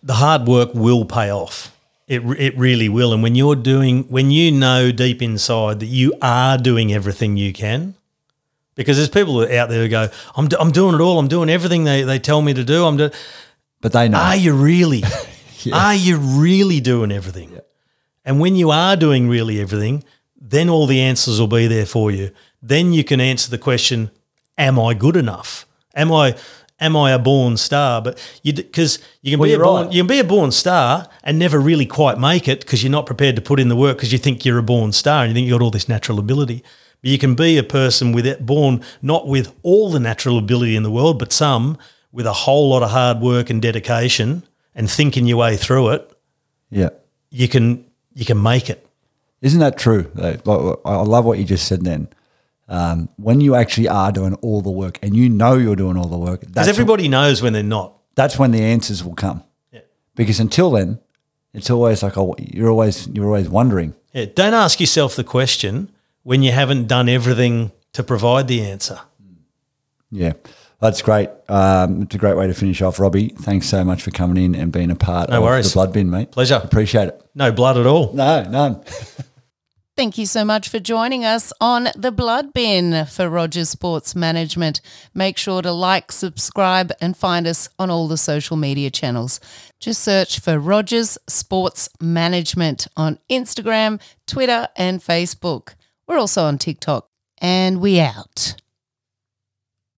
the 0.05 0.15
hard 0.15 0.47
work 0.49 0.71
will 0.75 1.05
pay 1.05 1.31
off. 1.33 1.77
It, 2.09 2.23
it 2.39 2.57
really 2.59 2.89
will. 2.89 3.13
And 3.13 3.23
when 3.23 3.35
you're 3.37 3.55
doing, 3.57 4.03
when 4.05 4.31
you 4.33 4.51
know 4.53 4.91
deep 4.93 5.21
inside 5.23 5.79
that 5.81 5.87
you 5.87 6.13
are 6.21 6.59
doing 6.59 6.93
everything 6.93 7.37
you 7.37 7.53
can, 7.53 7.95
because 8.75 8.97
there's 8.97 9.09
people 9.09 9.41
out 9.43 9.69
there 9.69 9.83
who 9.83 9.89
go, 9.89 10.09
I'm, 10.37 10.49
do- 10.49 10.57
I'm 10.59 10.73
doing 10.73 10.95
it 10.97 11.01
all. 11.01 11.19
I'm 11.21 11.29
doing 11.29 11.49
everything 11.49 11.85
they, 11.85 12.03
they 12.03 12.19
tell 12.19 12.43
me 12.43 12.53
to 12.55 12.65
do. 12.65 12.85
I'm 12.85 12.97
doing, 12.97 13.13
But 13.81 13.93
they 13.93 14.09
know. 14.09 14.19
are 14.19 14.37
you 14.37 14.55
really? 14.55 15.03
Are 15.73 15.95
you 15.95 16.17
really 16.19 16.81
doing 16.81 17.13
everything? 17.13 17.61
And 18.25 18.41
when 18.41 18.57
you 18.57 18.71
are 18.73 18.97
doing 18.97 19.29
really 19.29 19.61
everything, 19.61 20.03
then 20.45 20.69
all 20.69 20.87
the 20.87 21.01
answers 21.01 21.39
will 21.39 21.47
be 21.47 21.67
there 21.69 21.87
for 21.87 22.11
you. 22.11 22.31
Then 22.61 22.93
you 22.93 23.05
can 23.05 23.21
answer 23.21 23.49
the 23.51 23.59
question, 23.59 24.11
am 24.59 24.79
I 24.79 24.93
good 24.95 25.17
enough? 25.17 25.67
Am 25.95 26.11
I 26.13 26.35
am 26.81 26.97
I 26.97 27.13
a 27.13 27.19
born 27.19 27.57
star? 27.57 28.03
But 28.03 28.19
you 28.43 28.53
because 28.53 28.99
you 29.23 29.31
can 29.31 29.39
Well, 29.41 29.49
be 29.49 29.55
a 29.55 29.59
born 29.59 29.85
right. 29.87 29.95
you 29.95 30.03
can 30.03 30.07
be 30.09 30.19
a 30.19 30.25
born 30.25 30.51
star 30.51 31.09
and 31.23 31.39
never 31.39 31.61
really 31.61 31.87
quite 31.87 32.19
make 32.19 32.49
it 32.49 32.61
because 32.61 32.83
you're 32.83 32.91
not 32.99 33.07
prepared 33.07 33.37
to 33.37 33.43
put 33.43 33.61
in 33.61 33.69
the 33.69 33.77
work 33.77 33.97
because 33.99 34.13
you 34.13 34.19
think 34.19 34.45
you're 34.45 34.59
a 34.59 34.63
born 34.65 34.91
star 34.93 35.23
and 35.23 35.31
you 35.31 35.35
think 35.35 35.47
you've 35.47 35.59
got 35.59 35.65
all 35.65 35.71
this 35.71 35.89
natural 35.89 36.19
ability. 36.19 36.63
But 37.03 37.11
you 37.11 37.19
can 37.19 37.35
be 37.35 37.57
a 37.59 37.63
person 37.63 38.13
with 38.13 38.27
it 38.27 38.45
born 38.47 38.83
not 39.01 39.29
with 39.29 39.55
all 39.63 39.91
the 39.91 40.01
natural 40.01 40.39
ability 40.39 40.75
in 40.77 40.83
the 40.83 40.91
world, 40.91 41.19
but 41.19 41.33
some 41.33 41.79
with 42.11 42.27
a 42.27 42.33
whole 42.33 42.71
lot 42.71 42.83
of 42.83 42.91
hard 42.91 43.21
work 43.21 43.49
and 43.51 43.63
dedication 43.63 44.43
and 44.75 44.91
thinking 44.91 45.27
your 45.27 45.39
way 45.39 45.57
through 45.57 45.91
it. 45.91 46.13
yeah. 46.71 46.91
You 47.31 47.49
can 47.49 47.85
you 48.15 48.25
can 48.25 48.43
make 48.43 48.69
it. 48.69 48.87
Isn't 49.43 49.61
that 49.61 49.77
true? 49.77 50.11
Like, 50.15 50.47
I 50.49 51.03
love 51.03 51.25
what 51.27 51.39
you 51.39 51.45
just 51.45 51.67
said 51.67 51.83
then. 51.85 52.09
Um, 52.69 53.09
when 53.17 53.41
you 53.43 53.55
actually 53.55 53.89
are 53.89 54.11
doing 54.13 54.35
all 54.37 54.63
the 54.63 54.71
work 54.71 54.99
and 55.03 55.15
you 55.15 55.29
know 55.29 55.55
you're 55.55 55.77
doing 55.77 55.99
all 55.99 56.07
the 56.09 56.17
work, 56.17 56.41
Because 56.41 56.55
that's, 56.55 56.69
everybody 56.69 57.09
knows 57.09 57.43
when 57.43 57.53
they're 57.53 57.63
not. 57.63 57.93
that's 58.15 58.39
when 58.39 58.53
the 58.53 58.63
answers 58.63 59.05
will 59.05 59.15
come. 59.15 59.43
Yeah. 59.73 59.81
Because 60.15 60.41
until 60.41 60.71
then, 60.71 60.99
it's 61.53 61.69
always 61.69 62.03
like, 62.03 62.17
oh, 62.17 62.35
you're 62.39 62.71
always, 62.71 63.09
you're 63.09 63.27
always 63.27 63.49
wondering. 63.49 63.95
Yeah, 64.15 64.27
don't 64.35 64.55
ask 64.55 64.81
yourself 64.81 65.17
the 65.17 65.25
question 65.25 65.91
when 66.23 66.43
you 66.43 66.53
haven't 66.53 66.87
done 66.87 67.09
everything 67.11 67.73
to 67.93 68.03
provide 68.03 68.49
the 68.49 68.63
answer. 68.65 69.01
Yeah, 70.11 70.33
that's 70.81 71.03
great. 71.03 71.29
Um, 71.49 72.03
it's 72.03 72.15
a 72.15 72.19
great 72.19 72.37
way 72.37 72.47
to 72.47 72.55
finish 72.55 72.81
off, 72.81 72.99
Robbie. 73.01 73.31
Thanks 73.31 73.67
so 73.67 73.85
much 73.85 74.03
for 74.03 74.11
coming 74.13 74.43
in 74.43 74.55
and 74.55 74.71
being 74.73 74.91
a 74.91 74.95
part 74.97 75.29
No 75.31 75.39
of 75.39 75.43
worries. 75.43 75.69
the 75.73 75.75
Blood 75.75 75.93
Bin, 75.93 76.09
mate. 76.11 76.31
Pleasure. 76.31 76.61
Appreciate 76.63 77.09
it. 77.09 77.23
No 77.35 77.51
blood 77.53 77.77
at 77.77 77.87
all. 77.87 78.13
No, 78.15 78.45
none. 78.45 78.83
Thank 79.95 80.17
you 80.17 80.25
so 80.25 80.43
much 80.43 80.71
for 80.71 80.79
joining 80.79 81.23
us 81.23 81.53
on 81.61 81.89
The 81.95 82.11
Blood 82.11 82.55
Bin 82.55 83.05
for 83.05 83.29
Rogers 83.29 83.69
Sports 83.69 84.17
Management. 84.17 84.81
Make 85.13 85.37
sure 85.37 85.61
to 85.61 85.71
like, 85.71 86.11
subscribe, 86.11 86.93
and 87.03 87.15
find 87.15 87.47
us 87.47 87.69
on 87.79 87.91
all 87.91 88.09
the 88.09 88.17
social 88.17 88.57
media 88.57 88.91
channels. 88.91 89.39
Just 89.81 90.03
search 90.03 90.41
for 90.41 90.59
Rogers 90.59 91.19
Sports 91.29 91.91
Management 92.01 92.87
on 92.97 93.19
Instagram, 93.31 94.01
Twitter, 94.27 94.67
and 94.77 95.03
Facebook. 95.03 95.75
We're 96.09 96.17
also 96.19 96.45
on 96.45 96.57
TikTok. 96.57 97.11
And 97.43 97.79
we 97.83 98.01
out. 98.01 98.62